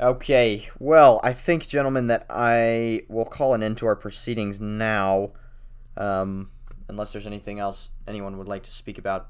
okay. 0.00 0.68
Well, 0.78 1.20
I 1.22 1.32
think, 1.32 1.68
gentlemen, 1.68 2.06
that 2.08 2.26
I 2.30 3.02
will 3.08 3.24
call 3.24 3.54
an 3.54 3.62
end 3.62 3.78
to 3.78 3.86
our 3.86 3.96
proceedings 3.96 4.60
now. 4.60 5.30
Um, 5.96 6.50
unless 6.88 7.12
there's 7.12 7.26
anything 7.26 7.58
else 7.58 7.90
anyone 8.06 8.38
would 8.38 8.48
like 8.48 8.62
to 8.64 8.70
speak 8.70 8.98
about. 8.98 9.28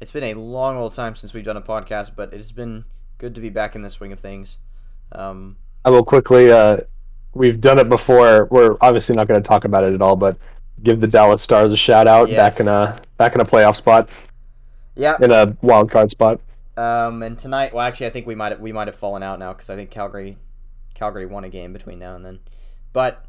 It's 0.00 0.12
been 0.12 0.24
a 0.24 0.34
long 0.34 0.76
old 0.76 0.94
time 0.94 1.14
since 1.14 1.34
we've 1.34 1.44
done 1.44 1.56
a 1.56 1.62
podcast, 1.62 2.12
but 2.16 2.32
it's 2.32 2.52
been 2.52 2.84
good 3.18 3.34
to 3.34 3.40
be 3.40 3.50
back 3.50 3.74
in 3.74 3.82
the 3.82 3.90
swing 3.90 4.12
of 4.12 4.20
things. 4.20 4.58
Um, 5.12 5.56
I 5.84 5.90
will 5.90 6.04
quickly. 6.04 6.50
Uh, 6.50 6.78
we've 7.34 7.60
done 7.60 7.78
it 7.78 7.88
before. 7.88 8.46
We're 8.50 8.76
obviously 8.80 9.14
not 9.14 9.28
going 9.28 9.42
to 9.42 9.46
talk 9.46 9.64
about 9.64 9.84
it 9.84 9.92
at 9.92 10.02
all, 10.02 10.16
but 10.16 10.36
give 10.82 11.00
the 11.00 11.06
Dallas 11.06 11.42
Stars 11.42 11.72
a 11.72 11.76
shout 11.76 12.06
out. 12.06 12.30
Yes. 12.30 12.36
Back 12.38 12.60
in 12.60 12.68
a 12.68 12.98
back 13.18 13.34
in 13.34 13.40
a 13.40 13.44
playoff 13.44 13.76
spot, 13.76 14.08
yeah. 14.94 15.16
in 15.20 15.30
a 15.30 15.56
wild 15.62 15.90
card 15.90 16.10
spot. 16.10 16.40
Um, 16.76 17.22
and 17.22 17.38
tonight, 17.38 17.74
well, 17.74 17.86
actually, 17.86 18.06
I 18.06 18.10
think 18.10 18.26
we 18.26 18.34
might 18.34 18.60
we 18.60 18.72
might 18.72 18.88
have 18.88 18.96
fallen 18.96 19.22
out 19.22 19.38
now 19.38 19.52
because 19.52 19.70
I 19.70 19.76
think 19.76 19.90
Calgary, 19.90 20.38
Calgary 20.94 21.26
won 21.26 21.44
a 21.44 21.48
game 21.48 21.72
between 21.72 21.98
now 21.98 22.14
and 22.14 22.24
then, 22.24 22.40
but 22.92 23.26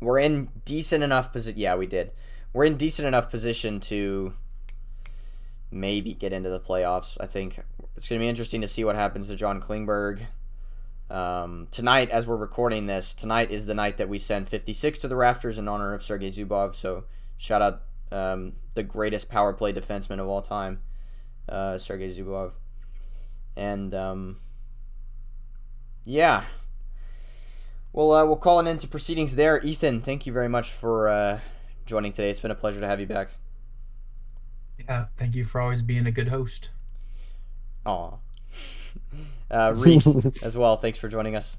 we're 0.00 0.18
in 0.18 0.50
decent 0.64 1.02
enough 1.02 1.32
position. 1.32 1.58
Yeah, 1.58 1.76
we 1.76 1.86
did. 1.86 2.12
We're 2.52 2.64
in 2.64 2.76
decent 2.76 3.06
enough 3.06 3.30
position 3.30 3.80
to 3.80 4.34
maybe 5.70 6.14
get 6.14 6.32
into 6.32 6.50
the 6.50 6.60
playoffs. 6.60 7.16
I 7.20 7.26
think 7.26 7.60
it's 7.96 8.08
going 8.08 8.18
to 8.18 8.24
be 8.24 8.28
interesting 8.28 8.60
to 8.62 8.68
see 8.68 8.84
what 8.84 8.96
happens 8.96 9.28
to 9.28 9.36
John 9.36 9.60
Klingberg. 9.60 10.26
Um, 11.08 11.68
tonight, 11.70 12.10
as 12.10 12.26
we're 12.26 12.36
recording 12.36 12.86
this, 12.86 13.14
tonight 13.14 13.50
is 13.50 13.66
the 13.66 13.74
night 13.74 13.98
that 13.98 14.08
we 14.08 14.18
send 14.18 14.48
56 14.48 14.98
to 15.00 15.08
the 15.08 15.16
rafters 15.16 15.58
in 15.58 15.68
honor 15.68 15.94
of 15.94 16.02
Sergei 16.02 16.28
Zubov. 16.28 16.74
So 16.74 17.04
shout 17.36 17.62
out 17.62 17.82
um, 18.10 18.54
the 18.74 18.82
greatest 18.82 19.28
power 19.28 19.52
play 19.52 19.72
defenseman 19.72 20.18
of 20.18 20.28
all 20.28 20.42
time 20.42 20.80
uh, 21.50 21.78
Sergei 21.78 22.08
Zubov. 22.08 22.52
And 23.56 23.94
um, 23.94 24.36
yeah, 26.04 26.44
we'll 27.92 28.12
uh, 28.12 28.24
we'll 28.24 28.36
call 28.36 28.58
an 28.60 28.66
end 28.66 28.80
to 28.80 28.88
proceedings 28.88 29.34
there. 29.34 29.60
Ethan, 29.62 30.00
thank 30.02 30.26
you 30.26 30.32
very 30.32 30.48
much 30.48 30.70
for 30.70 31.08
uh, 31.08 31.40
joining 31.86 32.12
today. 32.12 32.30
It's 32.30 32.40
been 32.40 32.50
a 32.50 32.54
pleasure 32.54 32.80
to 32.80 32.86
have 32.86 33.00
you 33.00 33.06
back. 33.06 33.28
Yeah, 34.78 35.06
thank 35.16 35.34
you 35.34 35.44
for 35.44 35.60
always 35.60 35.82
being 35.82 36.06
a 36.06 36.10
good 36.12 36.28
host. 36.28 36.70
Aw. 37.86 38.12
Uh, 39.52 39.74
Reese, 39.76 40.06
as 40.44 40.56
well. 40.56 40.76
Thanks 40.76 40.96
for 40.96 41.08
joining 41.08 41.34
us. 41.34 41.58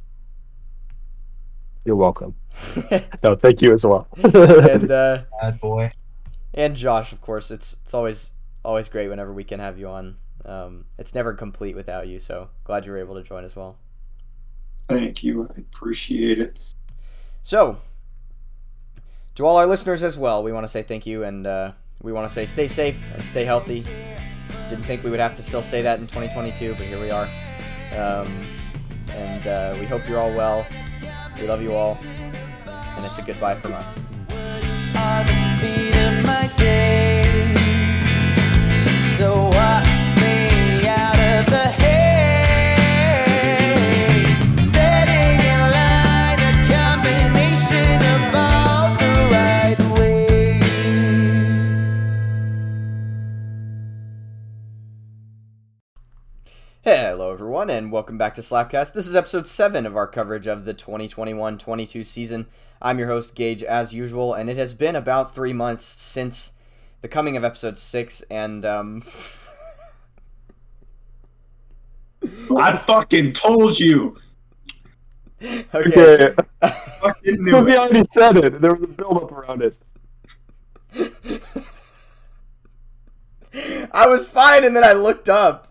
You're 1.84 1.98
welcome. 1.98 2.36
No, 3.22 3.36
thank 3.36 3.62
you 3.62 3.74
as 3.74 3.86
well. 3.86 4.08
and 4.24 4.90
uh, 4.90 5.24
Bad 5.42 5.60
boy. 5.60 5.92
and 6.54 6.74
Josh, 6.78 7.12
of 7.12 7.20
course. 7.20 7.52
It's 7.52 7.76
it's 7.84 7.94
always 7.94 8.32
always 8.64 8.90
great 8.90 9.10
whenever 9.10 9.34
we 9.34 9.44
can 9.44 9.60
have 9.60 9.78
you 9.78 9.88
on. 9.88 10.18
Um, 10.46 10.86
it's 10.98 11.14
never 11.14 11.34
complete 11.34 11.76
without 11.76 12.08
you. 12.08 12.20
So 12.20 12.50
glad 12.64 12.86
you 12.86 12.92
were 12.92 12.98
able 12.98 13.16
to 13.16 13.24
join 13.24 13.44
as 13.44 13.56
well. 13.56 13.78
Thank 14.90 15.24
you. 15.24 15.50
I 15.56 15.60
appreciate 15.60 16.40
it. 16.40 16.60
So, 17.44 17.78
to 19.36 19.46
all 19.46 19.58
our 19.58 19.66
listeners 19.66 20.04
as 20.04 20.18
well, 20.18 20.44
we 20.44 20.52
want 20.52 20.64
to 20.66 20.68
say 20.68 20.84
thank 20.84 21.06
you 21.06 21.24
and 21.24 21.48
uh, 21.48 21.72
we 22.02 22.12
want 22.12 22.28
to 22.28 22.34
say 22.34 22.46
stay 22.46 22.68
safe 22.68 23.02
and 23.14 23.24
stay 23.24 23.46
healthy. 23.46 23.86
Didn't 24.70 24.84
think 24.86 25.04
we 25.04 25.10
would 25.10 25.20
have 25.20 25.36
to 25.36 25.44
still 25.44 25.64
say 25.64 25.82
that 25.82 26.00
in 26.00 26.08
2022, 26.08 26.76
but 26.76 26.86
here 26.86 27.00
we 27.00 27.12
are. 27.12 27.26
Um, 27.94 28.48
and 29.12 29.48
uh, 29.48 29.76
we 29.80 29.86
hope 29.86 30.08
you're 30.08 30.20
all 30.20 30.34
well. 30.34 30.66
We 31.40 31.48
love 31.48 31.62
you 31.62 31.74
all. 31.74 31.98
And 32.66 33.06
it's 33.06 33.18
a 33.18 33.22
goodbye 33.22 33.56
from 33.56 33.74
us. 33.74 33.98
Hello, 56.84 57.32
everyone, 57.32 57.70
and 57.70 57.92
welcome 57.92 58.18
back 58.18 58.34
to 58.34 58.42
Slapcast. 58.42 58.94
This 58.94 59.06
is 59.06 59.16
episode 59.16 59.46
7 59.46 59.86
of 59.86 59.96
our 59.96 60.08
coverage 60.08 60.48
of 60.48 60.66
the 60.66 60.74
2021 60.74 61.60
22 61.60 62.04
season. 62.04 62.48
I'm 62.82 62.98
your 62.98 63.08
host, 63.08 63.36
Gage, 63.36 63.62
as 63.62 63.94
usual, 63.94 64.34
and 64.34 64.50
it 64.50 64.58
has 64.58 64.74
been 64.74 64.96
about 64.96 65.36
three 65.36 65.54
months 65.54 65.86
since 65.86 66.54
the 67.04 67.08
coming 67.08 67.38
of 67.38 67.44
episode 67.44 67.78
6, 67.78 68.22
and, 68.32 68.66
um. 68.66 69.04
I 72.58 72.78
fucking 72.78 73.34
told 73.34 73.80
you. 73.80 74.18
okay. 75.44 75.64
okay. 75.76 76.34
Fucking 77.00 77.38
Because 77.46 77.68
he 77.68 77.78
already 77.78 78.06
said 78.12 78.38
it. 78.38 78.60
There 78.60 78.74
was 78.74 78.90
a 78.90 78.92
build 78.92 79.18
up 79.18 79.32
around 79.32 79.62
it. 79.62 79.78
I 83.94 84.08
was 84.08 84.28
fine, 84.28 84.64
and 84.64 84.76
then 84.76 84.84
I 84.84 84.94
looked 84.94 85.30
up. 85.30 85.71